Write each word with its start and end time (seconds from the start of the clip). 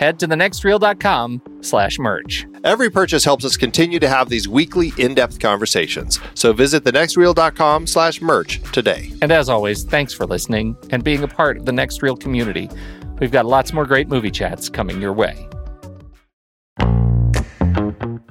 head 0.00 0.18
to 0.18 0.26
thenextreel.com 0.26 1.42
slash 1.60 1.98
merch. 1.98 2.46
Every 2.64 2.88
purchase 2.90 3.22
helps 3.22 3.44
us 3.44 3.58
continue 3.58 3.98
to 4.00 4.08
have 4.08 4.30
these 4.30 4.48
weekly 4.48 4.94
in-depth 4.96 5.38
conversations. 5.38 6.18
So 6.34 6.54
visit 6.54 6.84
thenextreel.com 6.84 7.86
slash 7.86 8.22
merch 8.22 8.62
today. 8.72 9.12
And 9.20 9.30
as 9.30 9.50
always, 9.50 9.84
thanks 9.84 10.14
for 10.14 10.26
listening 10.26 10.74
and 10.88 11.04
being 11.04 11.22
a 11.22 11.28
part 11.28 11.58
of 11.58 11.66
the 11.66 11.72
Next 11.72 12.02
Reel 12.02 12.16
community. 12.16 12.70
We've 13.20 13.30
got 13.30 13.44
lots 13.44 13.74
more 13.74 13.84
great 13.84 14.08
movie 14.08 14.30
chats 14.30 14.70
coming 14.70 15.02
your 15.02 15.12
way. 15.12 15.46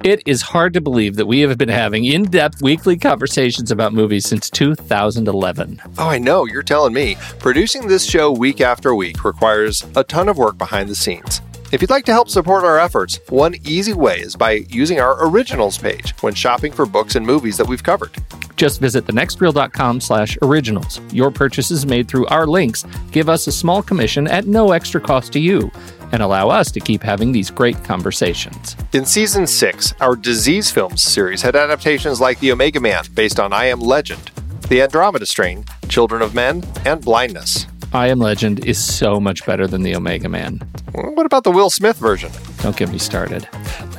It 0.02 0.22
is 0.26 0.42
hard 0.42 0.72
to 0.72 0.80
believe 0.80 1.16
that 1.16 1.26
we 1.26 1.40
have 1.40 1.56
been 1.58 1.68
having 1.68 2.06
in 2.06 2.24
depth 2.24 2.62
weekly 2.62 2.96
conversations 2.96 3.70
about 3.70 3.92
movies 3.92 4.26
since 4.26 4.50
2011. 4.50 5.80
Oh, 5.98 6.08
I 6.08 6.18
know, 6.18 6.46
you're 6.46 6.62
telling 6.62 6.94
me. 6.94 7.16
Producing 7.38 7.86
this 7.86 8.06
show 8.06 8.32
week 8.32 8.60
after 8.60 8.94
week 8.94 9.22
requires 9.24 9.86
a 9.94 10.02
ton 10.02 10.28
of 10.28 10.38
work 10.38 10.58
behind 10.58 10.88
the 10.88 10.94
scenes. 10.94 11.42
If 11.72 11.80
you'd 11.80 11.90
like 11.90 12.04
to 12.06 12.12
help 12.12 12.28
support 12.28 12.64
our 12.64 12.80
efforts, 12.80 13.20
one 13.28 13.54
easy 13.64 13.92
way 13.92 14.18
is 14.18 14.34
by 14.34 14.64
using 14.70 14.98
our 14.98 15.24
originals 15.28 15.78
page 15.78 16.10
when 16.20 16.34
shopping 16.34 16.72
for 16.72 16.84
books 16.84 17.14
and 17.14 17.24
movies 17.24 17.56
that 17.58 17.68
we've 17.68 17.82
covered. 17.82 18.10
Just 18.56 18.80
visit 18.80 19.06
thenextreel.com 19.06 20.00
slash 20.00 20.36
originals. 20.42 21.00
Your 21.12 21.30
purchases 21.30 21.86
made 21.86 22.08
through 22.08 22.26
our 22.26 22.44
links 22.44 22.84
give 23.12 23.28
us 23.28 23.46
a 23.46 23.52
small 23.52 23.84
commission 23.84 24.26
at 24.26 24.48
no 24.48 24.72
extra 24.72 25.00
cost 25.00 25.32
to 25.34 25.38
you 25.38 25.70
and 26.10 26.22
allow 26.22 26.48
us 26.48 26.72
to 26.72 26.80
keep 26.80 27.04
having 27.04 27.30
these 27.30 27.52
great 27.52 27.82
conversations. 27.84 28.74
In 28.92 29.06
season 29.06 29.46
six, 29.46 29.94
our 30.00 30.16
Disease 30.16 30.72
Films 30.72 31.02
series 31.02 31.40
had 31.40 31.54
adaptations 31.54 32.20
like 32.20 32.40
The 32.40 32.50
Omega 32.50 32.80
Man, 32.80 33.04
based 33.14 33.38
on 33.38 33.52
I 33.52 33.66
Am 33.66 33.78
Legend, 33.78 34.32
The 34.68 34.82
Andromeda 34.82 35.24
Strain, 35.24 35.64
Children 35.88 36.22
of 36.22 36.34
Men, 36.34 36.64
and 36.84 37.00
Blindness. 37.00 37.68
I 37.92 38.06
Am 38.08 38.20
Legend 38.20 38.64
is 38.64 38.78
so 38.78 39.18
much 39.18 39.44
better 39.44 39.66
than 39.66 39.82
The 39.82 39.96
Omega 39.96 40.28
Man. 40.28 40.60
What 40.92 41.26
about 41.26 41.42
the 41.42 41.50
Will 41.50 41.70
Smith 41.70 41.96
version? 41.98 42.30
Don't 42.58 42.76
get 42.76 42.88
me 42.88 42.98
started. 42.98 43.48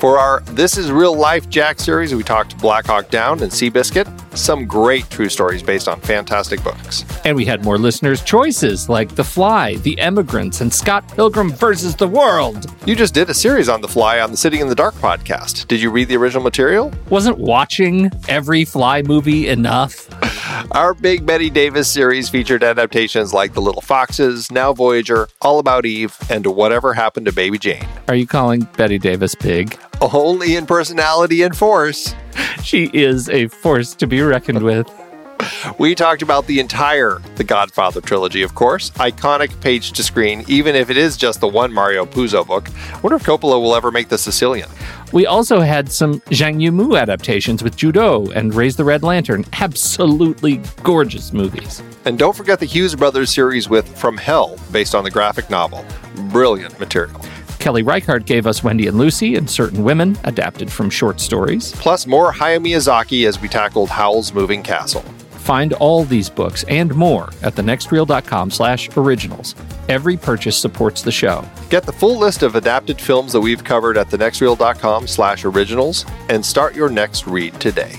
For 0.01 0.17
our 0.17 0.39
This 0.53 0.79
Is 0.79 0.91
Real 0.91 1.15
Life 1.15 1.47
Jack 1.47 1.79
series, 1.79 2.15
we 2.15 2.23
talked 2.23 2.57
Black 2.57 2.87
Hawk 2.87 3.11
Down 3.11 3.43
and 3.43 3.51
Seabiscuit, 3.51 4.07
some 4.35 4.65
great 4.65 5.07
true 5.11 5.29
stories 5.29 5.61
based 5.61 5.87
on 5.87 6.01
fantastic 6.01 6.63
books. 6.63 7.05
And 7.23 7.37
we 7.37 7.45
had 7.45 7.63
more 7.63 7.77
listeners' 7.77 8.23
choices 8.23 8.89
like 8.89 9.13
The 9.13 9.23
Fly, 9.23 9.75
The 9.75 9.99
Emigrants, 9.99 10.61
and 10.61 10.73
Scott 10.73 11.07
Pilgrim 11.09 11.51
versus 11.51 11.95
the 11.95 12.07
World. 12.07 12.65
You 12.87 12.95
just 12.95 13.13
did 13.13 13.29
a 13.29 13.33
series 13.35 13.69
on 13.69 13.79
The 13.79 13.87
Fly 13.87 14.21
on 14.21 14.31
the 14.31 14.37
Sitting 14.37 14.59
in 14.59 14.67
the 14.67 14.73
Dark 14.73 14.95
podcast. 14.95 15.67
Did 15.67 15.79
you 15.83 15.91
read 15.91 16.07
the 16.07 16.17
original 16.17 16.41
material? 16.41 16.91
Wasn't 17.11 17.37
watching 17.37 18.09
every 18.27 18.65
Fly 18.65 19.03
movie 19.03 19.49
enough? 19.49 20.09
Our 20.71 20.95
Big 20.95 21.27
Bette 21.27 21.51
Davis 21.51 21.87
series 21.87 22.27
featured 22.27 22.63
adaptations 22.63 23.35
like 23.35 23.53
The 23.53 23.61
Little 23.61 23.83
Foxes, 23.83 24.51
Now 24.51 24.73
Voyager, 24.73 25.27
All 25.43 25.59
About 25.59 25.85
Eve, 25.85 26.17
and 26.27 26.47
Whatever 26.47 26.95
Happened 26.95 27.27
to 27.27 27.31
Baby 27.31 27.59
Jane. 27.59 27.85
Are 28.07 28.15
you 28.15 28.25
calling 28.25 28.67
Bette 28.77 28.97
Davis 28.97 29.35
big? 29.35 29.77
Only 30.01 30.55
in 30.55 30.65
personality 30.65 31.43
and 31.43 31.55
force. 31.55 32.15
She 32.63 32.89
is 32.93 33.29
a 33.29 33.47
force 33.47 33.93
to 33.95 34.07
be 34.07 34.21
reckoned 34.21 34.63
with. 34.63 34.89
We 35.77 35.95
talked 35.95 36.21
about 36.21 36.47
the 36.47 36.59
entire 36.59 37.19
The 37.35 37.43
Godfather 37.43 38.01
trilogy, 38.01 38.41
of 38.41 38.55
course. 38.55 38.89
Iconic 38.91 39.59
page 39.61 39.91
to 39.93 40.03
screen, 40.03 40.43
even 40.47 40.75
if 40.75 40.89
it 40.89 40.97
is 40.97 41.17
just 41.17 41.39
the 41.39 41.47
one 41.47 41.71
Mario 41.71 42.05
Puzo 42.05 42.45
book. 42.45 42.69
I 42.93 42.99
wonder 42.99 43.15
if 43.15 43.23
Coppola 43.23 43.61
will 43.61 43.75
ever 43.75 43.91
make 43.91 44.09
The 44.09 44.17
Sicilian. 44.17 44.69
We 45.13 45.25
also 45.25 45.59
had 45.59 45.91
some 45.91 46.19
Zhang 46.31 46.61
Yimou 46.61 46.99
adaptations 46.99 47.63
with 47.63 47.75
Ju 47.75 47.91
Dou 47.91 48.31
and 48.31 48.53
Raise 48.53 48.75
the 48.75 48.85
Red 48.85 49.03
Lantern. 49.03 49.45
Absolutely 49.53 50.61
gorgeous 50.83 51.33
movies. 51.33 51.83
And 52.05 52.17
don't 52.17 52.35
forget 52.35 52.59
the 52.59 52.65
Hughes 52.65 52.95
Brothers 52.95 53.31
series 53.31 53.69
with 53.69 53.87
From 53.97 54.17
Hell, 54.17 54.57
based 54.71 54.95
on 54.95 55.03
the 55.03 55.11
graphic 55.11 55.49
novel. 55.49 55.85
Brilliant 56.29 56.79
material. 56.79 57.21
Kelly 57.61 57.83
Reichardt 57.83 58.25
gave 58.25 58.47
us 58.47 58.63
Wendy 58.63 58.87
and 58.87 58.97
Lucy 58.97 59.35
and 59.35 59.47
Certain 59.47 59.83
Women, 59.83 60.17
adapted 60.23 60.71
from 60.71 60.89
short 60.89 61.19
stories. 61.19 61.71
Plus 61.73 62.07
more 62.07 62.33
Hayao 62.33 62.57
Miyazaki 62.59 63.27
as 63.27 63.39
we 63.39 63.47
tackled 63.47 63.87
Howl's 63.87 64.33
Moving 64.33 64.63
Castle. 64.63 65.03
Find 65.29 65.73
all 65.73 66.03
these 66.03 66.27
books 66.27 66.63
and 66.67 66.93
more 66.95 67.29
at 67.43 67.53
thenextreel.com 67.53 68.49
slash 68.49 68.89
originals. 68.97 69.53
Every 69.89 70.17
purchase 70.17 70.57
supports 70.57 71.03
the 71.03 71.11
show. 71.11 71.47
Get 71.69 71.83
the 71.83 71.93
full 71.93 72.17
list 72.17 72.41
of 72.41 72.55
adapted 72.55 72.99
films 72.99 73.31
that 73.33 73.41
we've 73.41 73.63
covered 73.63 73.95
at 73.95 74.07
thenextreel.com 74.07 75.05
slash 75.05 75.45
originals 75.45 76.05
and 76.29 76.43
start 76.43 76.75
your 76.75 76.89
next 76.89 77.27
read 77.27 77.53
today. 77.61 77.93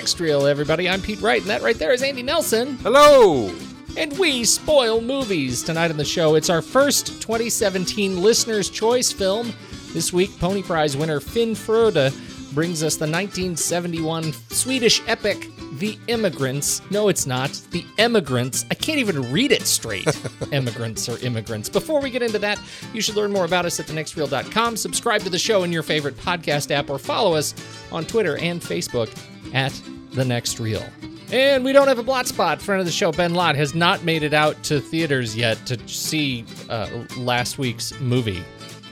Reel, 0.00 0.46
everybody. 0.46 0.88
I'm 0.88 1.02
Pete 1.02 1.20
Wright, 1.20 1.42
and 1.42 1.50
that 1.50 1.60
right 1.60 1.76
there 1.76 1.92
is 1.92 2.02
Andy 2.02 2.22
Nelson. 2.22 2.76
Hello. 2.78 3.54
And 3.98 4.18
we 4.18 4.44
spoil 4.44 5.02
movies 5.02 5.62
tonight 5.62 5.90
on 5.90 5.98
the 5.98 6.04
show. 6.06 6.36
It's 6.36 6.48
our 6.48 6.62
first 6.62 7.20
2017 7.20 8.22
Listener's 8.22 8.70
Choice 8.70 9.12
film. 9.12 9.52
This 9.92 10.10
week, 10.10 10.30
Pony 10.38 10.62
Prize 10.62 10.96
winner 10.96 11.20
Finn 11.20 11.54
Frode 11.54 12.14
brings 12.52 12.82
us 12.82 12.96
the 12.96 13.04
1971 13.04 14.32
Swedish 14.48 15.02
epic 15.06 15.48
The 15.74 15.98
Immigrants. 16.06 16.82
No, 16.90 17.08
it's 17.08 17.26
not. 17.26 17.50
The 17.70 17.84
Emigrants. 17.98 18.64
I 18.70 18.74
can't 18.74 18.98
even 18.98 19.30
read 19.30 19.52
it 19.52 19.62
straight. 19.62 20.08
Emigrants 20.52 21.08
or 21.08 21.18
immigrants. 21.18 21.68
Before 21.68 22.00
we 22.00 22.10
get 22.10 22.22
into 22.22 22.38
that, 22.38 22.58
you 22.92 23.00
should 23.00 23.16
learn 23.16 23.32
more 23.32 23.44
about 23.44 23.66
us 23.66 23.78
at 23.78 23.86
thenextreel.com. 23.86 24.76
Subscribe 24.76 25.20
to 25.22 25.30
the 25.30 25.38
show 25.38 25.62
in 25.62 25.72
your 25.72 25.82
favorite 25.82 26.16
podcast 26.16 26.70
app 26.70 26.90
or 26.90 26.98
follow 26.98 27.34
us 27.34 27.54
on 27.92 28.04
Twitter 28.04 28.38
and 28.38 28.60
Facebook 28.60 29.10
at 29.54 29.72
The 30.12 30.24
Next 30.24 30.60
Reel. 30.60 30.84
And 31.32 31.64
we 31.64 31.72
don't 31.72 31.86
have 31.86 31.98
a 31.98 32.02
blot 32.02 32.26
spot. 32.26 32.60
Friend 32.60 32.80
of 32.80 32.86
the 32.86 32.92
show, 32.92 33.12
Ben 33.12 33.34
Lott, 33.34 33.54
has 33.54 33.74
not 33.74 34.02
made 34.04 34.22
it 34.24 34.34
out 34.34 34.60
to 34.64 34.80
theaters 34.80 35.36
yet 35.36 35.64
to 35.66 35.78
see 35.88 36.44
uh, 36.68 36.88
last 37.16 37.58
week's 37.58 37.98
movie. 38.00 38.42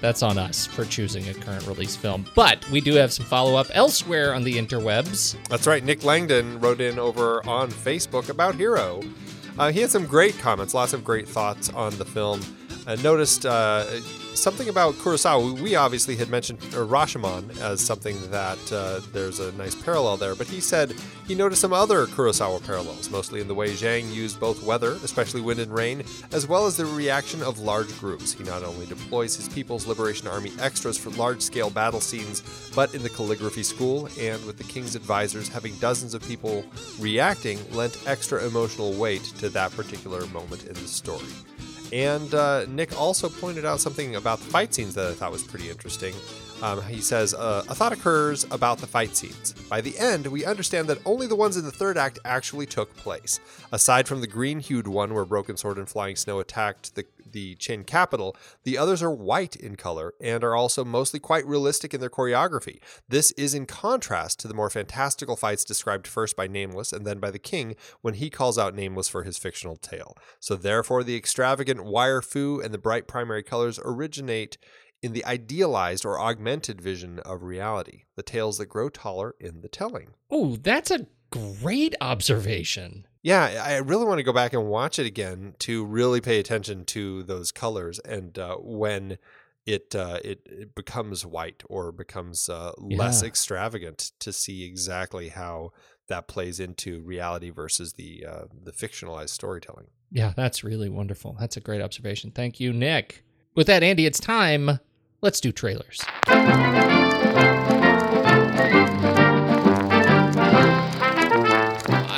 That's 0.00 0.22
on 0.22 0.38
us 0.38 0.64
for 0.64 0.84
choosing 0.84 1.28
a 1.28 1.34
current 1.34 1.66
release 1.66 1.96
film. 1.96 2.24
But 2.36 2.68
we 2.70 2.80
do 2.80 2.94
have 2.94 3.12
some 3.12 3.26
follow 3.26 3.56
up 3.56 3.66
elsewhere 3.72 4.32
on 4.32 4.44
the 4.44 4.54
interwebs. 4.54 5.36
That's 5.48 5.66
right. 5.66 5.82
Nick 5.82 6.04
Langdon 6.04 6.60
wrote 6.60 6.80
in 6.80 6.98
over 7.00 7.44
on 7.48 7.70
Facebook 7.70 8.28
about 8.28 8.54
Hero. 8.54 9.02
Uh, 9.58 9.72
he 9.72 9.80
had 9.80 9.90
some 9.90 10.06
great 10.06 10.38
comments, 10.38 10.72
lots 10.72 10.92
of 10.92 11.02
great 11.02 11.28
thoughts 11.28 11.68
on 11.70 11.96
the 11.98 12.04
film. 12.04 12.40
I 12.88 12.96
noticed 12.96 13.44
uh, 13.44 13.84
something 14.34 14.70
about 14.70 14.94
Kurosawa. 14.94 15.60
We 15.60 15.76
obviously 15.76 16.16
had 16.16 16.30
mentioned 16.30 16.58
uh, 16.72 16.78
Rashomon 16.78 17.60
as 17.60 17.82
something 17.82 18.16
that 18.30 18.72
uh, 18.72 19.00
there's 19.12 19.40
a 19.40 19.52
nice 19.52 19.74
parallel 19.74 20.16
there, 20.16 20.34
but 20.34 20.46
he 20.46 20.58
said 20.58 20.94
he 21.26 21.34
noticed 21.34 21.60
some 21.60 21.74
other 21.74 22.06
Kurosawa 22.06 22.64
parallels, 22.64 23.10
mostly 23.10 23.42
in 23.42 23.46
the 23.46 23.54
way 23.54 23.72
Zhang 23.72 24.10
used 24.10 24.40
both 24.40 24.62
weather, 24.62 24.92
especially 25.04 25.42
wind 25.42 25.60
and 25.60 25.70
rain, 25.70 26.02
as 26.32 26.48
well 26.48 26.64
as 26.64 26.78
the 26.78 26.86
reaction 26.86 27.42
of 27.42 27.58
large 27.58 27.94
groups. 28.00 28.32
He 28.32 28.42
not 28.42 28.62
only 28.62 28.86
deploys 28.86 29.36
his 29.36 29.50
People's 29.50 29.86
Liberation 29.86 30.26
Army 30.26 30.52
extras 30.58 30.96
for 30.96 31.10
large 31.10 31.42
scale 31.42 31.68
battle 31.68 32.00
scenes, 32.00 32.42
but 32.74 32.94
in 32.94 33.02
the 33.02 33.10
calligraphy 33.10 33.64
school 33.64 34.08
and 34.18 34.42
with 34.46 34.56
the 34.56 34.64
king's 34.64 34.96
advisors 34.96 35.50
having 35.50 35.74
dozens 35.74 36.14
of 36.14 36.26
people 36.26 36.64
reacting 36.98 37.58
lent 37.74 37.98
extra 38.06 38.46
emotional 38.46 38.94
weight 38.94 39.24
to 39.24 39.50
that 39.50 39.72
particular 39.72 40.24
moment 40.28 40.64
in 40.64 40.72
the 40.72 40.88
story. 40.88 41.26
And 41.92 42.34
uh, 42.34 42.66
Nick 42.66 42.98
also 43.00 43.28
pointed 43.28 43.64
out 43.64 43.80
something 43.80 44.16
about 44.16 44.38
the 44.40 44.46
fight 44.46 44.74
scenes 44.74 44.94
that 44.94 45.06
I 45.06 45.12
thought 45.14 45.32
was 45.32 45.42
pretty 45.42 45.70
interesting. 45.70 46.14
Um, 46.60 46.82
he 46.82 47.00
says, 47.00 47.34
uh, 47.34 47.64
A 47.68 47.74
thought 47.74 47.92
occurs 47.92 48.44
about 48.50 48.78
the 48.78 48.86
fight 48.86 49.14
scenes. 49.14 49.52
By 49.68 49.80
the 49.80 49.96
end, 49.96 50.26
we 50.26 50.44
understand 50.44 50.88
that 50.88 50.98
only 51.04 51.28
the 51.28 51.36
ones 51.36 51.56
in 51.56 51.64
the 51.64 51.70
third 51.70 51.96
act 51.96 52.18
actually 52.24 52.66
took 52.66 52.96
place. 52.96 53.38
Aside 53.70 54.08
from 54.08 54.20
the 54.20 54.26
green 54.26 54.58
hued 54.58 54.88
one 54.88 55.14
where 55.14 55.24
Broken 55.24 55.56
Sword 55.56 55.78
and 55.78 55.88
Flying 55.88 56.16
Snow 56.16 56.40
attacked 56.40 56.96
the, 56.96 57.04
the 57.30 57.54
Qin 57.56 57.86
capital, 57.86 58.34
the 58.64 58.76
others 58.76 59.04
are 59.04 59.10
white 59.10 59.54
in 59.54 59.76
color 59.76 60.14
and 60.20 60.42
are 60.42 60.56
also 60.56 60.84
mostly 60.84 61.20
quite 61.20 61.46
realistic 61.46 61.94
in 61.94 62.00
their 62.00 62.10
choreography. 62.10 62.80
This 63.08 63.30
is 63.32 63.54
in 63.54 63.66
contrast 63.66 64.40
to 64.40 64.48
the 64.48 64.54
more 64.54 64.70
fantastical 64.70 65.36
fights 65.36 65.64
described 65.64 66.08
first 66.08 66.34
by 66.34 66.48
Nameless 66.48 66.92
and 66.92 67.06
then 67.06 67.20
by 67.20 67.30
the 67.30 67.38
King 67.38 67.76
when 68.00 68.14
he 68.14 68.30
calls 68.30 68.58
out 68.58 68.74
Nameless 68.74 69.08
for 69.08 69.22
his 69.22 69.38
fictional 69.38 69.76
tale. 69.76 70.16
So, 70.40 70.56
therefore, 70.56 71.04
the 71.04 71.16
extravagant 71.16 71.84
wire 71.84 72.20
fu 72.20 72.60
and 72.60 72.74
the 72.74 72.78
bright 72.78 73.06
primary 73.06 73.44
colors 73.44 73.78
originate 73.84 74.58
in 75.02 75.12
the 75.12 75.24
idealized 75.24 76.04
or 76.04 76.18
augmented 76.20 76.80
vision 76.80 77.18
of 77.20 77.42
reality, 77.42 78.04
the 78.16 78.22
tales 78.22 78.58
that 78.58 78.66
grow 78.66 78.88
taller 78.88 79.34
in 79.40 79.60
the 79.60 79.68
telling. 79.68 80.08
Oh, 80.30 80.56
that's 80.56 80.90
a 80.90 81.06
great 81.30 81.94
observation. 82.00 83.06
Yeah, 83.22 83.62
I 83.64 83.76
really 83.78 84.04
want 84.06 84.18
to 84.18 84.22
go 84.24 84.32
back 84.32 84.52
and 84.52 84.66
watch 84.68 84.98
it 84.98 85.06
again 85.06 85.54
to 85.60 85.84
really 85.84 86.20
pay 86.20 86.38
attention 86.38 86.84
to 86.86 87.22
those 87.24 87.52
colors 87.52 87.98
and 88.00 88.38
uh, 88.38 88.56
when 88.56 89.18
it, 89.66 89.94
uh, 89.94 90.18
it 90.24 90.40
it 90.46 90.74
becomes 90.74 91.26
white 91.26 91.62
or 91.68 91.92
becomes 91.92 92.48
uh, 92.48 92.72
less 92.78 93.20
Yeah. 93.22 93.28
extravagant 93.28 94.12
to 94.20 94.32
see 94.32 94.64
exactly 94.64 95.28
how 95.28 95.72
that 96.08 96.26
plays 96.26 96.58
into 96.58 97.02
reality 97.02 97.50
versus 97.50 97.92
the 97.94 98.24
uh, 98.24 98.44
the 98.62 98.72
fictionalized 98.72 99.28
storytelling. 99.28 99.88
Yeah, 100.10 100.32
that's 100.34 100.64
really 100.64 100.88
wonderful. 100.88 101.36
That's 101.38 101.58
a 101.58 101.60
great 101.60 101.82
observation. 101.82 102.30
Thank 102.30 102.60
you, 102.60 102.72
Nick. 102.72 103.24
With 103.54 103.66
that, 103.66 103.82
Andy, 103.82 104.06
it's 104.06 104.20
time. 104.20 104.78
Let's 105.20 105.40
do 105.40 105.50
trailers. 105.50 106.00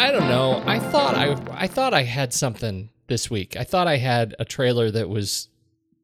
I 0.02 0.10
don't 0.12 0.28
know. 0.28 0.62
I 0.66 0.78
thought 0.78 1.14
I 1.14 1.34
I 1.50 1.66
thought 1.66 1.94
I 1.94 2.02
had 2.02 2.34
something 2.34 2.90
this 3.06 3.30
week. 3.30 3.56
I 3.56 3.64
thought 3.64 3.86
I 3.86 3.96
had 3.96 4.34
a 4.38 4.44
trailer 4.44 4.90
that 4.90 5.08
was 5.08 5.48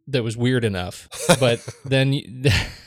that 0.09 0.25
was 0.25 0.39
weird 0.39 0.65
enough, 0.65 1.09
but 1.39 1.61
then 1.85 2.19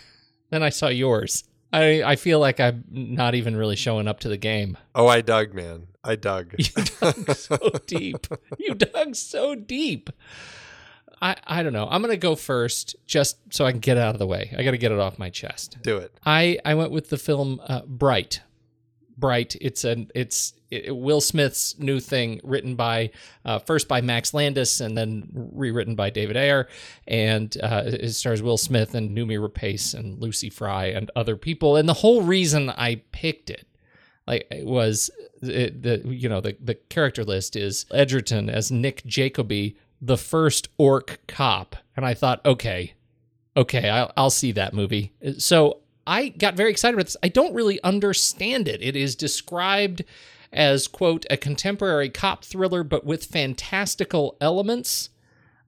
then 0.49 0.63
I 0.63 0.69
saw 0.69 0.87
yours. 0.87 1.43
I 1.71 2.01
I 2.01 2.15
feel 2.15 2.39
like 2.39 2.59
I'm 2.59 2.83
not 2.89 3.35
even 3.35 3.55
really 3.55 3.75
showing 3.75 4.07
up 4.07 4.21
to 4.21 4.29
the 4.29 4.37
game. 4.37 4.75
Oh, 4.95 5.05
I 5.05 5.21
dug, 5.21 5.53
man. 5.53 5.85
I 6.03 6.15
dug. 6.15 6.55
You 6.57 6.83
dug 6.99 7.31
so 7.35 7.57
deep. 7.85 8.25
You 8.57 8.73
dug 8.73 9.15
so 9.15 9.53
deep. 9.53 10.09
I, 11.21 11.35
I 11.45 11.63
don't 11.63 11.73
know. 11.73 11.87
I'm 11.89 12.01
gonna 12.01 12.17
go 12.17 12.35
first, 12.35 12.95
just 13.05 13.37
so 13.53 13.65
I 13.65 13.71
can 13.71 13.79
get 13.79 13.97
it 13.97 14.01
out 14.01 14.15
of 14.15 14.19
the 14.19 14.27
way. 14.27 14.53
I 14.57 14.63
got 14.63 14.71
to 14.71 14.77
get 14.77 14.91
it 14.91 14.99
off 14.99 15.19
my 15.19 15.29
chest. 15.29 15.77
Do 15.81 15.97
it. 15.97 16.13
I 16.25 16.59
I 16.65 16.75
went 16.75 16.91
with 16.91 17.09
the 17.09 17.17
film 17.17 17.61
uh, 17.67 17.81
Bright. 17.85 18.41
Bright. 19.17 19.55
It's 19.59 19.83
an 19.83 20.09
it's 20.15 20.53
it, 20.71 20.95
Will 20.95 21.19
Smith's 21.19 21.77
new 21.77 21.99
thing, 21.99 22.39
written 22.43 22.75
by 22.75 23.11
uh, 23.43 23.59
first 23.59 23.87
by 23.87 24.01
Max 24.01 24.33
Landis 24.33 24.79
and 24.79 24.97
then 24.97 25.27
rewritten 25.33 25.95
by 25.95 26.09
David 26.09 26.37
Ayer, 26.37 26.67
and 27.07 27.55
uh, 27.61 27.83
it 27.85 28.11
stars 28.13 28.41
Will 28.41 28.57
Smith 28.57 28.95
and 28.95 29.15
Noomi 29.15 29.37
Rapace 29.37 29.93
and 29.93 30.19
Lucy 30.19 30.49
Fry 30.49 30.85
and 30.85 31.11
other 31.15 31.35
people. 31.35 31.75
And 31.75 31.89
the 31.89 31.95
whole 31.95 32.21
reason 32.21 32.69
I 32.69 33.01
picked 33.11 33.49
it 33.49 33.65
like 34.29 34.47
it 34.51 34.65
was 34.65 35.09
it, 35.41 35.81
the 35.81 36.01
you 36.05 36.29
know 36.29 36.39
the 36.39 36.55
the 36.61 36.75
character 36.75 37.25
list 37.25 37.55
is 37.55 37.85
Edgerton 37.91 38.49
as 38.49 38.71
Nick 38.71 39.03
Jacoby, 39.05 39.75
the 40.01 40.17
first 40.17 40.69
orc 40.77 41.19
cop, 41.27 41.75
and 41.95 42.05
I 42.05 42.13
thought, 42.13 42.45
okay, 42.45 42.93
okay, 43.55 43.89
I'll, 43.89 44.11
I'll 44.15 44.29
see 44.29 44.51
that 44.53 44.73
movie. 44.73 45.13
So 45.37 45.79
I 46.07 46.29
got 46.29 46.55
very 46.55 46.71
excited 46.71 46.95
about 46.95 47.05
this. 47.05 47.17
I 47.21 47.27
don't 47.27 47.53
really 47.53 47.81
understand 47.83 48.67
it. 48.67 48.81
It 48.81 48.95
is 48.95 49.15
described 49.15 50.03
as 50.51 50.87
quote 50.87 51.25
a 51.29 51.37
contemporary 51.37 52.09
cop 52.09 52.43
thriller, 52.43 52.83
but 52.83 53.05
with 53.05 53.25
fantastical 53.25 54.37
elements. 54.41 55.09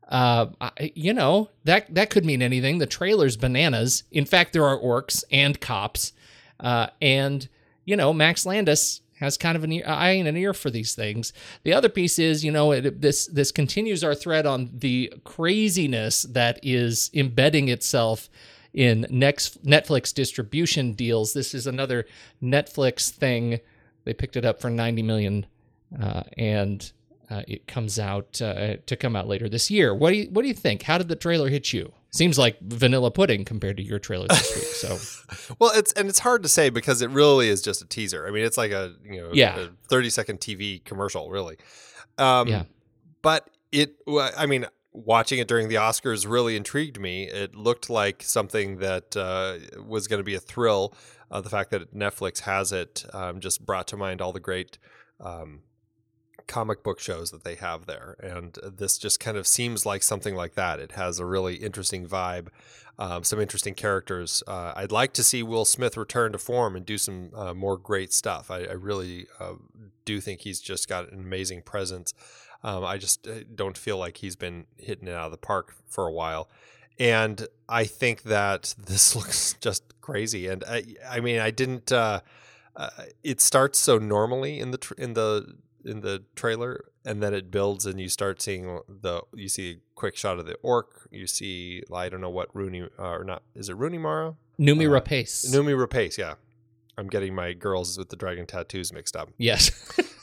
Uh, 0.08 0.48
I, 0.60 0.92
you 0.94 1.14
know 1.14 1.50
that 1.64 1.94
that 1.94 2.10
could 2.10 2.26
mean 2.26 2.42
anything. 2.42 2.80
The 2.80 2.86
trailer's 2.86 3.38
bananas. 3.38 4.04
In 4.12 4.26
fact, 4.26 4.52
there 4.52 4.66
are 4.66 4.78
orcs 4.78 5.24
and 5.32 5.62
cops, 5.62 6.12
uh, 6.60 6.88
and 7.02 7.48
you 7.86 7.96
know 7.96 8.12
Max 8.12 8.46
Landis 8.46 9.02
has 9.22 9.38
kind 9.38 9.56
of 9.56 9.64
an 9.64 9.72
ear, 9.72 9.86
eye 9.88 10.12
and 10.12 10.28
an 10.28 10.36
ear 10.36 10.54
for 10.54 10.70
these 10.70 10.94
things. 10.94 11.32
The 11.64 11.74
other 11.74 11.90
piece 11.90 12.20
is, 12.20 12.44
you 12.44 12.52
know, 12.52 12.72
it, 12.74 13.02
this 13.02 13.28
this 13.28 13.52
continues 13.52 14.04
our 14.04 14.14
thread 14.16 14.46
on 14.46 14.70
the 14.74 15.14
craziness 15.24 16.24
that 16.24 16.60
is 16.62 17.10
embedding 17.14 17.70
itself 17.70 18.30
in 18.74 19.06
next 19.10 19.64
Netflix 19.66 20.14
distribution 20.14 20.94
deals. 20.94 21.34
This 21.34 21.54
is 21.54 21.68
another 21.68 22.06
Netflix 22.42 23.10
thing. 23.10 23.60
They 24.04 24.14
picked 24.14 24.36
it 24.36 24.46
up 24.46 24.60
for 24.60 24.70
90 24.70 25.04
million, 25.04 25.46
uh, 26.02 26.24
and 26.38 26.92
uh, 27.30 27.44
it 27.48 27.68
comes 27.68 28.00
out 28.00 28.42
uh, 28.42 28.78
to 28.86 28.96
come 28.96 29.16
out 29.16 29.28
later 29.28 29.48
this 29.48 29.70
year. 29.70 29.94
What 29.94 30.10
do 30.10 30.18
you 30.18 30.30
what 30.32 30.42
do 30.42 30.48
you 30.48 30.54
think? 30.54 30.84
How 30.84 30.98
did 30.98 31.08
the 31.08 31.16
trailer 31.16 31.50
hit 31.50 31.72
you? 31.72 31.94
Seems 32.14 32.38
like 32.38 32.60
vanilla 32.62 33.10
pudding 33.10 33.46
compared 33.46 33.78
to 33.78 33.84
your 33.84 33.98
trailer 34.00 34.28
this 34.28 34.56
week. 34.56 34.66
So 34.66 35.56
Well, 35.60 35.72
it's 35.74 35.94
and 35.94 36.10
it's 36.10 36.20
hard 36.20 36.44
to 36.44 36.50
say 36.50 36.70
because 36.70 37.02
it 37.02 37.10
really 37.10 37.48
is 37.48 37.62
just 37.62 37.82
a 37.82 37.86
teaser. 37.88 38.28
I 38.28 38.32
mean, 38.32 38.44
it's 38.44 38.58
like 38.58 38.72
a 38.72 38.94
you 39.04 39.22
know 39.22 39.30
Yeah. 39.34 39.58
a 39.60 39.68
thirty 39.88 40.10
second 40.10 40.40
TV 40.40 40.84
commercial, 40.84 41.30
really. 41.30 41.58
Um, 42.18 42.48
Yeah. 42.48 42.64
But 43.22 43.50
it, 43.72 43.96
I 44.36 44.46
mean, 44.48 44.66
watching 44.92 45.40
it 45.40 45.48
during 45.48 45.70
the 45.70 45.76
Oscars 45.76 46.30
really 46.30 46.56
intrigued 46.58 47.00
me. 47.00 47.28
It 47.30 47.56
looked 47.56 47.90
like 47.90 48.24
something 48.24 48.80
that 48.80 49.16
uh, 49.16 49.60
was 49.82 50.08
going 50.08 50.20
to 50.20 50.24
be 50.24 50.36
a 50.36 50.40
thrill. 50.40 50.94
Uh, 51.30 51.40
the 51.40 51.50
fact 51.50 51.70
that 51.72 51.96
Netflix 51.96 52.40
has 52.42 52.72
it 52.74 53.06
um, 53.14 53.40
just 53.40 53.66
brought 53.66 53.88
to 53.90 53.96
mind 53.96 54.22
all 54.22 54.34
the 54.34 54.40
great. 54.42 54.78
Um, 55.22 55.62
comic 56.52 56.84
book 56.84 57.00
shows 57.00 57.32
that 57.32 57.44
they 57.44 57.56
have 57.56 57.86
there 57.86 58.16
and 58.22 58.58
this 58.64 58.98
just 58.98 59.20
kind 59.20 59.38
of 59.38 59.48
seems 59.48 59.86
like 59.86 60.04
something 60.04 60.36
like 60.36 60.56
that. 60.56 60.80
It 60.80 60.92
has 60.94 61.20
a 61.20 61.26
really 61.26 61.56
interesting 61.56 62.06
vibe 62.06 62.48
um, 63.02 63.24
some 63.24 63.40
interesting 63.40 63.74
characters. 63.74 64.44
Uh, 64.48 64.74
i'd 64.76 64.92
like 64.92 65.12
to 65.14 65.24
see 65.24 65.42
will 65.42 65.66
smith 65.66 65.98
return 65.98 66.32
to 66.32 66.38
form 66.38 66.76
and 66.76 66.86
do 66.86 66.98
some 66.98 67.32
uh, 67.36 67.54
more 67.54 67.78
great 67.78 68.14
stuff. 68.14 68.52
I, 68.52 68.60
I 68.60 68.74
really 68.74 69.26
uh, 69.40 69.54
do 70.06 70.22
think 70.22 70.42
he's 70.42 70.62
just 70.62 70.88
got 70.88 71.12
an 71.12 71.20
amazing 71.20 71.64
presence. 71.64 72.14
Um, 72.64 72.86
i 72.86 72.98
just 72.98 73.28
uh, 73.28 73.42
don't 73.56 73.78
feel 73.78 73.98
like 73.98 74.18
he's 74.18 74.36
been 74.36 74.66
hitting 74.78 75.08
it 75.08 75.16
out 75.16 75.26
of 75.26 75.32
the 75.32 75.38
park 75.38 75.76
for 75.88 76.08
a 76.08 76.12
while. 76.12 76.50
And 77.00 77.48
i 77.68 77.86
think 77.86 78.24
that 78.24 78.76
this 78.86 79.16
looks 79.16 79.56
just 79.60 79.84
crazy. 80.02 80.48
And 80.48 80.64
i, 80.68 80.84
I 81.10 81.20
mean 81.22 81.40
i 81.40 81.50
didn't 81.50 81.92
uh, 81.92 82.22
uh, 82.76 82.90
it 83.24 83.42
starts 83.42 83.80
so 83.80 83.98
normally 83.98 84.60
in 84.60 84.72
the 84.72 84.78
tr- 84.78 84.94
in 84.98 85.14
the 85.14 85.56
in 85.86 86.02
the 86.02 86.24
trailer 86.36 86.86
and 87.06 87.22
then 87.24 87.34
it 87.34 87.50
builds 87.52 87.86
and 87.86 88.00
you 88.00 88.08
start 88.10 88.42
seeing 88.42 88.80
the 88.88 89.22
you 89.34 89.48
see 89.50 89.72
a 89.72 89.76
quick 89.96 90.16
shot 90.16 90.40
of 90.40 90.46
the 90.46 90.56
orc 90.62 91.08
you 91.12 91.26
see 91.28 91.82
i 91.94 92.08
don't 92.10 92.22
know 92.22 92.30
what 92.30 92.54
rooney 92.56 92.82
uh, 93.00 93.04
or 93.04 93.24
not 93.24 93.42
is 93.56 93.70
it 93.70 93.76
rooney 93.76 93.98
mara 93.98 94.36
Noomi 94.60 94.86
Uh, 94.88 95.00
Rapace. 95.00 95.52
noomi 95.54 95.74
rapace 95.88 96.18
yeah 96.18 96.36
i'm 96.98 97.08
getting 97.08 97.34
my 97.34 97.54
girls 97.54 97.98
with 97.98 98.10
the 98.10 98.16
dragon 98.16 98.46
tattoos 98.46 98.94
mixed 98.94 99.16
up 99.16 99.30
yes. 99.38 99.72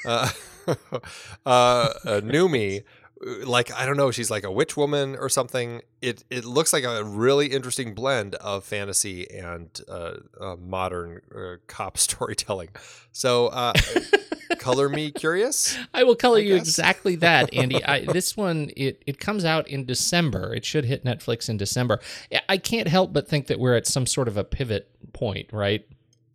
uh, 0.07 0.31
uh, 0.69 0.99
uh, 1.47 2.21
Noomi, 2.23 2.85
like 3.21 3.73
I 3.73 3.87
don't 3.87 3.97
know, 3.97 4.11
she's 4.11 4.31
like 4.31 4.45
a 4.45 4.51
witch 4.51 4.77
woman 4.77 5.17
or 5.17 5.29
something. 5.29 5.83
It 6.01 6.25
it 6.31 6.45
looks 6.45 6.73
like 6.73 6.85
a 6.85 7.03
really 7.03 7.49
interesting 7.49 7.95
blend 7.95 8.35
of 8.37 8.65
fantasy 8.65 9.29
and 9.31 9.69
uh, 9.89 10.15
uh, 10.41 10.57
modern 10.57 11.21
uh, 11.35 11.57
cop 11.67 11.99
storytelling. 11.99 12.69
So, 13.13 13.49
uh, 13.49 13.73
color 14.59 14.89
me 14.89 15.11
curious. 15.11 15.77
I 15.93 16.05
will 16.05 16.15
color 16.17 16.39
I 16.39 16.43
you 16.43 16.57
guess. 16.57 16.69
exactly 16.69 17.17
that, 17.17 17.53
Andy. 17.53 17.85
I, 17.85 18.05
this 18.05 18.37
one 18.37 18.71
it 18.77 19.03
it 19.07 19.19
comes 19.19 19.45
out 19.45 19.67
in 19.69 19.85
December. 19.85 20.55
It 20.55 20.65
should 20.65 20.85
hit 20.85 21.05
Netflix 21.05 21.49
in 21.49 21.57
December. 21.57 22.01
I 22.49 22.57
can't 22.59 22.89
help 22.89 23.13
but 23.13 23.29
think 23.29 23.49
that 23.49 23.59
we're 23.59 23.77
at 23.77 23.87
some 23.87 24.07
sort 24.07 24.29
of 24.29 24.37
a 24.37 24.45
pivot 24.45 24.91
point, 25.13 25.53
right? 25.53 25.87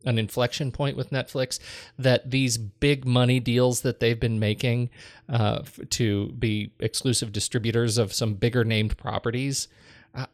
An 0.06 0.18
inflection 0.18 0.72
point 0.72 0.98
with 0.98 1.12
Netflix 1.12 1.60
that 1.98 2.30
these 2.30 2.58
big 2.58 3.06
money 3.06 3.40
deals 3.40 3.82
that 3.82 4.00
they've 4.00 4.20
been 4.20 4.40
making 4.40 4.90
uh, 5.30 5.62
to 5.90 6.28
be 6.34 6.72
exclusive 6.80 7.32
distributors 7.32 7.98
of 7.98 8.14
some 8.14 8.34
bigger 8.36 8.64
named 8.64 8.98
properties. 8.98 9.68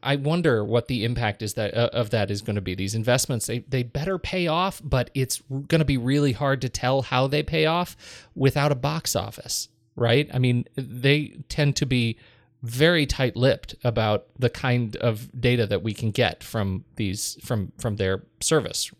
I- 0.02 0.18
wonder 0.18 0.64
what 0.64 0.88
the 0.88 1.06
impact 1.06 1.42
is 1.42 1.54
that 1.54 1.74
uh, 1.74 1.90
of 1.94 2.10
that 2.10 2.30
is 2.30 2.42
going 2.42 2.58
to 2.58 2.62
be. 2.62 2.76
These 2.76 2.96
investments 2.96 3.48
they 3.48 3.60
they 3.60 3.84
better 3.84 4.18
pay 4.18 4.48
off, 4.48 4.82
but 4.84 5.10
it's 5.14 5.42
going 5.50 5.80
to 5.80 5.86
be 5.86 5.98
really 5.98 6.34
hard 6.34 6.62
to 6.62 6.70
tell 6.70 7.02
how 7.02 7.28
they 7.28 7.44
pay 7.44 7.66
off 7.66 7.96
without 8.36 8.74
a 8.74 8.76
box 8.76 9.16
office, 9.16 9.70
right? 9.96 10.30
I 10.34 10.40
mean, 10.40 10.66
they 10.76 11.38
tend 11.48 11.78
to 11.78 11.86
be 11.86 12.18
very 12.62 13.06
tight-lipped 13.06 13.76
about 13.86 14.26
the 14.38 14.50
kind 14.50 14.98
of 14.98 15.30
data 15.40 15.66
that 15.66 15.82
we 15.82 15.94
can 15.94 16.12
get 16.12 16.44
from 16.44 16.84
these 16.98 17.38
from 17.42 17.72
from 17.78 17.96
their 17.96 18.24
service 18.42 18.92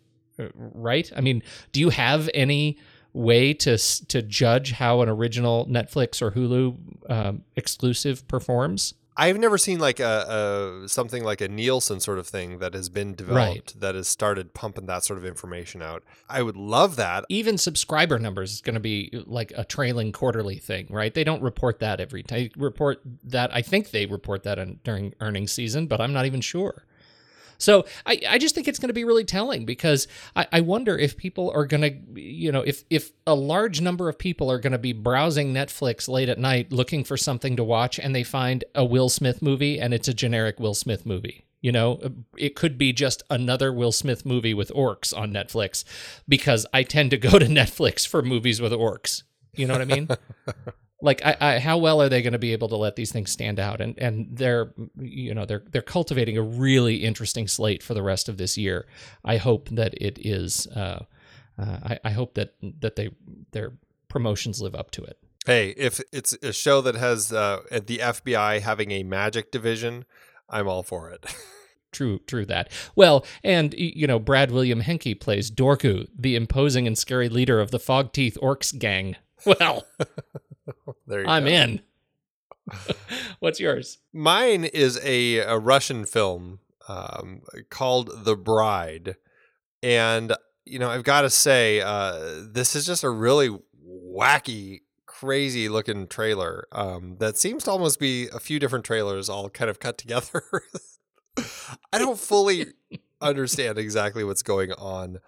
right? 0.54 1.10
I 1.14 1.20
mean 1.20 1.42
do 1.72 1.80
you 1.80 1.90
have 1.90 2.28
any 2.34 2.78
way 3.12 3.52
to 3.54 3.76
to 4.06 4.22
judge 4.22 4.72
how 4.72 5.00
an 5.02 5.08
original 5.08 5.66
netflix 5.66 6.22
or 6.22 6.30
hulu 6.30 6.76
um, 7.10 7.42
exclusive 7.56 8.26
performs? 8.28 8.94
I've 9.16 9.38
never 9.38 9.58
seen 9.58 9.80
like 9.80 10.00
a, 10.00 10.82
a 10.84 10.88
something 10.88 11.22
like 11.24 11.42
a 11.42 11.48
Nielsen 11.48 12.00
sort 12.00 12.18
of 12.18 12.26
thing 12.26 12.58
that 12.60 12.72
has 12.72 12.88
been 12.88 13.14
developed 13.14 13.78
that 13.80 13.94
has 13.94 14.08
started 14.08 14.54
pumping 14.54 14.86
that 14.86 15.04
sort 15.04 15.18
of 15.18 15.26
information 15.26 15.82
out. 15.82 16.02
I 16.28 16.40
would 16.42 16.56
love 16.56 16.96
that. 16.96 17.26
even 17.28 17.58
subscriber 17.58 18.18
numbers 18.18 18.52
is 18.52 18.60
going 18.62 18.74
to 18.74 18.80
be 18.80 19.10
like 19.26 19.52
a 19.56 19.64
trailing 19.64 20.12
quarterly 20.12 20.56
thing 20.56 20.86
right? 20.88 21.12
They 21.12 21.24
don't 21.24 21.42
report 21.42 21.80
that 21.80 22.00
every 22.00 22.22
time 22.22 22.48
report 22.56 23.02
that 23.24 23.54
i 23.54 23.60
think 23.60 23.90
they 23.90 24.06
report 24.06 24.44
that 24.44 24.58
in, 24.58 24.80
during 24.84 25.14
earnings 25.20 25.52
season 25.52 25.86
but 25.86 26.00
i'm 26.00 26.12
not 26.12 26.24
even 26.26 26.40
sure 26.40 26.84
So 27.60 27.84
I, 28.06 28.20
I 28.28 28.38
just 28.38 28.54
think 28.54 28.66
it's 28.66 28.78
going 28.78 28.88
to 28.88 28.94
be 28.94 29.04
really 29.04 29.24
telling 29.24 29.64
because 29.64 30.08
I, 30.34 30.46
I 30.52 30.60
wonder 30.60 30.96
if 30.98 31.16
people 31.16 31.50
are 31.54 31.66
going 31.66 31.82
to, 31.82 32.20
you 32.20 32.50
know, 32.50 32.62
if 32.62 32.84
if 32.90 33.12
a 33.26 33.34
large 33.34 33.80
number 33.80 34.08
of 34.08 34.18
people 34.18 34.50
are 34.50 34.58
going 34.58 34.72
to 34.72 34.78
be 34.78 34.92
browsing 34.92 35.52
Netflix 35.52 36.08
late 36.08 36.28
at 36.28 36.38
night 36.38 36.72
looking 36.72 37.04
for 37.04 37.16
something 37.16 37.56
to 37.56 37.64
watch 37.64 37.98
and 37.98 38.14
they 38.14 38.24
find 38.24 38.64
a 38.74 38.84
Will 38.84 39.08
Smith 39.08 39.42
movie 39.42 39.78
and 39.78 39.94
it's 39.94 40.08
a 40.08 40.14
generic 40.14 40.58
Will 40.58 40.74
Smith 40.74 41.06
movie. 41.06 41.44
You 41.60 41.72
know, 41.72 42.00
it 42.38 42.56
could 42.56 42.78
be 42.78 42.94
just 42.94 43.22
another 43.28 43.70
Will 43.70 43.92
Smith 43.92 44.24
movie 44.24 44.54
with 44.54 44.72
orcs 44.74 45.16
on 45.16 45.30
Netflix 45.30 45.84
because 46.26 46.66
I 46.72 46.82
tend 46.82 47.10
to 47.10 47.18
go 47.18 47.38
to 47.38 47.46
Netflix 47.46 48.08
for 48.08 48.22
movies 48.22 48.60
with 48.60 48.72
orcs. 48.72 49.22
You 49.54 49.66
know 49.66 49.74
what 49.74 49.82
I 49.82 49.84
mean? 49.84 50.08
like 51.02 51.24
I, 51.24 51.36
I, 51.40 51.58
how 51.58 51.78
well 51.78 52.02
are 52.02 52.08
they 52.08 52.22
going 52.22 52.32
to 52.32 52.38
be 52.38 52.52
able 52.52 52.68
to 52.68 52.76
let 52.76 52.96
these 52.96 53.12
things 53.12 53.30
stand 53.30 53.58
out 53.58 53.80
and 53.80 53.98
and 53.98 54.28
they're 54.30 54.72
you 54.98 55.34
know 55.34 55.44
they're 55.44 55.64
they're 55.70 55.82
cultivating 55.82 56.36
a 56.36 56.42
really 56.42 56.96
interesting 57.04 57.48
slate 57.48 57.82
for 57.82 57.94
the 57.94 58.02
rest 58.02 58.28
of 58.28 58.36
this 58.36 58.58
year 58.58 58.86
i 59.24 59.36
hope 59.36 59.68
that 59.70 59.94
it 60.00 60.18
is 60.20 60.66
uh, 60.68 61.04
uh, 61.58 61.78
I, 61.82 61.98
I 62.04 62.10
hope 62.10 62.34
that 62.34 62.54
that 62.80 62.96
they 62.96 63.10
their 63.52 63.72
promotions 64.08 64.60
live 64.60 64.74
up 64.74 64.90
to 64.92 65.04
it 65.04 65.18
Hey, 65.46 65.70
if 65.70 66.00
it's 66.12 66.34
a 66.42 66.52
show 66.52 66.82
that 66.82 66.96
has 66.96 67.32
uh, 67.32 67.60
the 67.70 67.98
FBI 67.98 68.60
having 68.60 68.90
a 68.90 69.02
magic 69.02 69.50
division, 69.50 70.04
I'm 70.50 70.68
all 70.68 70.82
for 70.82 71.10
it. 71.10 71.24
True, 71.92 72.20
true 72.20 72.46
that. 72.46 72.70
Well, 72.94 73.26
and 73.42 73.74
you 73.74 74.06
know, 74.06 74.20
Brad 74.20 74.52
William 74.52 74.78
Henke 74.78 75.18
plays 75.18 75.50
Dorghu, 75.50 76.06
the 76.16 76.36
imposing 76.36 76.86
and 76.86 76.96
scary 76.96 77.28
leader 77.28 77.60
of 77.60 77.72
the 77.72 77.80
Fog 77.80 78.12
Teeth 78.12 78.38
Orcs 78.40 78.78
gang. 78.78 79.16
Well, 79.46 79.86
there 81.06 81.20
you 81.22 81.26
I'm 81.26 81.44
go. 81.44 81.50
in. 81.50 81.80
What's 83.40 83.60
yours? 83.60 83.98
Mine 84.12 84.64
is 84.64 84.98
a, 85.02 85.38
a 85.38 85.58
Russian 85.58 86.04
film 86.04 86.60
um, 86.88 87.42
called 87.68 88.24
The 88.24 88.36
Bride. 88.36 89.16
And, 89.82 90.34
you 90.64 90.78
know, 90.78 90.90
I've 90.90 91.04
got 91.04 91.22
to 91.22 91.30
say, 91.30 91.80
uh, 91.80 92.42
this 92.52 92.76
is 92.76 92.86
just 92.86 93.02
a 93.02 93.10
really 93.10 93.50
wacky, 93.86 94.80
crazy 95.06 95.68
looking 95.68 96.06
trailer 96.06 96.66
um, 96.72 97.16
that 97.18 97.38
seems 97.38 97.64
to 97.64 97.70
almost 97.70 97.98
be 97.98 98.28
a 98.28 98.40
few 98.40 98.58
different 98.58 98.84
trailers 98.84 99.28
all 99.28 99.48
kind 99.48 99.70
of 99.70 99.80
cut 99.80 99.98
together. 99.98 100.42
I 101.92 101.98
don't 101.98 102.18
fully 102.18 102.66
understand 103.20 103.78
exactly 103.78 104.24
what's 104.24 104.42
going 104.42 104.72
on 104.72 105.18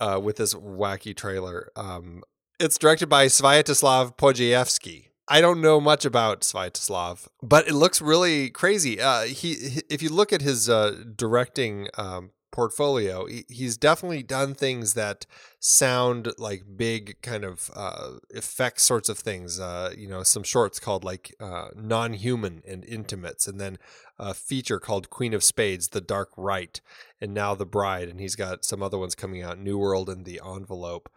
uh, 0.00 0.20
with 0.22 0.36
this 0.36 0.54
wacky 0.54 1.16
trailer. 1.16 1.70
Um, 1.76 2.22
it's 2.58 2.78
directed 2.78 3.08
by 3.08 3.26
Sviatoslav 3.26 4.16
Podgaevsky. 4.16 5.08
I 5.28 5.40
don't 5.40 5.60
know 5.60 5.80
much 5.80 6.04
about 6.04 6.42
Sviatoslav, 6.42 7.28
but 7.42 7.66
it 7.68 7.74
looks 7.74 8.02
really 8.02 8.50
crazy. 8.50 9.00
Uh, 9.00 9.22
he, 9.22 9.82
if 9.88 10.02
you 10.02 10.10
look 10.10 10.32
at 10.32 10.42
his 10.42 10.68
uh, 10.68 11.04
directing 11.16 11.88
um, 11.96 12.30
portfolio, 12.50 13.26
he, 13.26 13.44
he's 13.48 13.76
definitely 13.76 14.22
done 14.22 14.54
things 14.54 14.94
that 14.94 15.24
sound 15.58 16.32
like 16.38 16.64
big 16.76 17.20
kind 17.22 17.44
of 17.44 17.70
uh, 17.74 18.18
effects 18.30 18.82
sorts 18.82 19.08
of 19.08 19.18
things. 19.18 19.58
Uh, 19.58 19.92
you 19.96 20.08
know, 20.08 20.22
some 20.22 20.42
shorts 20.42 20.78
called 20.78 21.04
like 21.04 21.34
uh, 21.40 21.68
non-human 21.74 22.62
and 22.66 22.84
intimates, 22.84 23.46
and 23.46 23.60
then 23.60 23.78
a 24.18 24.34
feature 24.34 24.78
called 24.78 25.08
Queen 25.08 25.34
of 25.34 25.42
Spades: 25.42 25.88
The 25.88 26.00
Dark 26.00 26.30
Rite, 26.36 26.80
and 27.20 27.32
now 27.32 27.54
The 27.54 27.64
Bride, 27.64 28.08
and 28.08 28.20
he's 28.20 28.36
got 28.36 28.64
some 28.64 28.82
other 28.82 28.98
ones 28.98 29.14
coming 29.14 29.42
out: 29.42 29.58
New 29.58 29.78
World 29.78 30.10
and 30.10 30.24
The 30.24 30.40
Envelope 30.44 31.08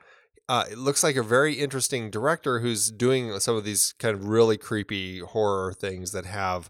uh, 0.47 0.65
it 0.71 0.77
looks 0.77 1.03
like 1.03 1.15
a 1.15 1.23
very 1.23 1.53
interesting 1.53 2.09
director 2.09 2.59
who's 2.59 2.91
doing 2.91 3.39
some 3.39 3.55
of 3.55 3.63
these 3.63 3.93
kind 3.99 4.15
of 4.15 4.27
really 4.27 4.57
creepy 4.57 5.19
horror 5.19 5.73
things 5.73 6.11
that 6.11 6.25
have 6.25 6.69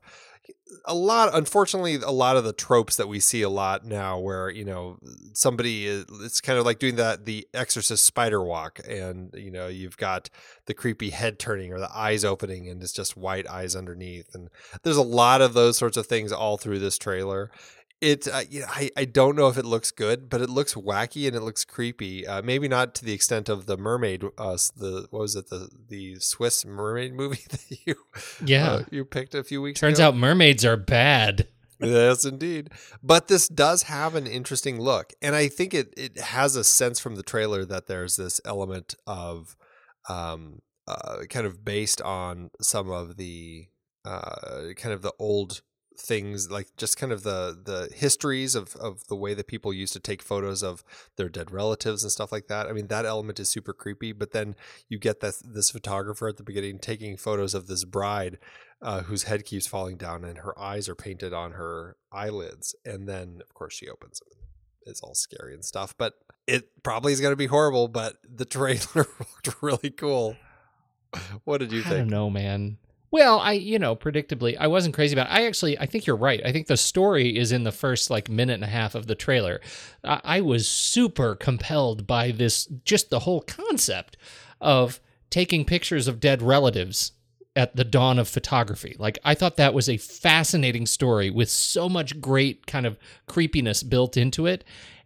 a 0.86 0.94
lot 0.94 1.29
unfortunately 1.34 1.96
a 1.96 2.12
lot 2.12 2.38
of 2.38 2.44
the 2.44 2.53
tropes 2.53 2.96
that 2.98 3.08
we 3.08 3.20
see 3.20 3.41
a 3.41 3.50
lot 3.50 3.86
now 3.86 4.20
where 4.20 4.50
you 4.50 4.65
know 4.65 4.98
somebody 5.34 5.86
is 5.86 6.05
it's 6.22 6.41
kind 6.41 6.60
of 6.60 6.65
like 6.65 6.79
doing 6.79 6.96
that 6.96 7.25
the 7.25 7.48
exorcist 7.53 8.05
spider 8.05 8.44
walk 8.44 8.79
and 8.88 9.32
you 9.36 9.51
know 9.51 9.67
you've 9.67 9.98
got 9.98 10.29
the 10.65 10.74
creepy 10.74 11.12
head 11.12 11.39
turning 11.39 11.72
or 11.72 11.79
the 11.79 11.96
eyes 11.96 12.25
opening 12.25 12.67
and 12.67 12.82
it's 12.82 12.91
just 12.91 13.15
white 13.15 13.48
eyes 13.48 13.75
underneath 13.75 14.34
and 14.34 14.50
there's 14.84 14.98
a 14.98 15.03
lot 15.03 15.41
of 15.41 15.53
those 15.53 15.77
sorts 15.77 15.98
of 15.98 16.05
things 16.08 16.32
all 16.32 16.58
through 16.58 16.79
this 16.79 16.98
trailer 16.98 17.50
it 18.06 18.28
uh, 18.28 18.44
you 18.50 18.62
know, 18.62 18.68
I, 18.70 18.90
I 18.96 19.06
don't 19.06 19.36
know 19.36 19.48
if 19.48 19.58
it 19.58 19.66
looks 19.66 19.92
good 19.92 20.30
but 20.30 20.42
it 20.42 20.50
looks 20.50 20.74
wacky 20.76 21.28
and 21.28 21.36
it 21.36 21.42
looks 21.42 21.66
creepy 21.66 22.26
uh, 22.28 22.42
maybe 22.42 22.68
not 22.68 22.94
to 22.96 23.06
the 23.06 23.14
extent 23.14 23.50
of 23.50 23.66
the 23.66 23.78
mermaid 23.78 24.24
uh 24.38 24.58
the 24.78 25.08
what 25.12 25.20
was 25.22 25.36
it 25.36 25.50
the 25.50 25.70
the 25.90 26.16
swiss 26.20 26.66
mermaid 26.66 27.14
movie 27.22 27.44
that 27.50 27.64
you 27.86 27.96
Yeah. 28.44 28.72
uh, 28.72 28.84
you 28.92 29.06
picked 29.06 29.34
a 29.36 29.44
few 29.44 29.62
weeks 29.62 29.80
Turns 29.80 30.00
ago 30.00 30.10
out 30.10 30.16
mermaids 30.18 30.64
are 30.66 30.78
bad. 30.78 31.48
yes 31.80 32.24
indeed 32.24 32.70
but 33.04 33.28
this 33.28 33.48
does 33.50 33.84
have 33.84 34.16
an 34.16 34.28
interesting 34.28 34.80
look 34.80 35.12
and 35.22 35.36
i 35.36 35.48
think 35.50 35.74
it 35.74 35.94
it 35.98 36.18
has 36.20 36.56
a 36.56 36.64
sense 36.64 37.00
from 37.00 37.16
the 37.16 37.24
trailer 37.24 37.66
that 37.66 37.88
there's 37.88 38.16
this 38.16 38.40
element 38.46 38.96
of 39.06 39.58
um 40.08 40.60
uh 40.88 41.18
kind 41.30 41.46
of 41.46 41.66
based 41.66 42.02
on 42.02 42.50
some 42.62 42.90
of 42.90 43.18
the 43.18 43.66
uh 44.06 44.70
kind 44.78 44.94
of 44.94 45.02
the 45.02 45.14
old 45.20 45.62
things 46.00 46.50
like 46.52 46.68
just 46.78 46.98
kind 46.98 47.12
of 47.12 47.24
the 47.24 47.58
the 47.64 47.94
histories 47.96 48.56
of 48.56 48.75
of 48.78 49.08
the 49.08 49.16
way 49.16 49.34
that 49.34 49.48
people 49.48 49.74
used 49.74 49.94
to 49.94 50.00
take 50.00 50.22
photos 50.22 50.64
of 50.64 50.84
their 51.16 51.30
dead 51.30 51.52
relatives 51.52 52.04
and 52.04 52.12
stuff 52.12 52.32
like 52.32 52.48
that 52.48 52.68
i 52.68 52.72
mean 52.72 52.88
that 52.88 53.06
element 53.06 53.40
is 53.40 53.50
super 53.50 53.74
creepy 53.74 54.12
but 54.12 54.32
then 54.32 54.56
you 54.90 54.98
get 55.00 55.20
this 55.20 55.42
this 55.46 55.72
photographer 55.72 56.28
at 56.28 56.38
the 56.38 56.44
beginning 56.44 56.80
taking 56.80 57.16
photos 57.18 57.54
of 57.54 57.68
this 57.68 57.84
bride 57.84 58.38
uh, 58.82 59.02
whose 59.04 59.24
head 59.24 59.46
keeps 59.46 59.68
falling 59.68 59.98
down 59.98 60.24
and 60.24 60.40
her 60.40 60.58
eyes 60.60 60.88
are 60.88 60.96
painted 60.96 61.34
on 61.34 61.54
her 61.54 61.96
eyelids. 62.12 62.75
And 62.86 63.08
then, 63.08 63.42
of 63.42 63.54
course, 63.54 63.74
she 63.74 63.90
opens 63.90 64.20
them. 64.20 64.30
It's 64.86 65.02
all 65.02 65.16
scary 65.16 65.54
and 65.54 65.66
stuff, 65.66 65.96
but 65.98 66.14
it 66.46 66.84
probably 66.84 67.12
is 67.12 67.22
going 67.22 67.32
to 67.32 67.38
be 67.38 67.48
horrible. 67.48 67.88
But 67.88 68.18
the 68.24 68.46
trailer 68.46 69.08
looked 69.20 69.62
really 69.62 69.90
cool. 69.90 70.36
What 71.46 71.60
did 71.60 71.72
you 71.72 71.80
I 71.80 71.84
don't 71.84 71.92
think? 71.92 72.10
know, 72.10 72.30
man. 72.30 72.78
Well, 73.15 73.39
I 73.39 73.53
you 73.53 73.79
know, 73.79 73.95
predictably, 73.95 74.57
I 74.60 74.67
wasn't 74.67 74.93
crazy 74.93 75.13
about. 75.15 75.27
It. 75.27 75.31
I 75.31 75.45
actually, 75.45 75.79
I 75.79 75.86
think 75.86 76.05
you're 76.05 76.17
right. 76.17 76.41
I 76.45 76.51
think 76.51 76.67
the 76.67 76.75
story 76.75 77.38
is 77.38 77.53
in 77.53 77.63
the 77.63 77.72
first 77.72 78.10
like 78.10 78.27
minute 78.27 78.55
and 78.55 78.63
a 78.65 78.67
half 78.67 78.93
of 78.93 79.07
the 79.07 79.15
trailer. 79.15 79.62
I, 80.03 80.19
I 80.25 80.41
was 80.41 80.67
super 80.67 81.34
compelled 81.34 82.05
by 82.05 82.31
this, 82.31 82.65
just 82.84 83.12
the 83.12 83.19
whole 83.19 83.39
concept 83.39 84.17
of 84.60 85.00
taking 85.29 85.63
pictures 85.63 86.10
of 86.10 86.19
dead 86.19 86.41
relatives 86.41 87.13
at 87.55 87.77
the 87.77 87.86
dawn 87.86 88.19
of 88.19 88.27
photography. 88.27 88.98
Like 89.00 89.17
I 89.24 89.34
thought 89.34 89.55
that 89.55 89.74
was 89.74 89.88
a 89.88 89.95
fascinating 89.95 90.86
story 90.86 91.29
with 91.29 91.50
so 91.50 91.88
much 91.88 92.19
great 92.19 92.67
kind 92.67 92.86
of 92.86 92.98
creepiness 93.27 93.81
built 93.81 94.17
into 94.17 94.45
it. 94.45 94.65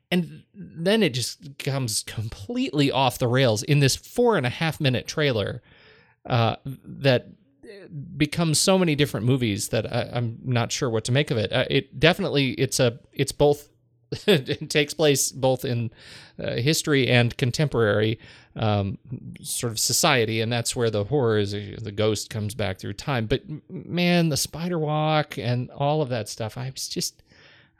And 0.09 0.41
then 0.55 1.03
it 1.03 1.13
just 1.13 1.59
comes 1.59 2.01
completely 2.01 2.89
off 2.89 3.19
the 3.19 3.27
rails 3.27 3.61
in 3.61 3.81
this 3.81 3.95
four 3.95 4.35
and 4.35 4.47
a 4.47 4.49
half 4.49 4.81
minute 4.81 5.05
trailer 5.05 5.61
uh, 6.25 6.55
that 6.65 7.27
becomes 8.17 8.59
so 8.59 8.77
many 8.77 8.95
different 8.95 9.25
movies 9.25 9.69
that 9.69 9.91
I, 9.91 10.09
I'm 10.13 10.39
not 10.43 10.71
sure 10.71 10.89
what 10.89 11.05
to 11.05 11.11
make 11.11 11.31
of 11.31 11.37
it. 11.37 11.51
Uh, 11.51 11.65
it 11.69 11.99
definitely 11.99 12.51
it's 12.51 12.79
a 12.79 12.99
it's 13.13 13.31
both 13.31 13.69
it 14.27 14.69
takes 14.69 14.93
place 14.93 15.31
both 15.31 15.65
in 15.65 15.91
uh, 16.41 16.55
history 16.55 17.07
and 17.07 17.37
contemporary 17.37 18.19
um, 18.55 18.97
sort 19.41 19.71
of 19.71 19.79
society, 19.79 20.41
and 20.41 20.51
that's 20.51 20.75
where 20.75 20.89
the 20.89 21.03
horror 21.03 21.37
is. 21.37 21.51
The 21.51 21.91
ghost 21.91 22.29
comes 22.29 22.55
back 22.55 22.79
through 22.79 22.93
time, 22.93 23.27
but 23.27 23.43
man, 23.69 24.29
the 24.29 24.37
spider 24.37 24.79
walk 24.79 25.37
and 25.37 25.69
all 25.71 26.01
of 26.01 26.09
that 26.09 26.27
stuff. 26.27 26.57
I 26.57 26.71
was 26.71 26.87
just 26.87 27.21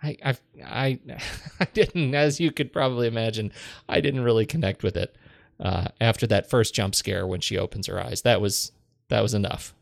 I, 0.02 0.18
I, 0.24 0.38
I, 0.64 1.00
I 1.60 1.66
didn't, 1.66 2.16
as 2.16 2.40
you 2.40 2.52
could 2.52 2.72
probably 2.72 3.08
imagine, 3.08 3.52
I 3.88 4.02
didn't 4.02 4.24
really 4.24 4.46
connect 4.46 4.84
with 4.84 4.96
it 4.98 5.16
uh, 5.60 5.88
after 6.00 6.26
that 6.28 6.50
first 6.50 6.74
jump 6.74 6.96
scare 6.96 7.28
when 7.28 7.42
she 7.42 7.58
opens 7.58 7.88
her 7.88 8.00
eyes. 8.00 8.22
That 8.22 8.42
was 8.42 8.72
that 9.10 9.22
was 9.22 9.34
enough. 9.34 9.74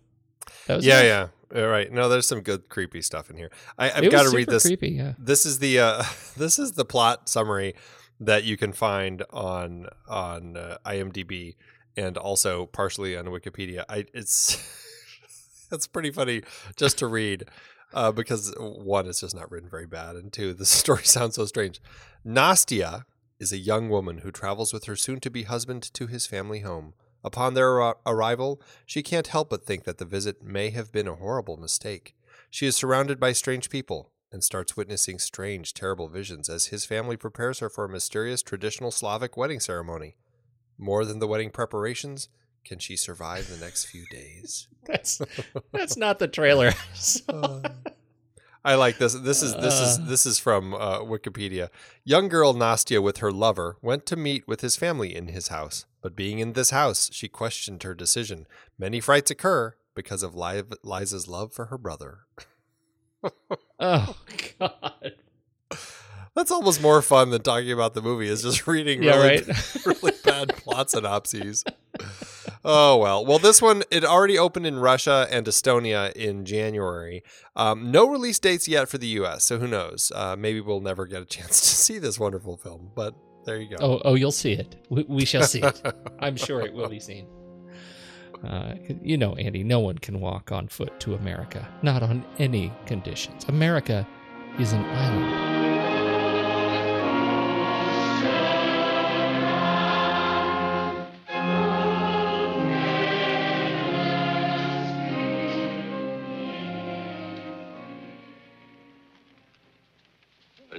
Yeah, 0.67 0.75
enough. 0.75 1.31
yeah. 1.53 1.61
All 1.61 1.67
right. 1.67 1.91
No, 1.91 2.09
there's 2.09 2.27
some 2.27 2.41
good 2.41 2.69
creepy 2.69 3.01
stuff 3.01 3.29
in 3.29 3.37
here. 3.37 3.51
I, 3.77 3.91
I've 3.91 4.11
got 4.11 4.23
to 4.23 4.35
read 4.35 4.49
this. 4.49 4.63
Creepy, 4.63 4.89
yeah. 4.89 5.13
This 5.17 5.45
is 5.45 5.59
the 5.59 5.79
uh, 5.79 6.03
this 6.37 6.59
is 6.59 6.73
the 6.73 6.85
plot 6.85 7.29
summary 7.29 7.75
that 8.19 8.43
you 8.43 8.57
can 8.57 8.73
find 8.73 9.23
on 9.29 9.87
on 10.07 10.57
uh, 10.57 10.77
IMDb 10.85 11.55
and 11.95 12.17
also 12.17 12.65
partially 12.67 13.17
on 13.17 13.25
Wikipedia. 13.25 13.83
I 13.89 14.05
it's 14.13 14.57
it's 15.71 15.87
pretty 15.87 16.11
funny 16.11 16.41
just 16.75 16.97
to 16.99 17.07
read 17.07 17.45
uh, 17.93 18.11
because 18.11 18.53
one, 18.57 19.07
it's 19.07 19.21
just 19.21 19.35
not 19.35 19.49
written 19.49 19.69
very 19.69 19.87
bad, 19.87 20.15
and 20.15 20.31
two, 20.31 20.53
the 20.53 20.65
story 20.65 21.03
sounds 21.03 21.35
so 21.35 21.45
strange. 21.45 21.81
Nastia 22.25 23.05
is 23.39 23.51
a 23.51 23.57
young 23.57 23.89
woman 23.89 24.19
who 24.19 24.31
travels 24.31 24.73
with 24.73 24.85
her 24.85 24.95
soon-to-be 24.95 25.43
husband 25.43 25.93
to 25.93 26.07
his 26.07 26.25
family 26.25 26.61
home. 26.61 26.93
Upon 27.23 27.53
their 27.53 27.81
ar- 27.81 27.97
arrival, 28.05 28.61
she 28.85 29.03
can't 29.03 29.27
help 29.27 29.49
but 29.49 29.65
think 29.65 29.83
that 29.83 29.97
the 29.97 30.05
visit 30.05 30.43
may 30.43 30.69
have 30.69 30.91
been 30.91 31.07
a 31.07 31.15
horrible 31.15 31.57
mistake. 31.57 32.15
She 32.49 32.65
is 32.65 32.75
surrounded 32.75 33.19
by 33.19 33.33
strange 33.33 33.69
people 33.69 34.11
and 34.31 34.43
starts 34.43 34.77
witnessing 34.77 35.19
strange, 35.19 35.73
terrible 35.73 36.07
visions 36.07 36.49
as 36.49 36.67
his 36.67 36.85
family 36.85 37.17
prepares 37.17 37.59
her 37.59 37.69
for 37.69 37.85
a 37.85 37.89
mysterious 37.89 38.41
traditional 38.41 38.91
Slavic 38.91 39.37
wedding 39.37 39.59
ceremony. 39.59 40.15
More 40.77 41.05
than 41.05 41.19
the 41.19 41.27
wedding 41.27 41.49
preparations, 41.49 42.29
can 42.63 42.79
she 42.79 42.95
survive 42.95 43.47
the 43.47 43.57
next 43.57 43.85
few 43.85 44.05
days? 44.07 44.67
That's 44.85 45.21
that's 45.73 45.97
not 45.97 46.19
the 46.19 46.27
trailer. 46.27 46.71
Um, 47.29 47.63
I 48.67 48.75
like 48.75 48.97
this. 48.97 49.13
This 49.13 49.41
is 49.41 49.53
this 49.55 49.79
is 49.79 49.97
Uh. 49.97 50.05
this 50.09 50.25
is 50.25 50.39
from 50.39 50.73
uh, 50.73 50.99
Wikipedia. 50.99 51.69
Young 52.03 52.27
girl 52.27 52.53
Nastia 52.53 53.01
with 53.01 53.17
her 53.19 53.31
lover 53.31 53.77
went 53.81 54.05
to 54.07 54.17
meet 54.17 54.45
with 54.45 54.59
his 54.59 54.75
family 54.75 55.15
in 55.15 55.29
his 55.29 55.47
house, 55.47 55.85
but 56.01 56.17
being 56.17 56.39
in 56.39 56.51
this 56.51 56.71
house, 56.71 57.09
she 57.13 57.29
questioned 57.29 57.83
her 57.83 57.95
decision. 57.95 58.45
Many 58.77 58.99
frights 58.99 59.31
occur 59.31 59.75
because 59.95 60.21
of 60.21 60.35
Li- 60.35 60.63
Liza's 60.83 61.29
love 61.29 61.53
for 61.53 61.67
her 61.67 61.77
brother. 61.77 62.19
oh 63.79 64.15
God. 64.59 65.13
That's 66.35 66.51
almost 66.51 66.81
more 66.81 67.01
fun 67.01 67.29
than 67.29 67.41
talking 67.43 67.71
about 67.71 67.93
the 67.93 68.01
movie. 68.01 68.27
Is 68.27 68.43
just 68.43 68.67
reading 68.67 69.01
Yeah, 69.01 69.15
really, 69.15 69.43
right. 69.43 69.85
really 69.85 70.11
bad 70.25 70.49
plot 70.57 70.91
synopses. 70.91 71.63
Oh 72.69 72.97
well. 72.97 73.25
Well, 73.25 73.39
this 73.39 73.61
one 73.61 73.83
it 73.89 74.03
already 74.03 74.37
opened 74.37 74.67
in 74.67 74.77
Russia 74.77 75.25
and 75.31 75.45
Estonia 75.45 76.11
in 76.11 76.43
January. 76.43 77.23
Um, 77.55 77.91
no 77.91 78.09
release 78.09 78.39
dates 78.39 78.67
yet 78.67 78.89
for 78.89 78.97
the 78.97 79.07
U.S. 79.07 79.45
So 79.45 79.57
who 79.57 79.67
knows? 79.67 80.11
Uh, 80.13 80.35
maybe 80.37 80.59
we'll 80.59 80.81
never 80.81 81.05
get 81.05 81.21
a 81.21 81.25
chance 81.37 81.61
to 81.61 81.67
see 81.69 81.97
this 81.97 82.19
wonderful 82.19 82.57
film. 82.57 82.91
But 82.93 83.15
there 83.45 83.57
you 83.57 83.69
go. 83.69 83.77
Oh, 83.79 84.01
oh, 84.03 84.15
you'll 84.15 84.33
see 84.33 84.51
it. 84.51 84.75
We, 84.89 85.05
we 85.07 85.23
shall 85.23 85.43
see 85.43 85.61
it. 85.61 85.81
I'm 86.19 86.35
sure 86.35 86.59
it 86.59 86.73
will 86.73 86.89
be 86.89 86.99
seen. 86.99 87.27
Uh, 88.45 88.75
you 89.01 89.17
know, 89.17 89.33
Andy, 89.35 89.63
no 89.63 89.79
one 89.79 89.97
can 89.97 90.19
walk 90.19 90.51
on 90.51 90.67
foot 90.67 90.99
to 90.99 91.15
America, 91.15 91.67
not 91.81 92.03
on 92.03 92.25
any 92.37 92.73
conditions. 92.85 93.45
America 93.45 94.05
is 94.59 94.73
an 94.73 94.83
island. 94.83 95.96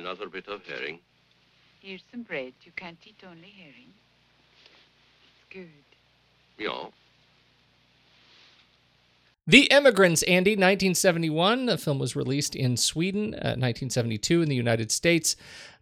Another 0.09 0.31
bit 0.31 0.49
of 0.49 0.65
herring. 0.65 1.01
Here's 1.81 2.01
some 2.11 2.23
bread. 2.23 2.55
You 2.63 2.73
can't 2.75 2.97
eat 3.05 3.23
only 3.31 3.53
herring. 3.59 3.93
It's 4.65 5.45
good. 5.53 5.69
Yeah. 6.57 6.87
The 9.47 9.71
Emigrants, 9.71 10.23
Andy, 10.23 10.53
1971. 10.53 11.67
The 11.67 11.77
film 11.77 11.99
was 11.99 12.17
released 12.17 12.57
in 12.57 12.79
Sweden, 12.79 13.35
uh, 13.35 13.61
1972 13.61 14.41
in 14.41 14.49
the 14.49 14.57
United 14.57 14.91
States. 14.91 15.37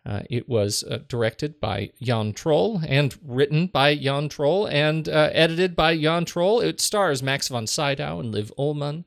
Uh, 0.05 0.23
it 0.29 0.49
was 0.49 0.83
uh, 0.83 0.99
directed 1.07 1.61
by 1.61 1.93
Jan 2.03 2.33
Troell 2.33 2.85
and 2.89 3.17
written 3.25 3.69
by 3.69 3.95
Jan 3.95 4.29
Troell 4.29 4.69
and 4.69 5.09
uh, 5.09 5.31
edited 5.35 5.77
by 5.77 5.97
Jan 5.97 6.25
Troell. 6.25 6.65
It 6.65 6.81
stars 6.81 7.23
Max 7.23 7.47
von 7.47 7.69
Sydow 7.69 8.19
and 8.19 8.33
Liv 8.33 8.53
Ullmann 8.59 9.05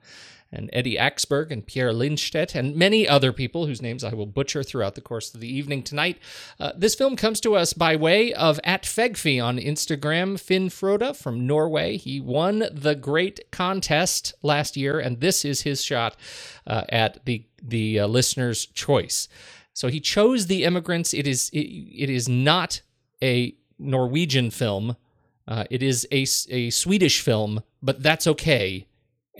and 0.51 0.69
Eddie 0.73 0.97
Axberg 0.97 1.51
and 1.51 1.65
Pierre 1.65 1.91
Lindstedt 1.91 2.55
and 2.55 2.75
many 2.75 3.07
other 3.07 3.31
people 3.31 3.65
whose 3.65 3.81
names 3.81 4.03
I 4.03 4.13
will 4.13 4.25
butcher 4.25 4.63
throughout 4.63 4.95
the 4.95 5.01
course 5.01 5.33
of 5.33 5.41
the 5.41 5.47
evening 5.47 5.83
tonight. 5.83 6.17
Uh, 6.59 6.71
this 6.75 6.95
film 6.95 7.15
comes 7.15 7.39
to 7.41 7.55
us 7.55 7.73
by 7.73 7.95
way 7.95 8.33
of 8.33 8.59
at 8.63 8.83
Fegfi 8.83 9.43
on 9.43 9.57
Instagram, 9.57 10.39
Finn 10.39 10.69
Frode 10.69 11.15
from 11.15 11.45
Norway. 11.45 11.97
He 11.97 12.19
won 12.19 12.65
the 12.71 12.95
great 12.95 13.51
contest 13.51 14.33
last 14.41 14.75
year, 14.75 14.99
and 14.99 15.21
this 15.21 15.45
is 15.45 15.61
his 15.61 15.83
shot 15.83 16.15
uh, 16.65 16.83
at 16.89 17.25
the 17.25 17.45
the 17.61 17.99
uh, 17.99 18.07
listener's 18.07 18.65
choice. 18.65 19.27
So 19.73 19.89
he 19.89 19.99
chose 19.99 20.47
The 20.47 20.63
Immigrants. 20.63 21.13
It 21.13 21.27
is 21.27 21.49
it, 21.51 21.59
it 21.59 22.09
is 22.09 22.27
not 22.27 22.81
a 23.21 23.55
Norwegian 23.77 24.49
film. 24.49 24.95
Uh, 25.47 25.65
it 25.69 25.81
is 25.81 26.07
a, 26.11 26.27
a 26.53 26.69
Swedish 26.69 27.21
film, 27.21 27.63
but 27.81 28.03
that's 28.03 28.27
okay 28.27 28.85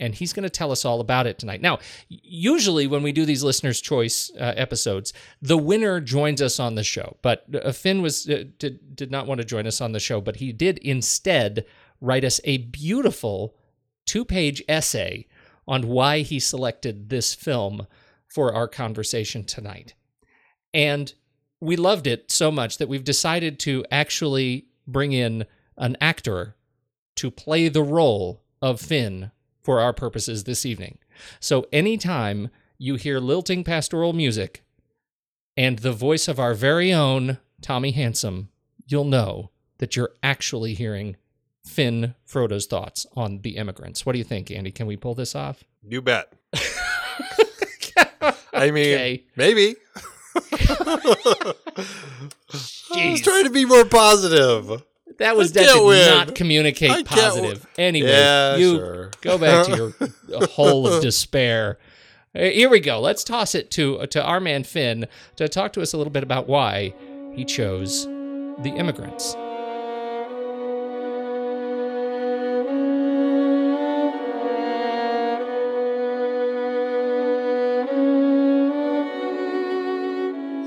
and 0.00 0.14
he's 0.14 0.32
going 0.32 0.42
to 0.42 0.50
tell 0.50 0.72
us 0.72 0.84
all 0.84 1.00
about 1.00 1.26
it 1.26 1.38
tonight. 1.38 1.60
Now, 1.60 1.78
usually 2.08 2.86
when 2.86 3.02
we 3.02 3.12
do 3.12 3.24
these 3.24 3.44
listeners' 3.44 3.80
choice 3.80 4.30
uh, 4.34 4.54
episodes, 4.56 5.12
the 5.40 5.58
winner 5.58 6.00
joins 6.00 6.42
us 6.42 6.58
on 6.58 6.74
the 6.74 6.82
show. 6.82 7.16
But 7.22 7.44
uh, 7.54 7.72
Finn 7.72 8.02
was 8.02 8.28
uh, 8.28 8.44
did 8.58 8.96
did 8.96 9.10
not 9.10 9.26
want 9.26 9.40
to 9.40 9.46
join 9.46 9.66
us 9.66 9.80
on 9.80 9.92
the 9.92 10.00
show, 10.00 10.20
but 10.20 10.36
he 10.36 10.52
did 10.52 10.78
instead 10.78 11.66
write 12.00 12.24
us 12.24 12.40
a 12.44 12.56
beautiful 12.58 13.54
two-page 14.06 14.62
essay 14.68 15.26
on 15.68 15.86
why 15.86 16.20
he 16.20 16.40
selected 16.40 17.10
this 17.10 17.34
film 17.34 17.86
for 18.26 18.52
our 18.52 18.66
conversation 18.66 19.44
tonight. 19.44 19.94
And 20.72 21.12
we 21.60 21.76
loved 21.76 22.06
it 22.06 22.30
so 22.30 22.50
much 22.50 22.78
that 22.78 22.88
we've 22.88 23.04
decided 23.04 23.58
to 23.60 23.84
actually 23.90 24.66
bring 24.86 25.12
in 25.12 25.44
an 25.76 25.96
actor 26.00 26.56
to 27.16 27.30
play 27.30 27.68
the 27.68 27.82
role 27.82 28.42
of 28.62 28.80
Finn 28.80 29.30
for 29.62 29.80
our 29.80 29.92
purposes 29.92 30.44
this 30.44 30.64
evening. 30.66 30.98
So 31.38 31.66
anytime 31.72 32.50
you 32.78 32.94
hear 32.96 33.18
lilting 33.20 33.62
pastoral 33.64 34.12
music 34.12 34.62
and 35.56 35.80
the 35.80 35.92
voice 35.92 36.28
of 36.28 36.38
our 36.38 36.54
very 36.54 36.92
own 36.92 37.38
Tommy 37.60 37.90
Handsome, 37.90 38.48
you'll 38.86 39.04
know 39.04 39.50
that 39.78 39.96
you're 39.96 40.12
actually 40.22 40.74
hearing 40.74 41.16
Finn 41.64 42.14
Frode's 42.24 42.66
thoughts 42.66 43.06
on 43.14 43.40
the 43.42 43.56
immigrants. 43.56 44.06
What 44.06 44.12
do 44.12 44.18
you 44.18 44.24
think, 44.24 44.50
Andy? 44.50 44.70
Can 44.70 44.86
we 44.86 44.96
pull 44.96 45.14
this 45.14 45.34
off? 45.34 45.62
You 45.86 46.00
bet. 46.02 46.32
I 48.52 48.70
mean, 48.70 48.94
Okay. 48.94 49.24
maybe. 49.36 49.76
I 50.52 51.54
was 53.10 53.20
trying 53.22 53.44
to 53.44 53.50
be 53.50 53.64
more 53.64 53.84
positive. 53.84 54.82
That 55.20 55.36
was 55.36 55.52
that 55.52 55.66
did 55.72 55.84
win. 55.86 56.06
not 56.14 56.34
communicate 56.34 57.06
positive. 57.06 57.66
Anyway, 57.78 58.08
Yeah, 58.10 58.56
you 58.56 58.76
sure. 58.76 59.10
go 59.20 59.38
back 59.38 59.66
to 59.66 59.94
your 60.28 60.46
hole 60.50 60.86
of 60.86 61.00
despair. 61.02 61.78
Uh, 62.34 62.40
Here 62.44 62.68
we 62.68 62.80
go. 62.80 63.00
Let's 63.00 63.22
toss 63.22 63.54
it 63.54 63.70
to 63.72 64.06
to 64.08 64.22
our 64.24 64.40
man 64.40 64.64
Finn 64.64 65.06
to 65.36 65.48
talk 65.48 65.72
to 65.74 65.82
us 65.82 65.92
a 65.92 65.96
little 65.96 66.12
bit 66.12 66.22
about 66.22 66.48
why 66.48 66.92
he 67.34 67.44
chose 67.44 68.06
the 68.06 68.72
immigrants. 68.76 69.34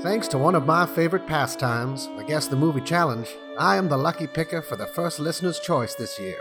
Thanks 0.04 0.28
to 0.28 0.38
one 0.38 0.54
of 0.54 0.66
my 0.66 0.84
favorite 0.84 1.26
pastimes, 1.26 2.10
I 2.18 2.24
guess 2.24 2.46
the 2.46 2.56
movie 2.56 2.82
challenge, 2.82 3.26
I 3.58 3.76
am 3.76 3.88
the 3.88 3.96
lucky 3.96 4.26
picker 4.26 4.60
for 4.60 4.76
the 4.76 4.86
first 4.86 5.18
listener's 5.18 5.58
choice 5.58 5.94
this 5.94 6.18
year. 6.20 6.36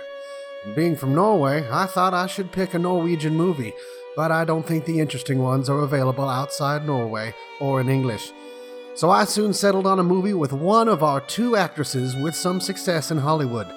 Being 0.75 0.97
from 0.97 1.15
Norway, 1.15 1.65
I 1.71 1.85
thought 1.85 2.13
I 2.13 2.27
should 2.27 2.51
pick 2.51 2.73
a 2.73 2.79
Norwegian 2.79 3.37
movie, 3.37 3.71
but 4.17 4.33
I 4.33 4.43
don't 4.43 4.67
think 4.67 4.83
the 4.83 4.99
interesting 4.99 5.39
ones 5.39 5.69
are 5.69 5.79
available 5.79 6.27
outside 6.27 6.85
Norway 6.85 7.33
or 7.61 7.79
in 7.79 7.87
English. 7.87 8.33
So 8.95 9.09
I 9.09 9.23
soon 9.23 9.53
settled 9.53 9.87
on 9.87 9.97
a 9.97 10.03
movie 10.03 10.33
with 10.33 10.51
one 10.51 10.89
of 10.89 11.01
our 11.01 11.21
two 11.21 11.55
actresses 11.55 12.17
with 12.17 12.35
some 12.35 12.59
success 12.59 13.11
in 13.11 13.19
Hollywood. 13.19 13.69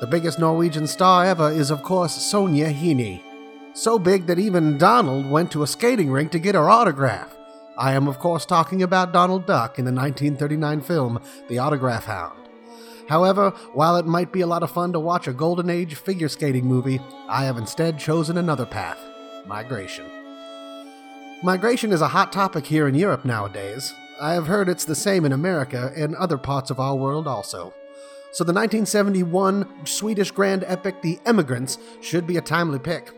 The 0.00 0.08
biggest 0.08 0.40
Norwegian 0.40 0.88
star 0.88 1.24
ever 1.24 1.52
is, 1.52 1.70
of 1.70 1.84
course, 1.84 2.18
Sonja 2.18 2.74
Henie. 2.74 3.22
So 3.74 3.96
big 3.96 4.26
that 4.26 4.40
even 4.40 4.76
Donald 4.76 5.30
went 5.30 5.52
to 5.52 5.62
a 5.62 5.68
skating 5.68 6.10
rink 6.10 6.32
to 6.32 6.40
get 6.40 6.56
her 6.56 6.68
autograph. 6.68 7.36
I 7.78 7.92
am, 7.92 8.08
of 8.08 8.18
course, 8.18 8.44
talking 8.44 8.82
about 8.82 9.12
Donald 9.12 9.46
Duck 9.46 9.78
in 9.78 9.84
the 9.84 9.92
1939 9.92 10.80
film 10.80 11.20
The 11.48 11.58
Autograph 11.58 12.04
Hound. 12.04 12.38
However, 13.08 13.50
while 13.72 13.96
it 13.96 14.06
might 14.06 14.32
be 14.32 14.40
a 14.40 14.46
lot 14.46 14.62
of 14.62 14.70
fun 14.70 14.92
to 14.92 15.00
watch 15.00 15.26
a 15.26 15.32
Golden 15.32 15.68
Age 15.68 15.94
figure 15.94 16.28
skating 16.28 16.64
movie, 16.64 17.00
I 17.28 17.44
have 17.44 17.56
instead 17.56 17.98
chosen 17.98 18.38
another 18.38 18.66
path 18.66 18.98
migration. 19.46 20.04
Migration 21.42 21.92
is 21.92 22.02
a 22.02 22.08
hot 22.08 22.32
topic 22.32 22.66
here 22.66 22.86
in 22.86 22.94
Europe 22.94 23.24
nowadays. 23.24 23.94
I 24.20 24.34
have 24.34 24.46
heard 24.46 24.68
it's 24.68 24.84
the 24.84 24.94
same 24.94 25.24
in 25.24 25.32
America 25.32 25.92
and 25.96 26.14
other 26.14 26.36
parts 26.36 26.70
of 26.70 26.78
our 26.78 26.94
world 26.94 27.26
also. 27.26 27.72
So 28.32 28.44
the 28.44 28.52
1971 28.52 29.86
Swedish 29.86 30.30
grand 30.30 30.62
epic 30.66 31.02
The 31.02 31.18
Emigrants 31.26 31.78
should 32.00 32.26
be 32.26 32.36
a 32.36 32.42
timely 32.42 32.78
pick. 32.78 33.10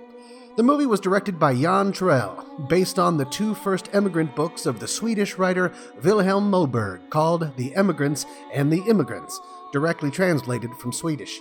The 0.54 0.62
movie 0.62 0.84
was 0.84 1.00
directed 1.00 1.38
by 1.38 1.54
Jan 1.54 1.92
Troell, 1.92 2.68
based 2.68 2.98
on 2.98 3.16
the 3.16 3.24
two 3.24 3.54
first 3.54 3.88
emigrant 3.94 4.36
books 4.36 4.66
of 4.66 4.80
the 4.80 4.86
Swedish 4.86 5.38
writer 5.38 5.70
Vilhelm 5.98 6.50
Moberg 6.50 7.08
called 7.08 7.56
The 7.56 7.74
Emigrants 7.74 8.26
and 8.52 8.70
The 8.70 8.82
Immigrants, 8.86 9.40
directly 9.72 10.10
translated 10.10 10.74
from 10.74 10.92
Swedish. 10.92 11.40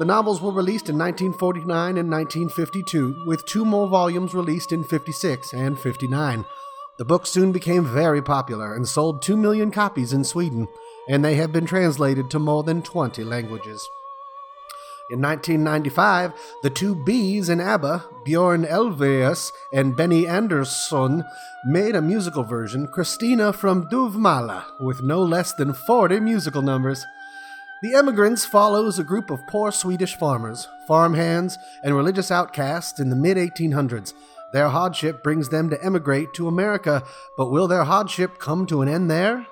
The 0.00 0.04
novels 0.04 0.42
were 0.42 0.50
released 0.50 0.88
in 0.88 0.98
1949 0.98 1.96
and 1.96 2.10
1952, 2.10 3.22
with 3.24 3.46
two 3.46 3.64
more 3.64 3.86
volumes 3.86 4.34
released 4.34 4.72
in 4.72 4.82
56 4.82 5.52
and 5.52 5.78
59. 5.78 6.44
The 6.98 7.04
books 7.04 7.30
soon 7.30 7.52
became 7.52 7.84
very 7.84 8.20
popular 8.20 8.74
and 8.74 8.88
sold 8.88 9.22
2 9.22 9.36
million 9.36 9.70
copies 9.70 10.12
in 10.12 10.24
Sweden, 10.24 10.66
and 11.08 11.24
they 11.24 11.36
have 11.36 11.52
been 11.52 11.66
translated 11.66 12.28
to 12.30 12.40
more 12.40 12.64
than 12.64 12.82
20 12.82 13.22
languages. 13.22 13.88
In 15.10 15.20
1995, 15.20 16.32
the 16.62 16.70
two 16.70 16.94
Bs 16.94 17.50
in 17.50 17.60
ABBA, 17.60 18.04
Bjorn 18.24 18.64
Ulvaeus 18.64 19.50
and 19.72 19.96
Benny 19.96 20.24
Andersson, 20.24 21.24
made 21.64 21.96
a 21.96 22.00
musical 22.00 22.44
version, 22.44 22.86
Kristina 22.86 23.52
from 23.52 23.88
Duvemåla, 23.88 24.64
with 24.78 25.02
no 25.02 25.20
less 25.20 25.52
than 25.52 25.72
40 25.72 26.20
musical 26.20 26.62
numbers. 26.62 27.04
The 27.82 27.94
Emigrants 27.94 28.44
follows 28.44 29.00
a 29.00 29.04
group 29.04 29.30
of 29.30 29.44
poor 29.48 29.72
Swedish 29.72 30.14
farmers, 30.14 30.68
farmhands, 30.86 31.58
and 31.82 31.96
religious 31.96 32.30
outcasts 32.30 33.00
in 33.00 33.10
the 33.10 33.16
mid 33.16 33.36
1800s. 33.36 34.14
Their 34.52 34.68
hardship 34.68 35.24
brings 35.24 35.48
them 35.48 35.70
to 35.70 35.84
emigrate 35.84 36.34
to 36.34 36.46
America, 36.46 37.02
but 37.36 37.50
will 37.50 37.66
their 37.66 37.84
hardship 37.84 38.38
come 38.38 38.64
to 38.66 38.80
an 38.80 38.88
end 38.88 39.10
there? 39.10 39.44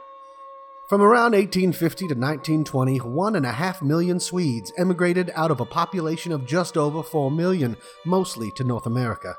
From 0.88 1.02
around 1.02 1.32
1850 1.32 1.98
to 2.08 2.14
1920, 2.14 2.96
one 3.00 3.36
and 3.36 3.44
a 3.44 3.52
half 3.52 3.82
million 3.82 4.18
Swedes 4.18 4.72
emigrated 4.78 5.30
out 5.34 5.50
of 5.50 5.60
a 5.60 5.66
population 5.66 6.32
of 6.32 6.46
just 6.46 6.78
over 6.78 7.02
4 7.02 7.30
million, 7.30 7.76
mostly 8.06 8.50
to 8.52 8.64
North 8.64 8.86
America. 8.86 9.36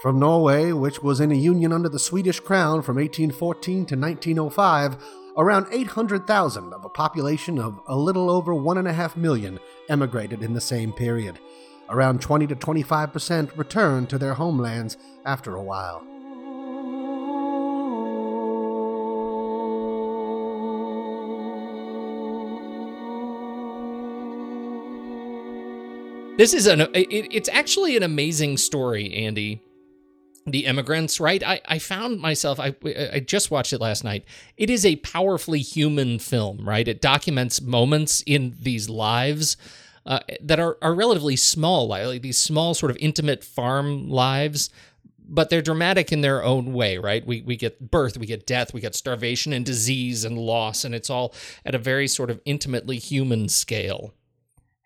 From 0.00 0.18
Norway, 0.18 0.72
which 0.72 1.02
was 1.02 1.20
in 1.20 1.32
a 1.32 1.34
union 1.34 1.70
under 1.70 1.90
the 1.90 1.98
Swedish 1.98 2.40
crown 2.40 2.80
from 2.80 2.96
1814 2.96 3.84
to 3.84 3.94
1905, 3.94 4.96
around 5.36 5.66
800,000 5.70 6.72
of 6.72 6.82
a 6.86 6.88
population 6.88 7.58
of 7.58 7.78
a 7.86 7.94
little 7.94 8.30
over 8.30 8.54
1.5 8.54 9.16
million 9.16 9.60
emigrated 9.90 10.42
in 10.42 10.54
the 10.54 10.62
same 10.62 10.94
period. 10.94 11.38
Around 11.90 12.22
20 12.22 12.46
to 12.46 12.54
25 12.54 13.12
percent 13.12 13.50
returned 13.54 14.08
to 14.08 14.16
their 14.16 14.32
homelands 14.32 14.96
after 15.26 15.56
a 15.56 15.62
while. 15.62 16.02
This 26.40 26.54
is 26.54 26.66
an 26.66 26.80
it, 26.94 27.28
it's 27.30 27.50
actually 27.50 27.98
an 27.98 28.02
amazing 28.02 28.56
story, 28.56 29.12
Andy. 29.12 29.60
The 30.46 30.64
immigrants, 30.64 31.20
right? 31.20 31.42
I, 31.46 31.60
I 31.66 31.78
found 31.78 32.18
myself 32.18 32.58
I 32.58 32.74
I 33.12 33.20
just 33.20 33.50
watched 33.50 33.74
it 33.74 33.80
last 33.82 34.04
night. 34.04 34.24
It 34.56 34.70
is 34.70 34.86
a 34.86 34.96
powerfully 34.96 35.58
human 35.58 36.18
film, 36.18 36.66
right? 36.66 36.88
It 36.88 37.02
documents 37.02 37.60
moments 37.60 38.22
in 38.24 38.56
these 38.58 38.88
lives 38.88 39.58
uh, 40.06 40.20
that 40.40 40.58
are 40.58 40.78
are 40.80 40.94
relatively 40.94 41.36
small, 41.36 41.88
like 41.88 42.22
these 42.22 42.38
small 42.38 42.72
sort 42.72 42.90
of 42.90 42.96
intimate 43.00 43.44
farm 43.44 44.08
lives 44.08 44.70
but 45.32 45.48
they're 45.48 45.62
dramatic 45.62 46.10
in 46.10 46.22
their 46.22 46.42
own 46.42 46.72
way, 46.72 46.96
right? 46.96 47.24
We 47.26 47.42
we 47.42 47.56
get 47.56 47.90
birth, 47.90 48.16
we 48.16 48.24
get 48.24 48.46
death, 48.46 48.72
we 48.72 48.80
get 48.80 48.94
starvation 48.94 49.52
and 49.52 49.64
disease 49.64 50.24
and 50.24 50.38
loss, 50.38 50.84
and 50.84 50.94
it's 50.94 51.10
all 51.10 51.34
at 51.66 51.74
a 51.74 51.78
very 51.78 52.08
sort 52.08 52.30
of 52.30 52.40
intimately 52.46 52.96
human 52.96 53.50
scale. 53.50 54.14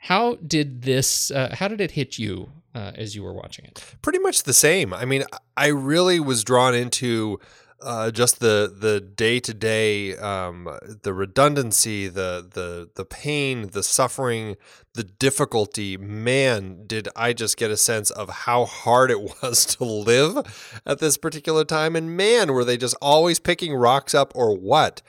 How 0.05 0.35
did 0.47 0.83
this? 0.83 1.31
Uh, 1.31 1.55
how 1.59 1.67
did 1.67 1.81
it 1.81 1.93
hit 1.93 2.19
you 2.19 2.51
uh, 2.75 2.93
as 2.95 3.17
you 3.17 3.23
were 3.23 3.33
watching 3.33 3.65
it? 3.65 3.83
Pretty 4.03 4.19
much 4.19 4.43
the 4.43 4.53
same. 4.53 4.93
I 4.93 5.07
mean, 5.07 5.25
I 5.57 5.69
really 5.69 6.21
was 6.21 6.45
drawn 6.45 6.75
into 6.75 7.41
uh, 7.81 8.11
just 8.11 8.41
the 8.41 8.71
the 8.79 9.01
day 9.01 9.41
to 9.41 9.55
day, 9.55 10.13
the 10.13 11.13
redundancy, 11.15 12.09
the 12.09 12.47
the 12.53 12.91
the 12.95 13.07
pain, 13.07 13.71
the 13.71 13.83
suffering, 13.83 14.57
the 14.93 15.05
difficulty. 15.05 15.97
Man, 15.97 16.87
did 16.87 17.09
I 17.17 17.33
just 17.33 17.57
get 17.57 17.71
a 17.71 17.77
sense 17.79 18.11
of 18.11 18.29
how 18.29 18.67
hard 18.67 19.11
it 19.11 19.21
was 19.43 19.65
to 19.77 19.85
live 19.85 20.81
at 20.85 20.99
this 20.99 21.17
particular 21.17 21.65
time, 21.65 21.97
and 21.97 22.15
man, 22.15 22.53
were 22.53 22.65
they 22.67 22.77
just 22.77 22.97
always 23.01 23.39
picking 23.39 23.75
rocks 23.75 24.15
up 24.15 24.33
or 24.35 24.55
what? 24.55 25.01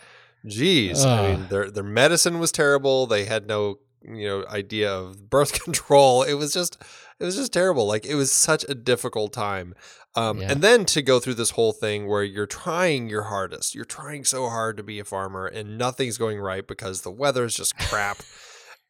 Jeez, 0.45 1.05
I 1.05 1.35
mean, 1.35 1.47
their 1.49 1.69
their 1.69 1.83
medicine 1.83 2.39
was 2.39 2.53
terrible. 2.53 3.07
They 3.07 3.25
had 3.25 3.45
no 3.45 3.79
you 4.07 4.27
know 4.27 4.45
idea 4.47 4.93
of 4.93 5.29
birth 5.29 5.53
control. 5.63 6.23
It 6.23 6.33
was 6.33 6.53
just 6.53 6.81
it 7.19 7.25
was 7.25 7.35
just 7.35 7.53
terrible. 7.53 7.87
Like 7.87 8.05
it 8.05 8.15
was 8.15 8.31
such 8.31 8.65
a 8.67 8.75
difficult 8.75 9.33
time. 9.33 9.75
Um, 10.17 10.39
yeah. 10.39 10.53
and 10.53 10.61
then 10.61 10.85
to 10.85 11.01
go 11.01 11.19
through 11.19 11.33
this 11.33 11.51
whole 11.51 11.73
thing 11.73 12.07
where 12.07 12.23
you're 12.23 12.45
trying 12.45 13.09
your 13.09 13.23
hardest 13.23 13.75
you're 13.75 13.83
trying 13.83 14.23
so 14.23 14.47
hard 14.47 14.77
to 14.77 14.83
be 14.83 14.97
a 14.97 15.03
farmer 15.03 15.45
and 15.45 15.77
nothing's 15.77 16.17
going 16.17 16.39
right 16.39 16.65
because 16.65 17.01
the 17.01 17.11
weather 17.11 17.43
is 17.43 17.55
just 17.55 17.77
crap. 17.77 18.17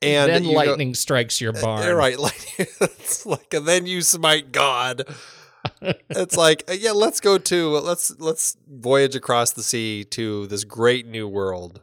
And 0.02 0.30
then 0.30 0.44
lightning 0.44 0.90
go, 0.90 0.94
strikes 0.94 1.40
your 1.40 1.56
eh, 1.56 1.62
barn. 1.62 1.96
right 1.96 2.20
like 2.20 2.56
it's 2.60 3.26
like 3.26 3.54
and 3.54 3.66
then 3.66 3.88
you 3.88 4.02
smite 4.02 4.52
god. 4.52 5.04
It's 5.82 6.36
like 6.38 6.64
uh, 6.70 6.74
yeah 6.74 6.92
let's 6.92 7.22
go 7.22 7.38
to 7.38 7.70
let's 7.78 8.14
let's 8.20 8.58
voyage 8.70 9.16
across 9.16 9.54
the 9.54 9.64
sea 9.64 10.04
to 10.12 10.48
this 10.48 10.64
great 10.64 11.08
new 11.08 11.28
world 11.28 11.82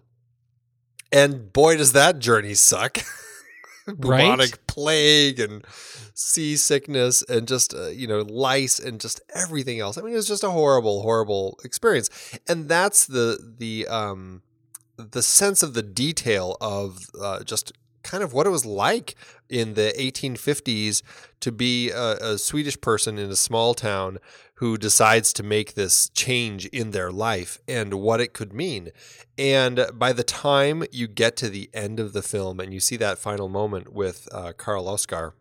and 1.12 1.52
boy 1.52 1.76
does 1.76 1.92
that 1.92 2.18
journey 2.18 2.54
suck 2.54 2.98
bubonic 3.86 4.50
right? 4.50 4.66
plague 4.66 5.40
and 5.40 5.64
seasickness 6.14 7.22
and 7.22 7.48
just 7.48 7.74
uh, 7.74 7.88
you 7.88 8.06
know 8.06 8.20
lice 8.20 8.78
and 8.78 9.00
just 9.00 9.20
everything 9.34 9.80
else. 9.80 9.98
I 9.98 10.02
mean, 10.02 10.12
it 10.12 10.16
was 10.16 10.28
just 10.28 10.44
a 10.44 10.50
horrible, 10.50 11.02
horrible 11.02 11.58
experience, 11.64 12.10
and 12.48 12.68
that's 12.68 13.06
the 13.06 13.54
the 13.58 13.86
um 13.88 14.42
the 14.96 15.22
sense 15.22 15.62
of 15.62 15.74
the 15.74 15.82
detail 15.82 16.56
of 16.60 17.06
uh, 17.20 17.42
just 17.44 17.72
kind 18.02 18.22
of 18.22 18.32
what 18.32 18.46
it 18.46 18.50
was 18.50 18.64
like 18.64 19.14
in 19.48 19.74
the 19.74 19.94
1850s 19.98 21.02
to 21.40 21.52
be 21.52 21.90
a, 21.90 22.16
a, 22.16 22.38
Swedish 22.38 22.80
person 22.80 23.16
in 23.16 23.30
a 23.30 23.36
small 23.36 23.74
town 23.74 24.18
who 24.62 24.78
decides 24.78 25.32
to 25.32 25.42
make 25.42 25.74
this 25.74 26.08
change 26.10 26.66
in 26.66 26.92
their 26.92 27.10
life 27.10 27.58
and 27.66 27.94
what 27.94 28.20
it 28.20 28.32
could 28.32 28.52
mean. 28.52 28.90
And 29.36 29.84
by 29.92 30.12
the 30.12 30.22
time 30.22 30.84
you 30.92 31.08
get 31.08 31.36
to 31.38 31.48
the 31.48 31.68
end 31.74 31.98
of 31.98 32.12
the 32.12 32.22
film 32.22 32.60
and 32.60 32.72
you 32.72 32.78
see 32.78 32.96
that 32.98 33.18
final 33.18 33.48
moment 33.48 33.92
with 33.92 34.28
uh, 34.30 34.52
Karl 34.56 34.88
Oskar, 34.88 35.34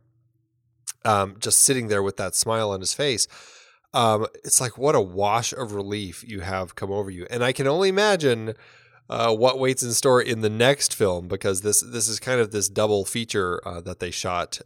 um, 1.05 1.35
just 1.37 1.59
sitting 1.59 1.87
there 1.87 2.01
with 2.01 2.17
that 2.17 2.33
smile 2.33 2.71
on 2.71 2.79
his 2.79 2.95
face, 2.95 3.27
um, 3.93 4.25
it's 4.43 4.59
like 4.59 4.75
what 4.75 4.95
a 4.95 4.99
wash 4.99 5.53
of 5.53 5.73
relief 5.73 6.27
you 6.27 6.39
have 6.39 6.73
come 6.73 6.89
over 6.89 7.11
you. 7.11 7.27
And 7.29 7.43
I 7.43 7.51
can 7.51 7.67
only 7.67 7.89
imagine 7.89 8.55
uh, 9.07 9.35
what 9.35 9.59
waits 9.59 9.83
in 9.83 9.93
store 9.93 10.19
in 10.19 10.41
the 10.41 10.49
next 10.49 10.95
film 10.95 11.27
because 11.27 11.61
this 11.61 11.81
this 11.81 12.07
is 12.07 12.19
kind 12.19 12.41
of 12.41 12.49
this 12.49 12.69
double 12.69 13.05
feature 13.05 13.61
uh, 13.67 13.81
that 13.81 13.99
they 13.99 14.09
shot 14.09 14.61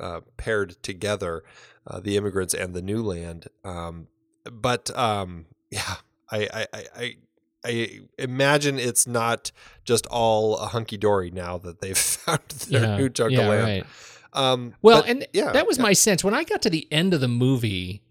uh, 0.00 0.02
uh 0.02 0.20
paired 0.36 0.82
together, 0.82 1.44
uh, 1.86 2.00
the 2.00 2.16
immigrants 2.16 2.54
and 2.54 2.74
the 2.74 2.82
new 2.82 3.02
land. 3.02 3.48
Um, 3.64 4.08
but 4.50 4.96
um, 4.96 5.46
yeah, 5.70 5.96
I, 6.30 6.66
I, 6.72 6.84
I 6.96 7.16
I 7.64 8.00
imagine 8.18 8.78
it's 8.78 9.06
not 9.06 9.50
just 9.84 10.06
all 10.06 10.58
a 10.58 10.66
hunky 10.66 10.96
dory 10.96 11.30
now 11.30 11.58
that 11.58 11.80
they've 11.80 11.96
found 11.98 12.46
their 12.48 12.82
yeah, 12.82 12.96
new 12.96 13.08
chunk 13.08 13.32
yeah, 13.32 13.40
of 13.40 13.48
land. 13.48 13.64
Right. 13.64 13.86
Um, 14.34 14.74
well, 14.82 15.02
but, 15.02 15.10
and 15.10 15.26
yeah, 15.32 15.52
that 15.52 15.66
was 15.66 15.78
my 15.78 15.92
sense 15.92 16.22
when 16.22 16.34
I 16.34 16.44
got 16.44 16.62
to 16.62 16.70
the 16.70 16.86
end 16.92 17.14
of 17.14 17.20
the 17.20 17.28
movie. 17.28 18.02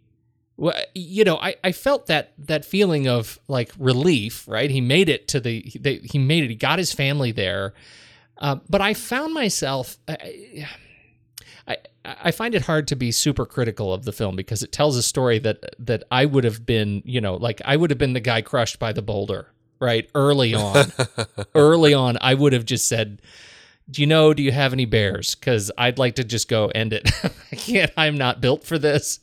Well, 0.56 0.74
you 0.96 1.24
know, 1.24 1.38
I, 1.38 1.56
I 1.64 1.72
felt 1.72 2.08
that 2.08 2.34
that 2.38 2.64
feeling 2.64 3.08
of 3.08 3.40
like 3.48 3.72
relief, 3.78 4.48
right? 4.48 4.70
He 4.70 4.82
made 4.82 5.10
it 5.10 5.28
to 5.30 5.40
the 5.40 5.72
they, 5.80 5.98
he 5.98 6.18
made 6.18 6.44
it. 6.44 6.50
He 6.50 6.56
got 6.56 6.80
his 6.80 6.94
family 6.94 7.32
there, 7.32 7.74
uh, 8.38 8.58
but 8.70 8.80
I 8.80 8.94
found 8.94 9.34
myself. 9.34 9.98
I, 10.08 10.68
I 11.68 11.78
I 12.06 12.32
find 12.32 12.54
it 12.54 12.64
hard 12.64 12.88
to 12.90 12.96
be 12.96 13.12
super 13.12 13.46
critical 13.46 13.94
of 13.94 14.04
the 14.04 14.12
film 14.12 14.36
because 14.36 14.64
it 14.64 14.72
tells 14.72 14.98
a 14.98 15.04
story 15.04 15.40
that 15.40 15.76
that 15.80 16.04
I 16.12 16.26
would 16.26 16.44
have 16.44 16.66
been, 16.66 17.02
you 17.06 17.22
know, 17.22 17.36
like 17.36 17.62
I 17.66 17.78
would 17.78 17.90
have 17.90 18.00
been 18.00 18.14
the 18.14 18.20
guy 18.20 18.42
crushed 18.42 18.80
by 18.80 18.94
the 18.94 19.02
boulder, 19.02 19.48
right? 19.80 20.10
Early 20.14 20.54
on, 20.56 20.92
early 21.56 21.94
on, 21.94 22.18
I 22.22 22.34
would 22.34 22.54
have 22.54 22.66
just 22.66 22.88
said, 22.88 23.22
do 23.90 24.02
you 24.02 24.08
know, 24.08 24.34
do 24.34 24.42
you 24.42 24.52
have 24.52 24.74
any 24.74 24.86
bears? 24.86 25.36
Because 25.36 25.72
I'd 25.78 26.00
like 26.00 26.16
to 26.16 26.24
just 26.24 26.48
go 26.48 26.68
end 26.68 26.94
it. 26.94 27.10
I 27.52 27.56
can't, 27.56 27.92
I'm 27.98 28.18
not 28.18 28.42
built 28.42 28.64
for 28.64 28.78
this. 28.78 29.20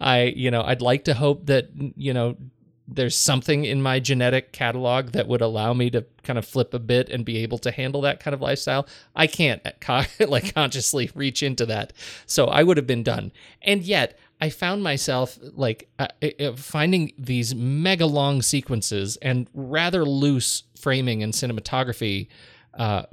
I, 0.00 0.24
you 0.36 0.50
know, 0.50 0.62
I'd 0.62 0.82
like 0.82 1.04
to 1.04 1.14
hope 1.14 1.46
that, 1.46 1.68
you 1.96 2.12
know, 2.14 2.36
there's 2.86 3.16
something 3.16 3.64
in 3.64 3.80
my 3.80 3.98
genetic 3.98 4.52
catalog 4.52 5.12
that 5.12 5.26
would 5.26 5.40
allow 5.40 5.72
me 5.72 5.88
to 5.90 6.04
kind 6.22 6.38
of 6.38 6.46
flip 6.46 6.74
a 6.74 6.78
bit 6.78 7.08
and 7.08 7.24
be 7.24 7.38
able 7.38 7.58
to 7.58 7.70
handle 7.70 8.02
that 8.02 8.20
kind 8.20 8.34
of 8.34 8.42
lifestyle. 8.42 8.86
I 9.16 9.26
can't 9.26 9.62
like 10.28 10.54
consciously 10.54 11.10
reach 11.14 11.42
into 11.42 11.64
that. 11.66 11.92
So 12.26 12.46
I 12.46 12.62
would 12.62 12.76
have 12.76 12.86
been 12.86 13.02
done. 13.02 13.32
And 13.62 13.82
yet 13.82 14.18
I 14.40 14.50
found 14.50 14.82
myself 14.82 15.38
like 15.40 15.88
uh, 15.98 16.08
uh, 16.38 16.52
finding 16.52 17.12
these 17.18 17.54
mega 17.54 18.06
long 18.06 18.42
sequences 18.42 19.16
and 19.22 19.48
rather 19.54 20.04
loose 20.04 20.64
framing 20.78 21.22
and 21.22 21.32
cinematography. 21.32 22.28
Uh, 22.74 23.04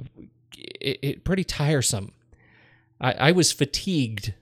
it, 0.54 0.98
it 1.02 1.24
pretty 1.24 1.44
tiresome. 1.44 2.12
I, 3.00 3.12
I 3.12 3.32
was 3.32 3.52
fatigued 3.52 4.34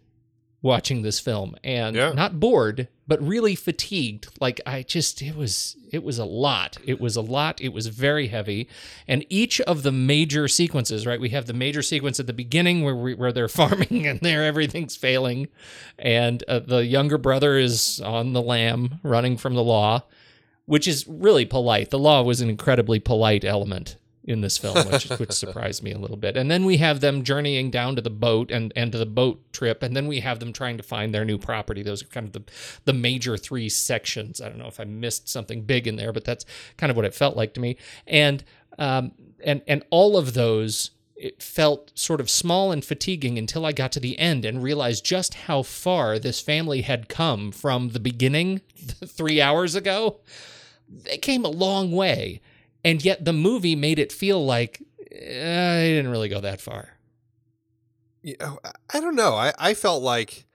watching 0.63 1.03
this 1.03 1.19
film 1.21 1.57
and 1.65 1.97
Yeah. 1.97 2.13
not 2.13 2.39
bored 2.39 2.89
but 3.07 3.21
really 3.27 3.57
fatigued. 3.57 4.29
Like 4.41 4.61
i 4.67 4.83
just 4.83 5.21
it 5.21 5.35
was 5.35 5.77
it 5.91 6.05
was 6.05 6.19
a 6.19 6.25
lot. 6.25 6.77
It 6.85 7.01
was 7.01 7.17
a 7.17 7.21
lot. 7.21 7.61
It 7.61 7.73
was 7.73 7.89
very 7.89 8.29
heavy. 8.29 8.69
And 9.09 9.25
each 9.29 9.61
of 9.63 9.83
the 9.83 9.91
major 9.93 10.47
sequences 10.49 11.07
right? 11.07 11.21
We 11.21 11.31
have 11.31 11.47
the 11.47 11.53
major 11.53 11.83
sequence 11.83 12.21
at 12.21 12.27
the 12.29 12.33
beginning 12.33 12.85
where 12.85 12.95
we, 12.95 13.15
where 13.15 13.33
they're 13.33 13.49
farming 13.63 14.07
and 14.07 14.21
there 14.21 14.45
everything's 14.45 14.97
failing. 14.97 15.49
And 15.99 16.45
uh, 16.47 16.61
the 16.61 16.85
younger 16.87 17.19
brother 17.19 17.57
is 17.59 18.01
on 18.01 18.33
the 18.33 18.43
lam 18.43 19.01
running 19.03 19.37
from 19.37 19.55
the 19.55 19.65
law 19.65 20.05
which 20.67 20.87
is 20.87 21.05
really 21.09 21.45
polite. 21.45 21.91
The 21.91 21.99
law 21.99 22.23
was 22.23 22.41
an 22.41 22.49
incredibly 22.49 23.01
polite 23.01 23.45
element 23.45 23.97
in 24.25 24.41
this 24.41 24.59
film, 24.59 24.77
which 24.89 25.09
which 25.19 25.33
surprised 25.33 25.83
me 25.83 25.93
a 25.93 25.99
little 25.99 26.17
bit. 26.17 26.37
And 26.37 26.51
then 26.51 26.65
we 26.65 26.77
have 26.79 27.01
them 27.01 27.23
journeying 27.23 27.71
down 27.71 27.97
to 27.97 28.03
the 28.03 28.11
boat 28.11 28.51
and 28.51 28.73
and 28.77 28.93
to 28.93 28.99
the 28.99 29.07
boat 29.07 29.41
trip, 29.53 29.83
and 29.83 29.97
then 29.97 30.07
we 30.07 30.21
have 30.21 30.41
them 30.41 30.53
trying 30.53 30.77
to 30.77 30.83
find 30.83 31.15
their 31.15 31.25
new 31.25 31.39
property. 31.39 31.83
Those 31.83 32.03
are 32.03 32.07
kind 32.07 32.27
of 32.27 32.33
the 32.33 32.43
the 32.85 32.93
major 32.93 33.37
three 33.37 33.69
sections. 33.69 34.41
I 34.41 34.49
don't 34.49 34.59
know 34.59 34.69
if 34.69 34.81
I 34.81 34.85
missed 34.85 35.29
something 35.29 35.63
big 35.63 35.87
in 35.87 35.97
there, 35.97 36.13
but 36.13 36.25
that's 36.25 36.45
kind 36.77 36.91
of 36.91 36.97
what 36.97 37.05
it 37.05 37.15
felt 37.15 37.37
like 37.37 37.55
to 37.55 37.61
me. 37.61 37.77
And 38.07 38.45
um 38.79 39.13
and 39.45 39.63
and 39.67 39.85
all 39.91 40.17
of 40.17 40.35
those 40.35 40.91
it 41.21 41.43
felt 41.43 41.93
sort 41.95 42.19
of 42.19 42.31
small 42.31 42.73
and 42.73 42.83
fatiguing 42.83 43.37
until 43.37 43.67
I 43.67 43.73
got 43.73 43.93
to 43.93 44.01
the 44.01 44.19
end 44.19 44.47
and 44.47 44.63
realized 44.63 45.05
just 45.05 45.35
how 45.35 45.63
far 45.63 46.19
this 46.19 46.41
family 46.41 46.81
had 46.81 47.11
come 47.11 47.53
from 47.53 47.91
the 47.91 48.01
beginning 48.01 48.63
three 49.07 49.39
hours 49.39 49.75
ago. 49.75 50.21
They 50.89 51.19
came 51.19 51.45
a 51.45 51.51
long 51.51 51.93
way, 51.93 52.41
and 52.85 53.05
yet 53.05 53.25
the 53.25 53.33
movie 53.33 53.77
made 53.77 53.99
it 53.99 54.13
feel 54.13 54.45
like 54.45 54.83
eh, 55.13 55.77
they 55.81 55.91
didn't 55.95 56.11
really 56.11 56.29
go 56.29 56.41
that 56.41 56.61
far. 56.61 56.97
You 58.23 58.37
know, 58.41 58.59
I- 58.65 58.73
I 58.95 59.01
don't 59.01 59.17
know. 59.17 59.35
I, 59.35 59.53
I 59.59 59.75
felt 59.75 60.03
like 60.03 60.47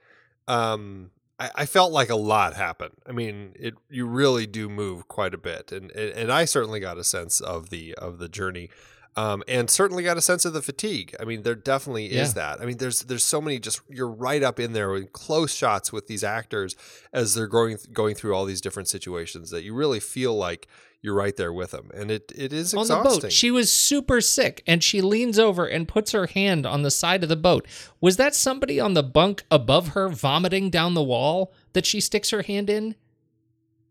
um 0.48 1.10
I, 1.38 1.50
I 1.54 1.66
felt 1.66 1.92
like 1.92 2.08
a 2.10 2.16
lot 2.16 2.54
happened. 2.54 2.94
I 3.06 3.12
mean, 3.12 3.52
it 3.56 3.74
you 3.90 4.06
really 4.06 4.46
do 4.46 4.68
move 4.68 5.08
quite 5.08 5.34
a 5.34 5.38
bit, 5.38 5.72
and 5.72 5.90
and, 5.92 6.32
I 6.32 6.44
certainly 6.44 6.80
got 6.80 6.96
a 6.98 7.04
sense 7.04 7.40
of 7.40 7.68
the 7.70 7.94
of 7.96 8.18
the 8.18 8.28
journey, 8.28 8.70
um, 9.16 9.42
and 9.48 9.68
certainly 9.68 10.02
got 10.02 10.16
a 10.16 10.22
sense 10.22 10.44
of 10.46 10.52
the 10.54 10.62
fatigue. 10.62 11.14
I 11.20 11.24
mean, 11.24 11.42
there 11.42 11.54
definitely 11.56 12.06
is 12.06 12.34
that. 12.34 12.60
I 12.62 12.64
mean, 12.66 12.78
there's 12.78 13.00
there's 13.00 13.24
so 13.24 13.40
many 13.42 13.58
just 13.58 13.80
you're 13.90 14.08
right 14.08 14.42
up 14.42 14.58
in 14.60 14.72
there 14.72 14.96
in 14.96 15.08
close 15.08 15.52
shots 15.54 15.92
with 15.92 16.06
these 16.06 16.24
actors 16.24 16.74
as 17.12 17.34
they're 17.34 17.46
going 17.48 17.76
going 17.92 18.14
through 18.14 18.34
all 18.34 18.44
these 18.46 18.60
different 18.62 18.88
situations 18.88 19.50
that 19.50 19.62
you 19.64 19.74
really 19.74 20.00
feel 20.00 20.34
like 20.34 20.68
you're 21.06 21.14
right 21.14 21.36
there 21.36 21.52
with 21.52 21.70
them, 21.70 21.88
and 21.94 22.10
it 22.10 22.32
it 22.34 22.52
is 22.52 22.74
on 22.74 22.88
the 22.88 22.96
boat. 22.96 23.30
She 23.30 23.52
was 23.52 23.70
super 23.70 24.20
sick 24.20 24.64
and 24.66 24.82
she 24.82 25.00
leans 25.00 25.38
over 25.38 25.64
and 25.64 25.86
puts 25.86 26.10
her 26.10 26.26
hand 26.26 26.66
on 26.66 26.82
the 26.82 26.90
side 26.90 27.22
of 27.22 27.28
the 27.28 27.36
boat. 27.36 27.64
Was 28.00 28.16
that 28.16 28.34
somebody 28.34 28.80
on 28.80 28.94
the 28.94 29.04
bunk 29.04 29.44
above 29.48 29.88
her 29.90 30.08
vomiting 30.08 30.68
down 30.68 30.94
the 30.94 31.04
wall 31.04 31.54
that 31.74 31.86
she 31.86 32.00
sticks 32.00 32.30
her 32.30 32.42
hand 32.42 32.68
in? 32.68 32.96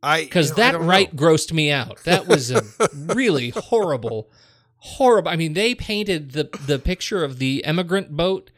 I 0.03 0.23
Because 0.23 0.49
you 0.49 0.57
know, 0.57 0.63
I 0.63 0.65
that 0.65 0.71
don't 0.73 0.81
know. 0.81 0.87
right 0.87 1.15
grossed 1.15 1.53
me 1.53 1.71
out. 1.71 2.03
That 2.03 2.27
was 2.27 2.51
a 2.51 2.63
really 2.93 3.51
horrible, 3.51 4.29
horrible. 4.79 5.31
I 5.31 5.37
mean, 5.37 5.53
they 5.53 5.73
painted 5.73 6.33
the 6.33 6.49
the 6.67 6.79
picture 6.79 7.23
of 7.23 7.39
the 7.39 7.63
emigrant 7.63 8.11
boat 8.17 8.51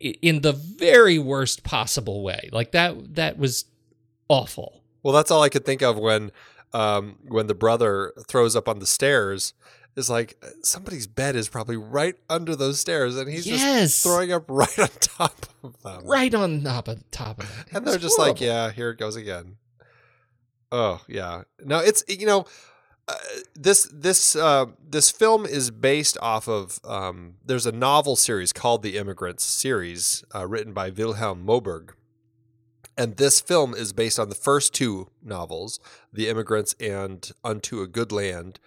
in 0.00 0.40
the 0.40 0.52
very 0.52 1.20
worst 1.20 1.62
possible 1.62 2.24
way. 2.24 2.50
Like 2.52 2.72
that 2.72 3.14
that 3.14 3.38
was 3.38 3.66
awful. 4.28 4.82
Well, 5.04 5.14
that's 5.14 5.30
all 5.30 5.40
I 5.44 5.48
could 5.50 5.64
think 5.64 5.82
of 5.82 5.96
when 5.96 6.32
um, 6.76 7.16
when 7.28 7.46
the 7.46 7.54
brother 7.54 8.12
throws 8.28 8.54
up 8.56 8.68
on 8.68 8.78
the 8.78 8.86
stairs. 8.86 9.54
Is 9.96 10.10
like 10.10 10.36
somebody's 10.62 11.06
bed 11.06 11.36
is 11.36 11.48
probably 11.48 11.78
right 11.78 12.16
under 12.28 12.54
those 12.54 12.78
stairs, 12.78 13.16
and 13.16 13.30
he's 13.30 13.46
Yes. 13.46 13.92
just 13.92 14.02
throwing 14.02 14.30
up 14.30 14.44
right 14.50 14.78
on 14.78 14.90
top 15.00 15.46
of 15.64 15.80
them. 15.82 16.02
Right 16.04 16.34
on 16.34 16.62
top 16.62 16.88
of 16.88 17.10
top 17.10 17.38
of. 17.42 17.44
It 17.66 17.74
and 17.76 17.86
they're 17.86 17.96
just 17.96 18.18
like, 18.18 18.38
"Yeah, 18.38 18.70
here 18.72 18.90
it 18.90 18.98
goes 18.98 19.16
again." 19.16 19.56
Oh 20.70 21.00
yeah, 21.08 21.42
no, 21.64 21.78
it's 21.78 22.04
you 22.08 22.26
know, 22.26 22.44
uh, 23.08 23.14
this 23.54 23.88
this 23.90 24.36
uh, 24.36 24.66
this 24.86 25.10
film 25.10 25.46
is 25.46 25.70
based 25.70 26.18
off 26.20 26.46
of 26.46 26.78
um, 26.84 27.36
there's 27.42 27.64
a 27.64 27.72
novel 27.72 28.16
series 28.16 28.52
called 28.52 28.82
the 28.82 28.98
Immigrants 28.98 29.44
series, 29.44 30.24
uh, 30.34 30.46
written 30.46 30.74
by 30.74 30.90
Vilhelm 30.90 31.42
Moberg, 31.42 31.92
and 32.96 33.16
this 33.16 33.40
film 33.40 33.74
is 33.74 33.92
based 33.92 34.18
on 34.18 34.28
the 34.28 34.34
first 34.34 34.74
two 34.74 35.08
novels, 35.22 35.78
The 36.12 36.28
Immigrants 36.28 36.74
and 36.80 37.30
Unto 37.44 37.82
a 37.82 37.86
Good 37.86 38.12
Land. 38.12 38.58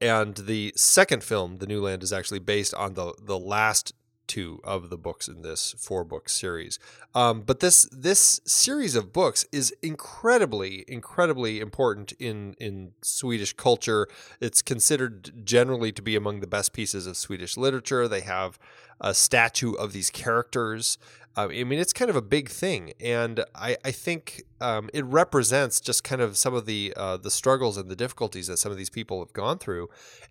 And 0.00 0.34
the 0.36 0.72
second 0.74 1.22
film, 1.22 1.58
The 1.58 1.66
New 1.66 1.80
Land, 1.80 2.02
is 2.02 2.12
actually 2.12 2.40
based 2.40 2.74
on 2.74 2.94
the 2.94 3.14
the 3.22 3.38
last 3.38 3.92
two 4.26 4.60
of 4.64 4.88
the 4.88 4.96
books 4.96 5.28
in 5.28 5.42
this 5.42 5.74
four 5.78 6.04
book 6.04 6.28
series. 6.28 6.78
Um, 7.14 7.42
but 7.42 7.60
this 7.60 7.88
this 7.92 8.40
series 8.46 8.96
of 8.96 9.12
books 9.12 9.44
is 9.52 9.74
incredibly 9.82 10.84
incredibly 10.88 11.60
important 11.60 12.12
in 12.12 12.54
in 12.58 12.92
Swedish 13.02 13.52
culture. 13.52 14.08
It's 14.40 14.62
considered 14.62 15.44
generally 15.44 15.92
to 15.92 16.02
be 16.02 16.16
among 16.16 16.40
the 16.40 16.46
best 16.46 16.72
pieces 16.72 17.06
of 17.06 17.16
Swedish 17.16 17.56
literature. 17.56 18.08
They 18.08 18.22
have 18.22 18.58
a 19.02 19.12
statue 19.12 19.72
of 19.72 19.92
these 19.92 20.08
characters. 20.08 20.96
Um, 21.34 21.50
I 21.50 21.64
mean, 21.64 21.78
it's 21.78 21.92
kind 21.94 22.10
of 22.10 22.16
a 22.16 22.22
big 22.22 22.50
thing, 22.50 22.92
and 23.00 23.42
I, 23.54 23.76
I 23.84 23.90
think 23.90 24.42
um, 24.60 24.90
it 24.92 25.04
represents 25.06 25.80
just 25.80 26.04
kind 26.04 26.20
of 26.20 26.36
some 26.36 26.52
of 26.52 26.66
the 26.66 26.92
uh, 26.94 27.16
the 27.16 27.30
struggles 27.30 27.78
and 27.78 27.90
the 27.90 27.96
difficulties 27.96 28.48
that 28.48 28.58
some 28.58 28.70
of 28.70 28.76
these 28.76 28.90
people 28.90 29.18
have 29.20 29.32
gone 29.32 29.58
through, 29.58 29.88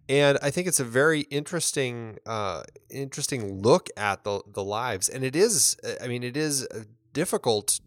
and 0.07 0.37
I 0.43 0.51
think 0.51 0.67
it's 0.67 0.79
a 0.79 0.83
very 0.85 1.21
interesting 1.21 2.19
uh, 2.27 2.63
interesting 2.91 3.61
look 3.61 3.89
at 3.97 4.23
the 4.23 4.41
the 4.53 4.63
lives, 4.63 5.09
and 5.09 5.23
it 5.23 5.35
is, 5.35 5.75
I 6.01 6.07
mean, 6.07 6.23
it 6.23 6.37
is 6.37 6.67
difficult, 7.13 7.79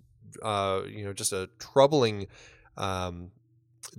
uh, 0.43 0.81
you 0.89 1.05
know, 1.05 1.13
just 1.13 1.33
a 1.33 1.49
troubling. 1.61 2.27
Um, 2.77 3.31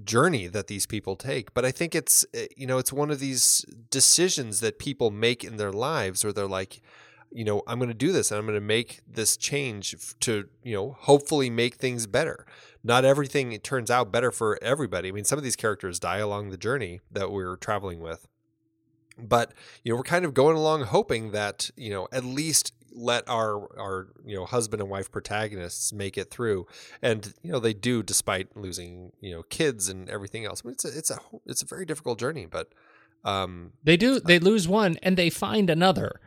journey 0.03 0.47
that 0.47 0.67
these 0.67 0.85
people 0.85 1.15
take 1.15 1.53
but 1.53 1.65
i 1.65 1.71
think 1.71 1.95
it's 1.95 2.25
uh, 2.35 2.41
you 2.55 2.67
know 2.67 2.77
it's 2.77 2.93
one 2.93 3.11
of 3.11 3.19
these 3.19 3.65
decisions 3.89 4.59
that 4.59 4.79
people 4.79 5.11
make 5.11 5.43
in 5.43 5.57
their 5.57 5.71
lives 5.71 6.23
where 6.23 6.33
they're 6.33 6.47
like 6.47 6.81
you 7.31 7.43
know 7.43 7.61
i'm 7.67 7.79
going 7.79 7.89
to 7.89 7.93
do 7.93 8.11
this 8.11 8.31
and 8.31 8.39
i'm 8.39 8.45
going 8.45 8.55
to 8.55 8.61
make 8.61 9.01
this 9.07 9.35
change 9.37 9.95
to 10.19 10.47
you 10.63 10.73
know 10.73 10.95
hopefully 11.01 11.49
make 11.49 11.75
things 11.75 12.07
better. 12.07 12.45
Not 12.83 13.03
everything 13.03 13.57
turns 13.61 13.89
out 13.89 14.11
better 14.11 14.29
for 14.29 14.59
everybody. 14.61 15.09
I 15.09 15.11
mean 15.11 15.23
some 15.23 15.39
of 15.39 15.43
these 15.43 15.55
characters 15.55 15.99
die 15.99 16.19
along 16.19 16.51
the 16.51 16.57
journey 16.57 17.01
that 17.11 17.31
we're 17.31 17.55
traveling 17.55 17.99
with 17.99 18.27
but 19.17 19.53
you 19.83 19.91
know 19.91 19.97
we're 19.97 20.03
kind 20.03 20.25
of 20.25 20.33
going 20.33 20.57
along 20.57 20.83
hoping 20.83 21.31
that 21.31 21.69
you 21.75 21.89
know 21.89 22.07
at 22.11 22.23
least 22.23 22.73
let 22.95 23.27
our 23.29 23.67
our 23.79 24.07
you 24.25 24.35
know 24.35 24.45
husband 24.45 24.81
and 24.81 24.89
wife 24.89 25.11
protagonists 25.11 25.91
make 25.91 26.17
it 26.17 26.31
through 26.31 26.65
and 27.01 27.33
you 27.43 27.51
know 27.51 27.59
they 27.59 27.73
do 27.73 28.01
despite 28.01 28.55
losing 28.55 29.11
you 29.19 29.31
know 29.31 29.43
kids 29.43 29.89
and 29.89 30.09
everything 30.09 30.45
else 30.45 30.61
I 30.63 30.67
mean, 30.67 30.73
it's 30.73 30.85
a 30.85 30.97
it's 30.97 31.11
a 31.11 31.19
it's 31.45 31.61
a 31.61 31.65
very 31.65 31.85
difficult 31.85 32.19
journey 32.19 32.45
but 32.45 32.69
um 33.25 33.73
They 33.83 33.97
do. 33.97 34.19
They 34.19 34.39
lose 34.39 34.67
one 34.67 34.97
and 35.03 35.17
they 35.17 35.29
find 35.29 35.69
another. 35.69 36.21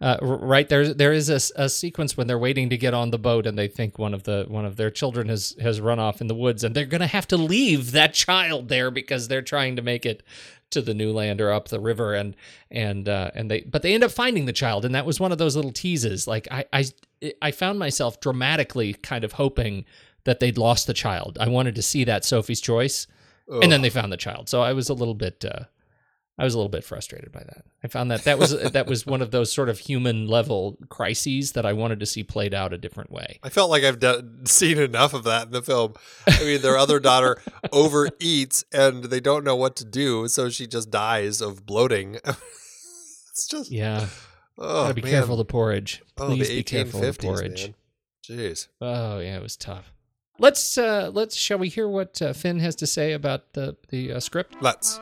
Uh, 0.00 0.16
right 0.22 0.70
there, 0.70 0.94
there 0.94 1.12
is 1.12 1.28
a 1.28 1.68
sequence 1.68 2.16
when 2.16 2.26
they're 2.26 2.38
waiting 2.38 2.70
to 2.70 2.78
get 2.78 2.94
on 2.94 3.10
the 3.10 3.18
boat, 3.18 3.46
and 3.46 3.58
they 3.58 3.68
think 3.68 3.98
one 3.98 4.14
of 4.14 4.22
the 4.22 4.46
one 4.48 4.64
of 4.64 4.76
their 4.76 4.90
children 4.90 5.28
has 5.28 5.54
has 5.60 5.78
run 5.78 5.98
off 5.98 6.22
in 6.22 6.26
the 6.26 6.34
woods, 6.34 6.64
and 6.64 6.74
they're 6.74 6.86
going 6.86 7.02
to 7.02 7.06
have 7.06 7.28
to 7.28 7.36
leave 7.36 7.92
that 7.92 8.14
child 8.14 8.68
there 8.68 8.90
because 8.90 9.28
they're 9.28 9.42
trying 9.42 9.76
to 9.76 9.82
make 9.82 10.06
it 10.06 10.22
to 10.70 10.80
the 10.80 10.94
new 10.94 11.12
land 11.12 11.40
or 11.40 11.52
up 11.52 11.68
the 11.68 11.80
river, 11.80 12.14
and 12.14 12.34
and 12.70 13.10
uh, 13.10 13.30
and 13.34 13.50
they 13.50 13.60
but 13.60 13.82
they 13.82 13.92
end 13.92 14.02
up 14.02 14.10
finding 14.10 14.46
the 14.46 14.54
child, 14.54 14.86
and 14.86 14.94
that 14.94 15.04
was 15.04 15.20
one 15.20 15.32
of 15.32 15.38
those 15.38 15.54
little 15.54 15.72
teases. 15.72 16.26
Like 16.26 16.48
I 16.50 16.64
I 16.72 16.84
I 17.42 17.50
found 17.50 17.78
myself 17.78 18.20
dramatically 18.20 18.94
kind 18.94 19.22
of 19.22 19.32
hoping 19.32 19.84
that 20.24 20.40
they'd 20.40 20.56
lost 20.56 20.86
the 20.86 20.94
child. 20.94 21.36
I 21.38 21.48
wanted 21.48 21.74
to 21.74 21.82
see 21.82 22.04
that 22.04 22.24
Sophie's 22.24 22.60
choice, 22.62 23.06
and 23.62 23.70
then 23.70 23.82
they 23.82 23.90
found 23.90 24.12
the 24.12 24.16
child. 24.16 24.48
So 24.48 24.62
I 24.62 24.72
was 24.72 24.88
a 24.88 24.94
little 24.94 25.14
bit 25.14 25.44
uh, 25.44 25.64
I 26.40 26.44
was 26.44 26.54
a 26.54 26.56
little 26.56 26.70
bit 26.70 26.84
frustrated 26.84 27.32
by 27.32 27.40
that. 27.40 27.66
I 27.84 27.88
found 27.88 28.10
that 28.10 28.24
that 28.24 28.38
was 28.38 28.58
that 28.72 28.86
was 28.86 29.04
one 29.04 29.20
of 29.20 29.30
those 29.30 29.52
sort 29.52 29.68
of 29.68 29.78
human 29.78 30.26
level 30.26 30.78
crises 30.88 31.52
that 31.52 31.66
I 31.66 31.74
wanted 31.74 32.00
to 32.00 32.06
see 32.06 32.24
played 32.24 32.54
out 32.54 32.72
a 32.72 32.78
different 32.78 33.10
way. 33.12 33.38
I 33.42 33.50
felt 33.50 33.68
like 33.68 33.84
I've 33.84 34.00
done, 34.00 34.46
seen 34.46 34.78
enough 34.78 35.12
of 35.12 35.24
that 35.24 35.48
in 35.48 35.52
the 35.52 35.60
film. 35.60 35.92
I 36.26 36.42
mean, 36.42 36.62
their 36.62 36.78
other 36.78 36.98
daughter 36.98 37.36
overeats 37.72 38.64
and 38.72 39.04
they 39.04 39.20
don't 39.20 39.44
know 39.44 39.54
what 39.54 39.76
to 39.76 39.84
do, 39.84 40.28
so 40.28 40.48
she 40.48 40.66
just 40.66 40.90
dies 40.90 41.42
of 41.42 41.66
bloating. 41.66 42.14
it's 42.24 43.46
just 43.46 43.70
Yeah, 43.70 44.06
oh, 44.56 44.84
gotta 44.84 44.94
be 44.94 45.02
man. 45.02 45.10
careful 45.10 45.34
of 45.34 45.38
the 45.38 45.44
porridge. 45.44 46.02
Oh, 46.16 46.28
Please 46.28 46.48
the 46.48 46.56
be 46.56 46.62
careful 46.62 47.04
of 47.04 47.18
the 47.18 47.22
porridge. 47.22 47.64
man. 47.64 47.74
Jeez. 48.26 48.68
Oh 48.80 49.18
yeah, 49.18 49.36
it 49.36 49.42
was 49.42 49.58
tough. 49.58 49.92
Let's 50.38 50.78
uh 50.78 51.10
let's 51.12 51.36
shall 51.36 51.58
we 51.58 51.68
hear 51.68 51.86
what 51.86 52.22
uh, 52.22 52.32
Finn 52.32 52.60
has 52.60 52.74
to 52.76 52.86
say 52.86 53.12
about 53.12 53.52
the 53.52 53.76
the 53.90 54.12
uh, 54.12 54.20
script? 54.20 54.56
Let's. 54.62 54.98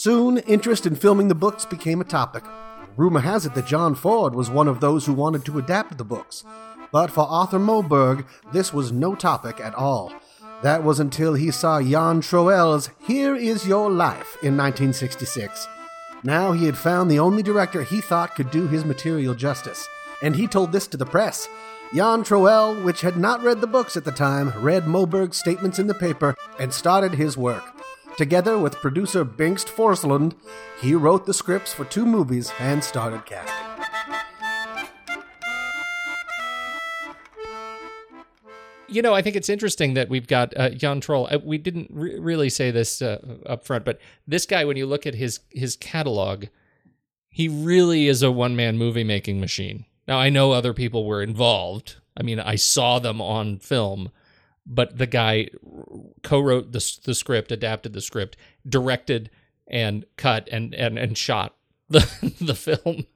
Soon, 0.00 0.38
interest 0.38 0.86
in 0.86 0.96
filming 0.96 1.28
the 1.28 1.34
books 1.34 1.66
became 1.66 2.00
a 2.00 2.04
topic. 2.04 2.42
Rumor 2.96 3.20
has 3.20 3.44
it 3.44 3.54
that 3.54 3.66
John 3.66 3.94
Ford 3.94 4.34
was 4.34 4.48
one 4.48 4.66
of 4.66 4.80
those 4.80 5.04
who 5.04 5.12
wanted 5.12 5.44
to 5.44 5.58
adapt 5.58 5.98
the 5.98 6.04
books. 6.04 6.42
But 6.90 7.10
for 7.10 7.28
Arthur 7.28 7.58
Moberg, 7.58 8.24
this 8.50 8.72
was 8.72 8.92
no 8.92 9.14
topic 9.14 9.60
at 9.60 9.74
all. 9.74 10.10
That 10.62 10.84
was 10.84 11.00
until 11.00 11.34
he 11.34 11.50
saw 11.50 11.82
Jan 11.82 12.22
Troell's 12.22 12.88
Here 13.06 13.36
Is 13.36 13.66
Your 13.66 13.90
Life 13.90 14.38
in 14.42 14.56
1966. 14.56 15.68
Now 16.24 16.52
he 16.52 16.64
had 16.64 16.78
found 16.78 17.10
the 17.10 17.18
only 17.18 17.42
director 17.42 17.82
he 17.82 18.00
thought 18.00 18.34
could 18.34 18.50
do 18.50 18.66
his 18.68 18.86
material 18.86 19.34
justice, 19.34 19.86
and 20.22 20.34
he 20.34 20.46
told 20.46 20.72
this 20.72 20.86
to 20.86 20.96
the 20.96 21.04
press. 21.04 21.46
Jan 21.92 22.24
Troell, 22.24 22.82
which 22.82 23.02
had 23.02 23.18
not 23.18 23.42
read 23.42 23.60
the 23.60 23.66
books 23.66 23.98
at 23.98 24.06
the 24.06 24.12
time, 24.12 24.50
read 24.62 24.84
Moberg's 24.84 25.36
statements 25.36 25.78
in 25.78 25.88
the 25.88 25.94
paper 25.94 26.34
and 26.58 26.72
started 26.72 27.12
his 27.12 27.36
work. 27.36 27.64
Together 28.20 28.58
with 28.58 28.74
producer 28.74 29.24
Bengt 29.24 29.64
Forslund, 29.64 30.34
he 30.78 30.94
wrote 30.94 31.24
the 31.24 31.32
scripts 31.32 31.72
for 31.72 31.86
two 31.86 32.04
movies 32.04 32.52
and 32.60 32.84
started 32.84 33.24
casting. 33.24 33.54
You 38.88 39.00
know, 39.00 39.14
I 39.14 39.22
think 39.22 39.36
it's 39.36 39.48
interesting 39.48 39.94
that 39.94 40.10
we've 40.10 40.26
got 40.26 40.54
uh, 40.54 40.68
Jan 40.68 41.00
Troell. 41.00 41.32
Uh, 41.32 41.38
we 41.42 41.56
didn't 41.56 41.88
re- 41.90 42.18
really 42.18 42.50
say 42.50 42.70
this 42.70 43.00
uh, 43.00 43.20
up 43.46 43.64
front, 43.64 43.86
but 43.86 43.98
this 44.26 44.44
guy, 44.44 44.66
when 44.66 44.76
you 44.76 44.84
look 44.84 45.06
at 45.06 45.14
his 45.14 45.40
his 45.48 45.74
catalog, 45.74 46.44
he 47.30 47.48
really 47.48 48.06
is 48.06 48.22
a 48.22 48.30
one 48.30 48.54
man 48.54 48.76
movie 48.76 49.02
making 49.02 49.40
machine. 49.40 49.86
Now, 50.06 50.18
I 50.18 50.28
know 50.28 50.52
other 50.52 50.74
people 50.74 51.06
were 51.06 51.22
involved. 51.22 51.96
I 52.18 52.22
mean, 52.22 52.38
I 52.38 52.56
saw 52.56 52.98
them 52.98 53.22
on 53.22 53.60
film, 53.60 54.10
but 54.66 54.98
the 54.98 55.06
guy 55.06 55.48
co-wrote 56.22 56.72
the 56.72 56.98
the 57.04 57.14
script, 57.14 57.52
adapted 57.52 57.92
the 57.92 58.00
script, 58.00 58.36
directed 58.68 59.30
and 59.66 60.04
cut 60.16 60.48
and 60.50 60.74
and 60.74 60.98
and 60.98 61.16
shot 61.16 61.56
the 61.88 62.34
the 62.40 62.54
film. 62.54 63.06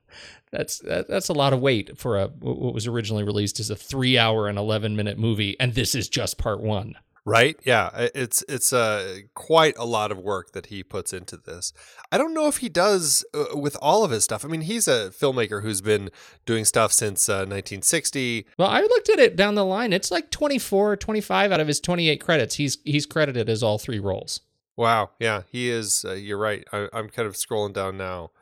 That's 0.50 0.78
that, 0.80 1.08
that's 1.08 1.28
a 1.28 1.34
lot 1.34 1.52
of 1.52 1.60
weight 1.60 1.98
for 1.98 2.18
a 2.18 2.28
what 2.28 2.74
was 2.74 2.86
originally 2.86 3.24
released 3.24 3.58
as 3.58 3.70
a 3.70 3.76
three 3.76 4.16
hour 4.16 4.48
and 4.48 4.58
eleven 4.58 4.94
minute 4.96 5.18
movie, 5.18 5.58
and 5.58 5.74
this 5.74 5.94
is 5.94 6.08
just 6.08 6.38
part 6.38 6.60
one. 6.60 6.94
Right? 7.26 7.56
Yeah, 7.64 8.08
it's 8.14 8.44
it's 8.50 8.70
uh, 8.72 9.20
quite 9.32 9.78
a 9.78 9.86
lot 9.86 10.12
of 10.12 10.18
work 10.18 10.52
that 10.52 10.66
he 10.66 10.82
puts 10.82 11.14
into 11.14 11.38
this. 11.38 11.72
I 12.12 12.18
don't 12.18 12.34
know 12.34 12.48
if 12.48 12.58
he 12.58 12.68
does 12.68 13.24
uh, 13.32 13.56
with 13.56 13.78
all 13.80 14.04
of 14.04 14.10
his 14.10 14.24
stuff. 14.24 14.44
I 14.44 14.48
mean, 14.48 14.60
he's 14.60 14.86
a 14.86 15.08
filmmaker 15.08 15.62
who's 15.62 15.80
been 15.80 16.10
doing 16.44 16.66
stuff 16.66 16.92
since 16.92 17.26
uh, 17.28 17.48
1960. 17.48 18.46
Well, 18.58 18.68
I 18.68 18.82
looked 18.82 19.08
at 19.08 19.18
it 19.18 19.36
down 19.36 19.54
the 19.54 19.64
line. 19.64 19.94
It's 19.94 20.10
like 20.10 20.30
24, 20.30 20.96
25 20.96 21.52
out 21.52 21.60
of 21.60 21.66
his 21.66 21.80
28 21.80 22.20
credits. 22.20 22.56
He's 22.56 22.76
he's 22.84 23.06
credited 23.06 23.48
as 23.48 23.62
all 23.62 23.78
three 23.78 23.98
roles. 23.98 24.40
Wow. 24.76 25.10
Yeah, 25.18 25.42
he 25.50 25.70
is. 25.70 26.04
Uh, 26.06 26.12
you're 26.12 26.38
right. 26.38 26.64
I, 26.72 26.88
I'm 26.92 27.08
kind 27.08 27.26
of 27.26 27.34
scrolling 27.34 27.72
down 27.72 27.96
now. 27.96 28.32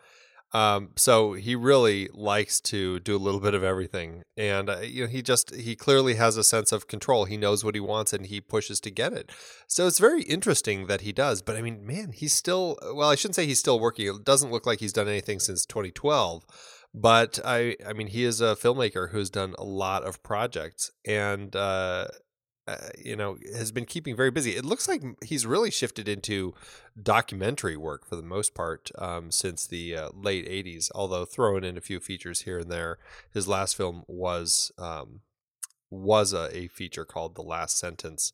Um, 0.53 0.91
so 0.97 1.33
he 1.33 1.55
really 1.55 2.09
likes 2.13 2.61
to 2.63 3.01
do 3.01 3.17
a 3.17 3.19
little 3.19 3.41
bit 3.41 3.55
of 3.55 3.65
everything, 3.65 4.23
and 4.37 4.69
uh, 4.69 4.81
you 4.81 5.03
know 5.03 5.09
he 5.09 5.23
just 5.23 5.55
he 5.55 5.75
clearly 5.75 6.15
has 6.15 6.37
a 6.37 6.45
sense 6.45 6.73
of 6.73 6.87
control. 6.87 7.25
He 7.25 7.39
knows 7.39 7.65
what 7.65 7.75
he 7.75 7.81
wants, 7.81 8.13
and 8.13 8.27
he 8.27 8.41
pushes 8.41 8.79
to 8.81 8.91
get 8.91 9.15
it. 9.15 9.33
So 9.67 9.87
it's 9.87 9.99
very 9.99 10.23
interesting 10.23 10.87
that 10.89 11.01
he 11.01 11.13
does. 11.13 11.41
But 11.41 11.57
I 11.57 11.63
mean, 11.63 11.87
man, 11.87 12.13
he's 12.13 12.35
still 12.35 12.79
well. 12.95 13.09
I 13.09 13.15
shouldn't 13.15 13.37
say 13.37 13.47
he's 13.47 13.61
still 13.61 13.81
working. 13.81 14.07
It 14.07 14.25
doesn't 14.25 14.51
look 14.51 14.67
like 14.67 14.81
he's 14.81 14.93
done 14.93 15.09
anything 15.09 15.41
since 15.41 15.65
2012. 15.65 16.45
But 16.95 17.39
I, 17.43 17.77
I 17.87 17.95
mean, 17.95 18.09
he 18.09 18.25
is 18.25 18.43
a 18.43 18.55
filmmaker 18.55 19.11
who's 19.11 19.31
done 19.31 19.55
a 19.59 19.65
lot 19.65 20.05
of 20.05 20.23
projects, 20.23 20.91
and 21.07 21.57
uh, 21.57 22.09
uh, 22.67 22.77
you 22.97 23.17
know, 23.17 23.37
has 23.55 23.73
been 23.73 23.85
keeping 23.85 24.15
very 24.15 24.31
busy. 24.31 24.57
It 24.57 24.65
looks 24.65 24.87
like 24.87 25.03
he's 25.23 25.47
really 25.47 25.71
shifted 25.71 26.09
into 26.09 26.55
documentary 27.01 27.77
work 27.77 28.07
for 28.07 28.15
the 28.15 28.23
most 28.23 28.55
part 28.55 28.91
um, 28.99 29.31
since 29.33 29.67
the 29.67 29.97
uh, 29.97 30.09
late 30.15 30.49
'80s. 30.49 30.91
Although 30.95 31.25
throwing 31.25 31.65
in 31.65 31.77
a 31.77 31.81
few 31.81 31.99
features 31.99 32.43
here 32.43 32.61
and 32.61 32.71
there, 32.71 32.99
his 33.33 33.49
last 33.49 33.77
film 33.77 34.05
was 34.07 34.71
um, 34.79 35.21
was 35.91 36.33
a, 36.33 36.57
a, 36.57 36.69
feature 36.69 37.05
called 37.05 37.35
"The 37.35 37.43
Last 37.43 37.79
Sentence." 37.79 38.33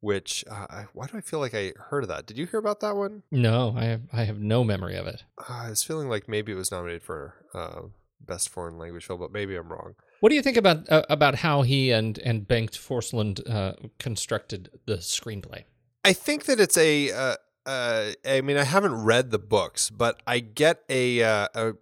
Which 0.00 0.44
uh, 0.50 0.84
why 0.92 1.06
do 1.06 1.18
I 1.18 1.22
feel 1.22 1.40
like 1.40 1.54
I 1.54 1.72
heard 1.88 2.04
of 2.04 2.08
that? 2.08 2.26
Did 2.26 2.38
you 2.38 2.46
hear 2.46 2.60
about 2.60 2.80
that 2.80 2.96
one? 2.96 3.24
No, 3.30 3.74
I 3.76 3.84
have 3.84 4.02
I 4.12 4.24
have 4.24 4.38
no 4.38 4.62
memory 4.62 4.96
of 4.96 5.06
it. 5.06 5.24
I 5.48 5.70
was 5.70 5.82
feeling 5.82 6.08
like 6.08 6.28
maybe 6.28 6.52
it 6.52 6.56
was 6.56 6.70
nominated 6.70 7.02
for 7.02 7.34
uh, 7.54 7.82
best 8.20 8.48
foreign 8.48 8.78
language 8.78 9.04
film, 9.06 9.20
but 9.20 9.32
maybe 9.32 9.56
I'm 9.56 9.68
wrong. 9.68 9.96
What 10.20 10.30
do 10.30 10.34
you 10.34 10.42
think 10.42 10.56
about 10.56 10.90
uh, 10.90 11.02
about 11.08 11.36
how 11.36 11.62
he 11.62 11.90
and 11.90 12.18
and 12.18 12.46
Bengt 12.46 12.72
Forslund 12.72 13.48
uh, 13.48 13.74
constructed 13.98 14.70
the 14.86 14.96
screenplay? 14.96 15.64
I 16.04 16.12
think 16.12 16.44
that 16.44 16.60
it's 16.60 16.76
a. 16.76 17.10
Uh, 17.10 17.36
uh, 17.66 18.12
I 18.24 18.42
mean, 18.42 18.56
I 18.56 18.64
haven't 18.64 18.94
read 18.94 19.30
the 19.32 19.40
books, 19.40 19.90
but 19.90 20.22
I 20.26 20.38
get 20.38 20.82
a, 20.88 21.22
uh, 21.22 21.48
a. 21.54 21.72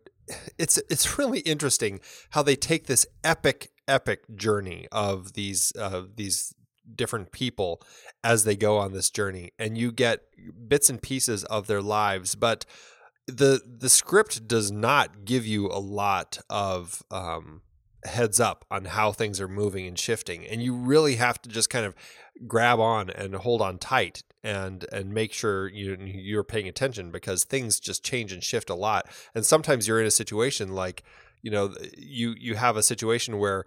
It's 0.58 0.78
it's 0.90 1.18
really 1.18 1.40
interesting 1.40 2.00
how 2.30 2.42
they 2.42 2.56
take 2.56 2.86
this 2.86 3.06
epic 3.22 3.70
epic 3.86 4.24
journey 4.34 4.88
of 4.90 5.34
these 5.34 5.72
these 6.16 6.54
different 6.94 7.32
people 7.32 7.82
as 8.22 8.44
they 8.44 8.56
go 8.56 8.78
on 8.78 8.92
this 8.92 9.10
journey, 9.10 9.52
and 9.58 9.76
you 9.76 9.92
get 9.92 10.22
bits 10.66 10.88
and 10.88 11.00
pieces 11.00 11.44
of 11.44 11.66
their 11.66 11.82
lives, 11.82 12.34
but 12.34 12.64
the 13.26 13.60
the 13.66 13.88
script 13.88 14.46
does 14.48 14.70
not 14.70 15.24
give 15.24 15.46
you 15.46 15.66
a 15.68 15.78
lot 15.78 16.38
of 16.50 17.02
um, 17.10 17.62
heads 18.04 18.38
up 18.38 18.64
on 18.70 18.86
how 18.86 19.12
things 19.12 19.40
are 19.40 19.48
moving 19.48 19.86
and 19.86 19.98
shifting 19.98 20.46
and 20.46 20.62
you 20.62 20.74
really 20.74 21.16
have 21.16 21.40
to 21.40 21.48
just 21.48 21.70
kind 21.70 21.86
of 21.86 21.94
grab 22.46 22.80
on 22.80 23.10
and 23.10 23.34
hold 23.36 23.62
on 23.62 23.78
tight 23.78 24.22
and 24.42 24.84
and 24.92 25.12
make 25.12 25.32
sure 25.32 25.68
you 25.68 25.96
you're 26.00 26.44
paying 26.44 26.68
attention 26.68 27.10
because 27.10 27.44
things 27.44 27.80
just 27.80 28.04
change 28.04 28.32
and 28.32 28.42
shift 28.42 28.68
a 28.68 28.74
lot. 28.74 29.06
And 29.34 29.44
sometimes 29.44 29.88
you're 29.88 30.00
in 30.00 30.06
a 30.06 30.12
situation 30.12 30.74
like 30.74 31.02
you 31.42 31.50
know 31.50 31.74
you 31.96 32.34
you 32.38 32.54
have 32.56 32.76
a 32.76 32.82
situation 32.82 33.38
where 33.38 33.64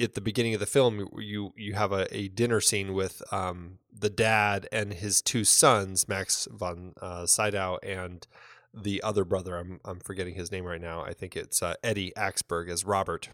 at 0.00 0.14
the 0.14 0.20
beginning 0.20 0.54
of 0.54 0.60
the 0.60 0.66
film 0.66 1.08
you 1.18 1.52
you 1.56 1.74
have 1.74 1.92
a, 1.92 2.06
a 2.16 2.28
dinner 2.28 2.60
scene 2.60 2.94
with 2.94 3.22
um, 3.32 3.78
the 3.92 4.10
dad 4.10 4.68
and 4.72 4.94
his 4.94 5.20
two 5.20 5.44
sons 5.44 6.08
Max 6.08 6.48
von 6.50 6.94
uh, 7.00 7.26
Sydow 7.26 7.78
and 7.82 8.26
the 8.72 9.02
other 9.02 9.24
brother 9.24 9.56
I'm 9.56 9.80
I'm 9.84 10.00
forgetting 10.00 10.34
his 10.34 10.50
name 10.50 10.64
right 10.64 10.80
now 10.80 11.02
I 11.02 11.12
think 11.12 11.36
it's 11.36 11.62
uh, 11.62 11.74
Eddie 11.82 12.12
Axberg 12.16 12.70
as 12.70 12.84
Robert 12.84 13.28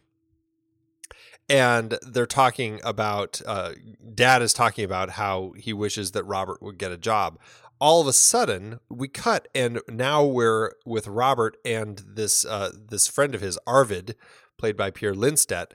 and 1.51 1.99
they're 2.03 2.27
talking 2.27 2.81
about 2.85 3.43
uh, 3.45 3.73
dad 4.15 4.41
is 4.41 4.55
talking 4.55 4.85
about 4.85 5.11
how 5.11 5.53
he 5.57 5.73
wishes 5.73 6.13
that 6.13 6.25
robert 6.25 6.63
would 6.63 6.79
get 6.79 6.93
a 6.93 6.97
job. 6.97 7.39
All 7.81 8.01
of 8.01 8.07
a 8.07 8.13
sudden 8.13 8.79
we 8.89 9.09
cut 9.09 9.49
and 9.55 9.81
now 9.89 10.25
we're 10.25 10.73
with 10.87 11.09
robert 11.09 11.57
and 11.65 12.03
this 12.07 12.47
uh, 12.47 12.71
this 12.73 13.09
friend 13.09 13.35
of 13.35 13.41
his 13.41 13.59
arvid 13.67 14.15
played 14.57 14.77
by 14.77 14.91
pierre 14.91 15.15
lindstedt 15.15 15.73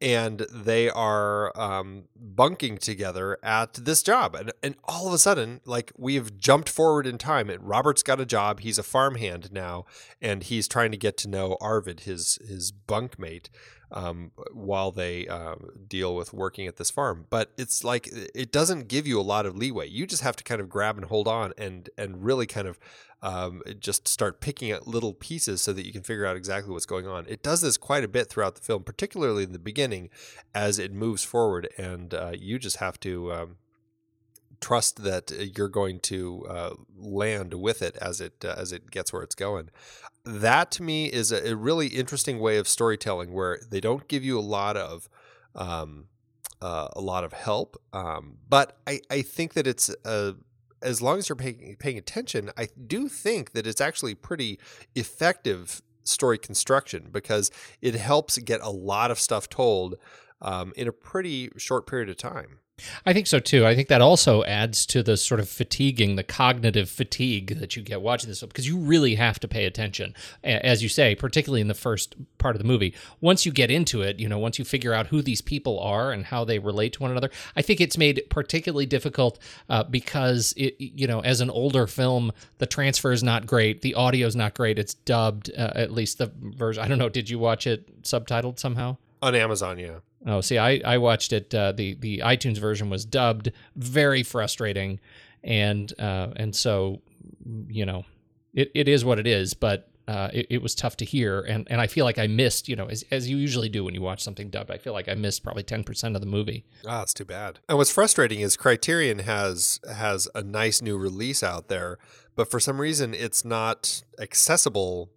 and 0.00 0.46
they 0.52 0.90
are 0.90 1.58
um, 1.58 2.04
bunking 2.14 2.76
together 2.76 3.38
at 3.42 3.72
this 3.72 4.02
job. 4.02 4.34
And, 4.34 4.52
and 4.62 4.76
all 4.84 5.08
of 5.08 5.14
a 5.14 5.18
sudden 5.18 5.60
like 5.64 5.90
we've 5.96 6.38
jumped 6.38 6.68
forward 6.68 7.06
in 7.06 7.18
time 7.18 7.50
and 7.50 7.66
robert's 7.66 8.04
got 8.04 8.20
a 8.20 8.26
job. 8.26 8.60
He's 8.60 8.78
a 8.78 8.84
farmhand 8.84 9.50
now 9.50 9.86
and 10.22 10.44
he's 10.44 10.68
trying 10.68 10.92
to 10.92 10.96
get 10.96 11.16
to 11.18 11.28
know 11.28 11.56
arvid 11.60 12.00
his 12.00 12.38
his 12.46 12.70
bunkmate 12.70 13.48
um, 13.92 14.32
while 14.52 14.90
they 14.90 15.26
uh, 15.28 15.56
deal 15.86 16.14
with 16.14 16.32
working 16.32 16.66
at 16.66 16.76
this 16.76 16.90
farm. 16.90 17.26
But 17.30 17.52
it's 17.56 17.84
like 17.84 18.08
it 18.34 18.52
doesn't 18.52 18.88
give 18.88 19.06
you 19.06 19.20
a 19.20 19.22
lot 19.22 19.46
of 19.46 19.56
leeway. 19.56 19.88
You 19.88 20.06
just 20.06 20.22
have 20.22 20.36
to 20.36 20.44
kind 20.44 20.60
of 20.60 20.68
grab 20.68 20.96
and 20.96 21.06
hold 21.06 21.28
on 21.28 21.52
and 21.56 21.88
and 21.96 22.24
really 22.24 22.46
kind 22.46 22.68
of 22.68 22.78
um, 23.22 23.62
just 23.78 24.06
start 24.06 24.40
picking 24.40 24.70
at 24.70 24.86
little 24.86 25.14
pieces 25.14 25.62
so 25.62 25.72
that 25.72 25.86
you 25.86 25.92
can 25.92 26.02
figure 26.02 26.26
out 26.26 26.36
exactly 26.36 26.72
what's 26.72 26.86
going 26.86 27.06
on. 27.06 27.24
It 27.28 27.42
does 27.42 27.60
this 27.60 27.76
quite 27.76 28.04
a 28.04 28.08
bit 28.08 28.28
throughout 28.28 28.54
the 28.54 28.60
film, 28.60 28.84
particularly 28.84 29.44
in 29.44 29.52
the 29.52 29.58
beginning 29.58 30.10
as 30.54 30.78
it 30.78 30.92
moves 30.92 31.24
forward, 31.24 31.68
and 31.78 32.12
uh, 32.12 32.32
you 32.34 32.58
just 32.58 32.76
have 32.76 32.98
to. 33.00 33.32
Um, 33.32 33.56
trust 34.58 35.02
that 35.02 35.30
uh, 35.30 35.42
you're 35.54 35.68
going 35.68 36.00
to 36.00 36.46
uh, 36.48 36.74
land 36.96 37.52
with 37.52 37.82
it 37.82 37.94
as 37.96 38.22
it 38.22 38.42
uh, 38.42 38.54
as 38.56 38.72
it 38.72 38.90
gets 38.90 39.12
where 39.12 39.22
it's 39.22 39.34
going. 39.34 39.68
That 40.26 40.70
to 40.72 40.82
me 40.82 41.06
is 41.06 41.30
a, 41.30 41.52
a, 41.52 41.54
really 41.54 41.86
interesting 41.86 42.40
way 42.40 42.58
of 42.58 42.66
storytelling 42.66 43.32
where 43.32 43.60
they 43.70 43.80
don't 43.80 44.08
give 44.08 44.24
you 44.24 44.38
a 44.38 44.42
lot 44.42 44.76
of 44.76 45.08
um, 45.54 46.06
uh, 46.60 46.88
a 46.94 47.00
lot 47.00 47.22
of 47.22 47.32
help, 47.32 47.80
um, 47.92 48.38
but 48.48 48.76
I, 48.86 49.00
I 49.08 49.22
think 49.22 49.54
that 49.54 49.66
it's 49.68 49.88
uh, 50.04 50.32
as 50.82 51.00
long 51.00 51.18
as 51.18 51.28
you're 51.28 51.36
paying 51.36 51.76
paying 51.78 51.96
attention, 51.96 52.50
I 52.56 52.68
do 52.86 53.08
think 53.08 53.52
that 53.52 53.66
it's 53.66 53.80
actually 53.80 54.14
pretty 54.14 54.58
effective 54.94 55.80
story 56.04 56.38
construction 56.38 57.08
because 57.12 57.50
it 57.80 57.94
helps 57.94 58.38
get 58.38 58.60
a 58.62 58.70
lot 58.70 59.10
of 59.10 59.18
stuff 59.18 59.48
told 59.48 59.96
um, 60.42 60.72
in 60.76 60.88
a 60.88 60.92
pretty 60.92 61.50
short 61.56 61.86
period 61.86 62.08
of 62.08 62.16
time. 62.16 62.58
I 63.06 63.14
think 63.14 63.26
so 63.26 63.38
too. 63.38 63.66
I 63.66 63.74
think 63.74 63.88
that 63.88 64.02
also 64.02 64.44
adds 64.44 64.84
to 64.86 65.02
the 65.02 65.16
sort 65.16 65.40
of 65.40 65.48
fatiguing, 65.48 66.16
the 66.16 66.22
cognitive 66.22 66.90
fatigue 66.90 67.58
that 67.58 67.74
you 67.74 67.82
get 67.82 68.02
watching 68.02 68.28
this 68.28 68.40
film 68.40 68.48
because 68.48 68.68
you 68.68 68.76
really 68.76 69.14
have 69.14 69.40
to 69.40 69.48
pay 69.48 69.64
attention, 69.64 70.14
as 70.44 70.82
you 70.82 70.90
say, 70.90 71.14
particularly 71.14 71.62
in 71.62 71.68
the 71.68 71.74
first 71.74 72.16
part 72.36 72.54
of 72.54 72.60
the 72.60 72.68
movie. 72.68 72.94
Once 73.20 73.46
you 73.46 73.52
get 73.52 73.70
into 73.70 74.02
it, 74.02 74.20
you 74.20 74.28
know, 74.28 74.38
once 74.38 74.58
you 74.58 74.64
figure 74.64 74.92
out 74.92 75.06
who 75.06 75.22
these 75.22 75.40
people 75.40 75.80
are 75.80 76.12
and 76.12 76.26
how 76.26 76.44
they 76.44 76.58
relate 76.58 76.92
to 76.92 77.02
one 77.02 77.10
another, 77.10 77.30
I 77.56 77.62
think 77.62 77.80
it's 77.80 77.96
made 77.96 78.22
particularly 78.28 78.86
difficult 78.86 79.38
uh, 79.70 79.84
because 79.84 80.52
it, 80.56 80.74
you 80.78 81.06
know, 81.06 81.20
as 81.20 81.40
an 81.40 81.48
older 81.48 81.86
film, 81.86 82.30
the 82.58 82.66
transfer 82.66 83.10
is 83.10 83.22
not 83.22 83.46
great, 83.46 83.80
the 83.80 83.94
audio 83.94 84.26
is 84.26 84.36
not 84.36 84.52
great. 84.52 84.78
It's 84.78 84.94
dubbed, 84.94 85.50
uh, 85.56 85.72
at 85.74 85.92
least 85.92 86.18
the 86.18 86.30
version. 86.36 86.82
I 86.82 86.88
don't 86.88 86.98
know. 86.98 87.08
Did 87.08 87.30
you 87.30 87.38
watch 87.38 87.66
it 87.66 88.02
subtitled 88.02 88.58
somehow? 88.58 88.98
On 89.22 89.34
Amazon, 89.34 89.78
yeah. 89.78 90.00
Oh, 90.26 90.40
see, 90.40 90.58
I, 90.58 90.80
I 90.84 90.98
watched 90.98 91.32
it. 91.32 91.54
Uh, 91.54 91.72
the 91.72 91.94
the 91.94 92.18
iTunes 92.18 92.58
version 92.58 92.90
was 92.90 93.04
dubbed, 93.04 93.52
very 93.76 94.22
frustrating, 94.24 94.98
and 95.44 95.92
uh, 96.00 96.32
and 96.34 96.54
so 96.54 97.00
you 97.68 97.86
know, 97.86 98.04
it, 98.52 98.70
it 98.74 98.88
is 98.88 99.04
what 99.04 99.20
it 99.20 99.26
is. 99.26 99.54
But 99.54 99.88
uh, 100.08 100.30
it, 100.32 100.46
it 100.50 100.62
was 100.62 100.74
tough 100.74 100.96
to 100.96 101.04
hear, 101.04 101.40
and, 101.40 101.66
and 101.70 101.80
I 101.80 101.86
feel 101.86 102.04
like 102.04 102.18
I 102.18 102.26
missed, 102.26 102.68
you 102.68 102.76
know, 102.76 102.86
as, 102.86 103.04
as 103.10 103.28
you 103.28 103.36
usually 103.36 103.68
do 103.68 103.84
when 103.84 103.94
you 103.94 104.00
watch 104.00 104.22
something 104.22 104.50
dubbed. 104.50 104.70
I 104.70 104.78
feel 104.78 104.92
like 104.92 105.08
I 105.08 105.14
missed 105.14 105.42
probably 105.42 105.62
ten 105.62 105.84
percent 105.84 106.14
of 106.14 106.20
the 106.20 106.28
movie. 106.28 106.64
Ah, 106.86 107.02
it's 107.02 107.14
too 107.14 107.24
bad. 107.24 107.60
And 107.68 107.78
what's 107.78 107.90
frustrating 107.90 108.40
is 108.40 108.56
Criterion 108.56 109.20
has 109.20 109.80
has 109.92 110.28
a 110.34 110.42
nice 110.42 110.82
new 110.82 110.96
release 110.96 111.42
out 111.42 111.68
there, 111.68 111.98
but 112.34 112.50
for 112.50 112.60
some 112.60 112.80
reason 112.80 113.14
it's 113.14 113.44
not 113.44 114.02
accessible 114.20 115.10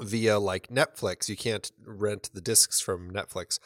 via 0.00 0.38
like 0.38 0.68
Netflix. 0.68 1.28
You 1.28 1.36
can't 1.36 1.70
rent 1.84 2.30
the 2.32 2.40
discs 2.40 2.80
from 2.80 3.10
Netflix. 3.10 3.58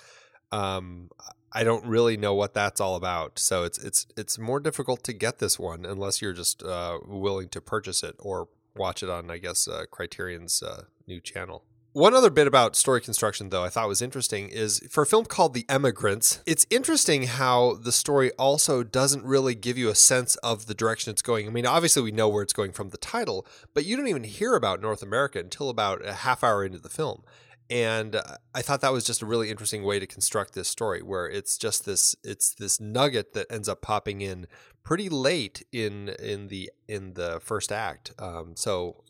Um, 0.53 1.11
I 1.53 1.65
don't 1.65 1.85
really 1.85 2.17
know 2.17 2.35
what 2.35 2.55
that's 2.55 2.81
all 2.81 2.97
about. 2.97 3.39
So 3.39 3.65
it's 3.65 3.79
it's 3.79 4.07
it's 4.17 4.39
more 4.39 4.61
difficult 4.61 5.03
to 5.05 5.13
get 5.13 5.39
this 5.39 5.59
one 5.59 5.85
unless 5.85 6.23
you're 6.23 6.33
just 6.33 6.63
uh, 6.63 6.99
willing 7.07 7.49
to 7.51 7.61
purchase 7.61 8.03
it 8.03 8.17
or 8.19 8.49
watch 8.75 9.03
it 9.03 9.11
on, 9.11 9.31
I 9.31 9.39
guess, 9.39 9.69
uh, 9.69 9.85
Criterion's 9.91 10.63
uh, 10.63 10.85
new 11.07 11.21
channel. 11.21 11.65
One 11.95 12.15
other 12.15 12.31
bit 12.31 12.47
about 12.47 12.75
story 12.75 13.03
construction, 13.03 13.51
though, 13.51 13.65
I 13.65 13.69
thought 13.69 13.87
was 13.87 14.01
interesting 14.01 14.49
is 14.49 14.83
for 14.89 15.03
a 15.03 15.07
film 15.07 15.27
called 15.27 15.53
The 15.53 15.67
Emigrants, 15.69 16.41
it's 16.47 16.65
interesting 16.71 17.25
how 17.25 17.75
the 17.75 17.93
story 17.93 18.31
also 18.39 18.83
doesn't 18.83 19.27
really 19.27 19.55
give 19.55 19.77
you 19.77 19.91
a 19.91 19.95
sense 19.95 20.37
of 20.37 20.65
the 20.65 20.75
direction 20.75 21.11
it's 21.11 21.21
going. 21.21 21.47
I 21.47 21.51
mean, 21.51 21.67
obviously, 21.67 22.03
we 22.03 22.11
know 22.11 22.31
where 22.31 22.43
it's 22.43 22.55
going 22.55 22.73
from 22.73 22.89
the 22.89 22.97
title, 22.97 23.47
but 23.75 23.85
you 23.85 23.99
don't 23.99 24.09
even 24.09 24.25
hear 24.25 24.55
about 24.55 24.81
North 24.81 25.03
America 25.03 25.39
until 25.39 25.69
about 25.69 26.03
a 26.03 26.15
half 26.15 26.43
hour 26.43 26.65
into 26.65 26.79
the 26.79 26.89
film. 26.89 27.25
And 27.73 28.17
uh, 28.17 28.23
I 28.55 28.61
thought 28.61 28.83
that 28.83 28.93
was 28.93 29.03
just 29.03 29.23
a 29.23 29.27
really 29.27 29.51
interesting 29.51 29.83
way 29.83 29.99
to 29.99 30.07
construct 30.07 30.53
this 30.53 30.69
story, 30.69 31.01
where 31.01 31.27
it's 31.27 31.57
just 31.57 31.87
this 31.87 32.15
it's 32.23 32.53
this 32.53 32.79
nugget 32.79 33.33
that 33.33 33.47
ends 33.51 33.67
up 33.67 33.81
popping 33.81 34.21
in 34.21 34.47
pretty 34.85 35.09
late 35.09 35.65
in 35.73 36.11
in 36.21 36.49
the 36.49 36.71
in 36.87 37.15
the 37.15 37.41
first 37.43 37.73
act. 37.73 38.13
Um, 38.19 38.53
so 38.57 39.05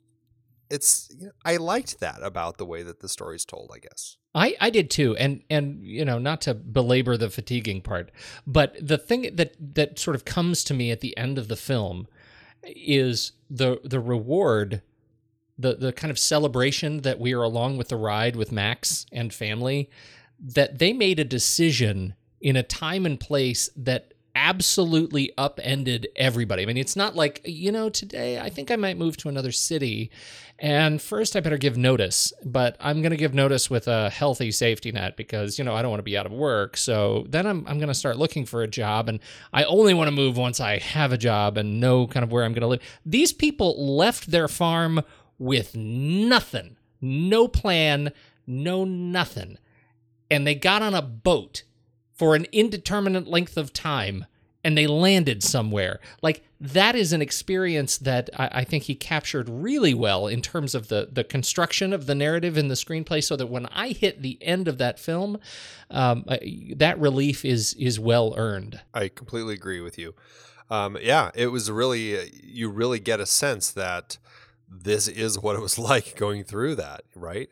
it's 0.71 1.11
you 1.19 1.27
know, 1.27 1.33
I 1.45 1.57
liked 1.57 1.99
that 1.99 2.21
about 2.23 2.59
the 2.59 2.65
way 2.65 2.85
that 2.85 3.01
the 3.01 3.09
story's 3.09 3.45
told. 3.45 3.73
I 3.75 3.81
guess 3.81 4.17
I, 4.33 4.55
I 4.61 4.71
did 4.71 4.91
too, 4.91 5.17
and 5.17 5.43
and 5.51 5.85
you 5.85 6.05
know 6.05 6.21
not 6.21 6.41
to 6.43 6.55
belabor 6.55 7.17
the 7.17 7.31
fatiguing 7.31 7.83
part, 7.83 8.13
but 8.47 8.77
the 8.81 8.97
thing 8.97 9.35
that 9.35 9.57
that 9.75 9.99
sort 9.99 10.15
of 10.15 10.25
comes 10.25 10.63
to 10.65 10.75
me 10.75 10.93
at 10.93 11.01
the 11.01 11.17
end 11.19 11.37
of 11.37 11.49
the 11.49 11.57
film 11.57 12.07
is 12.63 13.33
the 13.51 13.81
the 13.83 13.99
reward, 13.99 14.83
the 15.63 15.75
the 15.75 15.93
kind 15.93 16.11
of 16.11 16.19
celebration 16.19 17.01
that 17.03 17.19
we 17.19 17.33
are 17.33 17.43
along 17.43 17.79
with 17.79 17.89
the 17.89 17.97
ride 17.97 18.37
with 18.37 18.53
Max 18.53 19.07
and 19.13 19.33
family, 19.33 19.89
that 20.39 20.79
they 20.79 20.93
made 20.93 21.19
a 21.19 21.25
decision 21.25 22.15
in 22.41 22.57
a 22.57 22.63
time 22.63 23.07
and 23.07 23.19
place 23.19 23.71
that 23.77 24.13
absolutely 24.35 25.31
upended 25.37 26.09
everybody. 26.17 26.63
I 26.63 26.67
mean, 26.67 26.77
it's 26.77 26.97
not 26.97 27.15
like, 27.15 27.43
you 27.45 27.71
know, 27.71 27.91
today 27.91 28.41
I 28.41 28.49
think 28.49 28.71
I 28.71 28.77
might 28.77 28.97
move 28.97 29.17
to 29.19 29.29
another 29.29 29.53
city 29.53 30.11
and 30.59 31.03
first 31.03 31.35
I 31.35 31.41
better 31.41 31.59
give 31.59 31.77
notice, 31.77 32.33
but 32.45 32.77
I'm 32.81 33.03
going 33.03 33.11
to 33.11 33.17
give 33.17 33.35
notice 33.35 33.69
with 33.69 33.89
a 33.89 34.11
healthy 34.11 34.51
safety 34.53 34.93
net 34.93 35.17
because, 35.17 35.59
you 35.59 35.65
know, 35.65 35.75
I 35.75 35.83
don't 35.83 35.91
want 35.91 35.99
to 35.99 36.05
be 36.05 36.17
out 36.17 36.25
of 36.25 36.33
work. 36.33 36.77
So 36.77 37.27
then 37.29 37.47
I'm, 37.47 37.67
I'm 37.67 37.79
going 37.79 37.89
to 37.89 37.95
start 37.95 38.17
looking 38.17 38.47
for 38.47 38.63
a 38.63 38.69
job 38.69 39.09
and 39.09 39.21
I 39.53 39.65
only 39.65 39.93
want 39.93 40.09
to 40.09 40.13
move 40.13 40.37
once 40.37 40.61
I 40.61 40.79
have 40.79 41.13
a 41.13 41.19
job 41.19 41.59
and 41.59 41.81
know 41.81 42.07
kind 42.07 42.25
of 42.25 42.33
where 42.33 42.45
I'm 42.45 42.53
going 42.53 42.63
to 42.63 42.69
live. 42.69 43.01
These 43.05 43.33
people 43.33 43.97
left 43.97 44.31
their 44.31 44.49
farm 44.49 45.03
with 45.39 45.77
nothing, 45.77 46.77
no 47.01 47.49
plan, 47.49 48.13
no 48.47 48.85
nothing. 48.85 49.59
And 50.31 50.47
they 50.47 50.55
got 50.55 50.83
on 50.83 50.95
a 50.95 51.03
boat 51.03 51.63
for 52.13 52.35
an 52.35 52.47
indeterminate 52.53 53.27
length 53.27 53.57
of 53.57 53.73
time 53.73 54.27
and 54.65 54.79
they 54.79 54.87
landed 54.87 55.43
somewhere. 55.43 56.01
Like 56.23 56.45
that 56.61 56.95
is 56.95 57.13
an 57.13 57.21
experience 57.21 57.99
that 57.99 58.31
I, 58.39 58.49
I, 58.53 58.65
think 58.65 58.85
he 58.85 58.95
captured 58.95 59.49
really 59.49 59.95
well 59.95 60.29
in 60.29 60.41
terms 60.41 60.75
of 60.75 60.89
the 60.89 61.09
the 61.11 61.25
construction 61.25 61.93
of 61.93 62.07
the 62.07 62.15
narrative 62.15 62.57
in 62.57 62.69
the 62.69 62.75
screenplay. 62.75 63.23
So 63.25 63.37
that 63.37 63.49
when 63.49 63.67
I 63.67 63.89
hit 63.89 64.23
the 64.23 64.39
end 64.41 64.69
of 64.69 64.79
that 64.79 64.99
film, 64.99 65.39
um, 65.91 66.25
that 66.77 66.99
relief 66.99 67.45
is 67.45 67.75
is 67.75 67.99
well 67.99 68.35
earned. 68.37 68.81
I 68.95 69.09
completely 69.09 69.55
agree 69.55 69.81
with 69.81 69.99
you. 69.99 70.15
Um, 70.71 70.97
yeah, 71.03 71.31
it 71.35 71.49
was 71.49 71.71
really 71.71 72.31
you 72.45 72.71
really 72.71 73.01
get 73.01 73.21
a 73.21 73.27
sense 73.27 73.71
that 73.73 74.19
this 74.73 75.09
is 75.09 75.39
what 75.39 75.57
it 75.57 75.61
was 75.61 75.79
like 75.91 76.17
going 76.17 76.45
through 76.45 76.77
that. 76.77 77.03
Right? 77.15 77.49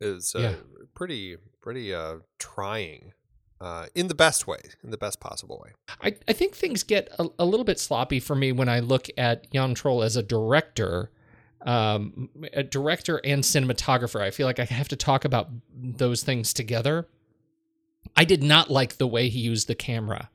It's 0.00 0.34
uh, 0.34 0.38
yeah. 0.38 0.54
pretty 0.94 1.36
pretty 1.60 1.94
uh, 1.94 2.16
trying 2.38 3.12
uh, 3.60 3.86
in 3.94 4.08
the 4.08 4.14
best 4.14 4.46
way, 4.46 4.60
in 4.82 4.90
the 4.90 4.96
best 4.96 5.20
possible 5.20 5.60
way. 5.62 5.72
I, 6.00 6.16
I 6.26 6.32
think 6.32 6.54
things 6.54 6.82
get 6.82 7.08
a, 7.18 7.28
a 7.38 7.44
little 7.44 7.64
bit 7.64 7.78
sloppy 7.78 8.20
for 8.20 8.34
me 8.34 8.52
when 8.52 8.68
I 8.68 8.80
look 8.80 9.08
at 9.18 9.50
Jan 9.52 9.74
Troell 9.74 10.04
as 10.04 10.16
a 10.16 10.22
director, 10.22 11.10
um, 11.66 12.30
a 12.54 12.62
director 12.62 13.20
and 13.22 13.42
cinematographer. 13.42 14.20
I 14.20 14.30
feel 14.30 14.46
like 14.46 14.58
I 14.58 14.64
have 14.64 14.88
to 14.88 14.96
talk 14.96 15.24
about 15.24 15.50
those 15.74 16.22
things 16.22 16.54
together. 16.54 17.06
I 18.16 18.24
did 18.24 18.42
not 18.42 18.70
like 18.70 18.96
the 18.96 19.06
way 19.06 19.28
he 19.28 19.40
used 19.40 19.68
the 19.68 19.74
camera. 19.74 20.30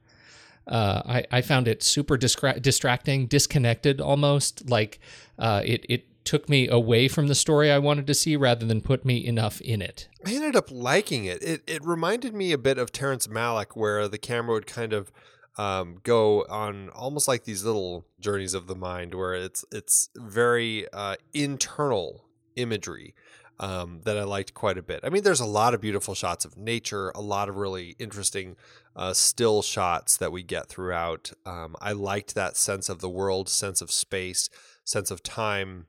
Uh, 0.67 1.01
I, 1.05 1.25
I 1.31 1.41
found 1.41 1.67
it 1.67 1.83
super 1.83 2.17
distra- 2.17 2.61
distracting, 2.61 3.27
disconnected 3.27 4.01
almost. 4.01 4.69
Like 4.69 4.99
uh, 5.37 5.61
it, 5.65 5.85
it 5.89 6.05
took 6.25 6.49
me 6.49 6.67
away 6.67 7.07
from 7.07 7.27
the 7.27 7.35
story 7.35 7.71
I 7.71 7.77
wanted 7.77 8.07
to 8.07 8.13
see 8.13 8.35
rather 8.35 8.65
than 8.65 8.81
put 8.81 9.05
me 9.05 9.25
enough 9.25 9.61
in 9.61 9.81
it. 9.81 10.09
I 10.25 10.33
ended 10.33 10.55
up 10.55 10.69
liking 10.71 11.25
it. 11.25 11.41
It 11.43 11.63
it 11.67 11.85
reminded 11.85 12.33
me 12.33 12.51
a 12.51 12.57
bit 12.57 12.77
of 12.77 12.91
Terrence 12.91 13.27
Malick, 13.27 13.75
where 13.75 14.07
the 14.07 14.17
camera 14.17 14.53
would 14.53 14.67
kind 14.67 14.91
of 14.91 15.11
um, 15.57 15.99
go 16.03 16.45
on 16.49 16.89
almost 16.89 17.27
like 17.27 17.45
these 17.45 17.63
little 17.63 18.05
journeys 18.19 18.53
of 18.53 18.67
the 18.67 18.75
mind, 18.75 19.13
where 19.13 19.33
it's 19.33 19.63
it's 19.71 20.09
very 20.15 20.87
uh, 20.91 21.15
internal 21.33 22.25
imagery 22.55 23.13
um, 23.59 24.01
that 24.05 24.17
I 24.17 24.23
liked 24.23 24.53
quite 24.53 24.77
a 24.77 24.81
bit. 24.81 25.01
I 25.03 25.09
mean, 25.09 25.23
there's 25.23 25.39
a 25.39 25.45
lot 25.45 25.73
of 25.73 25.81
beautiful 25.81 26.15
shots 26.15 26.45
of 26.45 26.57
nature, 26.57 27.11
a 27.15 27.21
lot 27.21 27.49
of 27.49 27.55
really 27.55 27.95
interesting 27.99 28.55
uh, 28.95 29.13
still 29.13 29.61
shots 29.61 30.17
that 30.17 30.31
we 30.31 30.43
get 30.43 30.67
throughout. 30.67 31.31
Um, 31.45 31.75
I 31.81 31.93
liked 31.93 32.35
that 32.35 32.57
sense 32.57 32.89
of 32.89 32.99
the 32.99 33.09
world, 33.09 33.47
sense 33.49 33.81
of 33.81 33.91
space, 33.91 34.49
sense 34.83 35.11
of 35.11 35.23
time 35.23 35.87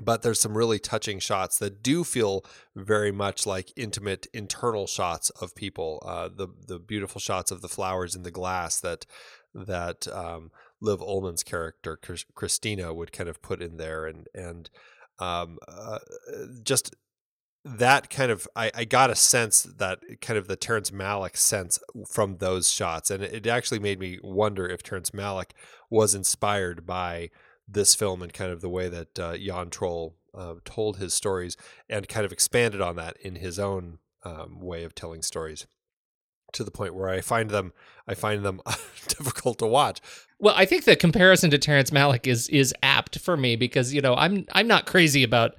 but 0.00 0.22
there's 0.22 0.40
some 0.40 0.56
really 0.56 0.78
touching 0.78 1.18
shots 1.18 1.58
that 1.58 1.82
do 1.82 2.04
feel 2.04 2.44
very 2.74 3.12
much 3.12 3.46
like 3.46 3.72
intimate 3.76 4.26
internal 4.32 4.86
shots 4.86 5.30
of 5.30 5.54
people. 5.54 6.02
Uh, 6.04 6.28
the 6.28 6.48
the 6.66 6.78
beautiful 6.78 7.20
shots 7.20 7.50
of 7.50 7.62
the 7.62 7.68
flowers 7.68 8.14
in 8.14 8.22
the 8.22 8.30
glass 8.30 8.80
that 8.80 9.06
that 9.54 10.08
um, 10.08 10.50
Liv 10.80 11.00
Ullmann's 11.00 11.42
character 11.42 11.98
Christina 12.34 12.92
would 12.92 13.12
kind 13.12 13.28
of 13.28 13.40
put 13.40 13.62
in 13.62 13.76
there, 13.76 14.06
and 14.06 14.26
and 14.34 14.68
um, 15.18 15.58
uh, 15.68 16.00
just 16.62 16.94
that 17.64 18.10
kind 18.10 18.30
of 18.30 18.46
I, 18.54 18.70
I 18.74 18.84
got 18.84 19.10
a 19.10 19.14
sense 19.14 19.62
that 19.62 20.00
kind 20.20 20.38
of 20.38 20.48
the 20.48 20.56
Terrence 20.56 20.90
Malick 20.90 21.36
sense 21.36 21.78
from 22.10 22.38
those 22.38 22.70
shots, 22.70 23.10
and 23.10 23.22
it 23.22 23.46
actually 23.46 23.78
made 23.78 24.00
me 24.00 24.18
wonder 24.22 24.66
if 24.66 24.82
Terrence 24.82 25.10
Malick 25.10 25.52
was 25.88 26.14
inspired 26.14 26.84
by 26.84 27.30
this 27.66 27.94
film 27.94 28.22
and 28.22 28.32
kind 28.32 28.50
of 28.50 28.60
the 28.60 28.68
way 28.68 28.88
that 28.88 29.18
uh, 29.18 29.36
Jan 29.36 29.70
Troell 29.70 30.14
uh, 30.34 30.54
told 30.64 30.98
his 30.98 31.14
stories 31.14 31.56
and 31.88 32.08
kind 32.08 32.26
of 32.26 32.32
expanded 32.32 32.80
on 32.80 32.96
that 32.96 33.16
in 33.18 33.36
his 33.36 33.58
own 33.58 33.98
um, 34.24 34.60
way 34.60 34.84
of 34.84 34.94
telling 34.94 35.22
stories 35.22 35.66
to 36.52 36.64
the 36.64 36.70
point 36.70 36.94
where 36.94 37.08
I 37.08 37.20
find 37.20 37.50
them 37.50 37.72
I 38.06 38.14
find 38.14 38.44
them 38.44 38.60
difficult 39.08 39.58
to 39.58 39.66
watch. 39.66 40.00
Well, 40.38 40.54
I 40.56 40.64
think 40.64 40.84
the 40.84 40.96
comparison 40.96 41.50
to 41.50 41.58
Terrence 41.58 41.90
Malick 41.90 42.26
is 42.26 42.48
is 42.48 42.74
apt 42.82 43.18
for 43.18 43.36
me 43.36 43.56
because 43.56 43.92
you 43.92 44.00
know 44.00 44.14
I'm 44.14 44.46
I'm 44.52 44.66
not 44.66 44.86
crazy 44.86 45.22
about 45.22 45.54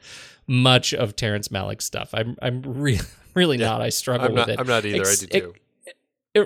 much 0.48 0.94
of 0.94 1.16
Terrence 1.16 1.50
Malick 1.50 1.82
stuff. 1.82 2.10
I'm 2.14 2.38
I'm 2.42 2.62
really 2.62 3.00
really 3.34 3.58
yeah, 3.58 3.68
not. 3.68 3.82
I 3.82 3.90
struggle 3.90 4.28
I'm 4.28 4.34
with 4.34 4.48
not, 4.48 4.50
it. 4.50 4.60
I'm 4.60 4.68
not 4.68 4.86
either. 4.86 5.02
Ex- 5.02 5.24
I 5.24 5.26
do 5.26 5.40
too 5.40 5.54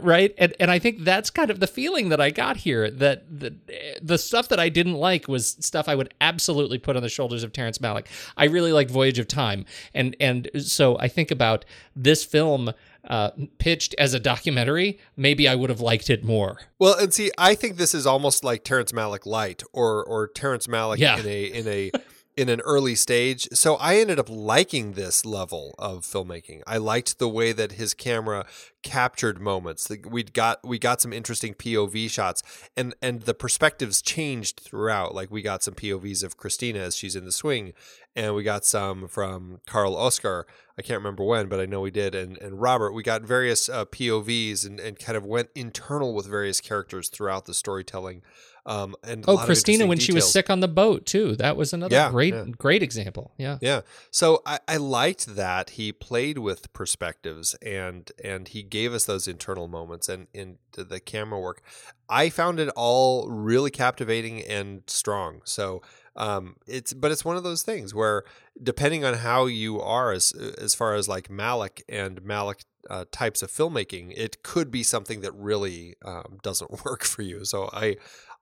right 0.02 0.34
and 0.38 0.54
and 0.60 0.70
i 0.70 0.78
think 0.78 1.04
that's 1.04 1.30
kind 1.30 1.50
of 1.50 1.60
the 1.60 1.68
feeling 1.68 2.10
that 2.10 2.22
i 2.22 2.30
got 2.30 2.58
here 2.58 2.90
that 2.90 3.24
the, 3.40 3.56
the 4.02 4.18
stuff 4.18 4.48
that 4.50 4.60
i 4.60 4.70
didn't 4.70 4.96
like 4.96 5.28
was 5.28 5.58
stuff 5.60 5.88
i 5.88 5.96
would 5.96 6.14
absolutely 6.22 6.78
put 6.78 6.96
on 6.96 7.02
the 7.02 7.10
shoulders 7.10 7.44
of 7.44 7.52
terrence 7.52 7.78
malick 7.80 8.06
i 8.38 8.46
really 8.46 8.72
like 8.72 8.90
voyage 8.90 9.20
of 9.20 9.28
time 9.28 9.66
and 9.94 10.16
and 10.20 10.50
so 10.58 10.98
i 11.00 11.08
think 11.08 11.32
about 11.32 11.66
this 11.96 12.24
film 12.24 12.72
uh, 13.08 13.32
pitched 13.58 13.96
as 13.98 14.14
a 14.14 14.20
documentary, 14.20 15.00
maybe 15.16 15.48
I 15.48 15.56
would 15.56 15.70
have 15.70 15.80
liked 15.80 16.10
it 16.10 16.24
more. 16.24 16.60
Well, 16.78 16.98
and 16.98 17.14
see, 17.14 17.32
I 17.38 17.56
think 17.56 17.78
this 17.78 17.96
is 17.96 18.06
almost 18.06 18.44
like 18.44 18.64
Terrence 18.64 18.92
Malick 18.92 19.26
light, 19.26 19.64
or 19.74 20.04
or 20.04 20.28
Terrence 20.28 20.68
Malick 20.68 20.98
yeah. 20.98 21.18
in 21.18 21.26
a 21.26 21.44
in 21.46 21.68
a 21.68 21.92
in 22.40 22.48
an 22.48 22.62
early 22.62 22.96
stage. 22.96 23.50
So 23.52 23.76
I 23.76 23.98
ended 23.98 24.18
up 24.18 24.30
liking 24.30 24.94
this 24.94 25.26
level 25.26 25.76
of 25.78 26.06
filmmaking. 26.06 26.62
I 26.66 26.78
liked 26.78 27.20
the 27.20 27.28
way 27.28 27.52
that 27.52 27.74
his 27.74 27.94
camera 27.94 28.46
captured 28.82 29.42
moments. 29.42 29.92
We 30.10 30.24
got 30.24 30.66
we 30.66 30.80
got 30.80 31.02
some 31.02 31.12
interesting 31.12 31.54
POV 31.54 32.10
shots, 32.10 32.42
and 32.78 32.96
and 33.02 33.24
the 33.24 33.34
perspectives 33.34 34.02
changed 34.02 34.62
throughout. 34.62 35.14
Like 35.14 35.30
we 35.30 35.42
got 35.42 35.64
some 35.64 35.74
POVs 35.74 36.24
of 36.24 36.38
Christina 36.38 36.80
as 36.80 36.96
she's 36.96 37.18
in 37.18 37.26
the 37.26 37.34
swing, 37.34 37.74
and 38.16 38.34
we 38.36 38.44
got 38.44 38.64
some 38.64 39.10
from 39.10 39.60
Carl 39.68 39.98
Oscar. 39.98 40.48
I 40.78 40.82
can't 40.82 41.00
remember 41.00 41.26
when, 41.26 41.50
but 41.50 41.60
I 41.60 41.66
know 41.66 41.82
we 41.82 41.92
did. 41.92 42.16
And 42.16 42.38
and 42.38 42.62
Robert, 42.62 42.94
we 42.94 43.04
got 43.04 43.22
various 43.22 43.68
uh, 43.68 43.84
POVs 43.84 44.66
and 44.66 44.80
and 44.80 44.98
kind 44.98 45.18
of 45.18 45.26
went 45.26 45.50
internal 45.56 46.14
with 46.14 46.26
various 46.26 46.62
characters 46.62 47.10
throughout 47.10 47.48
the 47.48 47.54
storytelling. 47.54 48.22
Um, 48.66 48.96
and 49.04 49.24
oh, 49.28 49.38
Christina, 49.38 49.86
when 49.88 49.98
details. 49.98 50.06
she 50.06 50.14
was 50.14 50.32
sick 50.32 50.50
on 50.50 50.60
the 50.60 50.68
boat 50.68 51.06
too, 51.06 51.36
that 51.38 51.58
was 51.58 51.74
another 51.74 51.96
yeah, 51.96 52.12
great, 52.12 52.34
yeah. 52.34 52.46
great 52.58 52.84
example. 52.84 53.34
Yeah, 53.38 53.58
yeah. 53.62 53.82
So 54.12 54.42
I, 54.46 54.60
I 54.68 54.78
liked 54.78 55.36
that 55.36 55.72
he 55.72 55.92
played 55.92 56.38
with 56.38 56.72
perspectives 56.74 57.56
and 57.56 58.12
and 58.24 58.48
he 58.48 58.64
gave 58.64 58.94
us 58.94 59.06
those 59.06 59.28
internal 59.28 59.68
moments 59.68 60.10
and 60.10 60.28
in 60.34 60.58
the 60.74 61.00
camera 61.00 61.40
work. 61.40 61.62
I 62.10 62.30
found 62.30 62.60
it 62.60 62.70
all 62.76 63.30
really 63.30 63.72
captivating 63.72 64.42
and 64.44 64.84
strong. 64.88 65.42
So 65.46 65.82
um, 66.16 66.58
it's 66.68 66.94
but 66.94 67.12
it's 67.12 67.24
one 67.24 67.38
of 67.38 67.44
those 67.44 67.64
things 67.64 67.94
where 67.96 68.24
depending 68.62 69.06
on 69.06 69.16
how 69.16 69.46
you 69.46 69.80
are 69.80 70.12
as 70.12 70.32
as 70.32 70.76
far 70.76 70.96
as 70.96 71.08
like 71.08 71.30
Malick 71.30 71.82
and 71.88 72.22
Malick 72.22 72.66
uh, 72.90 73.06
types 73.12 73.42
of 73.42 73.52
filmmaking, 73.52 74.14
it 74.16 74.44
could 74.44 74.72
be 74.72 74.84
something 74.84 75.22
that 75.22 75.34
really 75.34 75.96
um, 76.04 76.40
doesn't 76.44 76.72
work 76.86 77.04
for 77.04 77.22
you. 77.22 77.46
So 77.46 77.70
I 77.72 77.98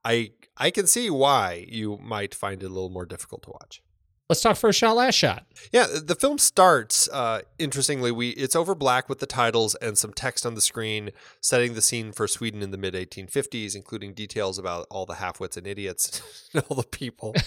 I 0.08 0.32
I 0.58 0.72
can 0.72 0.88
see 0.88 1.10
why 1.10 1.66
you 1.68 1.98
might 2.02 2.34
find 2.34 2.64
it 2.64 2.66
a 2.66 2.70
little 2.70 2.90
more 2.90 3.06
difficult 3.06 3.44
to 3.44 3.52
watch. 3.52 3.82
Let's 4.30 4.42
talk 4.42 4.58
first 4.58 4.80
shot, 4.80 4.98
last 4.98 5.16
shot. 5.16 5.46
Yeah, 5.72 5.88
the 6.04 6.16
film 6.16 6.38
starts. 6.38 7.08
Uh, 7.08 7.42
interestingly, 7.60 8.12
we 8.12 8.30
it's 8.32 8.58
over 8.58 8.76
black 8.76 9.08
with 9.08 9.20
the 9.20 9.26
titles 9.26 9.76
and 9.76 9.98
some 9.98 10.12
text 10.12 10.46
on 10.46 10.54
the 10.54 10.60
screen, 10.62 11.12
setting 11.40 11.76
the 11.76 11.82
scene 11.82 12.12
for 12.12 12.28
Sweden 12.28 12.62
in 12.62 12.72
the 12.72 12.78
mid 12.78 12.94
1850s, 12.94 13.74
including 13.76 14.14
details 14.14 14.58
about 14.58 14.86
all 14.90 15.06
the 15.06 15.16
halfwits 15.16 15.56
and 15.56 15.66
idiots, 15.66 16.22
and 16.54 16.64
all 16.70 16.78
the 16.78 16.84
people. 16.84 17.36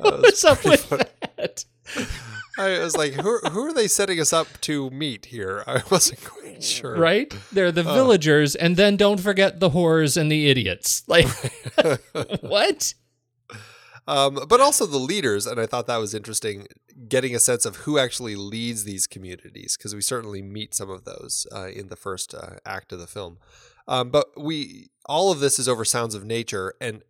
Uh, 0.00 0.16
What's 0.22 0.42
up 0.46 0.64
with 0.64 0.82
funny. 0.86 1.02
that? 1.02 1.19
I 2.58 2.78
was 2.80 2.96
like, 2.96 3.14
who, 3.14 3.38
who 3.38 3.66
are 3.66 3.72
they 3.72 3.88
setting 3.88 4.20
us 4.20 4.32
up 4.32 4.46
to 4.62 4.90
meet 4.90 5.26
here? 5.26 5.64
I 5.66 5.82
wasn't 5.90 6.22
quite 6.24 6.62
sure. 6.62 6.96
Right? 6.96 7.34
They're 7.52 7.72
the 7.72 7.88
uh, 7.88 7.94
villagers, 7.94 8.54
and 8.54 8.76
then 8.76 8.96
don't 8.96 9.20
forget 9.20 9.60
the 9.60 9.70
whores 9.70 10.16
and 10.16 10.30
the 10.30 10.48
idiots. 10.48 11.02
Like, 11.08 11.26
what? 12.42 12.94
Um, 14.06 14.40
but 14.48 14.60
also 14.60 14.86
the 14.86 14.98
leaders, 14.98 15.46
and 15.46 15.60
I 15.60 15.66
thought 15.66 15.86
that 15.86 15.96
was 15.96 16.14
interesting, 16.14 16.66
getting 17.08 17.34
a 17.34 17.38
sense 17.38 17.64
of 17.64 17.76
who 17.76 17.98
actually 17.98 18.36
leads 18.36 18.84
these 18.84 19.06
communities, 19.06 19.76
because 19.76 19.94
we 19.94 20.00
certainly 20.00 20.42
meet 20.42 20.74
some 20.74 20.90
of 20.90 21.04
those 21.04 21.46
uh, 21.54 21.68
in 21.68 21.88
the 21.88 21.96
first 21.96 22.34
uh, 22.34 22.56
act 22.64 22.92
of 22.92 22.98
the 22.98 23.06
film. 23.06 23.38
Um, 23.88 24.10
but 24.10 24.26
we 24.36 24.90
all 25.06 25.32
of 25.32 25.40
this 25.40 25.58
is 25.58 25.68
over 25.68 25.84
sounds 25.84 26.14
of 26.14 26.24
nature, 26.24 26.74
and 26.80 27.02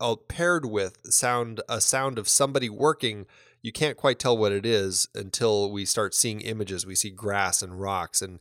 uh, 0.00 0.16
paired 0.28 0.64
with 0.64 0.98
sound 1.04 1.60
a 1.68 1.80
sound 1.80 2.18
of 2.18 2.28
somebody 2.28 2.70
working. 2.70 3.26
You 3.62 3.72
can't 3.72 3.96
quite 3.96 4.18
tell 4.18 4.36
what 4.36 4.52
it 4.52 4.66
is 4.66 5.08
until 5.14 5.70
we 5.70 5.84
start 5.84 6.14
seeing 6.14 6.40
images. 6.40 6.84
We 6.84 6.96
see 6.96 7.10
grass 7.10 7.62
and 7.62 7.80
rocks, 7.80 8.20
and 8.20 8.40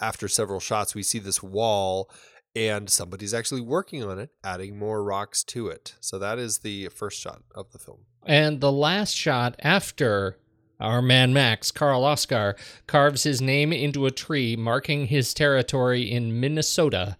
after 0.00 0.28
several 0.28 0.60
shots, 0.60 0.94
we 0.94 1.02
see 1.02 1.18
this 1.18 1.42
wall, 1.42 2.08
and 2.54 2.88
somebody's 2.88 3.34
actually 3.34 3.60
working 3.62 4.04
on 4.04 4.18
it, 4.20 4.30
adding 4.44 4.78
more 4.78 5.02
rocks 5.02 5.42
to 5.44 5.68
it. 5.68 5.96
So 6.00 6.18
that 6.20 6.38
is 6.38 6.58
the 6.58 6.88
first 6.88 7.20
shot 7.20 7.42
of 7.54 7.72
the 7.72 7.78
film. 7.78 8.00
And 8.24 8.60
the 8.60 8.72
last 8.72 9.14
shot 9.14 9.56
after 9.60 10.38
our 10.78 11.02
man 11.02 11.32
Max, 11.32 11.70
Carl 11.70 12.04
Oscar, 12.04 12.56
carves 12.86 13.24
his 13.24 13.42
name 13.42 13.72
into 13.72 14.06
a 14.06 14.10
tree, 14.10 14.54
marking 14.56 15.08
his 15.08 15.34
territory 15.34 16.10
in 16.10 16.40
Minnesota 16.40 17.16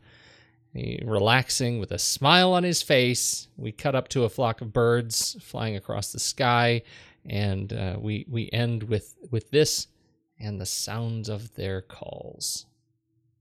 he, 0.73 1.01
relaxing 1.05 1.79
with 1.79 1.91
a 1.91 1.99
smile 1.99 2.53
on 2.53 2.63
his 2.63 2.83
face. 2.83 3.49
We 3.57 3.73
cut 3.73 3.95
up 3.95 4.09
to 4.09 4.25
a 4.25 4.29
flock 4.29 4.61
of 4.61 4.73
birds 4.73 5.37
flying 5.41 5.77
across 5.77 6.13
the 6.13 6.21
sky, 6.21 6.83
and 7.29 7.73
uh, 7.73 7.97
we 7.99 8.27
we 8.29 8.51
end 8.53 8.85
with 8.85 9.17
with 9.31 9.51
this 9.51 9.89
and 10.39 10.61
the 10.61 10.67
sounds 10.67 11.29
of 11.29 11.55
their 11.55 11.83
calls. 11.83 12.67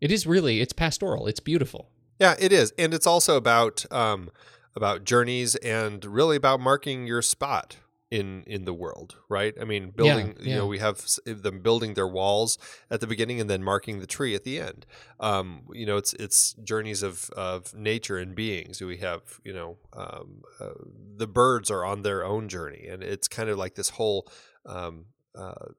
It 0.01 0.11
is 0.11 0.27
really 0.27 0.61
it's 0.61 0.73
pastoral. 0.73 1.27
It's 1.27 1.39
beautiful. 1.39 1.89
Yeah, 2.19 2.35
it 2.37 2.51
is, 2.51 2.73
and 2.77 2.93
it's 2.93 3.07
also 3.07 3.37
about 3.37 3.85
um, 3.91 4.29
about 4.75 5.03
journeys 5.03 5.55
and 5.57 6.03
really 6.03 6.35
about 6.35 6.59
marking 6.59 7.07
your 7.07 7.21
spot 7.21 7.77
in 8.11 8.43
in 8.47 8.65
the 8.65 8.73
world, 8.73 9.17
right? 9.29 9.53
I 9.59 9.65
mean, 9.65 9.91
building. 9.91 10.27
Yeah, 10.27 10.33
yeah. 10.39 10.49
You 10.49 10.55
know, 10.57 10.67
we 10.67 10.79
have 10.79 11.05
them 11.25 11.59
building 11.59 11.93
their 11.93 12.07
walls 12.07 12.57
at 12.89 13.01
the 13.01 13.07
beginning 13.07 13.39
and 13.39 13.49
then 13.49 13.63
marking 13.63 13.99
the 13.99 14.07
tree 14.07 14.35
at 14.35 14.43
the 14.43 14.59
end. 14.59 14.85
Um, 15.19 15.63
you 15.73 15.85
know, 15.85 15.97
it's 15.97 16.13
it's 16.13 16.53
journeys 16.53 17.03
of 17.03 17.29
of 17.31 17.73
nature 17.75 18.17
and 18.17 18.35
beings. 18.35 18.81
We 18.81 18.97
have 18.97 19.21
you 19.43 19.53
know 19.53 19.77
um, 19.93 20.43
uh, 20.59 20.69
the 21.17 21.27
birds 21.27 21.69
are 21.69 21.85
on 21.85 22.01
their 22.01 22.25
own 22.25 22.49
journey, 22.49 22.87
and 22.89 23.03
it's 23.03 23.27
kind 23.27 23.49
of 23.49 23.57
like 23.57 23.75
this 23.75 23.89
whole. 23.89 24.27
Um, 24.65 25.05
uh, 25.35 25.69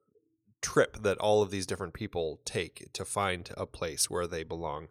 trip 0.61 1.01
that 1.01 1.17
all 1.17 1.41
of 1.41 1.49
these 1.49 1.65
different 1.65 1.93
people 1.93 2.39
take 2.45 2.87
to 2.93 3.03
find 3.03 3.49
a 3.57 3.65
place 3.65 4.11
where 4.11 4.27
they 4.27 4.43
belong 4.43 4.87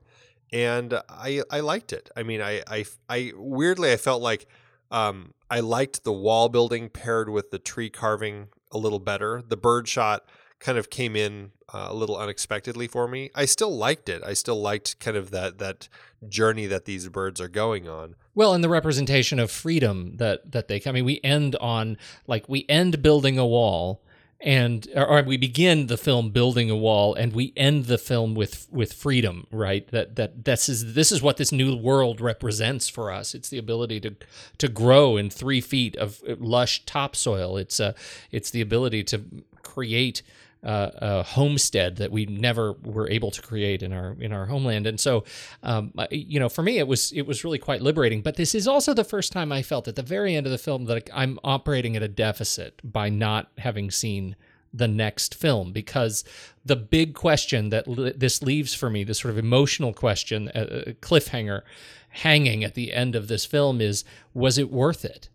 and 0.52 1.00
i 1.08 1.42
i 1.48 1.60
liked 1.60 1.92
it 1.92 2.10
i 2.16 2.24
mean 2.24 2.42
i 2.42 2.60
i, 2.66 2.84
I 3.08 3.32
weirdly 3.36 3.92
i 3.92 3.96
felt 3.96 4.20
like 4.20 4.48
um, 4.90 5.34
I 5.50 5.60
liked 5.60 6.04
the 6.04 6.12
wall 6.12 6.48
building 6.48 6.88
paired 6.88 7.28
with 7.28 7.50
the 7.50 7.58
tree 7.58 7.90
carving 7.90 8.48
a 8.70 8.78
little 8.78 8.98
better. 9.00 9.42
The 9.46 9.56
bird 9.56 9.88
shot 9.88 10.24
kind 10.58 10.78
of 10.78 10.90
came 10.90 11.16
in 11.16 11.52
uh, 11.72 11.88
a 11.90 11.94
little 11.94 12.16
unexpectedly 12.16 12.86
for 12.86 13.08
me. 13.08 13.30
I 13.34 13.46
still 13.46 13.74
liked 13.74 14.08
it. 14.08 14.22
I 14.24 14.34
still 14.34 14.60
liked 14.60 15.00
kind 15.00 15.16
of 15.16 15.30
that 15.30 15.58
that 15.58 15.88
journey 16.28 16.66
that 16.66 16.84
these 16.84 17.08
birds 17.08 17.40
are 17.40 17.48
going 17.48 17.88
on. 17.88 18.14
Well, 18.34 18.54
and 18.54 18.62
the 18.62 18.68
representation 18.68 19.38
of 19.38 19.50
freedom 19.50 20.16
that 20.16 20.52
that 20.52 20.68
they 20.68 20.82
I 20.84 20.92
mean 20.92 21.04
we 21.04 21.20
end 21.24 21.56
on 21.56 21.96
like 22.26 22.48
we 22.48 22.66
end 22.68 23.02
building 23.02 23.38
a 23.38 23.46
wall 23.46 24.02
and 24.40 24.88
or 24.94 25.22
we 25.22 25.36
begin 25.36 25.86
the 25.86 25.96
film 25.96 26.30
building 26.30 26.70
a 26.70 26.76
wall 26.76 27.14
and 27.14 27.32
we 27.34 27.52
end 27.56 27.86
the 27.86 27.98
film 27.98 28.34
with 28.34 28.66
with 28.70 28.92
freedom 28.92 29.46
right? 29.50 29.86
That 29.88 30.16
that 30.16 30.44
this 30.44 30.68
is 30.68 30.94
this 30.94 31.12
is 31.12 31.22
what 31.22 31.36
this 31.36 31.52
new 31.52 31.76
world 31.76 32.20
represents 32.20 32.88
for 32.88 33.10
us. 33.10 33.34
It's 33.34 33.50
the 33.50 33.58
ability 33.58 34.00
to 34.00 34.16
to 34.58 34.68
grow 34.68 35.16
in 35.16 35.30
three 35.30 35.60
feet 35.60 35.96
of 35.96 36.22
lush 36.38 36.84
topsoil. 36.86 37.56
It's 37.56 37.80
uh 37.80 37.92
it's 38.30 38.50
the 38.50 38.60
ability 38.60 39.04
to 39.04 39.24
create 39.62 40.22
uh, 40.62 40.90
a 40.94 41.22
homestead 41.22 41.96
that 41.96 42.12
we 42.12 42.26
never 42.26 42.72
were 42.72 43.08
able 43.08 43.30
to 43.30 43.40
create 43.40 43.82
in 43.82 43.92
our 43.92 44.16
in 44.20 44.32
our 44.32 44.46
homeland. 44.46 44.86
And 44.86 45.00
so, 45.00 45.24
um, 45.62 45.92
you 46.10 46.38
know, 46.38 46.48
for 46.48 46.62
me, 46.62 46.78
it 46.78 46.86
was 46.86 47.12
it 47.12 47.22
was 47.22 47.44
really 47.44 47.58
quite 47.58 47.80
liberating. 47.80 48.20
But 48.20 48.36
this 48.36 48.54
is 48.54 48.68
also 48.68 48.92
the 48.92 49.04
first 49.04 49.32
time 49.32 49.52
I 49.52 49.62
felt 49.62 49.88
at 49.88 49.96
the 49.96 50.02
very 50.02 50.34
end 50.34 50.46
of 50.46 50.52
the 50.52 50.58
film 50.58 50.84
that 50.86 51.08
I'm 51.14 51.38
operating 51.42 51.96
at 51.96 52.02
a 52.02 52.08
deficit 52.08 52.80
by 52.84 53.08
not 53.08 53.50
having 53.58 53.90
seen 53.90 54.36
the 54.72 54.88
next 54.88 55.34
film 55.34 55.72
because 55.72 56.24
the 56.64 56.76
big 56.76 57.14
question 57.14 57.70
that 57.70 57.88
li- 57.88 58.12
this 58.16 58.42
leaves 58.42 58.72
for 58.72 58.88
me, 58.88 59.02
this 59.02 59.18
sort 59.18 59.32
of 59.32 59.38
emotional 59.38 59.92
question, 59.92 60.48
uh, 60.50 60.92
cliffhanger 61.00 61.62
hanging 62.10 62.62
at 62.64 62.74
the 62.74 62.92
end 62.92 63.16
of 63.16 63.28
this 63.28 63.44
film 63.44 63.80
is 63.80 64.04
was 64.34 64.58
it 64.58 64.70
worth 64.70 65.04
it? 65.04 65.28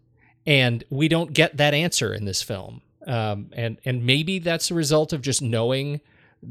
And 0.48 0.84
we 0.92 1.08
don't 1.08 1.34
get 1.34 1.58
that 1.58 1.74
answer 1.74 2.14
in 2.14 2.26
this 2.26 2.44
film 2.44 2.82
um, 3.06 3.49
and 3.53 3.80
and 3.86 4.06
maybe 4.06 4.39
that's 4.39 4.72
a 4.72 4.74
result 4.74 5.14
of 5.14 5.22
just 5.22 5.41
knowing 5.41 6.01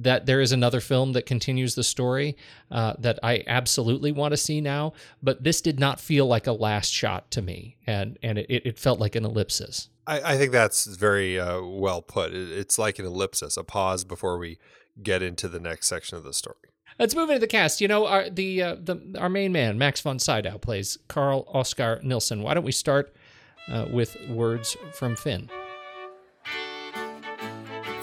that 0.02 0.26
there 0.26 0.40
is 0.40 0.52
another 0.52 0.80
film 0.80 1.12
that 1.12 1.26
continues 1.26 1.74
the 1.74 1.84
story 1.84 2.36
uh, 2.70 2.94
that 2.98 3.18
I 3.22 3.44
absolutely 3.46 4.12
want 4.12 4.32
to 4.32 4.36
see 4.36 4.60
now. 4.60 4.92
But 5.22 5.44
this 5.44 5.60
did 5.60 5.78
not 5.78 6.00
feel 6.00 6.26
like 6.26 6.46
a 6.46 6.52
last 6.52 6.92
shot 6.92 7.30
to 7.32 7.42
me, 7.42 7.76
and 7.86 8.18
and 8.22 8.38
it, 8.38 8.50
it 8.50 8.78
felt 8.78 9.00
like 9.00 9.14
an 9.14 9.24
ellipsis. 9.24 9.88
I, 10.06 10.32
I 10.34 10.36
think 10.36 10.52
that's 10.52 10.86
very 10.86 11.38
uh, 11.38 11.62
well 11.62 12.02
put. 12.02 12.34
It's 12.34 12.78
like 12.78 12.98
an 12.98 13.06
ellipsis, 13.06 13.56
a 13.56 13.64
pause 13.64 14.04
before 14.04 14.38
we 14.38 14.58
get 15.02 15.22
into 15.22 15.48
the 15.48 15.60
next 15.60 15.86
section 15.88 16.16
of 16.16 16.24
the 16.24 16.32
story. 16.32 16.56
Let's 16.98 17.14
move 17.14 17.28
into 17.28 17.40
the 17.40 17.46
cast. 17.46 17.80
You 17.80 17.88
know, 17.88 18.06
our 18.06 18.30
the 18.30 18.62
uh, 18.62 18.76
the 18.80 19.16
our 19.18 19.28
main 19.28 19.52
man 19.52 19.78
Max 19.78 20.00
von 20.00 20.18
Sydow 20.18 20.58
plays 20.58 20.98
Carl 21.08 21.46
Oscar 21.52 22.00
Nilsson. 22.02 22.42
Why 22.42 22.54
don't 22.54 22.64
we 22.64 22.72
start 22.72 23.14
uh, 23.68 23.86
with 23.92 24.16
words 24.28 24.76
from 24.92 25.16
Finn? 25.16 25.50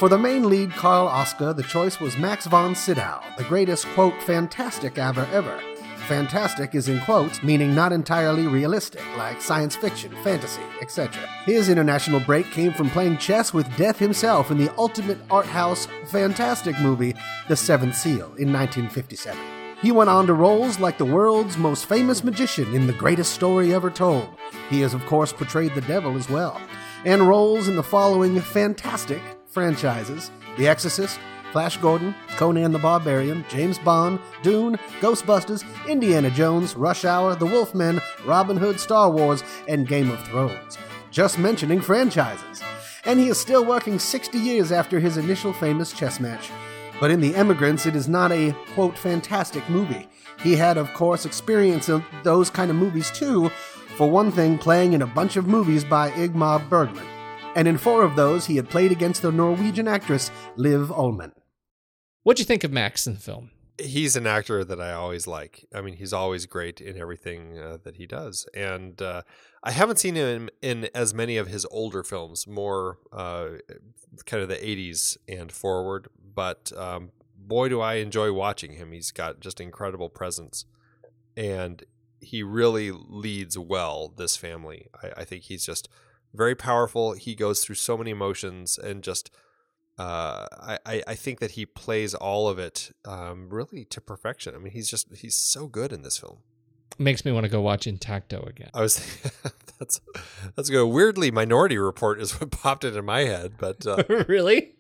For 0.02 0.10
the 0.10 0.18
main 0.18 0.50
lead, 0.50 0.72
Carl 0.72 1.08
Oskar, 1.08 1.54
the 1.54 1.62
choice 1.62 2.00
was 2.00 2.18
Max 2.18 2.48
von 2.48 2.74
Sydow, 2.74 3.22
the 3.38 3.44
greatest, 3.44 3.86
quote, 3.90 4.20
fantastic 4.24 4.98
ever 4.98 5.28
ever. 5.32 5.62
Fantastic 6.08 6.74
is 6.74 6.90
in 6.90 7.00
quotes, 7.02 7.44
meaning 7.44 7.76
not 7.76 7.94
entirely 7.94 8.48
realistic, 8.48 9.04
like 9.16 9.44
science 9.44 9.76
fiction, 9.76 10.12
fantasy, 10.24 10.64
etc. 10.82 11.22
His 11.46 11.70
international 11.70 12.20
break 12.20 12.48
came 12.48 12.74
from 12.74 12.90
playing 12.90 13.20
chess 13.20 13.54
with 13.54 13.78
Death 13.78 14.00
himself 14.00 14.50
in 14.50 14.58
the 14.58 14.76
ultimate 14.76 15.20
art 15.30 15.46
house, 15.46 15.88
fantastic 16.08 16.80
movie, 16.80 17.14
The 17.48 17.56
Seventh 17.56 17.96
Seal, 17.96 18.34
in 18.40 18.52
1957. 18.52 19.40
He 19.84 19.92
went 19.92 20.10
on 20.10 20.26
to 20.26 20.34
roles 20.34 20.80
like 20.80 20.98
the 20.98 21.06
world's 21.06 21.60
most 21.60 21.86
famous 21.86 22.24
magician 22.24 22.74
in 22.74 22.88
The 22.88 22.94
Greatest 22.94 23.34
Story 23.34 23.72
Ever 23.72 23.92
Told. 23.92 24.30
He 24.68 24.82
has, 24.82 24.96
of 24.96 25.06
course, 25.06 25.32
portrayed 25.32 25.76
the 25.76 25.82
devil 25.82 26.18
as 26.18 26.28
well. 26.28 26.60
and 27.06 27.28
roles 27.28 27.68
in 27.68 27.76
the 27.76 27.84
following 27.84 28.40
fantastic 28.42 29.22
franchises 29.52 30.32
The 30.58 30.68
Exorcist, 30.68 31.20
Flash 31.52 31.78
Gordon, 31.78 32.16
Conan 32.38 32.72
the 32.72 32.80
Barbarian, 32.80 33.46
James 33.50 33.78
Bond, 33.78 34.20
Dune, 34.42 34.78
Ghostbusters, 35.02 35.64
Indiana 35.88 36.30
Jones, 36.30 36.76
Rush 36.76 37.06
Hour, 37.06 37.36
The 37.36 37.46
Wolfmen, 37.46 38.02
Robin 38.26 38.58
Hood, 38.58 38.80
Star 38.80 39.12
Wars, 39.12 39.44
and 39.68 39.88
Game 39.88 40.10
of 40.10 40.24
Thrones. 40.26 40.78
Just 41.12 41.38
mentioning 41.38 41.82
franchises. 41.82 42.62
And 43.04 43.20
he 43.20 43.28
is 43.28 43.40
still 43.40 43.66
working 43.66 44.00
60 44.00 44.38
years 44.38 44.72
after 44.72 45.00
his 45.00 45.18
initial 45.18 45.52
famous 45.52 45.92
chess 45.92 46.20
match. 46.20 46.50
But 47.00 47.12
in 47.12 47.20
The 47.20 47.36
Emigrants, 47.36 47.86
it 47.86 47.96
is 47.96 48.08
not 48.08 48.32
a, 48.32 48.56
quote, 48.74 48.98
fantastic 48.98 49.68
movie. 49.70 50.08
He 50.40 50.56
had, 50.56 50.78
of 50.78 50.94
course, 50.94 51.26
experience 51.26 51.90
in 51.90 52.04
those 52.24 52.50
kind 52.50 52.72
of 52.72 52.78
movies 52.78 53.12
too, 53.12 53.50
for 53.98 54.10
one 54.10 54.32
thing, 54.32 54.58
playing 54.58 54.94
in 54.94 55.02
a 55.02 55.08
bunch 55.08 55.36
of 55.36 55.48
movies 55.48 55.84
by 55.84 56.12
Ingmar 56.12 56.68
Bergman. 56.70 57.06
And 57.54 57.68
in 57.68 57.78
four 57.78 58.04
of 58.04 58.16
those, 58.16 58.46
he 58.46 58.56
had 58.56 58.70
played 58.70 58.94
against 58.94 59.22
the 59.22 59.32
Norwegian 59.32 59.88
actress 59.88 60.32
Liv 60.56 60.90
Ullmann. 60.90 61.34
What'd 62.24 62.40
you 62.40 62.46
think 62.46 62.64
of 62.64 62.72
Max 62.72 63.06
in 63.06 63.16
the 63.16 63.20
film? 63.20 63.52
He's 63.78 64.16
an 64.16 64.26
actor 64.26 64.64
that 64.64 64.80
I 64.80 64.94
always 64.94 65.28
like. 65.28 65.66
I 65.74 65.82
mean, 65.82 65.96
he's 65.96 66.14
always 66.14 66.46
great 66.46 66.80
in 66.80 66.98
everything 66.98 67.58
uh, 67.58 67.78
that 67.84 67.98
he 67.98 68.06
does. 68.06 68.48
And 68.56 69.02
uh, 69.02 69.24
I 69.64 69.72
haven't 69.72 70.00
seen 70.00 70.16
him 70.16 70.50
in 70.62 70.90
as 70.96 71.14
many 71.14 71.36
of 71.36 71.48
his 71.48 71.66
older 71.72 72.04
films, 72.04 72.48
more 72.48 73.00
uh, 73.12 73.50
kind 74.26 74.44
of 74.44 74.48
the 74.48 74.56
80s 74.56 75.18
and 75.28 75.52
forward. 75.52 76.08
But 76.34 76.72
um, 76.78 77.12
boy, 77.36 77.68
do 77.68 77.82
I 77.82 77.96
enjoy 77.96 78.32
watching 78.32 78.74
him. 78.74 78.94
He's 78.94 79.12
got 79.12 79.42
just 79.42 79.60
incredible 79.60 80.10
presence. 80.10 80.66
And 81.36 81.84
he 82.22 82.44
really 82.44 82.92
leads 82.92 83.58
well 83.58 84.14
this 84.16 84.38
family. 84.38 84.88
I, 85.04 85.22
I 85.22 85.26
think 85.26 85.44
he's 85.44 85.66
just 85.66 85.90
very 86.34 86.56
powerful. 86.56 87.14
He 87.14 87.36
goes 87.36 87.64
through 87.64 87.76
so 87.76 87.98
many 87.98 88.12
emotions 88.12 88.78
and 88.78 89.04
just 89.04 89.32
uh, 89.98 90.48
I, 90.86 91.04
I 91.06 91.16
think 91.16 91.40
that 91.40 91.52
he 91.52 91.66
plays 91.66 92.16
all 92.16 92.48
of 92.48 92.58
it 92.58 92.92
um, 93.06 93.50
really 93.50 93.86
to 93.86 94.02
perfection. 94.02 94.56
I 94.56 94.58
mean, 94.58 94.74
he's 94.74 94.90
just 94.90 95.14
he's 95.16 95.36
so 95.36 95.68
good 95.68 95.94
in 95.94 96.02
this 96.02 96.18
film. 96.18 96.38
Makes 96.98 97.24
me 97.24 97.32
want 97.32 97.46
to 97.46 97.50
go 97.50 97.62
watch 97.62 97.86
Intacto 97.86 98.48
again. 98.48 98.70
I 98.74 98.82
was 98.82 98.98
that's 99.80 100.02
that's 100.56 100.70
good. 100.70 100.88
Weirdly, 100.88 101.30
Minority 101.30 101.78
Report 101.78 102.20
is 102.20 102.40
what 102.40 102.52
popped 102.64 102.84
into 102.84 103.02
my 103.02 103.22
head, 103.22 103.54
but 103.58 103.86
uh, 103.86 104.04
really, 104.28 104.74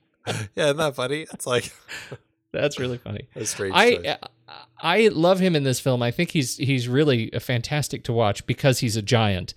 yeah, 0.55 0.65
isn't 0.65 0.77
that 0.77 0.95
funny? 0.95 1.27
It's 1.31 1.45
like 1.45 1.71
that's 2.51 2.79
really 2.79 2.97
funny. 2.97 3.27
a 3.35 3.45
strange. 3.45 3.75
I 3.75 3.95
choice. 3.95 4.17
I 4.81 5.07
love 5.09 5.39
him 5.39 5.55
in 5.55 5.63
this 5.63 5.79
film. 5.79 6.01
I 6.01 6.11
think 6.11 6.31
he's 6.31 6.57
he's 6.57 6.87
really 6.87 7.29
fantastic 7.39 8.03
to 8.05 8.13
watch 8.13 8.45
because 8.45 8.79
he's 8.79 8.95
a 8.97 9.01
giant, 9.01 9.53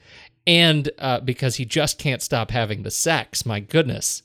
and 0.47 0.91
uh, 0.99 1.21
because 1.21 1.57
he 1.57 1.65
just 1.65 1.99
can't 1.99 2.23
stop 2.23 2.51
having 2.51 2.83
the 2.83 2.91
sex. 2.91 3.47
My 3.47 3.61
goodness, 3.61 4.23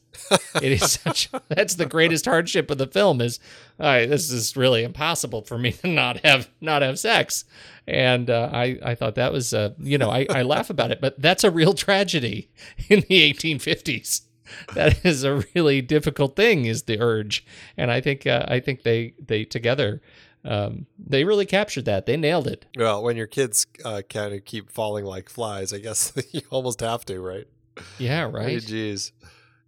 it 0.62 0.72
is 0.72 0.92
such. 0.94 1.30
That's 1.48 1.76
the 1.76 1.86
greatest 1.86 2.26
hardship 2.26 2.70
of 2.70 2.78
the 2.78 2.88
film. 2.88 3.22
Is 3.22 3.40
this 3.78 4.32
is 4.32 4.58
really 4.58 4.84
impossible 4.84 5.42
for 5.44 5.58
me 5.58 5.72
to 5.74 5.88
not 5.88 6.26
have 6.26 6.50
not 6.62 6.82
have 6.82 7.00
sex, 7.00 7.46
and 7.88 8.30
uh, 8.30 8.50
I 8.52 8.80
I 8.84 8.96
thought 8.96 9.16
that 9.16 9.32
was 9.32 9.54
uh, 9.54 9.72
you 9.80 9.98
know 9.98 10.10
I 10.10 10.28
I 10.30 10.42
laugh 10.42 10.70
about 10.70 10.92
it, 10.92 11.02
but 11.02 11.20
that's 11.22 11.44
a 11.44 11.52
real 11.52 11.74
tragedy 11.74 12.50
in 12.90 13.02
the 13.02 13.34
1850s 13.34 14.22
that 14.74 15.06
is 15.06 15.24
a 15.24 15.44
really 15.54 15.82
difficult 15.82 16.36
thing 16.36 16.66
is 16.66 16.84
the 16.84 17.00
urge 17.00 17.46
and 17.78 17.92
i 17.92 18.02
think 18.02 18.26
uh, 18.26 18.46
i 18.48 18.60
think 18.60 18.84
they 18.84 19.14
they 19.24 19.46
together 19.46 20.02
um, 20.50 20.88
they 20.98 21.24
really 21.24 21.46
captured 21.46 21.86
that 21.86 22.06
they 22.06 22.18
nailed 22.18 22.48
it 22.48 22.66
well, 22.76 23.02
when 23.04 23.16
your 23.16 23.28
kids 23.28 23.68
uh, 23.86 24.02
kind 24.10 24.34
of 24.34 24.44
keep 24.46 24.70
falling 24.72 25.06
like 25.06 25.30
flies, 25.30 25.72
I 25.72 25.78
guess 25.80 26.12
you 26.32 26.42
almost 26.50 26.82
have 26.82 27.06
to, 27.06 27.20
right? 27.22 27.48
yeah 27.98 28.24
right 28.24 28.58
Jeez. 28.62 29.12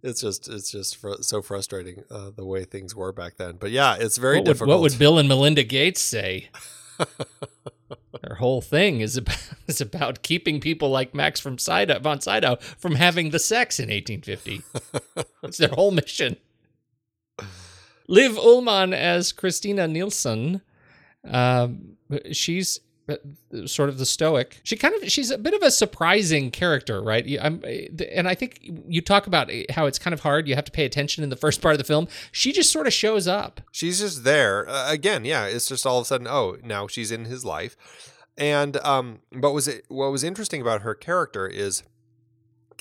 It's 0.02 0.20
just 0.20 0.48
it's 0.48 0.70
just 0.70 0.96
fr- 0.96 1.22
so 1.22 1.40
frustrating 1.40 2.02
uh, 2.10 2.30
the 2.34 2.44
way 2.44 2.64
things 2.64 2.94
were 2.94 3.12
back 3.12 3.36
then. 3.36 3.56
But 3.58 3.70
yeah, 3.70 3.96
it's 3.98 4.16
very 4.18 4.38
what 4.38 4.40
would, 4.40 4.52
difficult. 4.52 4.68
what 4.68 4.80
would 4.80 4.98
bill 4.98 5.18
and 5.18 5.28
melinda 5.28 5.62
gates 5.62 6.00
say 6.02 6.50
their 8.22 8.36
whole 8.36 8.60
thing 8.60 9.00
is 9.00 9.16
about, 9.16 9.48
is 9.66 9.80
about 9.80 10.22
keeping 10.22 10.60
people 10.60 10.90
like 10.90 11.14
max 11.14 11.40
from 11.40 11.58
Sydow, 11.58 11.98
von 12.00 12.20
Sydow 12.20 12.56
from 12.78 12.96
having 12.96 13.30
the 13.30 13.38
sex 13.38 13.78
in 13.78 13.88
1850 13.88 14.62
it's 15.42 15.58
their 15.58 15.68
whole 15.68 15.90
mission 15.90 16.36
liv 18.08 18.32
ullmann 18.32 18.92
as 18.92 19.32
christina 19.32 19.86
nielsen 19.88 20.60
um, 21.24 21.96
she's 22.32 22.80
uh, 23.08 23.16
sort 23.66 23.88
of 23.88 23.98
the 23.98 24.06
stoic. 24.06 24.60
She 24.62 24.76
kind 24.76 24.94
of 24.94 25.10
she's 25.10 25.30
a 25.30 25.38
bit 25.38 25.54
of 25.54 25.62
a 25.62 25.70
surprising 25.70 26.50
character, 26.50 27.02
right? 27.02 27.26
I'm, 27.40 27.62
and 28.12 28.28
I 28.28 28.34
think 28.34 28.60
you 28.62 29.00
talk 29.00 29.26
about 29.26 29.50
how 29.70 29.86
it's 29.86 29.98
kind 29.98 30.14
of 30.14 30.20
hard. 30.20 30.46
You 30.46 30.54
have 30.54 30.64
to 30.64 30.72
pay 30.72 30.84
attention 30.84 31.24
in 31.24 31.30
the 31.30 31.36
first 31.36 31.60
part 31.60 31.74
of 31.74 31.78
the 31.78 31.84
film. 31.84 32.08
She 32.30 32.52
just 32.52 32.70
sort 32.70 32.86
of 32.86 32.92
shows 32.92 33.26
up. 33.26 33.60
she's 33.72 34.00
just 34.00 34.24
there 34.24 34.68
uh, 34.68 34.90
again. 34.90 35.24
Yeah, 35.24 35.46
it's 35.46 35.66
just 35.68 35.86
all 35.86 35.98
of 35.98 36.02
a 36.02 36.06
sudden. 36.06 36.26
Oh, 36.28 36.56
now 36.62 36.86
she's 36.86 37.10
in 37.10 37.24
his 37.24 37.44
life. 37.44 37.76
And 38.38 38.76
um, 38.78 39.18
but 39.32 39.52
was 39.52 39.68
it 39.68 39.84
what 39.88 40.10
was 40.10 40.24
interesting 40.24 40.60
about 40.60 40.82
her 40.82 40.94
character 40.94 41.46
is 41.46 41.82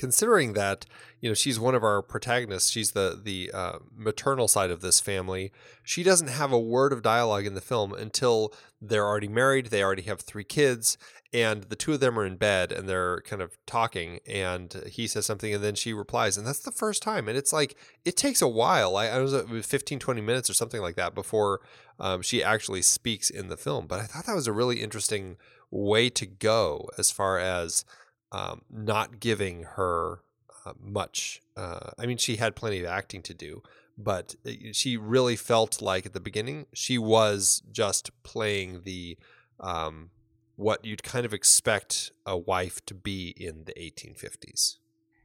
considering 0.01 0.53
that 0.53 0.87
you 1.19 1.29
know 1.29 1.35
she's 1.35 1.59
one 1.59 1.75
of 1.75 1.83
our 1.83 2.01
protagonists. 2.01 2.71
She's 2.71 2.91
the 2.91 3.19
the 3.23 3.51
uh, 3.53 3.77
maternal 3.95 4.47
side 4.47 4.71
of 4.71 4.81
this 4.81 4.99
family. 4.99 5.51
She 5.83 6.01
doesn't 6.01 6.29
have 6.29 6.51
a 6.51 6.59
word 6.59 6.91
of 6.91 7.03
dialogue 7.03 7.45
in 7.45 7.53
the 7.53 7.61
film 7.61 7.93
until 7.93 8.51
they're 8.81 9.05
already 9.05 9.27
married. 9.27 9.67
They 9.67 9.83
already 9.83 10.01
have 10.03 10.21
three 10.21 10.43
kids. 10.43 10.97
And 11.33 11.63
the 11.65 11.77
two 11.77 11.93
of 11.93 12.01
them 12.01 12.19
are 12.19 12.25
in 12.25 12.35
bed 12.35 12.73
and 12.73 12.89
they're 12.89 13.21
kind 13.21 13.41
of 13.41 13.57
talking, 13.65 14.19
and 14.27 14.83
he 14.87 15.07
says 15.07 15.25
something, 15.25 15.53
and 15.53 15.63
then 15.63 15.75
she 15.75 15.93
replies. 15.93 16.35
And 16.35 16.45
that's 16.45 16.59
the 16.59 16.73
first 16.73 17.01
time. 17.01 17.29
And 17.29 17.37
it's 17.37 17.53
like, 17.53 17.77
it 18.03 18.17
takes 18.17 18.41
a 18.41 18.49
while. 18.49 18.97
I, 18.97 19.07
I 19.07 19.19
was 19.19 19.31
it 19.31 19.47
was 19.47 19.65
15, 19.65 19.99
20 19.99 20.19
minutes 20.19 20.49
or 20.49 20.53
something 20.53 20.81
like 20.81 20.95
that 20.95 21.15
before 21.15 21.61
um, 22.01 22.21
she 22.21 22.43
actually 22.43 22.81
speaks 22.81 23.29
in 23.29 23.47
the 23.47 23.55
film. 23.55 23.87
But 23.87 24.01
I 24.01 24.03
thought 24.07 24.25
that 24.25 24.35
was 24.35 24.47
a 24.47 24.51
really 24.51 24.81
interesting 24.81 25.37
way 25.69 26.09
to 26.09 26.25
go 26.25 26.89
as 26.97 27.11
far 27.11 27.39
as 27.39 27.85
um, 28.31 28.61
not 28.69 29.19
giving 29.19 29.63
her 29.63 30.21
uh, 30.65 30.73
much. 30.79 31.41
Uh, 31.55 31.91
I 31.97 32.05
mean, 32.05 32.17
she 32.17 32.37
had 32.37 32.55
plenty 32.55 32.79
of 32.79 32.85
acting 32.85 33.21
to 33.23 33.33
do, 33.33 33.63
but 33.97 34.35
uh, 34.45 34.51
she 34.71 34.97
really 34.97 35.35
felt 35.35 35.81
like 35.81 36.05
at 36.05 36.13
the 36.13 36.19
beginning 36.19 36.65
she 36.73 36.97
was 36.97 37.61
just 37.71 38.11
playing 38.23 38.81
the 38.83 39.17
um, 39.59 40.11
what 40.55 40.85
you'd 40.85 41.03
kind 41.03 41.25
of 41.25 41.33
expect 41.33 42.11
a 42.25 42.37
wife 42.37 42.85
to 42.85 42.93
be 42.93 43.33
in 43.37 43.63
the 43.65 43.73
1850s. 43.73 44.77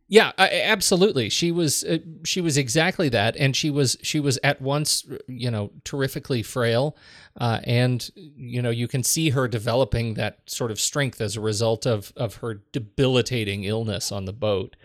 Yeah, 0.09 0.31
absolutely. 0.39 1.29
She 1.29 1.51
was 1.51 1.83
uh, 1.83 1.99
she 2.25 2.41
was 2.41 2.57
exactly 2.57 3.09
that, 3.09 3.37
and 3.37 3.57
she 3.57 3.71
was 3.71 3.97
she 4.03 4.21
was 4.21 4.39
at 4.45 4.63
once 4.63 5.05
you 5.27 5.51
know 5.51 5.73
terrifically 5.83 6.45
frail, 6.45 6.97
uh, 7.41 7.59
and 7.65 8.09
you 8.15 8.63
know 8.63 8.71
you 8.71 8.87
can 8.87 9.03
see 9.03 9.31
her 9.31 9.49
developing 9.49 10.15
that 10.15 10.39
sort 10.47 10.71
of 10.71 10.79
strength 10.79 11.21
as 11.21 11.37
a 11.37 11.41
result 11.41 11.87
of 11.87 12.13
of 12.17 12.37
her 12.37 12.63
debilitating 12.71 13.65
illness 13.65 14.13
on 14.13 14.27
the 14.27 14.33
boat, 14.33 14.77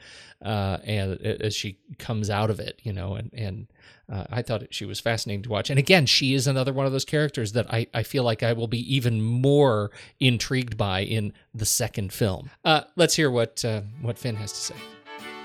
uh, 0.43 0.77
and 0.83 1.21
as 1.21 1.55
she 1.55 1.77
comes 1.99 2.31
out 2.31 2.49
of 2.49 2.59
it, 2.59 2.79
you 2.81 2.91
know, 2.91 3.13
and 3.13 3.29
and 3.31 3.67
uh, 4.11 4.25
I 4.31 4.41
thought 4.41 4.73
she 4.73 4.85
was 4.85 4.99
fascinating 4.99 5.43
to 5.43 5.49
watch. 5.49 5.69
And 5.69 5.77
again, 5.77 6.07
she 6.07 6.33
is 6.33 6.47
another 6.47 6.73
one 6.73 6.87
of 6.87 6.91
those 6.91 7.05
characters 7.05 7.51
that 7.51 7.71
I, 7.71 7.85
I 7.93 8.01
feel 8.01 8.23
like 8.23 8.41
I 8.41 8.53
will 8.53 8.67
be 8.67 8.95
even 8.95 9.21
more 9.21 9.91
intrigued 10.19 10.77
by 10.77 11.01
in 11.01 11.31
the 11.53 11.65
second 11.65 12.11
film. 12.11 12.49
Uh, 12.65 12.81
let's 12.95 13.15
hear 13.15 13.29
what 13.29 13.63
uh, 13.63 13.81
what 14.01 14.17
Finn 14.17 14.35
has 14.37 14.51
to 14.51 14.57
say. 14.57 14.75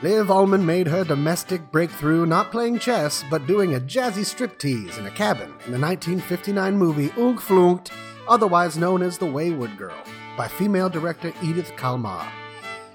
Liv 0.03 0.27
Ullmann 0.27 0.63
made 0.63 0.87
her 0.89 1.05
domestic 1.05 1.73
breakthrough 1.73 2.27
not 2.27 2.51
playing 2.51 2.79
chess, 2.79 3.25
but 3.31 3.47
doing 3.47 3.75
a 3.75 3.81
jazzy 3.81 4.27
striptease 4.27 4.99
in 4.99 5.07
a 5.07 5.11
cabin 5.11 5.49
in 5.65 5.73
the 5.73 5.79
1959 5.79 6.77
movie 6.77 7.11
Ung 7.17 7.39
Flukt, 7.39 7.91
otherwise 8.29 8.77
known 8.77 9.01
as 9.01 9.17
The 9.17 9.25
Wayward 9.25 9.79
Girl, 9.79 9.97
by 10.37 10.49
female 10.49 10.91
director 10.91 11.33
Edith 11.43 11.73
Carlmar. 11.77 12.31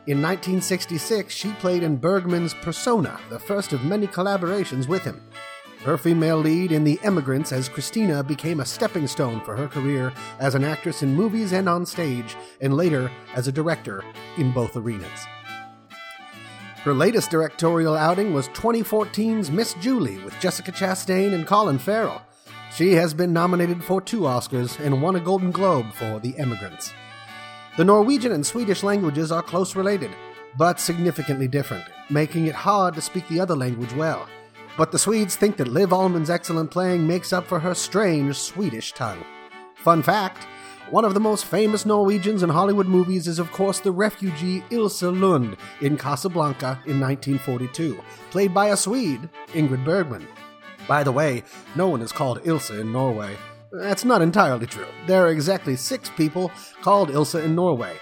In 0.06 0.22
1966, 0.22 1.34
she 1.34 1.52
played 1.54 1.82
in 1.82 1.98
Bergman's 1.98 2.54
Persona, 2.54 3.20
the 3.30 3.40
first 3.40 3.74
of 3.74 3.84
many 3.84 4.06
collaborations 4.06 4.88
with 4.88 5.04
him. 5.04 5.24
Her 5.84 5.98
female 5.98 6.38
lead 6.38 6.72
in 6.72 6.84
The 6.84 7.00
Emigrants 7.02 7.52
as 7.52 7.68
Christina 7.68 8.24
became 8.24 8.60
a 8.60 8.66
stepping 8.66 9.08
stone 9.08 9.42
for 9.42 9.56
her 9.56 9.68
career 9.68 10.14
as 10.38 10.54
an 10.54 10.64
actress 10.64 11.02
in 11.02 11.16
movies 11.16 11.52
and 11.52 11.68
on 11.68 11.88
stage, 11.88 12.36
and 12.62 12.78
later 12.78 13.10
as 13.34 13.48
a 13.48 13.52
director 13.52 14.04
in 14.38 14.52
both 14.52 14.76
arenas. 14.76 15.26
Her 16.84 16.96
latest 16.96 17.30
directorial 17.30 17.96
outing 17.96 18.34
was 18.34 18.50
2014's 18.50 19.52
Miss 19.52 19.76
Julie 19.76 20.18
with 20.24 20.40
Jessica 20.40 20.72
Chastain 20.72 21.36
and 21.36 21.46
Colin 21.46 21.78
Farrell. 21.78 22.24
She 22.74 22.94
has 22.94 23.14
been 23.14 23.32
nominated 23.32 23.84
for 23.84 24.02
two 24.02 24.22
Oscars 24.22 24.84
and 24.84 25.00
won 25.00 25.16
a 25.16 25.20
Golden 25.20 25.52
Globe 25.52 25.94
for 25.94 26.20
The 26.20 26.36
Emigrants. 26.40 26.92
The 27.78 27.86
Norwegian 27.86 28.32
and 28.32 28.44
Swedish 28.44 28.82
languages 28.82 29.32
are 29.32 29.44
close 29.44 29.76
related, 29.76 30.10
but 30.58 30.80
significantly 30.80 31.48
different, 31.48 31.86
making 32.10 32.48
it 32.48 32.56
hard 32.56 32.96
to 32.96 33.02
speak 33.02 33.28
the 33.28 33.40
other 33.40 33.56
language 33.56 33.94
well. 33.94 34.28
But 34.76 34.92
the 34.92 34.98
Swedes 34.98 35.36
think 35.36 35.58
that 35.58 35.68
Liv 35.68 35.92
Ullmann's 35.92 36.32
excellent 36.32 36.72
playing 36.72 37.06
makes 37.06 37.32
up 37.32 37.46
for 37.46 37.60
her 37.60 37.76
strange 37.76 38.36
Swedish 38.38 38.94
tongue. 38.94 39.24
Fun 39.76 40.02
fact 40.02 40.48
One 40.92 41.06
of 41.06 41.14
the 41.14 41.22
most 41.22 41.46
famous 41.46 41.86
Norwegians 41.86 42.44
in 42.44 42.50
Hollywood 42.50 42.86
movies 42.86 43.26
is, 43.26 43.40
of 43.40 43.50
course, 43.54 43.80
the 43.80 43.94
refugee 43.94 44.62
Ilse 44.72 45.04
Lund 45.04 45.56
in 45.80 45.96
Casablanca 45.96 46.82
in 46.86 47.00
1942, 47.00 47.98
played 48.30 48.54
by 48.54 48.68
a 48.68 48.76
Swede, 48.76 49.30
Ingrid 49.54 49.86
Bergman. 49.86 50.28
By 50.90 51.06
the 51.06 51.14
way, 51.14 51.44
no 51.78 51.88
one 51.88 52.02
is 52.02 52.12
called 52.12 52.42
Ilse 52.44 52.72
in 52.72 52.92
Norway. 52.92 53.38
That's 53.72 54.04
not 54.04 54.22
entirely 54.22 54.66
true. 54.68 54.86
There 55.08 55.26
are 55.26 55.32
exactly 55.32 55.78
six 55.78 56.10
people 56.10 56.52
called 56.82 57.10
Ilse 57.10 57.36
in 57.36 57.56
Norway. 57.56 57.96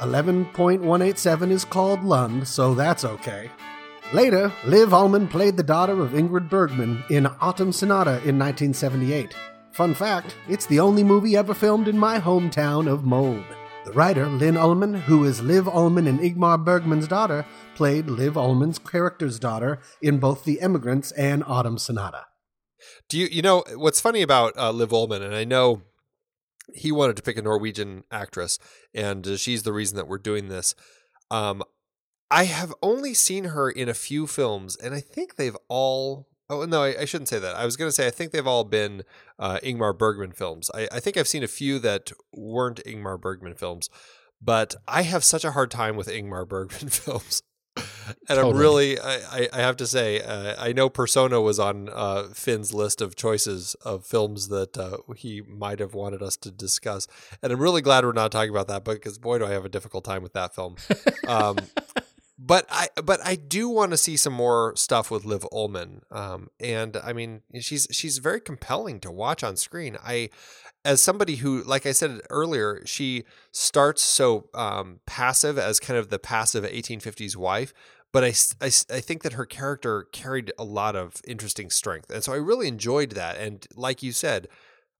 11.187 0.00 1.52
is 1.52 1.64
called 1.64 2.02
Lund, 2.02 2.48
so 2.48 2.74
that's 2.74 3.04
okay. 3.04 3.48
Later, 4.12 4.52
Liv 4.66 4.88
Ullmann 4.88 5.30
played 5.30 5.56
the 5.56 5.62
daughter 5.62 6.02
of 6.02 6.10
Ingrid 6.10 6.50
Bergman 6.50 7.04
in 7.10 7.28
Autumn 7.40 7.70
Sonata 7.70 8.16
in 8.24 8.40
1978. 8.40 9.32
Fun 9.74 9.92
fact, 9.92 10.36
it's 10.48 10.66
the 10.66 10.78
only 10.78 11.02
movie 11.02 11.36
ever 11.36 11.52
filmed 11.52 11.88
in 11.88 11.98
my 11.98 12.20
hometown 12.20 12.86
of 12.86 13.04
Mold. 13.04 13.44
The 13.84 13.90
writer, 13.90 14.28
Linn 14.28 14.54
Ullmann, 14.54 15.00
who 15.00 15.24
is 15.24 15.42
Liv 15.42 15.64
Ullmann 15.64 16.08
and 16.08 16.20
Ingmar 16.20 16.64
Bergman's 16.64 17.08
daughter, 17.08 17.44
played 17.74 18.06
Liv 18.06 18.34
Ullmann's 18.34 18.78
character's 18.78 19.40
daughter 19.40 19.80
in 20.00 20.18
both 20.18 20.44
The 20.44 20.60
Emigrants 20.60 21.10
and 21.10 21.42
Autumn 21.44 21.78
Sonata. 21.78 22.26
Do 23.08 23.18
you 23.18 23.26
you 23.26 23.42
know 23.42 23.64
what's 23.74 24.00
funny 24.00 24.22
about 24.22 24.56
uh, 24.56 24.70
Liv 24.70 24.90
Ullmann? 24.90 25.22
And 25.22 25.34
I 25.34 25.42
know 25.42 25.82
he 26.72 26.92
wanted 26.92 27.16
to 27.16 27.22
pick 27.22 27.36
a 27.36 27.42
Norwegian 27.42 28.04
actress, 28.12 28.60
and 28.94 29.26
uh, 29.26 29.36
she's 29.36 29.64
the 29.64 29.72
reason 29.72 29.96
that 29.96 30.06
we're 30.06 30.18
doing 30.18 30.48
this. 30.48 30.76
Um, 31.32 31.64
I 32.30 32.44
have 32.44 32.72
only 32.80 33.12
seen 33.12 33.46
her 33.46 33.68
in 33.70 33.88
a 33.88 33.94
few 33.94 34.28
films, 34.28 34.76
and 34.76 34.94
I 34.94 35.00
think 35.00 35.34
they've 35.34 35.56
all. 35.68 36.28
Oh 36.48 36.64
no, 36.64 36.84
I, 36.84 37.00
I 37.00 37.04
shouldn't 37.06 37.28
say 37.28 37.40
that. 37.40 37.56
I 37.56 37.64
was 37.64 37.76
going 37.76 37.88
to 37.88 37.92
say 37.92 38.06
I 38.06 38.10
think 38.10 38.30
they've 38.30 38.46
all 38.46 38.62
been 38.62 39.02
uh, 39.38 39.58
Ingmar 39.62 39.96
Bergman 39.96 40.32
films. 40.32 40.70
I, 40.74 40.88
I 40.92 41.00
think 41.00 41.16
I've 41.16 41.28
seen 41.28 41.42
a 41.42 41.48
few 41.48 41.78
that 41.80 42.12
weren't 42.32 42.80
Ingmar 42.84 43.20
Bergman 43.20 43.54
films, 43.54 43.88
but 44.40 44.74
I 44.86 45.02
have 45.02 45.24
such 45.24 45.44
a 45.44 45.52
hard 45.52 45.70
time 45.70 45.96
with 45.96 46.08
Ingmar 46.08 46.46
Bergman 46.48 46.88
films. 46.90 47.42
and 48.28 48.38
I'm 48.38 48.56
really, 48.56 49.00
I, 49.00 49.14
I- 49.16 49.48
I 49.52 49.58
have 49.58 49.76
to 49.78 49.86
say, 49.88 50.20
uh, 50.20 50.54
I 50.58 50.72
know 50.72 50.88
Persona 50.88 51.40
was 51.40 51.58
on 51.58 51.88
uh, 51.92 52.28
Finn's 52.32 52.72
list 52.72 53.00
of 53.00 53.16
choices 53.16 53.74
of 53.84 54.06
films 54.06 54.46
that 54.48 54.78
uh, 54.78 54.98
he 55.16 55.40
might 55.42 55.80
have 55.80 55.92
wanted 55.94 56.22
us 56.22 56.36
to 56.38 56.52
discuss, 56.52 57.08
and 57.42 57.52
I'm 57.52 57.58
really 57.60 57.82
glad 57.82 58.04
we're 58.04 58.12
not 58.12 58.30
talking 58.30 58.50
about 58.50 58.68
that 58.68 58.84
because 58.84 59.18
boy, 59.18 59.38
do 59.38 59.46
I 59.46 59.50
have 59.50 59.64
a 59.64 59.68
difficult 59.68 60.04
time 60.04 60.22
with 60.22 60.34
that 60.34 60.54
film. 60.54 60.76
Um, 61.26 61.56
but 62.46 62.66
I, 62.68 62.88
but 63.02 63.20
I 63.24 63.36
do 63.36 63.68
want 63.70 63.92
to 63.92 63.96
see 63.96 64.18
some 64.18 64.34
more 64.34 64.74
stuff 64.76 65.10
with 65.10 65.24
Liv 65.24 65.46
Ullmann, 65.50 66.00
um, 66.10 66.48
and 66.60 66.96
I 67.02 67.14
mean, 67.14 67.40
she's 67.60 67.86
she's 67.90 68.18
very 68.18 68.40
compelling 68.40 69.00
to 69.00 69.10
watch 69.10 69.42
on 69.42 69.56
screen. 69.56 69.96
I, 70.04 70.28
as 70.84 71.00
somebody 71.00 71.36
who, 71.36 71.62
like 71.62 71.86
I 71.86 71.92
said 71.92 72.20
earlier, 72.28 72.82
she 72.84 73.24
starts 73.50 74.02
so 74.02 74.50
um, 74.52 75.00
passive 75.06 75.58
as 75.58 75.80
kind 75.80 75.98
of 75.98 76.10
the 76.10 76.18
passive 76.18 76.64
1850s 76.64 77.34
wife, 77.34 77.72
but 78.12 78.24
I 78.24 78.34
I 78.60 78.68
think 78.68 79.22
that 79.22 79.32
her 79.32 79.46
character 79.46 80.06
carried 80.12 80.52
a 80.58 80.64
lot 80.64 80.96
of 80.96 81.22
interesting 81.26 81.70
strength. 81.70 82.10
And 82.10 82.22
so 82.22 82.34
I 82.34 82.36
really 82.36 82.68
enjoyed 82.68 83.12
that. 83.12 83.38
And 83.38 83.66
like 83.74 84.02
you 84.02 84.12
said, 84.12 84.48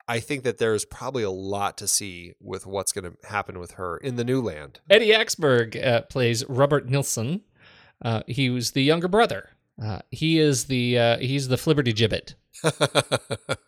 I 0.06 0.20
think 0.20 0.44
that 0.44 0.58
there's 0.58 0.84
probably 0.84 1.22
a 1.22 1.30
lot 1.30 1.78
to 1.78 1.88
see 1.88 2.34
with 2.40 2.66
what's 2.66 2.92
going 2.92 3.04
to 3.04 3.16
happen 3.28 3.58
with 3.58 3.72
her 3.72 3.96
in 3.96 4.16
the 4.16 4.24
new 4.24 4.40
land. 4.40 4.80
Eddie 4.90 5.12
Axberg 5.12 5.82
uh, 5.82 6.02
plays 6.02 6.44
Robert 6.48 6.88
Nilsson. 6.88 7.42
Uh, 8.02 8.22
he 8.26 8.50
was 8.50 8.72
the 8.72 8.82
younger 8.82 9.08
brother. 9.08 9.50
Uh, 9.82 10.00
he 10.10 10.38
is 10.38 10.64
the 10.64 10.98
uh, 10.98 11.18
he's 11.18 11.48
the 11.48 11.56
Flibberty 11.56 11.94
Gibbet. 11.94 12.34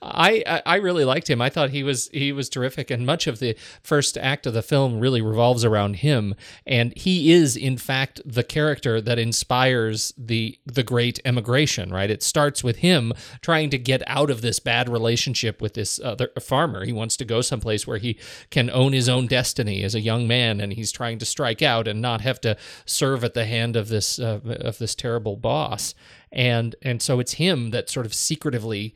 I, 0.00 0.62
I 0.64 0.76
really 0.76 1.04
liked 1.04 1.28
him. 1.28 1.40
I 1.40 1.48
thought 1.48 1.70
he 1.70 1.82
was 1.82 2.08
he 2.12 2.32
was 2.32 2.48
terrific, 2.48 2.90
and 2.90 3.04
much 3.04 3.26
of 3.26 3.38
the 3.38 3.56
first 3.82 4.16
act 4.16 4.46
of 4.46 4.54
the 4.54 4.62
film 4.62 5.00
really 5.00 5.20
revolves 5.20 5.64
around 5.64 5.96
him. 5.96 6.34
And 6.66 6.96
he 6.96 7.32
is, 7.32 7.56
in 7.56 7.76
fact, 7.76 8.20
the 8.24 8.44
character 8.44 9.00
that 9.00 9.18
inspires 9.18 10.12
the 10.16 10.58
the 10.66 10.82
great 10.82 11.20
emigration. 11.24 11.90
Right? 11.90 12.10
It 12.10 12.22
starts 12.22 12.62
with 12.62 12.76
him 12.78 13.12
trying 13.40 13.70
to 13.70 13.78
get 13.78 14.02
out 14.06 14.30
of 14.30 14.40
this 14.40 14.60
bad 14.60 14.88
relationship 14.88 15.60
with 15.60 15.74
this 15.74 15.98
other 16.00 16.30
farmer. 16.40 16.84
He 16.84 16.92
wants 16.92 17.16
to 17.16 17.24
go 17.24 17.40
someplace 17.40 17.86
where 17.86 17.98
he 17.98 18.18
can 18.50 18.70
own 18.70 18.92
his 18.92 19.08
own 19.08 19.26
destiny 19.26 19.82
as 19.82 19.94
a 19.94 20.00
young 20.00 20.28
man, 20.28 20.60
and 20.60 20.72
he's 20.72 20.92
trying 20.92 21.18
to 21.18 21.24
strike 21.24 21.62
out 21.62 21.88
and 21.88 22.00
not 22.00 22.20
have 22.20 22.40
to 22.42 22.56
serve 22.84 23.24
at 23.24 23.34
the 23.34 23.46
hand 23.46 23.74
of 23.74 23.88
this 23.88 24.18
uh, 24.18 24.40
of 24.44 24.78
this 24.78 24.94
terrible 24.94 25.36
boss. 25.36 25.94
And 26.30 26.76
and 26.82 27.02
so 27.02 27.20
it's 27.20 27.34
him 27.34 27.70
that 27.70 27.90
sort 27.90 28.06
of 28.06 28.14
secretively 28.14 28.94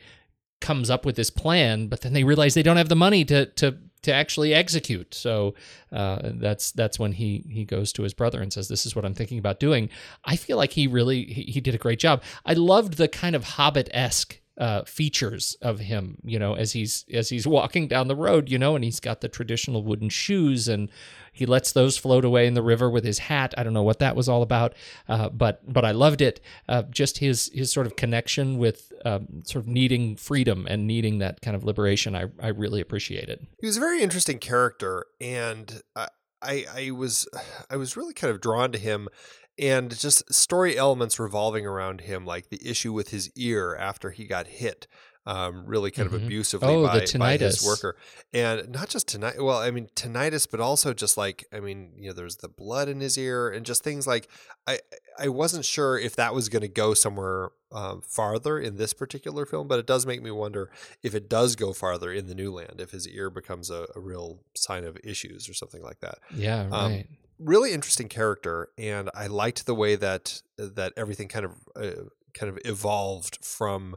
comes 0.62 0.88
up 0.88 1.04
with 1.04 1.16
this 1.16 1.30
plan, 1.30 1.88
but 1.88 2.00
then 2.00 2.14
they 2.14 2.24
realize 2.24 2.54
they 2.54 2.62
don't 2.62 2.78
have 2.78 2.88
the 2.88 2.96
money 2.96 3.24
to 3.26 3.46
to 3.46 3.76
to 4.02 4.12
actually 4.12 4.52
execute. 4.52 5.14
So 5.14 5.54
uh, 5.92 6.18
that's 6.34 6.72
that's 6.72 6.98
when 6.98 7.12
he 7.12 7.44
he 7.48 7.64
goes 7.64 7.92
to 7.94 8.02
his 8.02 8.14
brother 8.14 8.40
and 8.40 8.52
says, 8.52 8.68
"This 8.68 8.86
is 8.86 8.96
what 8.96 9.04
I'm 9.04 9.14
thinking 9.14 9.38
about 9.38 9.60
doing." 9.60 9.90
I 10.24 10.36
feel 10.36 10.56
like 10.56 10.72
he 10.72 10.86
really 10.86 11.24
he, 11.24 11.42
he 11.42 11.60
did 11.60 11.74
a 11.74 11.78
great 11.78 11.98
job. 11.98 12.22
I 12.44 12.54
loved 12.54 12.94
the 12.94 13.08
kind 13.08 13.36
of 13.36 13.44
Hobbit 13.44 13.88
esque. 13.92 14.40
Uh, 14.58 14.84
features 14.84 15.56
of 15.62 15.78
him, 15.80 16.18
you 16.22 16.38
know, 16.38 16.52
as 16.54 16.72
he's 16.72 17.06
as 17.10 17.30
he's 17.30 17.46
walking 17.46 17.88
down 17.88 18.06
the 18.06 18.14
road, 18.14 18.50
you 18.50 18.58
know, 18.58 18.74
and 18.74 18.84
he's 18.84 19.00
got 19.00 19.22
the 19.22 19.28
traditional 19.28 19.82
wooden 19.82 20.10
shoes, 20.10 20.68
and 20.68 20.90
he 21.32 21.46
lets 21.46 21.72
those 21.72 21.96
float 21.96 22.22
away 22.22 22.46
in 22.46 22.52
the 22.52 22.60
river 22.62 22.90
with 22.90 23.02
his 23.02 23.18
hat. 23.18 23.54
I 23.56 23.62
don't 23.62 23.72
know 23.72 23.82
what 23.82 23.98
that 24.00 24.14
was 24.14 24.28
all 24.28 24.42
about, 24.42 24.74
uh, 25.08 25.30
but 25.30 25.62
but 25.72 25.86
I 25.86 25.92
loved 25.92 26.20
it. 26.20 26.38
Uh, 26.68 26.82
just 26.90 27.16
his 27.18 27.50
his 27.54 27.72
sort 27.72 27.86
of 27.86 27.96
connection 27.96 28.58
with 28.58 28.92
um, 29.06 29.42
sort 29.44 29.64
of 29.64 29.68
needing 29.68 30.16
freedom 30.16 30.66
and 30.68 30.86
needing 30.86 31.18
that 31.20 31.40
kind 31.40 31.56
of 31.56 31.64
liberation. 31.64 32.14
I 32.14 32.26
I 32.38 32.48
really 32.48 32.82
appreciated. 32.82 33.46
he 33.58 33.66
was 33.66 33.78
a 33.78 33.80
very 33.80 34.02
interesting 34.02 34.38
character 34.38 35.06
and 35.18 35.80
I, 35.96 36.08
I 36.42 36.66
i 36.76 36.90
was 36.90 37.26
i 37.70 37.76
was 37.76 37.96
really 37.96 38.12
kind 38.12 38.30
of 38.30 38.40
drawn 38.40 38.70
to 38.72 38.78
him 38.78 39.08
and 39.58 39.96
just 39.98 40.32
story 40.32 40.76
elements 40.76 41.18
revolving 41.20 41.66
around 41.66 42.02
him 42.02 42.24
like 42.24 42.48
the 42.48 42.60
issue 42.68 42.92
with 42.92 43.10
his 43.10 43.30
ear 43.36 43.76
after 43.78 44.10
he 44.10 44.24
got 44.26 44.46
hit 44.46 44.86
um, 45.24 45.66
really 45.66 45.92
kind 45.92 46.08
Mhm. 46.10 46.14
of 46.16 46.22
abusively 46.24 46.74
Oh, 46.74 46.82
the 46.88 46.88
by, 47.16 47.18
by 47.18 47.36
his 47.36 47.64
worker 47.64 47.96
and 48.32 48.70
not 48.70 48.88
just 48.88 49.06
tonight 49.06 49.34
well 49.40 49.58
i 49.58 49.70
mean 49.70 49.88
tinnitus 49.94 50.48
but 50.50 50.58
also 50.58 50.92
just 50.92 51.16
like 51.16 51.44
i 51.52 51.60
mean 51.60 51.92
you 51.96 52.08
know 52.08 52.12
there's 52.12 52.36
the 52.38 52.48
blood 52.48 52.88
in 52.88 52.98
his 53.00 53.16
ear 53.16 53.48
and 53.48 53.64
just 53.64 53.84
things 53.84 54.04
like 54.04 54.28
i 54.66 54.80
i 55.20 55.28
wasn't 55.28 55.64
sure 55.64 55.96
if 55.96 56.16
that 56.16 56.34
was 56.34 56.48
going 56.48 56.62
to 56.62 56.68
go 56.68 56.92
somewhere 56.92 57.50
um, 57.70 58.02
farther 58.02 58.58
in 58.58 58.76
this 58.78 58.92
particular 58.92 59.46
film 59.46 59.68
but 59.68 59.78
it 59.78 59.86
does 59.86 60.04
make 60.06 60.20
me 60.22 60.30
wonder 60.32 60.70
if 61.04 61.14
it 61.14 61.28
does 61.28 61.54
go 61.56 61.72
farther 61.72 62.12
in 62.12 62.26
the 62.26 62.34
new 62.34 62.52
land 62.52 62.80
if 62.80 62.90
his 62.90 63.06
ear 63.06 63.30
becomes 63.30 63.70
a, 63.70 63.86
a 63.94 64.00
real 64.00 64.40
sign 64.54 64.82
of 64.84 64.96
issues 65.04 65.48
or 65.48 65.54
something 65.54 65.82
like 65.82 66.00
that 66.00 66.18
Yeah, 66.34 66.62
Um, 66.72 66.92
right. 66.92 67.06
Really 67.38 67.72
interesting 67.72 68.08
character 68.08 68.68
and 68.78 69.10
i 69.14 69.26
liked 69.26 69.66
the 69.66 69.74
way 69.74 69.96
that 69.96 70.42
that 70.56 70.92
everything 70.96 71.28
kind 71.28 71.44
of 71.44 71.52
uh, 71.76 72.04
kind 72.34 72.50
of 72.50 72.58
evolved 72.64 73.44
from 73.44 73.96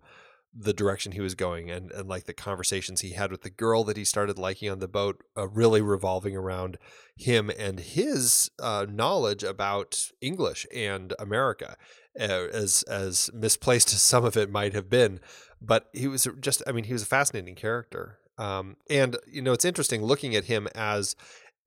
the 0.57 0.73
direction 0.73 1.11
he 1.11 1.21
was 1.21 1.36
going 1.36 1.69
and 1.69 1.91
and 1.91 2.07
like 2.07 2.23
the 2.25 2.33
conversations 2.33 3.01
he 3.01 3.11
had 3.11 3.29
with 3.29 3.41
the 3.41 3.49
girl 3.49 3.83
that 3.83 3.97
he 3.97 4.05
started 4.05 4.39
liking 4.39 4.69
on 4.69 4.79
the 4.79 4.88
boat 4.88 5.21
uh, 5.38 5.47
really 5.47 5.81
revolving 5.81 6.36
around 6.36 6.77
him 7.15 7.51
and 7.57 7.79
his 7.81 8.49
uh, 8.59 8.86
knowledge 8.89 9.43
about 9.43 10.11
english 10.21 10.65
and 10.73 11.13
america 11.19 11.75
uh, 12.19 12.47
as 12.53 12.83
as 12.83 13.29
misplaced 13.33 13.93
as 13.93 14.01
some 14.01 14.23
of 14.23 14.38
it 14.38 14.49
might 14.49 14.73
have 14.73 14.89
been. 14.89 15.19
But 15.61 15.89
he 15.93 16.07
was 16.07 16.27
just 16.39 16.63
i 16.67 16.71
mean 16.71 16.86
he 16.86 16.93
was 16.93 17.03
a 17.03 17.07
fascinating 17.07 17.55
character. 17.55 18.19
Um, 18.38 18.75
and 18.89 19.17
you 19.27 19.41
know 19.41 19.53
it's 19.53 19.65
interesting 19.65 20.03
looking 20.03 20.36
at 20.36 20.45
him 20.45 20.67
as 20.75 21.15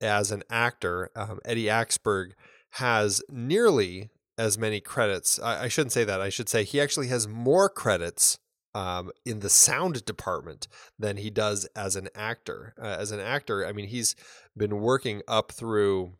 as 0.01 0.31
an 0.31 0.43
actor, 0.49 1.11
um, 1.15 1.39
Eddie 1.45 1.65
Axberg 1.65 2.31
has 2.73 3.21
nearly 3.29 4.09
as 4.37 4.57
many 4.57 4.79
credits. 4.79 5.39
I, 5.39 5.63
I 5.63 5.67
shouldn't 5.67 5.91
say 5.91 6.03
that. 6.05 6.21
I 6.21 6.29
should 6.29 6.49
say 6.49 6.63
he 6.63 6.79
actually 6.79 7.07
has 7.07 7.27
more 7.27 7.69
credits 7.69 8.39
um, 8.73 9.11
in 9.25 9.39
the 9.39 9.49
sound 9.49 10.05
department 10.05 10.67
than 10.97 11.17
he 11.17 11.29
does 11.29 11.65
as 11.75 11.95
an 11.95 12.07
actor. 12.15 12.73
Uh, 12.81 12.95
as 12.99 13.11
an 13.11 13.19
actor, 13.19 13.65
I 13.65 13.73
mean, 13.73 13.87
he's 13.87 14.15
been 14.55 14.79
working 14.79 15.21
up 15.27 15.51
through 15.51 16.13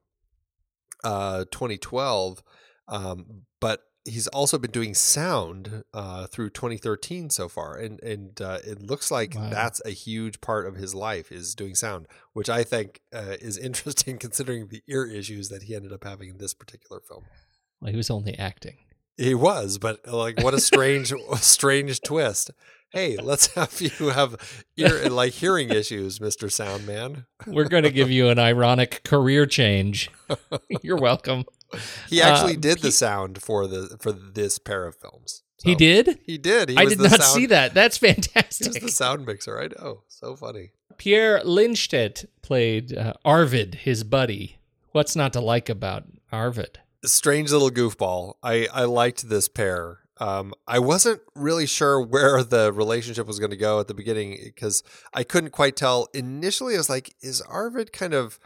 uh, 1.03 1.45
2012, 1.51 2.43
um, 2.87 3.43
but 3.61 3.83
he's 4.09 4.27
also 4.27 4.57
been 4.57 4.71
doing 4.71 4.93
sound 4.93 5.83
uh, 5.93 6.27
through 6.27 6.49
2013 6.51 7.29
so 7.29 7.47
far, 7.47 7.77
and 7.77 8.01
and 8.03 8.41
uh, 8.41 8.59
it 8.65 8.81
looks 8.81 9.09
like 9.11 9.35
Wow. 9.35 9.49
that's 9.49 9.81
a 9.85 9.91
huge 9.91 10.41
part 10.41 10.67
of 10.67 10.75
his 10.75 10.93
life 10.95 11.31
is 11.31 11.55
doing 11.55 11.75
sound, 11.75 12.07
which 12.33 12.49
I 12.49 12.63
think 12.63 13.01
uh, 13.13 13.35
is 13.39 13.57
interesting 13.57 14.17
considering 14.19 14.67
the 14.67 14.81
ear 14.87 15.05
issues 15.05 15.49
that 15.49 15.63
he 15.63 15.75
ended 15.75 15.93
up 15.93 16.03
having 16.03 16.29
in 16.29 16.37
this 16.37 16.53
particular 16.53 16.99
film. 17.07 17.25
Well, 17.81 17.91
he 17.91 17.97
was 17.97 18.09
only 18.09 18.37
acting. 18.37 18.77
He 19.17 19.33
was, 19.35 19.77
but 19.77 20.05
like, 20.07 20.41
what 20.43 20.53
a 20.53 20.59
strange, 20.71 21.13
strange 21.37 22.01
twist. 22.01 22.51
Hey, 22.91 23.17
let's 23.17 23.47
have 23.53 23.79
you 23.81 24.09
have 24.09 24.65
ear 24.77 25.09
like 25.09 25.33
hearing 25.33 25.69
issues, 25.69 26.19
Mister 26.19 26.47
Soundman. 26.47 27.25
We're 27.45 27.69
going 27.69 27.83
to 27.83 27.91
give 27.91 28.09
you 28.09 28.29
an 28.29 28.39
ironic 28.39 29.03
career 29.03 29.45
change. 29.45 30.09
You're 30.81 30.97
welcome. 30.97 31.45
He 32.09 32.21
actually 32.21 32.55
Uh, 32.57 32.59
did 32.59 32.79
the 32.79 32.87
he- 32.87 32.91
sound 32.91 33.41
for 33.41 33.67
the 33.67 33.97
for 33.99 34.11
this 34.11 34.57
pair 34.59 34.85
of 34.85 34.95
films. 34.95 35.43
he 35.63 35.75
did. 35.75 36.19
He 36.25 36.37
did. 36.37 36.69
He 36.69 36.77
I 36.77 36.85
was 36.85 36.93
did 36.95 37.01
not 37.01 37.21
sound- 37.21 37.23
see 37.35 37.45
that. 37.47 37.73
That's 37.73 37.97
He 38.01 38.07
was 38.07 38.15
fantastic. 38.15 38.81
the 38.81 38.89
sound 38.91 39.25
mixer. 39.25 39.59
I 39.59 39.67
know. 39.67 40.03
So 40.07 40.35
funny. 40.35 40.71
Pierre 40.97 41.39
Lindstedt 41.45 42.25
played 42.41 42.97
uh, 42.97 43.13
Arvid, 43.23 43.75
his 43.75 44.03
buddy. 44.03 44.57
What's 44.91 45.15
not 45.15 45.33
to 45.33 45.41
like 45.41 45.69
about 45.69 46.03
Arvid? 46.31 46.79
strange 47.05 47.51
little 47.51 47.69
goofball. 47.71 48.33
I 48.43 48.67
I 48.73 48.83
liked 48.85 49.29
this 49.29 49.47
pair. 49.47 49.99
Um, 50.21 50.53
I 50.67 50.79
wasn't 50.79 51.21
really 51.33 51.65
sure 51.65 52.01
where 52.01 52.43
the 52.55 52.73
relationship 52.73 53.25
was 53.25 53.39
going 53.39 53.51
to 53.51 53.57
go 53.57 53.79
at 53.79 53.87
the 53.87 53.93
beginning 53.93 54.37
because 54.43 54.83
I 55.13 55.23
couldn't 55.23 55.51
quite 55.51 55.77
tell. 55.77 56.07
Initially, 56.13 56.73
I 56.75 56.77
was 56.77 56.89
like, 56.89 57.15
"Is 57.21 57.39
Arvid 57.41 57.93
kind 57.93 58.13
of 58.13 58.37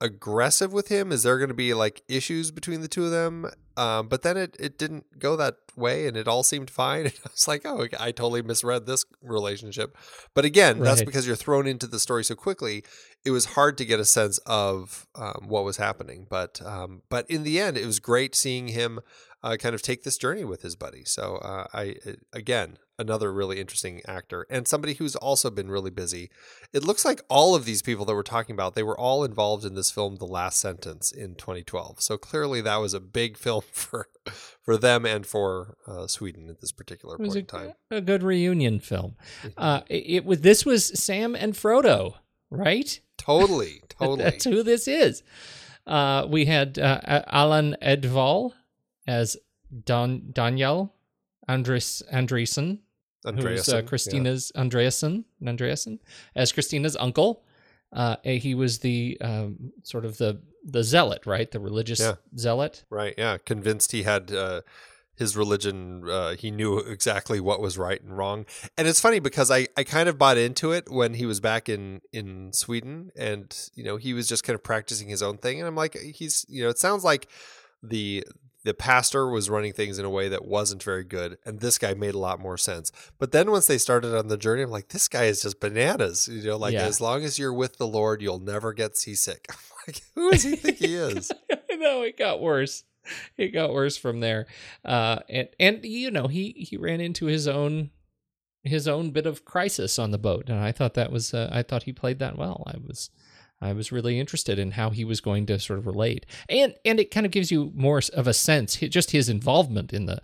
aggressive 0.00 0.72
with 0.72 0.88
him? 0.88 1.12
Is 1.12 1.22
there 1.22 1.38
going 1.38 1.48
to 1.48 1.54
be 1.54 1.74
like 1.74 2.02
issues 2.08 2.50
between 2.50 2.80
the 2.80 2.88
two 2.88 3.04
of 3.04 3.10
them?" 3.10 3.50
Um, 3.76 4.08
but 4.08 4.22
then 4.22 4.36
it 4.36 4.56
it 4.58 4.78
didn't 4.78 5.18
go 5.18 5.36
that 5.36 5.56
way, 5.76 6.06
and 6.06 6.16
it 6.16 6.28
all 6.28 6.42
seemed 6.42 6.70
fine. 6.70 7.06
And 7.06 7.14
I 7.24 7.30
was 7.30 7.48
like, 7.48 7.62
"Oh, 7.64 7.86
I 7.98 8.12
totally 8.12 8.42
misread 8.42 8.86
this 8.86 9.04
relationship." 9.22 9.96
But 10.34 10.44
again, 10.44 10.80
that's 10.80 11.02
because 11.02 11.26
you're 11.26 11.36
thrown 11.36 11.66
into 11.66 11.86
the 11.86 11.98
story 11.98 12.24
so 12.24 12.34
quickly. 12.34 12.84
It 13.24 13.30
was 13.30 13.44
hard 13.46 13.78
to 13.78 13.84
get 13.84 14.00
a 14.00 14.04
sense 14.04 14.38
of 14.46 15.06
um, 15.14 15.46
what 15.48 15.64
was 15.64 15.76
happening. 15.76 16.26
But 16.28 16.60
um, 16.64 17.02
but 17.08 17.30
in 17.30 17.42
the 17.42 17.60
end, 17.60 17.76
it 17.76 17.86
was 17.86 18.00
great 18.00 18.34
seeing 18.34 18.68
him 18.68 19.00
uh, 19.42 19.56
kind 19.56 19.74
of 19.74 19.82
take 19.82 20.02
this 20.02 20.18
journey 20.18 20.44
with 20.44 20.62
his 20.62 20.76
buddy. 20.76 21.04
So 21.04 21.36
uh, 21.36 21.66
I 21.72 21.96
again 22.32 22.78
another 23.00 23.32
really 23.32 23.58
interesting 23.58 24.02
actor 24.06 24.46
and 24.50 24.68
somebody 24.68 24.94
who's 24.94 25.16
also 25.16 25.50
been 25.50 25.70
really 25.70 25.90
busy. 25.90 26.30
It 26.72 26.84
looks 26.84 27.04
like 27.04 27.22
all 27.28 27.54
of 27.54 27.64
these 27.64 27.80
people 27.80 28.04
that 28.04 28.14
we're 28.14 28.22
talking 28.22 28.52
about 28.52 28.74
they 28.74 28.82
were 28.82 28.98
all 28.98 29.24
involved 29.24 29.64
in 29.64 29.74
this 29.74 29.90
film, 29.90 30.16
The 30.16 30.26
Last 30.26 30.60
Sentence, 30.60 31.10
in 31.10 31.34
2012. 31.34 32.02
So 32.02 32.18
clearly 32.18 32.60
that 32.60 32.76
was 32.76 32.94
a 32.94 33.00
big 33.00 33.36
film 33.38 33.62
for 33.72 34.08
for 34.62 34.76
them 34.76 35.06
and 35.06 35.26
for 35.26 35.76
uh, 35.86 36.06
Sweden 36.06 36.50
at 36.50 36.60
this 36.60 36.72
particular 36.72 37.16
point 37.16 37.34
in 37.34 37.46
time. 37.46 37.72
a 37.90 38.00
good 38.00 38.22
reunion 38.22 38.78
film. 38.78 39.16
Uh, 39.56 39.80
it, 39.88 40.24
was. 40.24 40.42
This 40.42 40.66
was 40.66 40.86
Sam 40.86 41.34
and 41.34 41.54
Frodo, 41.54 42.16
right? 42.50 43.00
Totally, 43.16 43.82
totally. 43.88 44.22
That's 44.22 44.44
who 44.44 44.62
this 44.62 44.86
is. 44.86 45.22
Uh, 45.86 46.26
we 46.28 46.44
had 46.44 46.78
uh, 46.78 47.22
Allan 47.26 47.76
Edwall 47.82 48.52
as 49.06 49.36
Don 49.84 50.30
Daniel 50.32 50.94
Andres 51.48 52.02
Andresen, 53.24 53.48
who's 53.48 53.68
uh, 53.68 53.72
Andreasen, 53.72 53.82
yeah. 53.82 53.88
Christina's 53.88 54.52
Andreasen 54.56 55.24
Andreasen 55.42 55.98
as 56.34 56.52
Christina's 56.52 56.96
uncle. 56.96 57.42
Uh, 57.92 58.16
he 58.22 58.54
was 58.54 58.78
the 58.78 59.18
um, 59.20 59.72
sort 59.82 60.04
of 60.04 60.18
the 60.18 60.40
the 60.64 60.84
zealot, 60.84 61.26
right? 61.26 61.50
The 61.50 61.60
religious 61.60 62.00
Yeah. 62.00 62.14
zealot. 62.36 62.84
Right. 62.90 63.14
Yeah. 63.18 63.38
Convinced 63.38 63.92
he 63.92 64.02
had 64.02 64.30
uh, 64.32 64.60
his 65.16 65.36
religion. 65.36 66.08
Uh, 66.08 66.34
he 66.36 66.50
knew 66.50 66.78
exactly 66.78 67.40
what 67.40 67.60
was 67.60 67.76
right 67.78 68.00
and 68.02 68.16
wrong. 68.16 68.44
And 68.76 68.86
it's 68.86 69.00
funny 69.00 69.20
because 69.20 69.50
I, 69.50 69.68
I 69.76 69.84
kind 69.84 70.08
of 70.08 70.18
bought 70.18 70.36
into 70.38 70.72
it 70.72 70.90
when 70.90 71.14
he 71.14 71.26
was 71.26 71.40
back 71.40 71.68
in, 71.68 72.02
in 72.12 72.52
Sweden 72.52 73.10
and, 73.16 73.54
you 73.74 73.82
know, 73.84 73.96
he 73.96 74.12
was 74.12 74.26
just 74.28 74.44
kind 74.44 74.54
of 74.54 74.62
practicing 74.62 75.08
his 75.08 75.22
own 75.22 75.38
thing. 75.38 75.58
And 75.58 75.66
I'm 75.66 75.74
like, 75.76 75.96
he's, 75.98 76.44
you 76.48 76.62
know, 76.62 76.68
it 76.68 76.78
sounds 76.78 77.04
like 77.04 77.26
the, 77.82 78.24
the 78.64 78.74
pastor 78.74 79.28
was 79.30 79.48
running 79.48 79.72
things 79.72 79.98
in 79.98 80.04
a 80.04 80.10
way 80.10 80.28
that 80.28 80.44
wasn't 80.44 80.82
very 80.82 81.04
good. 81.04 81.38
And 81.46 81.60
this 81.60 81.78
guy 81.78 81.94
made 81.94 82.14
a 82.14 82.18
lot 82.18 82.40
more 82.40 82.58
sense. 82.58 82.92
But 83.18 83.32
then 83.32 83.50
once 83.50 83.66
they 83.66 83.78
started 83.78 84.14
on 84.16 84.28
the 84.28 84.36
journey, 84.36 84.62
I'm 84.62 84.70
like, 84.70 84.88
this 84.88 85.08
guy 85.08 85.24
is 85.24 85.42
just 85.42 85.60
bananas. 85.60 86.28
You 86.28 86.42
know, 86.42 86.56
like 86.56 86.74
Yeah. 86.74 86.84
as 86.84 87.00
long 87.00 87.24
as 87.24 87.38
you're 87.38 87.54
with 87.54 87.78
the 87.78 87.86
Lord, 87.86 88.20
you'll 88.20 88.38
never 88.38 88.72
get 88.74 88.96
seasick. 88.98 89.46
I'm 89.50 89.56
like, 89.86 90.02
who 90.14 90.30
does 90.30 90.42
he 90.42 90.56
think 90.56 90.76
he 90.78 90.94
is? 90.94 91.30
no, 91.72 92.02
it 92.02 92.18
got 92.18 92.40
worse. 92.42 92.84
It 93.38 93.48
got 93.48 93.72
worse 93.72 93.96
from 93.96 94.20
there. 94.20 94.46
Uh, 94.84 95.20
and 95.28 95.48
and 95.58 95.82
you 95.84 96.10
know 96.10 96.26
he 96.28 96.50
he 96.68 96.76
ran 96.76 97.00
into 97.00 97.26
his 97.26 97.48
own 97.48 97.90
his 98.62 98.86
own 98.86 99.10
bit 99.10 99.24
of 99.24 99.46
crisis 99.46 99.98
on 99.98 100.10
the 100.10 100.18
boat, 100.18 100.50
and 100.50 100.58
I 100.58 100.70
thought 100.70 100.92
that 100.94 101.10
was 101.10 101.32
uh, 101.32 101.48
I 101.50 101.62
thought 101.62 101.84
he 101.84 101.94
played 101.94 102.18
that 102.18 102.36
well. 102.36 102.62
I 102.66 102.76
was 102.86 103.08
I 103.60 103.72
was 103.72 103.92
really 103.92 104.18
interested 104.18 104.58
in 104.58 104.72
how 104.72 104.90
he 104.90 105.04
was 105.04 105.20
going 105.20 105.46
to 105.46 105.58
sort 105.58 105.78
of 105.78 105.86
relate, 105.86 106.26
and 106.48 106.74
and 106.84 106.98
it 106.98 107.10
kind 107.10 107.26
of 107.26 107.32
gives 107.32 107.50
you 107.50 107.72
more 107.74 108.00
of 108.14 108.26
a 108.26 108.32
sense, 108.34 108.76
just 108.76 109.10
his 109.10 109.28
involvement 109.28 109.92
in 109.92 110.06
the 110.06 110.20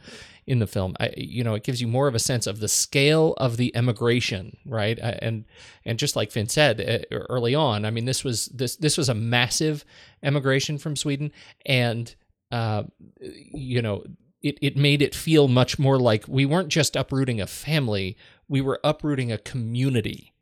in 0.47 0.59
the 0.59 0.67
film. 0.67 0.97
I, 1.01 1.13
you 1.17 1.43
know, 1.45 1.55
it 1.55 1.65
gives 1.65 1.81
you 1.81 1.89
more 1.89 2.09
of 2.09 2.15
a 2.15 2.21
sense 2.21 2.47
of 2.47 2.61
the 2.61 2.69
scale 2.69 3.35
of 3.37 3.57
the 3.57 3.75
emigration, 3.77 4.57
right? 4.65 4.99
And 4.99 5.45
and 5.85 5.99
just 5.99 6.17
like 6.17 6.31
Finn 6.31 6.49
said 6.49 7.07
early 7.11 7.55
on, 7.55 7.85
I 7.85 7.91
mean, 7.91 8.05
this 8.05 8.25
was 8.25 8.47
this 8.47 8.77
this 8.77 8.97
was 8.97 9.09
a 9.09 9.15
massive 9.15 9.85
emigration 10.23 10.79
from 10.79 10.97
Sweden, 10.97 11.33
and 11.67 12.15
uh, 12.51 12.85
you 13.21 13.83
know, 13.83 14.05
it 14.43 14.59
it 14.63 14.77
made 14.77 15.03
it 15.03 15.15
feel 15.15 15.49
much 15.49 15.79
more 15.79 15.99
like 15.99 16.25
we 16.29 16.47
weren't 16.47 16.69
just 16.69 16.97
uprooting 16.97 17.41
a 17.41 17.47
family, 17.47 18.17
we 18.49 18.61
were 18.61 18.81
uprooting 18.85 19.33
a 19.33 19.39
community. 19.39 20.33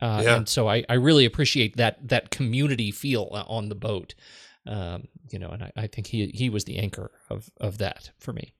Uh, 0.00 0.22
Yeah. 0.24 0.36
And 0.36 0.48
so 0.48 0.68
I, 0.68 0.84
I 0.88 0.94
really 0.94 1.24
appreciate 1.24 1.76
that 1.76 2.08
that 2.08 2.30
community 2.30 2.90
feel 2.90 3.30
uh, 3.32 3.44
on 3.48 3.68
the 3.68 3.74
boat, 3.74 4.14
um, 4.66 5.08
you 5.30 5.38
know, 5.38 5.48
and 5.50 5.62
I, 5.64 5.72
I 5.76 5.86
think 5.86 6.08
he 6.08 6.26
he 6.28 6.48
was 6.50 6.64
the 6.64 6.78
anchor 6.78 7.10
of 7.28 7.50
of 7.60 7.78
that 7.78 8.10
for 8.18 8.32
me. 8.32 8.52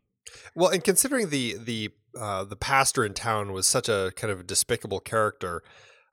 Well, 0.55 0.70
and 0.70 0.82
considering 0.82 1.30
the 1.30 1.57
the 1.59 1.91
uh, 2.18 2.45
the 2.45 2.57
pastor 2.57 3.05
in 3.05 3.14
town 3.14 3.53
was 3.53 3.66
such 3.66 3.89
a 3.89 4.12
kind 4.16 4.32
of 4.32 4.47
despicable 4.47 5.01
character, 5.01 5.62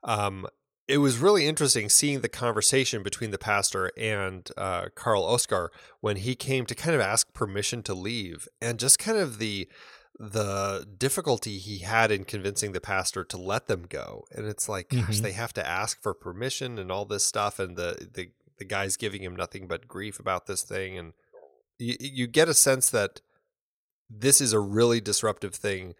um, 0.04 0.46
it 0.88 0.98
was 0.98 1.18
really 1.18 1.46
interesting 1.46 1.88
seeing 1.88 2.20
the 2.20 2.28
conversation 2.28 3.02
between 3.02 3.30
the 3.32 3.38
pastor 3.38 3.90
and 3.96 4.48
uh, 4.56 4.86
Carl 4.94 5.24
Oskar 5.24 5.72
when 6.00 6.16
he 6.16 6.36
came 6.36 6.64
to 6.66 6.74
kind 6.74 6.94
of 6.94 7.00
ask 7.00 7.32
permission 7.32 7.82
to 7.82 7.94
leave, 7.94 8.46
and 8.60 8.78
just 8.78 8.98
kind 8.98 9.18
of 9.18 9.38
the 9.38 9.68
the 10.18 10.86
difficulty 10.98 11.58
he 11.58 11.78
had 11.78 12.10
in 12.10 12.24
convincing 12.24 12.72
the 12.72 12.80
pastor 12.80 13.22
to 13.24 13.36
let 13.36 13.66
them 13.66 13.84
go. 13.88 14.24
And 14.32 14.46
it's 14.46 14.68
like, 14.68 14.88
gosh, 14.88 15.18
Mhm. 15.18 15.22
they 15.22 15.32
have 15.32 15.52
to 15.54 15.66
ask 15.66 16.00
for 16.00 16.14
permission 16.14 16.78
and 16.78 16.90
all 16.90 17.04
this 17.04 17.24
stuff, 17.24 17.58
and 17.58 17.76
the 17.76 18.08
the 18.12 18.30
the 18.58 18.64
guy's 18.64 18.96
giving 18.96 19.22
him 19.22 19.36
nothing 19.36 19.68
but 19.68 19.86
grief 19.86 20.18
about 20.18 20.46
this 20.46 20.62
thing, 20.62 20.96
and 20.96 21.12
you 21.78 21.96
you 22.00 22.26
get 22.26 22.48
a 22.48 22.54
sense 22.54 22.88
that 22.90 23.20
this 24.08 24.40
is 24.40 24.52
a 24.54 24.60
really 24.60 25.00
disruptive 25.00 25.54
thing, 25.54 25.94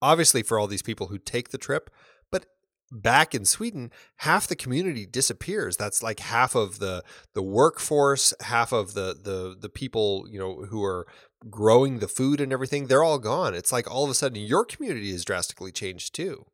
obviously 0.00 0.42
for 0.42 0.58
all 0.58 0.66
these 0.66 0.80
people 0.82 1.08
who 1.08 1.18
take 1.18 1.50
the 1.50 1.58
trip, 1.58 1.90
but 2.30 2.46
back 2.90 3.34
in 3.34 3.44
Sweden, 3.44 3.92
half 4.18 4.46
the 4.46 4.56
community 4.56 5.04
disappears. 5.04 5.76
That's 5.76 6.02
like 6.02 6.20
half 6.20 6.54
of 6.54 6.78
the 6.78 7.04
the 7.34 7.42
workforce, 7.42 8.32
half 8.40 8.72
of 8.72 8.94
the 8.94 9.12
the 9.12 9.54
the 9.60 9.68
people, 9.68 10.26
you 10.30 10.38
know, 10.38 10.64
who 10.70 10.82
are 10.82 11.06
growing 11.50 11.98
the 11.98 12.08
food 12.08 12.40
and 12.40 12.52
everything, 12.52 12.86
they're 12.86 13.04
all 13.04 13.18
gone. 13.18 13.54
It's 13.54 13.72
like 13.72 13.90
all 13.90 14.04
of 14.04 14.10
a 14.10 14.14
sudden 14.14 14.40
your 14.42 14.64
community 14.64 15.10
is 15.10 15.24
drastically 15.24 15.72
changed 15.72 16.14
too. 16.14 16.46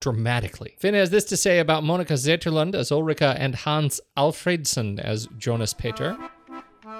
dramatically. 0.00 0.74
Finn 0.80 0.94
has 0.94 1.10
this 1.10 1.24
to 1.26 1.36
say 1.36 1.60
about 1.60 1.84
Monica 1.84 2.14
Zetterlund 2.14 2.74
as 2.74 2.90
Ulrika 2.90 3.36
and 3.38 3.54
Hans 3.54 4.00
Alfredson 4.16 4.98
as 4.98 5.28
Jonas 5.38 5.72
Peter. 5.72 6.18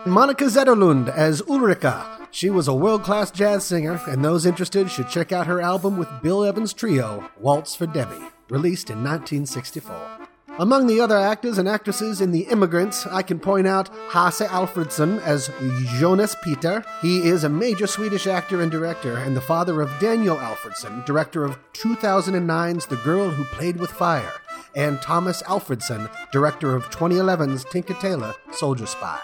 Monica 0.07 0.45
Zetterlund 0.45 1.09
as 1.15 1.43
Ulrika. 1.49 2.29
She 2.31 2.49
was 2.49 2.69
a 2.69 2.75
world 2.75 3.03
class 3.03 3.31
jazz 3.31 3.65
singer, 3.65 4.01
and 4.07 4.25
those 4.25 4.47
interested 4.47 4.91
should 4.91 5.09
check 5.09 5.33
out 5.33 5.49
her 5.49 5.61
album 5.61 5.99
with 5.99 6.09
Bill 6.23 6.45
Evans 6.45 6.73
Trio, 6.73 7.29
Waltz 7.39 7.75
for 7.75 7.87
Debby, 7.87 8.23
released 8.49 8.89
in 8.89 9.03
1964. 9.03 10.29
Among 10.59 10.87
the 10.87 11.01
other 11.01 11.17
actors 11.17 11.57
and 11.57 11.67
actresses 11.67 12.21
in 12.21 12.31
The 12.31 12.43
Immigrants, 12.43 13.07
I 13.07 13.23
can 13.23 13.41
point 13.41 13.67
out 13.67 13.89
Hasse 14.11 14.43
Alfredson 14.43 15.19
as 15.23 15.51
Jonas 15.99 16.37
Peter. 16.45 16.85
He 17.01 17.27
is 17.27 17.45
a 17.45 17.49
major 17.49 17.87
Swedish 17.87 18.27
actor 18.27 18.61
and 18.61 18.71
director, 18.71 19.17
and 19.17 19.35
the 19.35 19.41
father 19.41 19.81
of 19.81 19.91
Daniel 19.99 20.37
Alfredson, 20.37 21.07
director 21.07 21.43
of 21.47 21.59
2009's 21.73 22.85
The 22.85 22.97
Girl 22.97 23.31
Who 23.31 23.45
Played 23.45 23.79
with 23.79 23.91
Fire, 23.91 24.33
and 24.77 25.01
Tomas 25.01 25.43
Alfredson, 25.45 26.11
director 26.33 26.77
of 26.77 26.91
2011's 26.91 27.65
Tinker 27.65 27.95
Tailor 27.95 28.35
Soldier 28.53 28.87
Spy. 28.87 29.21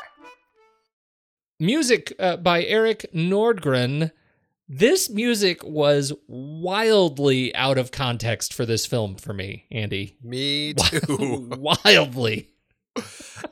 Music 1.61 2.15
uh, 2.19 2.39
by 2.39 2.65
Erik 2.65 3.05
Nordgren. 3.15 4.13
This 4.69 5.09
music 5.09 5.65
was 5.65 6.13
wildly 6.27 7.55
out 7.55 7.79
of 7.79 7.91
context 7.91 8.53
for 8.53 8.67
this 8.67 8.85
film 8.85 9.15
for 9.15 9.33
me, 9.33 9.65
Andy. 9.71 10.17
Me 10.23 10.75
too. 10.75 11.49
wildly. 11.59 12.51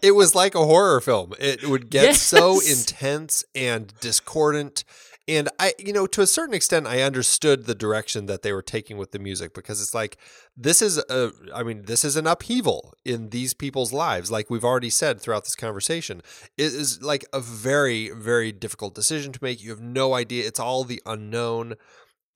it 0.02 0.12
was 0.12 0.34
like 0.34 0.54
a 0.54 0.64
horror 0.66 1.00
film. 1.00 1.32
It 1.38 1.66
would 1.66 1.88
get 1.88 2.16
so 2.16 2.60
intense 2.60 3.44
and 3.54 3.94
discordant. 4.00 4.84
And 5.28 5.48
I, 5.58 5.74
you 5.78 5.92
know, 5.92 6.06
to 6.06 6.20
a 6.20 6.26
certain 6.26 6.54
extent, 6.54 6.86
I 6.86 7.02
understood 7.02 7.66
the 7.66 7.74
direction 7.74 8.26
that 8.26 8.42
they 8.42 8.52
were 8.52 8.62
taking 8.62 8.96
with 8.96 9.10
the 9.10 9.18
music 9.18 9.54
because 9.54 9.82
it's 9.82 9.94
like, 9.94 10.18
this 10.56 10.80
is 10.80 10.98
a, 10.98 11.32
I 11.52 11.64
mean, 11.64 11.82
this 11.86 12.04
is 12.04 12.14
an 12.14 12.28
upheaval 12.28 12.94
in 13.04 13.30
these 13.30 13.52
people's 13.52 13.92
lives. 13.92 14.30
Like 14.30 14.50
we've 14.50 14.64
already 14.64 14.90
said 14.90 15.20
throughout 15.20 15.42
this 15.42 15.56
conversation, 15.56 16.22
it 16.56 16.66
is 16.66 17.02
like 17.02 17.24
a 17.32 17.40
very, 17.40 18.10
very 18.10 18.52
difficult 18.52 18.94
decision 18.94 19.32
to 19.32 19.42
make. 19.42 19.60
You 19.60 19.70
have 19.70 19.80
no 19.80 20.14
idea. 20.14 20.46
It's 20.46 20.60
all 20.60 20.84
the 20.84 21.02
unknown. 21.04 21.74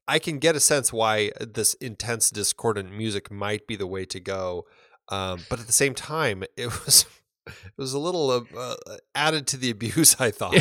I 0.08 0.18
can 0.18 0.40
get 0.40 0.56
a 0.56 0.60
sense 0.60 0.92
why 0.92 1.30
this 1.40 1.74
intense, 1.74 2.30
discordant 2.30 2.92
music 2.92 3.30
might 3.30 3.68
be 3.68 3.76
the 3.76 3.86
way 3.86 4.04
to 4.06 4.18
go. 4.18 4.66
Um, 5.10 5.44
but 5.48 5.60
at 5.60 5.68
the 5.68 5.72
same 5.72 5.94
time, 5.94 6.42
it 6.56 6.66
was 6.84 7.06
it 7.46 7.72
was 7.76 7.92
a 7.92 8.00
little 8.00 8.30
uh, 8.30 8.42
uh, 8.56 8.96
added 9.14 9.46
to 9.48 9.56
the 9.56 9.70
abuse. 9.70 10.20
I 10.20 10.32
thought. 10.32 10.56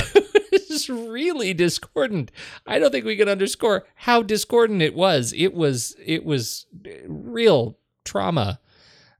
Was 0.88 1.10
really 1.10 1.54
discordant. 1.54 2.32
I 2.66 2.80
don't 2.80 2.92
think 2.92 3.06
we 3.06 3.18
can 3.18 3.30
underscore 3.30 3.86
how 3.96 4.22
discordant 4.22 4.82
it 4.82 4.96
was. 4.96 5.34
It 5.36 5.54
was 5.54 5.96
it 6.06 6.26
was 6.26 6.66
real 7.08 7.78
trauma 8.06 8.60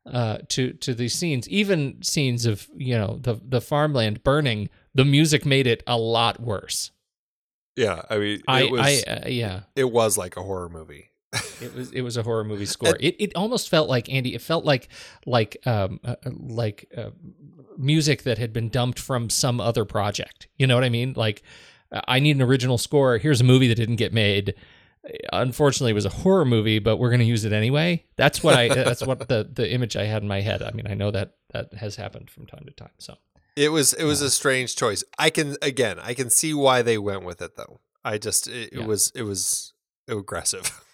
uh, 0.06 0.40
to 0.50 0.74
to 0.74 0.94
these 0.94 1.14
scenes. 1.14 1.48
Even 1.50 2.02
scenes 2.02 2.46
of 2.46 2.68
you 2.76 2.98
know 2.98 3.20
the 3.22 3.40
the 3.44 3.62
farmland 3.62 4.24
burning. 4.24 4.70
The 4.96 5.06
music 5.06 5.46
made 5.46 5.68
it 5.68 5.84
a 5.86 5.98
lot 5.98 6.40
worse. 6.40 6.92
Yeah, 7.76 8.02
I 8.10 8.18
mean, 8.18 8.40
it 8.40 8.44
I, 8.48 8.64
was 8.66 8.82
I 8.82 9.12
uh, 9.12 9.28
yeah. 9.28 9.62
it 9.76 9.92
was 9.92 10.18
like 10.18 10.36
a 10.36 10.44
horror 10.44 10.70
movie. 10.70 11.12
It 11.62 11.76
was 11.76 11.92
it 11.92 12.02
was 12.02 12.18
a 12.18 12.24
horror 12.24 12.44
movie 12.44 12.66
score. 12.66 12.96
It 13.00 13.16
it 13.20 13.36
almost 13.36 13.70
felt 13.70 13.88
like 13.90 14.10
Andy. 14.12 14.34
It 14.34 14.42
felt 14.42 14.66
like 14.66 14.90
like 15.26 15.58
um 15.66 16.00
uh, 16.04 16.16
uh, 16.26 16.30
like 16.34 16.92
uh, 16.98 17.12
music 17.78 18.24
that 18.24 18.38
had 18.38 18.52
been 18.54 18.70
dumped 18.70 18.98
from 19.00 19.30
some 19.30 19.62
other 19.62 19.86
project. 19.86 20.48
You 20.58 20.66
know 20.68 20.76
what 20.76 20.84
I 20.84 20.90
mean? 20.90 21.14
Like 21.16 21.44
uh, 21.92 22.02
I 22.08 22.20
need 22.20 22.36
an 22.36 22.42
original 22.42 22.78
score. 22.78 23.18
Here's 23.20 23.42
a 23.42 23.44
movie 23.44 23.68
that 23.68 23.76
didn't 23.76 23.98
get 23.98 24.14
made. 24.14 24.56
Unfortunately, 25.32 25.92
it 25.92 25.96
was 25.96 26.06
a 26.06 26.10
horror 26.10 26.46
movie, 26.46 26.80
but 26.80 26.98
we're 26.98 27.10
going 27.10 27.20
to 27.22 27.26
use 27.26 27.46
it 27.46 27.54
anyway. 27.54 28.04
That's 28.16 28.44
what 28.44 28.56
I. 28.56 28.68
that's 28.74 29.06
what 29.06 29.28
the 29.28 29.48
the 29.52 29.72
image 29.72 29.96
I 29.96 30.06
had 30.06 30.22
in 30.24 30.28
my 30.28 30.42
head. 30.42 30.62
I 30.62 30.72
mean, 30.72 30.88
I 30.88 30.94
know 30.94 31.12
that 31.12 31.36
that 31.54 31.74
has 31.76 31.96
happened 31.96 32.30
from 32.30 32.48
time 32.48 32.64
to 32.66 32.72
time. 32.74 32.92
So 32.98 33.16
It 33.56 33.70
was 33.72 33.94
it 33.94 34.04
was 34.04 34.22
a 34.22 34.30
strange 34.30 34.76
choice. 34.76 35.04
I 35.18 35.30
can 35.30 35.58
again, 35.62 36.00
I 36.00 36.14
can 36.14 36.30
see 36.30 36.54
why 36.54 36.82
they 36.82 36.98
went 36.98 37.24
with 37.24 37.42
it 37.42 37.56
though. 37.56 37.80
I 38.04 38.18
just 38.18 38.48
it, 38.48 38.74
it 38.74 38.80
Yeah. 38.80 38.86
was 38.86 39.12
it 39.16 39.24
was 39.24 39.74
aggressive. 40.08 40.72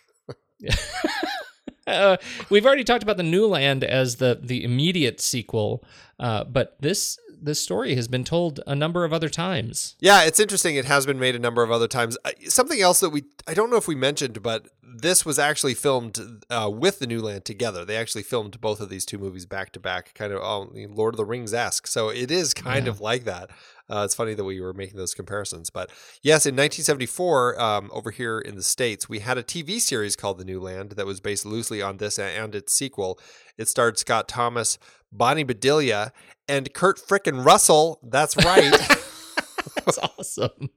uh, 1.88 2.18
we've 2.49 2.66
already 2.66 2.84
talked 2.84 3.03
about 3.03 3.18
the 3.18 3.24
New 3.24 3.45
Land 3.47 3.84
as 3.84 4.18
the 4.18 4.39
the 4.41 4.63
immediate 4.63 5.22
sequel, 5.22 5.84
uh, 6.20 6.43
but 6.43 6.76
this 6.80 7.18
this 7.41 7.59
story 7.59 7.95
has 7.95 8.07
been 8.07 8.24
told 8.24 8.59
a 8.66 8.74
number 8.76 9.03
of 9.05 9.13
other 9.13 9.30
times. 9.30 9.95
Yeah, 9.99 10.24
it's 10.24 10.39
interesting. 10.39 10.78
It 10.78 10.86
has 10.86 11.05
been 11.05 11.20
made 11.20 11.36
a 11.36 11.39
number 11.39 11.61
of 11.63 11.70
other 11.72 11.88
times. 11.88 12.18
Uh, 12.26 12.32
Something 12.47 12.82
else 12.82 13.01
that 13.01 13.09
we, 13.09 13.26
I 13.45 13.53
don't 13.53 13.70
know 13.70 13.76
if 13.76 13.88
we 13.88 13.93
mentioned, 13.93 14.41
but 14.41 14.68
this 14.82 15.26
was 15.26 15.38
actually 15.38 15.74
filmed 15.76 16.18
uh, 16.49 16.72
with 16.74 16.99
the 16.99 17.05
New 17.05 17.22
Land 17.22 17.45
together. 17.45 17.84
They 17.86 17.97
actually 17.97 18.24
filmed 18.24 18.59
both 18.61 18.80
of 18.80 18.89
these 18.89 19.05
two 19.05 19.18
movies 19.20 19.45
back 19.45 19.72
to 19.74 19.80
back, 19.80 20.13
kind 20.16 20.32
of 20.32 20.39
oh, 20.41 20.72
Lord 20.89 21.13
of 21.13 21.18
the 21.18 21.26
Rings 21.26 21.53
esque. 21.53 21.86
So 21.88 22.09
it 22.09 22.32
is 22.32 22.53
kind 22.53 22.86
Yeah. 22.86 22.91
of 22.91 23.01
like 23.01 23.26
that. 23.26 23.51
Uh, 23.90 24.04
it's 24.06 24.16
funny 24.16 24.34
that 24.34 24.44
we 24.44 24.60
were 24.60 24.74
making 24.74 24.98
those 24.98 25.14
comparisons. 25.14 25.70
But 25.70 25.90
yes, 26.24 26.46
in 26.46 26.56
1974, 26.56 27.62
um, 27.62 27.90
over 27.94 28.12
here 28.12 28.40
in 28.40 28.56
the 28.56 28.64
States, 28.64 29.08
we 29.08 29.20
had 29.20 29.38
a 29.38 29.44
TV 29.44 29.80
series 29.80 30.16
called 30.16 30.38
The 30.38 30.46
New 30.46 30.60
Land 30.60 30.92
that 30.92 31.06
was 31.06 31.20
based 31.20 31.46
loosely 31.46 31.82
on 31.82 31.98
this 31.98 32.18
and 32.18 32.56
its 32.56 32.74
sequel. 32.74 33.20
It 33.58 33.68
starred 33.68 33.98
Scott 33.98 34.28
Thomas, 34.28 34.78
Bonnie 35.12 35.44
Bedelia, 35.44 36.12
and 36.48 36.74
Kurt 36.74 36.98
Frickin' 36.98 37.46
Russell. 37.46 38.00
That's 38.04 38.36
right. 38.38 38.72
That's 39.86 39.98
awesome. 40.00 40.70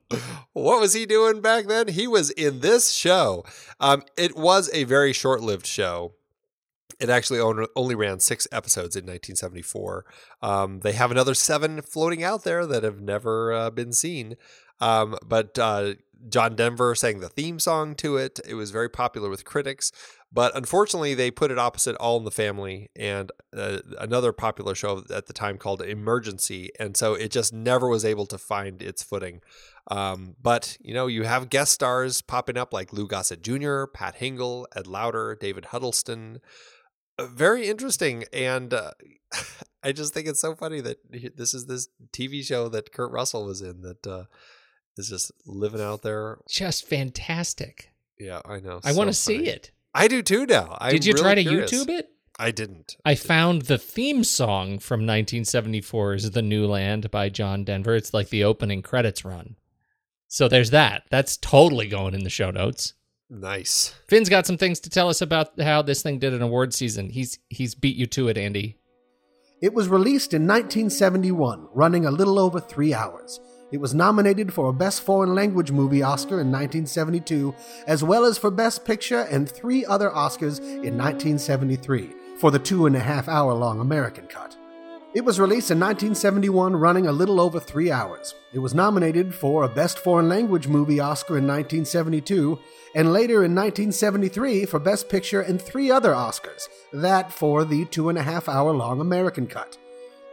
what 0.53 0.81
was 0.81 0.93
he 0.93 1.07
doing 1.07 1.41
back 1.41 1.67
then? 1.67 1.89
He 1.89 2.07
was 2.07 2.31
in 2.31 2.61
this 2.61 2.91
show. 2.91 3.45
Um, 3.81 4.03
it 4.17 4.37
was 4.37 4.71
a 4.73 4.85
very 4.85 5.13
short 5.13 5.41
lived 5.41 5.67
show. 5.67 6.13
It 7.01 7.11
actually 7.11 7.39
only 7.77 7.95
ran 7.95 8.19
six 8.19 8.49
episodes 8.51 8.97
in 8.97 9.03
1974. 9.03 10.05
Um, 10.43 10.81
they 10.81 10.93
have 10.93 11.11
another 11.11 11.35
seven 11.35 11.81
floating 11.83 12.25
out 12.25 12.45
there 12.45 12.67
that 12.67 12.83
have 12.83 13.01
never 13.01 13.53
uh, 13.53 13.71
been 13.71 13.93
seen. 13.93 14.37
Um, 14.81 15.17
but 15.25 15.59
uh, 15.59 15.95
John 16.29 16.57
Denver 16.57 16.95
sang 16.95 17.21
the 17.21 17.29
theme 17.29 17.59
song 17.59 17.95
to 17.97 18.17
it. 18.17 18.41
It 18.47 18.55
was 18.55 18.71
very 18.71 18.89
popular 18.89 19.29
with 19.29 19.45
critics. 19.45 19.93
But 20.31 20.55
unfortunately, 20.57 21.15
they 21.15 21.31
put 21.31 21.51
it 21.51 21.59
opposite 21.59 21.97
All 21.97 22.19
in 22.19 22.25
the 22.25 22.31
Family 22.31 22.91
and 22.95 23.33
uh, 23.57 23.79
another 23.99 24.33
popular 24.33 24.75
show 24.75 25.03
at 25.15 25.27
the 25.27 25.33
time 25.33 25.57
called 25.57 25.81
Emergency. 25.81 26.71
And 26.79 26.97
so 26.97 27.15
it 27.15 27.31
just 27.31 27.53
never 27.53 27.89
was 27.89 28.05
able 28.05 28.27
to 28.27 28.39
find 28.39 28.83
its 28.83 29.03
footing. 29.03 29.41
Um, 29.91 30.37
but, 30.43 30.77
you 30.81 30.93
know, 30.93 31.07
you 31.07 31.23
have 31.23 31.49
guest 31.49 31.73
stars 31.73 32.21
popping 32.21 32.59
up 32.59 32.75
like 32.75 32.93
Lou 32.93 33.07
Gossett 33.07 33.43
Jr., 33.43 33.85
Pat 33.85 34.17
Hingle, 34.17 34.67
Ed 34.77 34.87
Lauter, 34.87 35.37
David 35.41 35.67
Huddleston. 35.67 36.41
Very 37.21 37.69
interesting. 37.69 38.25
And 38.33 38.73
uh, 38.73 38.93
I 39.83 39.93
just 39.93 40.15
think 40.15 40.27
it's 40.27 40.41
so 40.41 40.55
funny 40.55 40.81
that 40.81 40.99
this 41.37 41.55
is 41.55 41.67
this 41.67 41.89
TV 42.13 42.45
show 42.45 42.69
that 42.69 42.93
Kurt 42.93 43.11
Russell 43.11 43.45
was 43.45 43.63
in 43.63 43.83
that 43.83 44.07
uh, 44.07 44.25
is 44.97 45.09
just 45.09 45.33
living 45.47 45.81
out 45.81 46.03
there. 46.03 46.39
Just 46.49 46.87
fantastic. 46.87 47.91
Yeah, 48.19 48.41
I 48.45 48.61
know. 48.61 48.81
I 48.85 48.93
want 48.93 49.09
to 49.09 49.15
see 49.15 49.47
it. 49.47 49.71
I 49.95 50.09
do 50.09 50.23
too 50.23 50.47
now. 50.47 50.77
I'm 50.81 50.93
Did 50.93 51.07
you 51.07 51.13
really 51.13 51.23
try 51.23 51.35
to 51.37 51.43
curious. 51.43 51.73
YouTube 51.73 51.89
it? 51.89 52.11
I 52.39 52.53
didn't. 52.53 52.97
I 53.05 53.17
found 53.17 53.63
the 53.63 53.79
theme 53.79 54.23
song 54.23 54.79
from 54.79 55.03
1974's 55.03 56.31
The 56.31 56.43
New 56.43 56.67
Land 56.67 57.11
by 57.11 57.29
John 57.29 57.65
Denver. 57.65 57.97
It's 57.97 58.15
like 58.15 58.29
the 58.29 58.45
opening 58.45 58.81
credits 58.81 59.25
run. 59.25 59.57
So 60.29 60.47
there's 60.47 60.71
that. 60.71 61.05
That's 61.11 61.37
totally 61.37 61.89
going 61.89 62.15
in 62.15 62.23
the 62.23 62.31
show 62.31 62.51
notes. 62.51 62.95
Nice. 63.31 63.95
Finn's 64.07 64.29
got 64.29 64.47
some 64.47 64.57
things 64.57 64.81
to 64.81 64.91
tell 64.91 65.09
us 65.09 65.21
about 65.21 65.61
how 65.61 65.83
this 65.83 66.03
thing 66.03 66.19
did 66.19 66.33
an 66.33 66.43
award 66.43 66.73
season. 66.73 67.11
He's 67.11 67.39
he's 67.49 67.75
beat 67.75 67.97
you 67.97 68.07
to 68.07 68.29
it, 68.29 68.39
Andy. 68.39 68.79
It 69.61 69.75
was 69.75 69.89
released 69.89 70.35
in 70.35 70.47
1971, 70.47 71.69
running 71.75 72.07
a 72.07 72.11
little 72.11 72.39
over 72.39 72.61
three 72.61 72.95
hours. 72.95 73.41
It 73.71 73.81
was 73.81 73.95
nominated 73.95 74.55
for 74.55 74.71
a 74.71 74.73
Best 74.73 75.03
Foreign 75.03 75.35
Language 75.35 75.73
Movie 75.73 76.03
Oscar 76.03 76.41
in 76.41 76.51
1972, 76.51 77.55
as 77.87 78.03
well 78.03 78.25
as 78.25 78.39
for 78.39 78.51
Best 78.51 78.85
Picture 78.85 79.23
and 79.23 79.49
three 79.49 79.85
other 79.85 80.09
Oscars 80.11 80.61
in 80.61 80.97
1973 80.97 82.15
for 82.39 82.51
the 82.51 82.59
two 82.59 82.87
and 82.87 82.97
a 82.97 83.01
half 83.01 83.29
hour 83.29 83.53
long 83.53 83.81
American 83.81 84.27
cut. 84.27 84.57
It 85.15 85.25
was 85.25 85.41
released 85.41 85.71
in 85.71 85.81
1971, 85.81 86.77
running 86.77 87.07
a 87.07 87.13
little 87.13 87.41
over 87.41 87.59
three 87.59 87.91
hours. 87.91 88.35
It 88.53 88.59
was 88.59 88.75
nominated 88.75 89.35
for 89.35 89.65
a 89.65 89.69
Best 89.69 89.99
Foreign 89.99 90.29
Language 90.29 90.69
Movie 90.69 91.01
Oscar 91.01 91.39
in 91.39 91.47
1972, 91.47 92.59
and 92.95 93.11
later 93.11 93.43
in 93.43 93.55
1973 93.55 94.67
for 94.67 94.79
Best 94.79 95.09
Picture 95.09 95.41
and 95.41 95.61
three 95.61 95.91
other 95.91 96.13
Oscars, 96.13 96.69
that 96.93 97.33
for 97.33 97.65
the 97.65 97.87
two 97.87 98.11
and 98.11 98.19
a 98.19 98.23
half 98.23 98.51
hour 98.51 98.75
long 98.75 99.01
American 99.01 99.47
cut. 99.47 99.79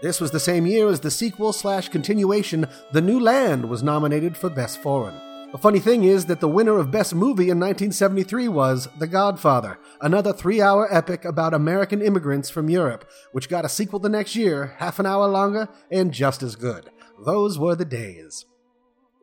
This 0.02 0.20
was 0.20 0.32
the 0.32 0.42
same 0.42 0.66
year 0.66 0.90
as 0.90 1.00
the 1.00 1.10
sequel 1.10 1.54
slash 1.54 1.88
continuation, 1.88 2.68
The 2.92 3.02
New 3.02 3.22
Land, 3.22 3.70
was 3.70 3.82
nominated 3.82 4.36
for 4.36 4.50
Best 4.50 4.82
Foreign. 4.82 5.16
The 5.56 5.62
funny 5.62 5.80
thing 5.80 6.04
is 6.04 6.26
that 6.26 6.42
the 6.42 6.50
winner 6.50 6.78
of 6.80 6.92
Best 6.92 7.16
Movie 7.16 7.50
in 7.50 7.62
1973 7.62 8.50
was 8.50 8.90
The 9.00 9.08
Godfather, 9.08 9.80
another 10.02 10.34
three 10.34 10.62
hour 10.62 10.94
epic 10.94 11.24
about 11.24 11.54
American 11.54 12.02
immigrants 12.02 12.50
from 12.50 12.70
Europe, 12.70 13.10
which 13.32 13.48
got 13.48 13.64
a 13.64 13.70
sequel 13.70 14.00
the 14.00 14.10
next 14.10 14.36
year, 14.36 14.76
half 14.80 15.00
an 15.00 15.06
hour 15.06 15.30
longer, 15.30 15.70
and 15.90 16.12
just 16.12 16.44
as 16.44 16.58
good. 16.58 16.90
Those 17.26 17.58
were 17.58 17.74
the 17.74 17.86
days. 17.86 18.46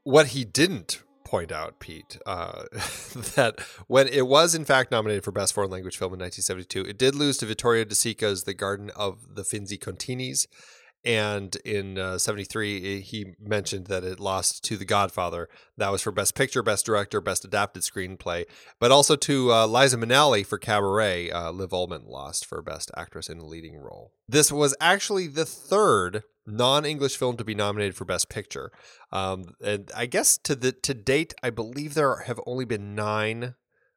What 0.04 0.28
he 0.28 0.42
didn't 0.42 1.02
point 1.22 1.52
out, 1.52 1.80
Pete, 1.80 2.16
uh, 2.24 2.62
that 3.36 3.60
when 3.86 4.08
it 4.08 4.26
was 4.26 4.54
in 4.54 4.64
fact 4.64 4.90
nominated 4.90 5.24
for 5.24 5.32
Best 5.32 5.52
Foreign 5.52 5.70
Language 5.70 5.98
Film 5.98 6.14
in 6.14 6.20
1972, 6.20 6.88
it 6.88 6.96
did 6.96 7.14
lose 7.14 7.36
to 7.36 7.46
Vittorio 7.46 7.84
De 7.84 7.94
Sica's 7.94 8.44
The 8.44 8.54
Garden 8.54 8.90
of 8.96 9.34
the 9.34 9.42
Finzi 9.42 9.78
Continis. 9.78 10.46
And 11.04 11.56
in 11.64 11.98
uh, 11.98 12.18
73, 12.18 13.00
he 13.00 13.34
mentioned 13.40 13.86
that 13.88 14.04
it 14.04 14.20
lost 14.20 14.62
to 14.64 14.76
The 14.76 14.84
Godfather. 14.84 15.48
That 15.76 15.90
was 15.90 16.02
for 16.02 16.12
Best 16.12 16.36
Picture, 16.36 16.62
Best 16.62 16.86
Director, 16.86 17.20
Best 17.20 17.44
Adapted 17.44 17.82
Screenplay, 17.82 18.44
but 18.78 18.92
also 18.92 19.16
to 19.16 19.52
uh, 19.52 19.66
Liza 19.66 19.96
Minnelli 19.96 20.46
for 20.46 20.58
Cabaret. 20.58 21.30
Uh, 21.30 21.50
Liv 21.50 21.70
Ullmann 21.70 22.06
lost 22.06 22.46
for 22.46 22.62
Best 22.62 22.90
Actress 22.96 23.28
in 23.28 23.38
a 23.38 23.44
Leading 23.44 23.76
Role. 23.76 24.12
This 24.28 24.52
was 24.52 24.76
actually 24.80 25.26
the 25.26 25.44
third 25.44 26.22
non-English 26.46 27.16
film 27.16 27.36
to 27.36 27.44
be 27.44 27.54
nominated 27.54 27.96
for 27.96 28.04
Best 28.04 28.28
Picture. 28.28 28.70
Um, 29.10 29.54
and 29.64 29.90
I 29.96 30.06
guess 30.06 30.36
to 30.38 30.54
the 30.54 30.72
to 30.72 30.94
date, 30.94 31.34
I 31.42 31.50
believe 31.50 31.94
there 31.94 32.16
have 32.26 32.40
only 32.46 32.64
been 32.64 32.94
nine 32.94 33.54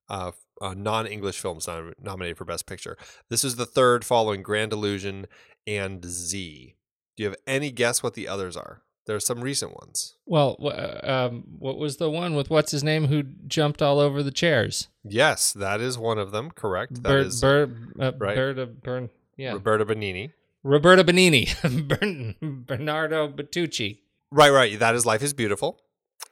uh, 0.10 0.32
uh, 0.62 0.74
non-English 0.76 1.40
films 1.40 1.68
nom- 1.68 1.94
nominated 2.00 2.38
for 2.38 2.46
Best 2.46 2.66
Picture. 2.66 2.98
This 3.30 3.44
is 3.44 3.56
the 3.56 3.66
third, 3.66 4.06
following 4.06 4.42
Grand 4.42 4.74
Illusion 4.74 5.28
and 5.68 6.06
Z. 6.06 6.76
Do 7.16 7.24
you 7.24 7.30
have 7.30 7.38
any 7.48 7.72
guess 7.72 8.04
what 8.04 8.14
the 8.14 8.28
others 8.28 8.58
are? 8.58 8.82
There 9.06 9.16
are 9.16 9.20
some 9.22 9.42
recent 9.42 9.76
ones. 9.76 10.16
Well, 10.26 10.58
uh, 10.62 11.00
um, 11.04 11.44
what 11.60 11.78
was 11.78 11.98
the 11.98 12.10
one 12.10 12.36
with 12.36 12.50
what's 12.50 12.72
his 12.72 12.84
name 12.84 13.06
who 13.06 13.24
jumped 13.48 13.82
all 13.82 14.00
over 14.00 14.24
the 14.24 14.32
chairs? 14.32 14.88
Yes, 15.04 15.54
that 15.54 15.80
is 15.80 15.98
one 15.98 16.18
of 16.18 16.32
them. 16.32 16.50
Correct. 16.52 17.04
That 17.04 17.10
Ber- 17.10 17.18
is 17.20 17.40
Ber- 17.42 17.70
uh, 18.00 18.12
right. 18.18 18.36
Berta 18.36 18.66
Bern, 18.66 19.10
yeah, 19.38 19.54
Roberta 19.54 19.86
Benigni. 19.86 20.32
Roberta 20.64 21.04
Benigni, 21.04 21.88
Bern- 21.88 22.64
Bernardo 22.66 23.28
Bertucci. 23.28 24.00
Right, 24.32 24.50
right. 24.50 24.80
That 24.80 24.96
is 24.96 25.06
Life 25.06 25.22
is 25.22 25.34
Beautiful. 25.34 25.80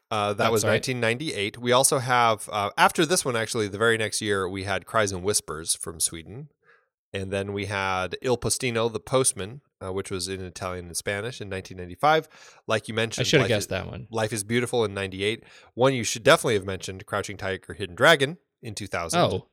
Uh, 0.10 0.30
that 0.30 0.38
That's 0.38 0.52
was 0.52 0.64
right. 0.64 0.74
1998. 0.74 1.58
We 1.60 1.72
also 1.72 2.00
have, 2.00 2.48
uh, 2.52 2.70
after 2.78 3.06
this 3.06 3.24
one, 3.24 3.36
actually, 3.36 3.68
the 3.68 3.78
very 3.78 3.98
next 3.98 4.22
year, 4.22 4.48
we 4.50 4.64
had 4.64 4.86
Cries 4.86 5.12
and 5.12 5.24
Whispers 5.24 5.76
from 5.76 6.00
Sweden. 6.00 6.50
And 7.14 7.32
then 7.32 7.54
we 7.54 7.68
had 7.68 8.18
Il 8.22 8.38
Postino, 8.38 8.92
The 8.92 9.00
Postman, 9.00 9.62
uh, 9.84 9.94
which 9.94 10.10
was 10.10 10.28
in 10.28 10.42
Italian 10.42 10.88
and 10.88 10.98
Spanish 10.98 11.40
in 11.40 11.50
1995. 11.50 12.28
Like 12.68 12.88
you 12.88 12.94
mentioned, 12.94 13.26
I 13.26 13.28
should 13.28 13.42
have 13.42 13.50
guessed 13.50 13.66
is, 13.66 13.68
that 13.68 13.88
one. 13.88 14.08
Life 14.10 14.34
is 14.34 14.44
Beautiful 14.44 14.84
in 14.84 14.94
98. 14.94 15.44
One 15.76 15.94
you 15.94 16.04
should 16.04 16.24
definitely 16.24 16.56
have 16.56 16.66
mentioned, 16.66 17.06
Crouching 17.06 17.38
Tiger, 17.38 17.74
Hidden 17.74 17.96
Dragon 17.96 18.38
in 18.62 18.74
2000. 18.74 19.20
Oh, 19.20 19.48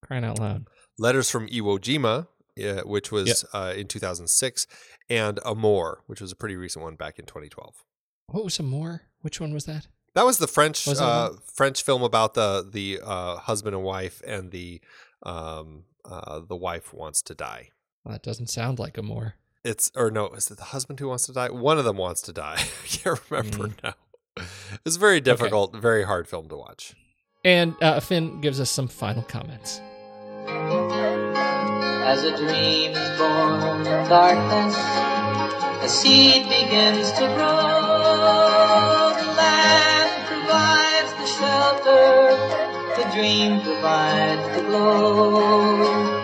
crying 0.00 0.24
out 0.24 0.38
loud! 0.38 0.66
Letters 0.98 1.28
from 1.28 1.48
Iwo 1.48 1.78
Jima, 1.78 2.28
uh, 2.62 2.82
which 2.82 3.10
was 3.10 3.44
uh, 3.52 3.72
in 3.76 3.88
2006. 3.88 4.66
And 5.10 5.40
Amour, 5.44 6.02
which 6.06 6.20
was 6.20 6.30
a 6.32 6.36
pretty 6.36 6.56
recent 6.56 6.84
one 6.84 6.94
back 6.94 7.18
in 7.18 7.26
2012. 7.26 7.84
What 8.28 8.44
was 8.44 8.54
some 8.54 8.66
more? 8.66 9.02
Which 9.22 9.40
one 9.40 9.52
was 9.52 9.64
that? 9.66 9.88
That 10.14 10.24
was 10.24 10.38
the 10.38 10.46
French 10.46 10.86
Was 10.86 11.00
uh. 11.00 11.32
French 11.54 11.82
film 11.82 12.02
about 12.02 12.34
the 12.34 12.68
the 12.70 13.00
uh, 13.02 13.36
husband 13.36 13.74
and 13.74 13.84
wife, 13.84 14.22
and 14.26 14.50
the 14.50 14.80
um, 15.22 15.84
uh, 16.04 16.40
the 16.40 16.56
wife 16.56 16.92
wants 16.94 17.22
to 17.22 17.34
die. 17.34 17.70
Well, 18.04 18.12
that 18.12 18.22
doesn't 18.22 18.48
sound 18.48 18.78
like 18.78 18.98
a 18.98 19.02
more. 19.02 19.34
It's 19.64 19.92
or 19.94 20.10
no, 20.10 20.28
is 20.30 20.50
it 20.50 20.56
the 20.58 20.64
husband 20.64 20.98
who 20.98 21.08
wants 21.08 21.26
to 21.26 21.32
die? 21.32 21.48
One 21.50 21.78
of 21.78 21.84
them 21.84 21.96
wants 21.96 22.20
to 22.22 22.32
die. 22.32 22.56
I 22.84 22.86
can't 22.86 23.20
remember 23.30 23.68
Mm. 23.68 23.82
now. 23.84 23.94
It's 24.86 24.96
very 24.96 25.20
difficult, 25.20 25.76
very 25.76 26.04
hard 26.04 26.26
film 26.26 26.48
to 26.48 26.56
watch. 26.56 26.94
And 27.44 27.74
uh, 27.82 28.00
Finn 28.00 28.40
gives 28.40 28.60
us 28.60 28.70
some 28.70 28.88
final 28.88 29.22
comments. 29.22 29.80
As 32.04 32.24
a 32.24 32.36
dream 32.36 32.92
is 32.92 33.18
born 33.18 33.60
in 33.86 34.08
darkness, 34.08 34.76
a 35.84 35.88
seed 35.88 36.44
begins 36.48 37.12
to 37.12 37.26
grow. 37.36 37.91
Dream 43.14 43.60
provides 43.60 44.56
the 44.56 44.62
glow. 44.68 46.22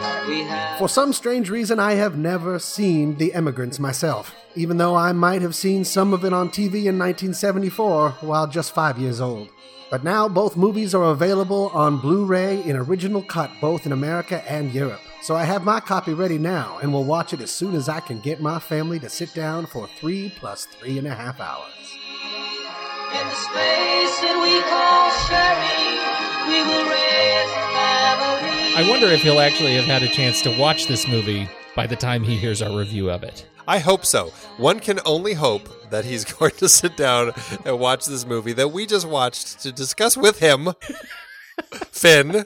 For 0.78 0.88
some 0.88 1.12
strange 1.12 1.50
reason, 1.50 1.80
I 1.80 1.94
have 1.94 2.16
never 2.16 2.58
seen 2.58 3.16
The 3.16 3.34
Emigrants 3.34 3.78
myself, 3.78 4.34
even 4.54 4.76
though 4.76 4.94
I 4.94 5.12
might 5.12 5.42
have 5.42 5.54
seen 5.54 5.84
some 5.84 6.12
of 6.12 6.24
it 6.24 6.32
on 6.32 6.50
TV 6.50 6.86
in 6.86 6.98
1974 6.98 8.10
while 8.20 8.46
just 8.46 8.74
five 8.74 8.98
years 8.98 9.20
old. 9.20 9.48
But 9.90 10.04
now 10.04 10.28
both 10.28 10.56
movies 10.56 10.94
are 10.94 11.10
available 11.10 11.70
on 11.74 11.98
Blu 11.98 12.24
ray 12.24 12.62
in 12.62 12.76
original 12.76 13.22
cut 13.22 13.50
both 13.60 13.86
in 13.86 13.92
America 13.92 14.42
and 14.50 14.72
Europe. 14.72 15.00
So 15.22 15.34
I 15.34 15.44
have 15.44 15.64
my 15.64 15.80
copy 15.80 16.14
ready 16.14 16.38
now 16.38 16.78
and 16.80 16.92
will 16.92 17.04
watch 17.04 17.32
it 17.32 17.40
as 17.40 17.50
soon 17.50 17.74
as 17.74 17.88
I 17.88 18.00
can 18.00 18.20
get 18.20 18.40
my 18.40 18.58
family 18.58 19.00
to 19.00 19.08
sit 19.08 19.34
down 19.34 19.66
for 19.66 19.88
three 19.98 20.32
plus 20.38 20.66
three 20.66 20.98
and 20.98 21.06
a 21.06 21.14
half 21.14 21.40
hours. 21.40 21.97
In 23.12 23.26
the 23.26 23.34
space 23.34 24.14
that 24.20 24.36
we 24.36 24.60
call 24.68 25.08
sharing, 25.28 25.96
we 26.48 26.60
will 26.68 26.84
raise 26.88 27.50
a 27.50 27.66
family. 27.72 28.76
I 28.76 28.86
wonder 28.90 29.06
if 29.06 29.22
he'll 29.22 29.40
actually 29.40 29.74
have 29.76 29.84
had 29.84 30.02
a 30.02 30.08
chance 30.08 30.42
to 30.42 30.58
watch 30.58 30.86
this 30.86 31.08
movie 31.08 31.48
by 31.74 31.86
the 31.86 31.96
time 31.96 32.22
he 32.22 32.36
hears 32.36 32.60
our 32.60 32.76
review 32.76 33.10
of 33.10 33.22
it. 33.22 33.46
I 33.66 33.78
hope 33.78 34.04
so. 34.04 34.32
One 34.56 34.80
can 34.80 34.98
only 35.06 35.34
hope 35.34 35.68
that 35.90 36.04
he's 36.04 36.24
going 36.38 36.52
to 36.52 36.68
sit 36.68 36.96
down 36.96 37.32
and 37.64 37.78
watch 37.78 38.06
this 38.06 38.26
movie 38.26 38.52
that 38.54 38.68
we 38.68 38.86
just 38.86 39.06
watched 39.06 39.60
to 39.60 39.72
discuss 39.72 40.16
with 40.16 40.38
him. 40.38 40.72
Finn. 41.90 42.44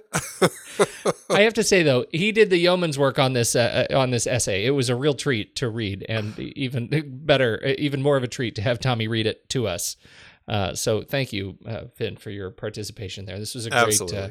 I 1.28 1.42
have 1.42 1.54
to 1.54 1.62
say 1.62 1.82
though, 1.82 2.06
he 2.10 2.32
did 2.32 2.50
the 2.50 2.56
yeoman's 2.56 2.98
work 2.98 3.18
on 3.18 3.34
this 3.34 3.54
uh, 3.54 3.86
uh, 3.90 3.98
on 3.98 4.10
this 4.10 4.26
essay. 4.26 4.64
It 4.64 4.70
was 4.70 4.88
a 4.88 4.96
real 4.96 5.14
treat 5.14 5.54
to 5.56 5.68
read, 5.68 6.06
and 6.08 6.38
even 6.38 6.88
better, 7.24 7.60
uh, 7.64 7.74
even 7.78 8.00
more 8.00 8.16
of 8.16 8.22
a 8.22 8.28
treat 8.28 8.54
to 8.54 8.62
have 8.62 8.80
Tommy 8.80 9.08
read 9.08 9.26
it 9.26 9.48
to 9.50 9.66
us. 9.66 9.96
Uh, 10.52 10.74
so 10.74 11.00
thank 11.00 11.32
you, 11.32 11.56
uh, 11.66 11.84
Finn, 11.94 12.14
for 12.14 12.28
your 12.28 12.50
participation 12.50 13.24
there. 13.24 13.38
This 13.38 13.54
was 13.54 13.64
a 13.64 13.70
great, 13.70 13.98
uh, 14.12 14.28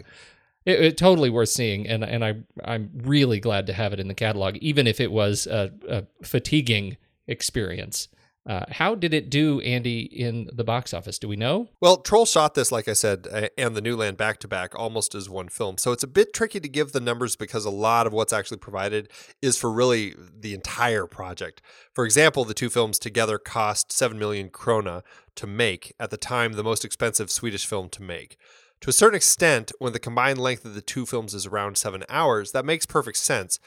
it, 0.66 0.80
it 0.80 0.98
totally 0.98 1.32
worth 1.32 1.50
seeing, 1.50 1.88
and 1.88 2.04
and 2.04 2.24
I 2.24 2.36
I'm 2.64 2.92
really 2.94 3.40
glad 3.40 3.66
to 3.66 3.74
have 3.74 3.92
it 3.92 4.00
in 4.00 4.08
the 4.08 4.14
catalog, 4.14 4.58
even 4.58 4.86
if 4.86 5.00
it 5.00 5.12
was 5.12 5.48
a, 5.48 5.72
a 5.90 6.04
fatiguing 6.24 6.98
experience. 7.26 8.08
Uh, 8.48 8.66
how 8.70 8.96
did 8.96 9.14
it 9.14 9.30
do, 9.30 9.60
Andy, 9.62 10.02
in 10.02 10.50
the 10.52 10.64
box 10.64 10.96
office? 10.96 11.20
Do 11.20 11.28
we 11.28 11.36
know? 11.36 11.70
Well, 11.80 12.02
Troell 12.02 12.26
shot 12.26 12.56
this, 12.56 12.72
like 12.72 12.88
I 12.88 12.94
said, 12.94 13.52
and 13.56 13.76
the 13.76 13.82
New 13.82 13.96
Land 13.96 14.18
back 14.18 14.40
to 14.40 14.48
back 14.48 14.74
almost 14.78 15.14
as 15.14 15.30
one 15.30 15.48
film. 15.48 15.78
So 15.78 15.92
it's 15.92 16.04
a 16.04 16.08
bit 16.08 16.34
tricky 16.34 16.60
to 16.60 16.68
give 16.68 16.92
the 16.92 17.00
numbers 17.00 17.36
because 17.36 17.66
a 17.66 17.70
lot 17.70 18.08
of 18.08 18.14
what's 18.14 18.34
actually 18.34 18.58
provided 18.58 19.10
is 19.44 19.58
for 19.58 19.72
really 19.72 20.16
the 20.18 20.56
entire 20.56 21.06
project. 21.06 21.62
For 21.94 22.04
example, 22.04 22.44
the 22.44 22.56
two 22.56 22.72
films 22.72 22.98
together 22.98 23.38
cost 23.38 23.92
7 23.92 24.18
million 24.18 24.50
krona 24.50 25.04
to 25.36 25.46
make, 25.46 25.94
at 26.00 26.10
the 26.10 26.18
time, 26.18 26.54
the 26.54 26.64
most 26.64 26.84
expensive 26.84 27.30
Swedish 27.30 27.66
film 27.66 27.90
to 27.90 28.02
make. 28.02 28.38
To 28.82 28.90
a 28.90 28.94
certain 28.94 29.16
extent, 29.16 29.72
when 29.78 29.94
the 29.94 30.00
combined 30.00 30.40
length 30.40 30.66
of 30.66 30.74
the 30.74 30.82
two 30.82 31.06
films 31.06 31.36
is 31.36 31.46
around 31.46 31.78
seven 31.78 32.04
hours, 32.10 32.52
that 32.52 32.66
makes 32.66 32.88
perfect 32.88 33.18
sense. 33.18 33.60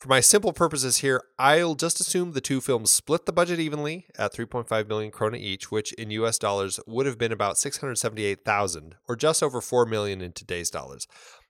For 0.00 0.08
my 0.08 0.20
simple 0.20 0.52
purposes 0.52 0.98
here, 0.98 1.22
I'll 1.38 1.74
just 1.74 1.98
assume 1.98 2.32
the 2.32 2.40
two 2.42 2.60
films 2.60 2.90
split 2.90 3.24
the 3.24 3.32
budget 3.32 3.58
evenly 3.58 4.06
at 4.18 4.34
3.5 4.34 4.86
million 4.88 5.10
krona 5.10 5.38
each, 5.38 5.70
which 5.70 5.92
in 5.94 6.10
US 6.10 6.38
dollars 6.38 6.78
would 6.86 7.06
have 7.06 7.16
been 7.16 7.32
about 7.32 7.56
678,000 7.56 8.96
or 9.08 9.16
just 9.16 9.42
over 9.42 9.60
4 9.60 9.86
million 9.86 10.20
in 10.20 10.32
today's 10.32 10.68
dollars. 10.68 11.06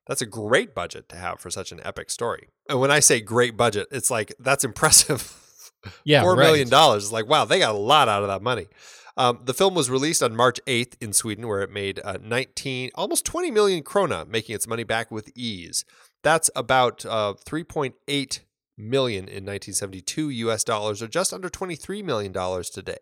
That's 0.06 0.22
a 0.22 0.26
great 0.26 0.74
budget 0.74 1.08
to 1.08 1.16
have 1.16 1.40
for 1.40 1.50
such 1.50 1.72
an 1.72 1.80
epic 1.82 2.10
story. 2.10 2.48
And 2.68 2.78
when 2.78 2.90
I 2.90 3.00
say 3.00 3.20
great 3.20 3.56
budget, 3.56 3.88
it's 3.90 4.10
like 4.10 4.34
that's 4.38 4.64
impressive. 4.64 5.40
Yeah, 6.02 6.22
Four 6.22 6.34
right. 6.34 6.44
million 6.44 6.70
dollars. 6.70 7.04
It's 7.04 7.12
like, 7.12 7.28
wow, 7.28 7.44
they 7.44 7.58
got 7.58 7.74
a 7.74 7.78
lot 7.78 8.08
out 8.08 8.22
of 8.22 8.28
that 8.28 8.40
money. 8.40 8.68
Um, 9.18 9.40
the 9.44 9.52
film 9.52 9.74
was 9.74 9.90
released 9.90 10.22
on 10.22 10.34
March 10.34 10.58
8th 10.66 10.94
in 11.02 11.12
Sweden, 11.12 11.46
where 11.46 11.60
it 11.60 11.70
made 11.70 12.00
uh, 12.02 12.16
19, 12.22 12.90
almost 12.94 13.26
20 13.26 13.50
million 13.50 13.82
krona, 13.82 14.26
making 14.26 14.54
its 14.54 14.66
money 14.66 14.82
back 14.82 15.10
with 15.10 15.30
ease. 15.36 15.84
That's 16.24 16.50
about 16.56 17.04
uh, 17.04 17.34
3.8 17.46 18.40
million 18.76 19.24
in 19.24 19.44
1972 19.44 20.30
US 20.30 20.64
dollars, 20.64 21.02
or 21.02 21.06
just 21.06 21.32
under 21.32 21.48
23 21.48 22.02
million 22.02 22.32
dollars 22.32 22.70
today. 22.70 22.98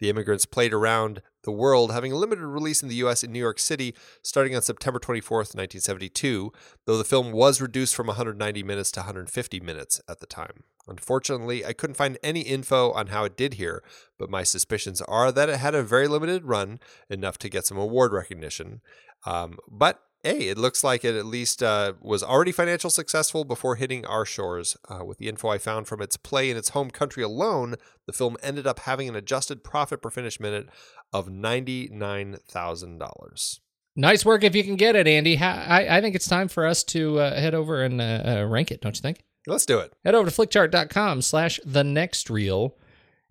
The 0.00 0.08
immigrants 0.08 0.46
played 0.46 0.72
around 0.72 1.22
the 1.44 1.52
world, 1.52 1.92
having 1.92 2.12
a 2.12 2.16
limited 2.16 2.46
release 2.46 2.82
in 2.82 2.88
the 2.88 2.96
US 2.96 3.22
in 3.22 3.30
New 3.30 3.38
York 3.38 3.58
City 3.58 3.94
starting 4.22 4.56
on 4.56 4.62
September 4.62 4.98
24th, 4.98 5.54
1972, 5.54 6.50
though 6.86 6.96
the 6.96 7.04
film 7.04 7.30
was 7.30 7.60
reduced 7.60 7.94
from 7.94 8.06
190 8.06 8.62
minutes 8.62 8.90
to 8.92 9.00
150 9.00 9.60
minutes 9.60 10.00
at 10.08 10.20
the 10.20 10.26
time. 10.26 10.64
Unfortunately, 10.88 11.64
I 11.64 11.74
couldn't 11.74 11.96
find 11.96 12.18
any 12.22 12.40
info 12.40 12.90
on 12.92 13.08
how 13.08 13.24
it 13.24 13.36
did 13.36 13.54
here, 13.54 13.84
but 14.18 14.30
my 14.30 14.42
suspicions 14.42 15.00
are 15.02 15.30
that 15.30 15.48
it 15.48 15.58
had 15.58 15.74
a 15.74 15.82
very 15.82 16.08
limited 16.08 16.46
run, 16.46 16.80
enough 17.08 17.38
to 17.38 17.48
get 17.48 17.66
some 17.66 17.78
award 17.78 18.12
recognition. 18.12 18.80
Um, 19.24 19.58
but 19.70 20.02
hey, 20.22 20.48
it 20.48 20.58
looks 20.58 20.84
like 20.84 21.04
it 21.04 21.16
at 21.16 21.26
least 21.26 21.62
uh, 21.62 21.92
was 22.00 22.22
already 22.22 22.52
financial 22.52 22.90
successful 22.90 23.44
before 23.44 23.76
hitting 23.76 24.06
our 24.06 24.24
shores. 24.24 24.76
Uh, 24.88 25.04
with 25.04 25.18
the 25.18 25.28
info 25.28 25.48
I 25.48 25.58
found 25.58 25.88
from 25.88 26.00
its 26.00 26.16
play 26.16 26.50
in 26.50 26.56
its 26.56 26.70
home 26.70 26.90
country 26.90 27.22
alone, 27.22 27.74
the 28.06 28.12
film 28.12 28.36
ended 28.42 28.66
up 28.66 28.80
having 28.80 29.08
an 29.08 29.14
adjusted 29.16 29.62
profit 29.64 30.00
per 30.00 30.10
finished 30.10 30.40
minute 30.40 30.68
of 31.12 31.28
$99,000. 31.28 33.58
Nice 33.94 34.24
work 34.24 34.42
if 34.42 34.54
you 34.54 34.64
can 34.64 34.76
get 34.76 34.96
it, 34.96 35.06
Andy. 35.06 35.36
I, 35.36 35.98
I 35.98 36.00
think 36.00 36.14
it's 36.14 36.26
time 36.26 36.48
for 36.48 36.66
us 36.66 36.82
to 36.84 37.18
uh, 37.18 37.38
head 37.38 37.54
over 37.54 37.82
and 37.82 38.00
uh, 38.00 38.22
uh, 38.24 38.46
rank 38.48 38.70
it, 38.70 38.80
don't 38.80 38.96
you 38.96 39.02
think? 39.02 39.22
Let's 39.46 39.66
do 39.66 39.80
it. 39.80 39.92
Head 40.04 40.14
over 40.14 40.30
to 40.30 40.34
flickchart.com 40.34 41.20
slash 41.20 41.60
the 41.64 41.84
next 41.84 42.30
reel. 42.30 42.74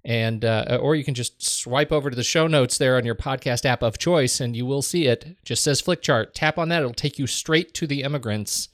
And 0.04 0.44
uh, 0.44 0.80
or 0.82 0.96
you 0.96 1.04
can 1.04 1.14
just 1.14 1.44
swipe 1.44 1.92
over 1.92 2.10
to 2.10 2.16
the 2.16 2.24
show 2.24 2.48
notes 2.48 2.78
there 2.80 2.98
on 2.98 3.06
your 3.06 3.14
podcast 3.16 3.66
app 3.66 3.84
of 3.84 4.00
choice, 4.00 4.40
and 4.40 4.56
you 4.56 4.66
will 4.66 4.82
see 4.82 5.06
it. 5.06 5.24
it 5.24 5.38
just 5.46 5.64
says 5.64 5.82
Flickchart. 5.82 6.34
Tap 6.34 6.58
on 6.58 6.70
that; 6.70 6.80
it'll 6.82 6.94
take 6.94 7.20
you 7.20 7.28
straight 7.28 7.74
to 7.76 7.86
the 7.86 8.02
immigrants 8.02 8.70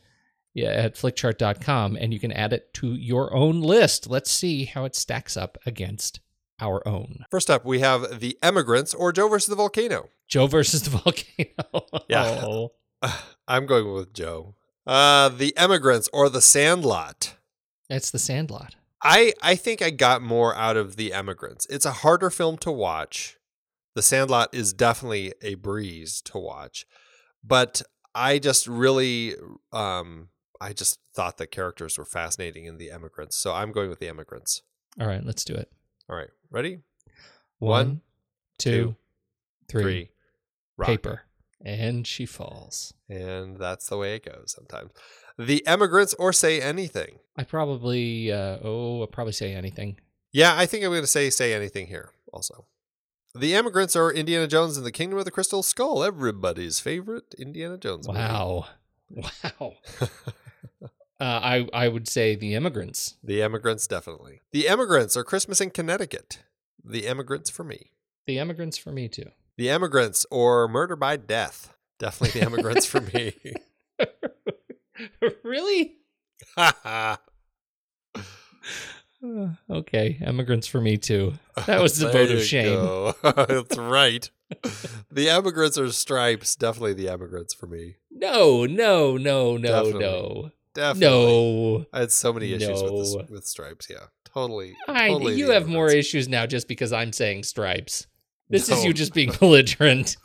at 0.58 0.96
flickchart.com, 0.96 1.96
and 1.98 2.14
you 2.14 2.20
can 2.20 2.32
add 2.32 2.54
it 2.54 2.74
to 2.76 2.94
your 2.94 3.34
own 3.34 3.62
list. 3.62 4.10
Let's 4.10 4.32
see 4.32 4.66
how 4.66 4.86
it 4.86 4.96
stacks 4.96 5.36
up 5.38 5.58
against 5.66 6.20
our 6.60 6.86
own. 6.88 7.26
First 7.30 7.50
up, 7.50 7.66
we 7.66 7.80
have 7.80 8.20
The 8.20 8.38
Emigrants 8.42 8.94
or 8.94 9.12
Joe 9.12 9.28
versus 9.28 9.50
the 9.50 9.56
Volcano. 9.56 10.10
Joe 10.28 10.48
versus 10.48 10.84
the 10.84 10.90
volcano. 10.98 12.04
Yeah. 12.10 12.42
Oh. 12.44 12.72
I'm 13.48 13.66
going 13.66 13.92
with 13.94 14.14
Joe. 14.14 14.56
Uh, 14.86 15.30
the 15.30 15.56
Emigrants 15.58 16.10
or 16.12 16.30
The 16.30 16.42
Sandlot. 16.42 17.36
That's 17.90 18.12
the 18.12 18.20
Sandlot. 18.20 18.76
I 19.08 19.34
I 19.41 19.55
think 19.55 19.82
I 19.82 19.89
got 19.89 20.22
more 20.22 20.53
out 20.55 20.76
of 20.76 20.97
The 20.97 21.14
Emigrants. 21.14 21.66
It's 21.70 21.86
a 21.86 21.91
harder 21.91 22.30
film 22.30 22.58
to 22.60 22.72
watch. 22.72 23.38
The 23.95 24.01
Sandlot 24.01 24.53
is 24.53 24.74
definitely 24.74 25.34
a 25.41 25.55
breeze 25.55 26.22
to 26.24 26.38
watch, 26.38 26.86
but 27.43 27.82
I 28.14 28.38
just 28.38 28.68
really 28.68 29.36
um 29.72 30.30
I 30.60 30.74
just 30.74 30.99
thought 31.16 31.38
the 31.38 31.47
characters 31.47 31.97
were 31.97 32.05
fascinating 32.05 32.66
in 32.66 32.78
The 32.78 32.91
Emigrants. 32.91 33.38
So 33.38 33.53
I'm 33.53 33.72
going 33.72 33.89
with 33.89 33.99
The 33.99 34.10
Emigrants. 34.10 34.64
All 34.99 35.08
right, 35.08 35.24
let's 35.24 35.45
do 35.45 35.55
it. 35.55 35.72
All 36.10 36.16
right, 36.16 36.30
ready? 36.51 36.80
One, 37.60 38.01
two, 38.58 38.97
three. 39.70 39.84
Three. 39.84 40.10
Rock. 40.76 40.88
Paper. 40.88 41.22
And 41.64 42.05
she 42.05 42.26
falls. 42.26 42.93
And 43.10 43.58
that's 43.58 43.88
the 43.88 43.97
way 43.97 44.16
it 44.16 44.26
goes 44.26 44.53
sometimes. 44.55 44.91
The 45.38 45.66
Emigrants 45.68 46.14
or 46.16 46.34
Say 46.34 46.60
Anything. 46.60 47.20
I 47.36 47.44
probably, 47.44 48.32
uh, 48.32 48.58
oh, 48.64 49.02
I'll 49.02 49.08
probably 49.08 49.34
say 49.34 49.54
anything. 49.54 50.00
Yeah, 50.32 50.56
I 50.58 50.66
think 50.66 50.84
I'm 50.84 50.90
going 50.92 51.02
to 51.02 51.08
say 51.08 51.30
Say 51.30 51.54
Anything 51.54 51.88
here 51.88 52.12
also. 52.34 52.66
The 53.36 53.54
Emigrants 53.54 53.96
or 53.96 54.12
Indiana 54.12 54.48
Jones 54.48 54.78
and 54.78 54.86
the 54.86 54.92
Kingdom 54.92 55.20
of 55.20 55.26
the 55.26 55.32
Crystal 55.32 55.62
Skull, 55.62 56.04
everybody's 56.04 56.80
favorite 56.80 57.36
Indiana 57.38 57.78
Jones 57.78 58.07
movie. 58.07 58.20
Wow. 58.20 58.66
Wow. 59.11 59.74
uh, 60.82 60.88
I, 61.20 61.68
I 61.72 61.88
would 61.88 62.07
say 62.07 62.36
the 62.36 62.56
immigrants. 62.56 63.16
The 63.24 63.44
Emigrants, 63.44 63.86
definitely. 63.86 64.41
The 64.52 64.68
Emigrants 64.68 65.16
or 65.16 65.24
Christmas 65.24 65.61
in 65.61 65.70
Connecticut. 65.70 66.40
The 66.84 67.06
Emigrants 67.07 67.52
for 67.52 67.64
me. 67.64 67.91
The 68.26 68.40
immigrants 68.40 68.78
for 68.78 68.91
me 68.91 69.07
too. 69.07 69.30
The 69.56 69.70
Emigrants 69.70 70.26
or 70.32 70.68
Murder 70.68 70.95
by 70.95 71.18
Death. 71.18 71.74
Definitely 71.99 72.40
the 72.40 72.45
Emigrants 72.45 72.86
for 72.88 73.02
me. 73.02 73.36
really? 75.44 75.98
Okay, 79.69 80.19
immigrants 80.26 80.68
for 80.68 80.80
me 80.80 80.95
too. 80.98 81.34
That 81.65 81.81
was 81.81 81.98
the 81.98 82.10
vote 82.11 82.30
of 82.30 82.44
shame. 82.44 83.14
That's 83.23 83.76
right. 83.77 84.30
the 85.11 85.30
emigrants 85.30 85.77
are 85.77 85.91
stripes. 85.91 86.56
Definitely 86.56 86.94
the 86.94 87.10
emigrants 87.10 87.53
for 87.53 87.65
me. 87.65 87.95
No, 88.11 88.65
no, 88.65 89.18
no, 89.18 89.57
no, 89.57 89.68
Definitely. 89.68 89.99
no. 89.99 90.52
Definitely. 90.76 91.77
No. 91.80 91.85
I 91.91 91.99
had 92.02 92.11
so 92.11 92.31
many 92.31 92.53
issues 92.53 92.84
with 92.84 92.94
this, 92.94 93.15
with 93.30 93.48
stripes. 93.48 93.88
Yeah, 93.89 94.06
totally. 94.23 94.76
I, 94.88 95.10
totally 95.10 95.35
you 95.35 95.49
have 95.49 95.68
more 95.68 95.89
issues 95.89 96.27
now 96.27 96.45
just 96.45 96.68
because 96.68 96.94
I'm 96.94 97.11
saying 97.11 97.44
stripes. 97.44 98.06
This 98.49 98.69
is 98.69 98.85
you 98.85 98.94
just 98.94 99.14
being 99.14 99.31
belligerent. 99.39 100.15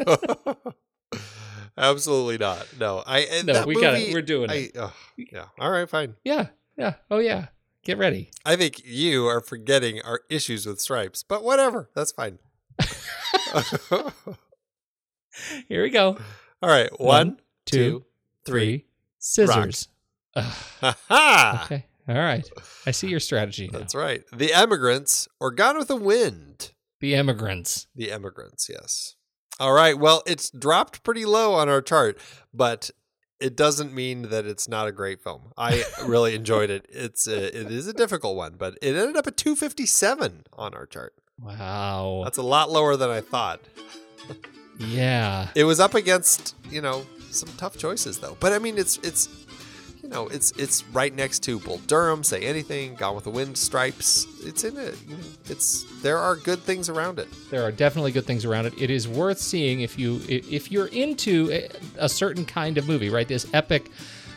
Absolutely 1.77 2.39
not. 2.39 2.67
No, 2.79 3.03
I. 3.07 3.27
No, 3.45 3.53
that 3.55 3.67
we 3.67 3.81
got 3.81 3.95
it. 3.95 4.13
We're 4.13 4.23
doing 4.23 4.51
I, 4.51 4.55
it. 4.55 4.77
ugh, 4.77 4.93
yeah. 5.17 5.47
All 5.59 5.71
right. 5.71 5.89
Fine. 5.89 6.17
Yeah, 6.25 6.49
yeah. 6.77 6.95
Oh, 7.11 7.19
yeah. 7.19 7.47
Get 7.85 7.99
ready. 7.99 8.31
I 8.45 8.55
think 8.57 8.83
you 8.85 9.27
are 9.27 9.41
forgetting 9.41 10.01
our 10.03 10.21
issues 10.31 10.67
with 10.67 10.81
stripes, 10.81 11.25
but 11.25 11.43
whatever. 11.43 11.91
That's 11.95 12.13
fine. 12.13 12.39
Here 15.69 15.83
we 15.83 15.91
go. 15.91 16.19
right. 16.63 16.89
One, 17.01 17.39
two, 17.65 17.77
two, 17.77 18.05
three. 18.45 18.61
Three 18.61 18.87
scissors. 19.19 19.89
Ha 20.37 20.97
ha! 21.09 21.63
okay. 21.65 21.87
All 22.09 22.15
right. 22.15 22.49
I 22.87 22.91
see 22.91 23.09
your 23.09 23.21
strategy 23.21 23.69
now. 23.73 23.81
That's 23.81 23.95
right. 23.95 24.23
The 24.33 24.53
emigrants 24.53 25.29
or 25.41 25.51
Gone 25.51 25.79
with 25.79 25.89
the 25.89 25.97
Wind. 25.97 26.73
The 27.01 27.15
emigrants. 27.15 27.87
The 27.95 28.11
emigrants, 28.11 28.69
yes. 28.69 29.17
All 29.63 29.73
right. 29.73 29.97
Well, 29.97 30.25
it's 30.27 30.51
dropped 30.51 31.05
pretty 31.05 31.25
low 31.25 31.55
on 31.55 31.69
our 31.69 31.81
chart, 31.81 32.19
but 32.53 32.91
it 33.39 33.55
doesn't 33.57 33.95
mean 33.95 34.23
that 34.23 34.45
it's 34.45 34.67
not 34.67 34.89
a 34.89 34.93
great 34.93 35.23
film. 35.23 35.53
I 35.57 35.85
really 36.05 36.35
enjoyed 36.35 36.69
it. 36.69 36.85
It's 36.89 37.29
a, 37.29 37.47
it 37.47 37.71
is 37.71 37.87
a 37.87 37.93
difficult 37.93 38.35
one, 38.35 38.57
but 38.59 38.77
it 38.83 38.97
ended 38.97 39.17
up 39.17 39.29
at 39.29 39.37
257 39.37 40.47
on 40.55 40.75
our 40.75 40.85
chart. 40.85 41.15
Wow. 41.41 42.23
That's 42.25 42.39
a 42.39 42.43
lot 42.43 42.73
lower 42.73 42.97
than 42.97 43.09
I 43.09 43.21
thought. 43.21 43.61
yeah. 44.81 45.51
It 45.55 45.63
was 45.63 45.79
up 45.79 45.95
against, 45.95 46.57
you 46.69 46.81
know, 46.81 47.07
some 47.31 47.49
tough 47.57 47.79
choices 47.79 48.19
though. 48.19 48.37
But 48.41 48.53
I 48.53 48.59
mean, 48.59 48.79
it's 48.79 48.99
it's 49.05 49.29
you 50.03 50.09
know, 50.09 50.27
it's 50.29 50.51
it's 50.53 50.85
right 50.89 51.15
next 51.15 51.41
to 51.45 51.61
Bull 51.61 51.81
Durham, 51.87 52.25
Say 52.25 52.41
Anything, 52.41 52.95
Gone 52.97 53.15
with 53.15 53.25
the 53.25 53.31
Wind, 53.31 53.57
Stripes. 53.57 54.27
It's 54.45 54.65
in 54.65 54.77
it. 54.77 54.97
You 55.07 55.17
know, 55.17 55.23
it's 55.49 55.85
there 56.03 56.19
are 56.19 56.37
good 56.37 56.59
things 56.61 56.89
around 56.89 57.19
it. 57.19 57.29
There 57.51 57.63
are 57.63 57.71
definitely 57.71 58.11
good 58.11 58.27
things 58.27 58.45
around 58.45 58.67
it. 58.67 58.75
It 58.81 58.91
is 58.91 59.07
worth 59.07 59.39
seeing 59.39 59.81
if 59.81 59.99
you 59.99 60.21
if 60.29 60.73
you're 60.73 60.89
into 60.89 61.51
a, 61.53 61.69
a 61.99 62.09
certain 62.09 62.45
kind 62.45 62.79
of 62.79 62.89
movie, 62.89 63.11
right? 63.11 63.29
This 63.29 63.47
epic 63.55 63.91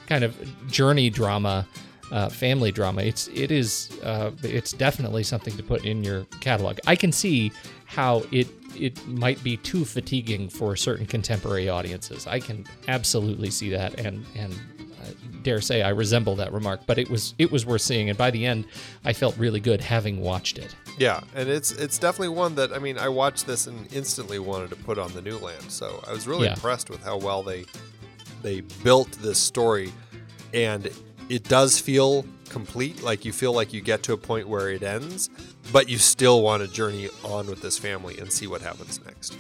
kind 0.06 0.24
of 0.24 0.38
journey 0.68 1.10
drama, 1.10 1.68
uh, 2.12 2.30
family 2.30 2.72
drama. 2.72 3.02
It's 3.02 3.28
it 3.30 3.52
is 3.52 3.98
uh, 4.04 4.32
it's 4.44 4.72
definitely 4.72 5.24
something 5.24 5.58
to 5.58 5.64
put 5.64 5.84
in 5.84 6.04
your 6.04 6.26
catalog. 6.42 6.78
I 6.86 6.96
can 6.96 7.12
see 7.12 7.52
how 7.86 8.24
it 8.32 8.48
it 8.76 9.06
might 9.08 9.42
be 9.44 9.58
too 9.58 9.84
fatiguing 9.84 10.50
for 10.50 10.76
certain 10.76 11.08
contemporary 11.08 11.70
audiences. 11.70 12.28
I 12.28 12.40
can 12.40 12.66
absolutely 12.88 13.50
see 13.50 13.72
that, 13.72 14.00
and 14.00 14.26
and 14.36 14.54
dare 15.46 15.62
say 15.62 15.82
I 15.82 15.90
resemble 15.90 16.36
that 16.36 16.52
remark. 16.52 16.82
But 16.86 16.98
it 16.98 17.10
was 17.10 17.34
it 17.38 17.50
was 17.52 17.66
worth 17.66 17.82
seeing, 17.82 18.10
and 18.10 18.18
by 18.18 18.32
the 18.32 18.46
end, 18.46 18.66
I 19.06 19.14
felt 19.14 19.38
really 19.38 19.62
good 19.62 19.80
having 19.80 20.20
watched 20.20 20.58
it. 20.58 20.76
Yeah, 20.98 21.22
and 21.34 21.48
it's 21.48 21.72
it's 21.72 21.98
definitely 21.98 22.36
one 22.36 22.56
that 22.56 22.74
I 22.74 22.80
mean 22.80 22.98
I 22.98 23.08
watched 23.08 23.48
this 23.48 23.68
and 23.68 23.88
instantly 23.94 24.40
wanted 24.40 24.70
to 24.72 24.76
put 24.76 24.98
on 24.98 25.14
the 25.14 25.22
new 25.22 25.38
land. 25.38 25.72
So 25.72 26.04
I 26.08 26.12
was 26.12 26.28
really 26.28 26.46
Yeah. 26.48 26.54
impressed 26.56 26.90
with 26.90 27.02
how 27.04 27.18
well 27.18 27.42
they 27.44 27.64
they 28.42 28.62
built 28.84 29.12
this 29.22 29.38
story, 29.40 29.94
and 30.54 30.90
it 31.30 31.44
does 31.46 31.80
feel 31.80 32.26
complete. 32.50 33.02
Like 33.02 33.24
you 33.26 33.32
feel 33.34 33.54
like 33.54 33.74
you 33.74 33.82
get 33.82 34.04
to 34.04 34.14
a 34.14 34.18
point 34.18 34.48
where 34.48 34.70
it 34.70 34.84
ends, 34.84 35.30
but 35.72 35.90
you 35.90 35.98
still 35.98 36.42
want 36.42 36.62
to 36.64 36.68
journey 36.68 37.10
on 37.24 37.48
with 37.48 37.62
this 37.62 37.78
family 37.78 38.18
and 38.20 38.32
see 38.32 38.48
what 38.48 38.62
happens 38.62 39.00
next. 39.06 39.36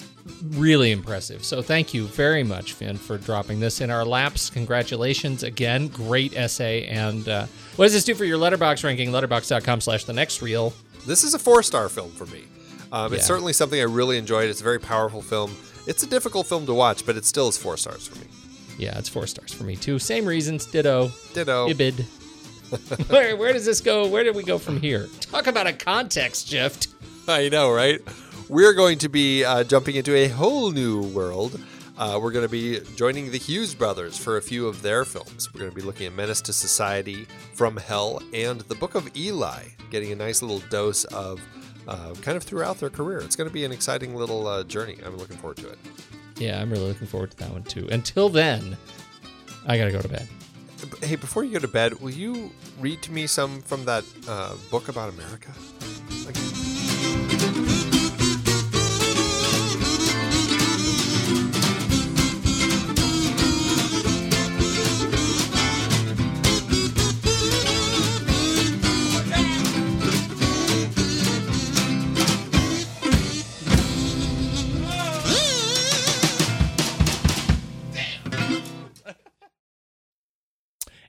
Really 0.49 0.91
impressive. 0.91 1.43
So 1.43 1.61
thank 1.61 1.93
you 1.93 2.05
very 2.07 2.43
much, 2.43 2.73
Finn, 2.73 2.97
for 2.97 3.17
dropping 3.17 3.59
this 3.59 3.81
in 3.81 3.89
our 3.89 4.05
laps. 4.05 4.49
Congratulations 4.49 5.43
again. 5.43 5.87
Great 5.87 6.35
essay. 6.35 6.85
And 6.87 7.27
uh, 7.27 7.45
what 7.77 7.85
does 7.85 7.93
this 7.93 8.03
do 8.03 8.13
for 8.15 8.25
your 8.25 8.37
Letterboxd 8.37 8.83
ranking? 8.83 9.09
Letterboxd.com 9.09 9.81
slash 9.81 10.03
the 10.05 10.13
next 10.13 10.41
reel. 10.41 10.73
This 11.07 11.23
is 11.23 11.33
a 11.33 11.39
four 11.39 11.63
star 11.63 11.89
film 11.89 12.11
for 12.11 12.25
me. 12.27 12.43
Um, 12.91 13.13
It's 13.13 13.21
Yeah. 13.23 13.27
certainly 13.27 13.53
something 13.53 13.79
I 13.79 13.83
really 13.83 14.17
enjoyed. 14.17 14.49
It's 14.49 14.61
a 14.61 14.63
very 14.63 14.79
powerful 14.79 15.21
film. 15.21 15.55
It's 15.87 16.03
a 16.03 16.07
difficult 16.07 16.47
film 16.47 16.65
to 16.65 16.73
watch, 16.73 17.05
but 17.05 17.15
it 17.15 17.25
still 17.25 17.47
is 17.47 17.57
four 17.57 17.77
stars 17.77 18.07
for 18.07 18.17
me. 18.19 18.25
Yeah, 18.77 18.97
it's 18.97 19.07
four 19.09 19.27
stars 19.27 19.53
for 19.53 19.63
me 19.63 19.75
too. 19.75 19.99
Same 19.99 20.25
reasons. 20.25 20.65
Ditto. 20.65 21.11
Ditto. 21.33 21.69
Ibid. 21.69 22.05
where, 23.09 23.35
where 23.37 23.53
does 23.53 23.65
this 23.65 23.79
go? 23.81 24.07
Where 24.07 24.23
do 24.23 24.33
we 24.33 24.43
go 24.43 24.57
from 24.57 24.81
here? 24.81 25.07
Talk 25.21 25.47
about 25.47 25.67
a 25.67 25.73
context 25.73 26.47
shift. 26.49 26.87
I 27.27 27.49
know, 27.49 27.71
right? 27.71 28.01
We're 28.47 28.73
going 28.73 28.99
to 28.99 29.09
be 29.09 29.43
uh, 29.43 29.63
jumping 29.63 29.95
into 29.95 30.15
a 30.15 30.27
whole 30.27 30.71
new 30.71 31.01
world. 31.01 31.59
Uh, 31.97 32.19
we're 32.21 32.31
going 32.31 32.45
to 32.45 32.51
be 32.51 32.79
joining 32.95 33.31
the 33.31 33.37
Hughes 33.39 33.73
brothers 33.73 34.17
for 34.17 34.37
a 34.37 34.41
few 34.41 34.67
of 34.67 34.81
their 34.81 35.03
films. 35.03 35.51
We're 35.53 35.61
going 35.61 35.71
to 35.71 35.75
be 35.75 35.81
looking 35.81 36.05
at 36.05 36.13
Menace 36.13 36.41
to 36.43 36.53
Society, 36.53 37.25
From 37.53 37.77
Hell, 37.77 38.21
and 38.33 38.61
The 38.61 38.75
Book 38.75 38.95
of 38.95 39.09
Eli, 39.15 39.63
getting 39.89 40.11
a 40.11 40.15
nice 40.15 40.41
little 40.41 40.59
dose 40.69 41.05
of 41.05 41.41
uh, 41.87 42.13
kind 42.21 42.37
of 42.37 42.43
throughout 42.43 42.79
their 42.79 42.89
career. 42.89 43.19
It's 43.19 43.35
going 43.35 43.49
to 43.49 43.53
be 43.53 43.65
an 43.65 43.71
exciting 43.71 44.13
little 44.13 44.45
uh, 44.45 44.63
journey. 44.63 44.97
I'm 45.03 45.17
looking 45.17 45.37
forward 45.37 45.57
to 45.57 45.69
it. 45.69 45.79
Yeah, 46.37 46.61
I'm 46.61 46.69
really 46.69 46.89
looking 46.89 47.07
forward 47.07 47.31
to 47.31 47.37
that 47.37 47.49
one 47.49 47.63
too. 47.63 47.87
Until 47.91 48.27
then, 48.29 48.77
I 49.65 49.77
gotta 49.77 49.91
go 49.91 50.01
to 50.01 50.09
bed. 50.09 50.27
Hey, 51.01 51.15
before 51.15 51.45
you 51.45 51.53
go 51.53 51.59
to 51.59 51.67
bed, 51.67 51.99
will 52.01 52.09
you 52.11 52.51
read 52.79 53.01
to 53.03 53.11
me 53.13 53.25
some 53.25 53.61
from 53.61 53.85
that 53.85 54.03
uh, 54.27 54.55
book 54.69 54.89
about 54.89 55.09
America? 55.13 55.53
Like- 56.25 57.74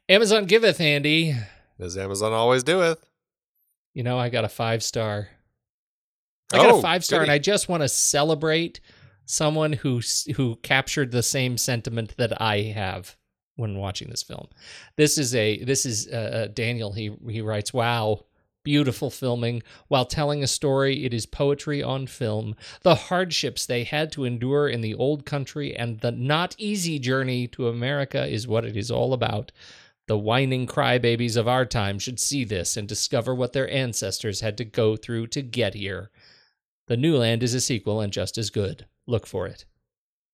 Amazon 0.09 0.45
giveth, 0.47 0.81
Andy. 0.81 1.35
As 1.79 1.97
Amazon 1.97 2.33
always 2.33 2.63
doeth. 2.63 3.05
You 3.95 4.03
know, 4.03 4.19
I 4.19 4.29
got 4.29 4.45
a 4.45 4.49
five 4.49 4.83
star. 4.83 5.29
I 6.53 6.59
got 6.59 6.67
Oh, 6.71 6.79
a 6.79 6.83
five 6.83 7.05
star, 7.05 7.21
goody. 7.21 7.31
and 7.31 7.35
I 7.35 7.39
just 7.39 7.69
want 7.69 7.83
to 7.83 7.89
celebrate 7.89 8.81
someone 9.25 9.73
who 9.73 10.01
who 10.37 10.57
captured 10.63 11.11
the 11.11 11.23
same 11.23 11.59
sentiment 11.59 12.17
that 12.19 12.41
I 12.41 12.61
have 12.61 13.17
when 13.57 13.79
watching 13.79 14.09
this 14.11 14.23
film. 14.23 14.47
This 14.97 15.19
is 15.19 15.35
a 15.35 15.63
this 15.65 15.85
is 15.85 16.09
uh, 16.09 16.17
uh, 16.17 16.47
Daniel. 16.49 16.93
He 16.93 17.13
he 17.29 17.41
writes, 17.41 17.73
"Wow." 17.75 18.25
Beautiful 18.65 19.11
filming. 19.11 19.63
While 19.87 20.07
telling 20.07 20.43
a 20.43 20.49
story, 20.49 21.05
it 21.05 21.15
is 21.15 21.25
poetry 21.25 21.85
on 21.85 22.09
film. 22.09 22.57
The 22.83 22.97
hardships 22.97 23.65
they 23.65 23.85
had 23.85 24.11
to 24.13 24.25
endure 24.25 24.69
in 24.69 24.81
the 24.81 24.93
old 24.95 25.25
country 25.25 25.77
and 25.77 26.01
the 26.01 26.11
not 26.11 26.57
easy 26.59 26.99
journey 26.99 27.47
to 27.47 27.69
America 27.69 28.27
is 28.27 28.49
what 28.49 28.65
it 28.65 28.77
is 28.77 28.91
all 28.91 29.13
about. 29.13 29.53
The 30.07 30.19
whining 30.19 30.67
crybabies 30.67 31.37
of 31.37 31.49
our 31.49 31.67
time 31.67 31.99
should 31.99 32.21
see 32.21 32.45
this 32.45 32.77
and 32.77 32.87
discover 32.87 33.35
what 33.35 33.53
their 33.53 33.69
ancestors 33.69 34.41
had 34.41 34.57
to 34.59 34.65
go 34.65 34.97
through 34.97 35.29
to 35.29 35.43
get 35.43 35.75
here. 35.75 36.11
The 36.87 36.97
New 36.97 37.17
Land 37.17 37.43
is 37.43 37.55
a 37.55 37.61
sequel 37.61 38.01
and 38.01 38.13
just 38.13 38.39
as 38.39 38.51
good. 38.51 38.87
Look 39.07 39.27
for 39.27 39.49
it. 39.49 39.65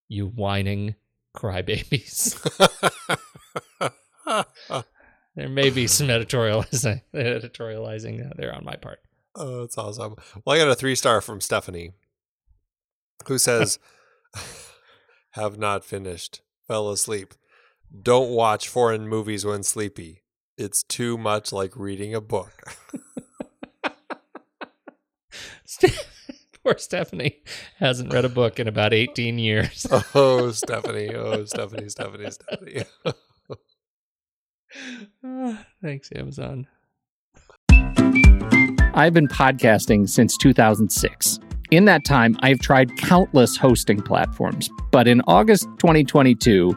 You 0.08 0.26
whining 0.26 0.96
crybabies. 1.34 2.38
there 5.34 5.48
may 5.48 5.70
be 5.70 5.86
some 5.86 6.08
editorializing, 6.08 7.00
editorializing 7.14 8.36
there 8.36 8.54
on 8.54 8.64
my 8.64 8.76
part. 8.76 9.00
Oh, 9.34 9.60
that's 9.60 9.78
awesome. 9.78 10.16
Well, 10.44 10.56
I 10.56 10.58
got 10.58 10.70
a 10.70 10.74
three 10.74 10.94
star 10.94 11.22
from 11.22 11.40
Stephanie, 11.40 11.92
who 13.26 13.38
says, 13.38 13.78
"Have 15.30 15.56
not 15.58 15.86
finished. 15.86 16.42
Fell 16.68 16.90
asleep. 16.90 17.32
Don't 18.00 18.30
watch 18.30 18.68
foreign 18.68 19.08
movies 19.08 19.44
when 19.44 19.62
sleepy. 19.62 20.22
It's 20.56 20.82
too 20.82 21.18
much 21.18 21.52
like 21.52 21.76
reading 21.76 22.14
a 22.14 22.20
book." 22.20 22.52
Poor 26.64 26.78
Stephanie 26.78 27.42
hasn't 27.78 28.12
read 28.12 28.24
a 28.24 28.28
book 28.28 28.60
in 28.60 28.68
about 28.68 28.94
18 28.94 29.38
years. 29.38 29.84
oh, 30.14 30.52
Stephanie. 30.52 31.12
Oh, 31.12 31.44
Stephanie. 31.44 31.88
Stephanie. 31.88 32.30
Stephanie. 32.30 32.84
Thanks, 35.82 36.10
Amazon. 36.14 36.68
I've 38.94 39.12
been 39.12 39.26
podcasting 39.26 40.08
since 40.08 40.36
2006. 40.36 41.40
In 41.72 41.86
that 41.86 42.04
time, 42.04 42.36
I've 42.40 42.60
tried 42.60 42.96
countless 42.96 43.56
hosting 43.56 44.00
platforms, 44.00 44.70
but 44.92 45.08
in 45.08 45.20
August 45.26 45.64
2022, 45.78 46.76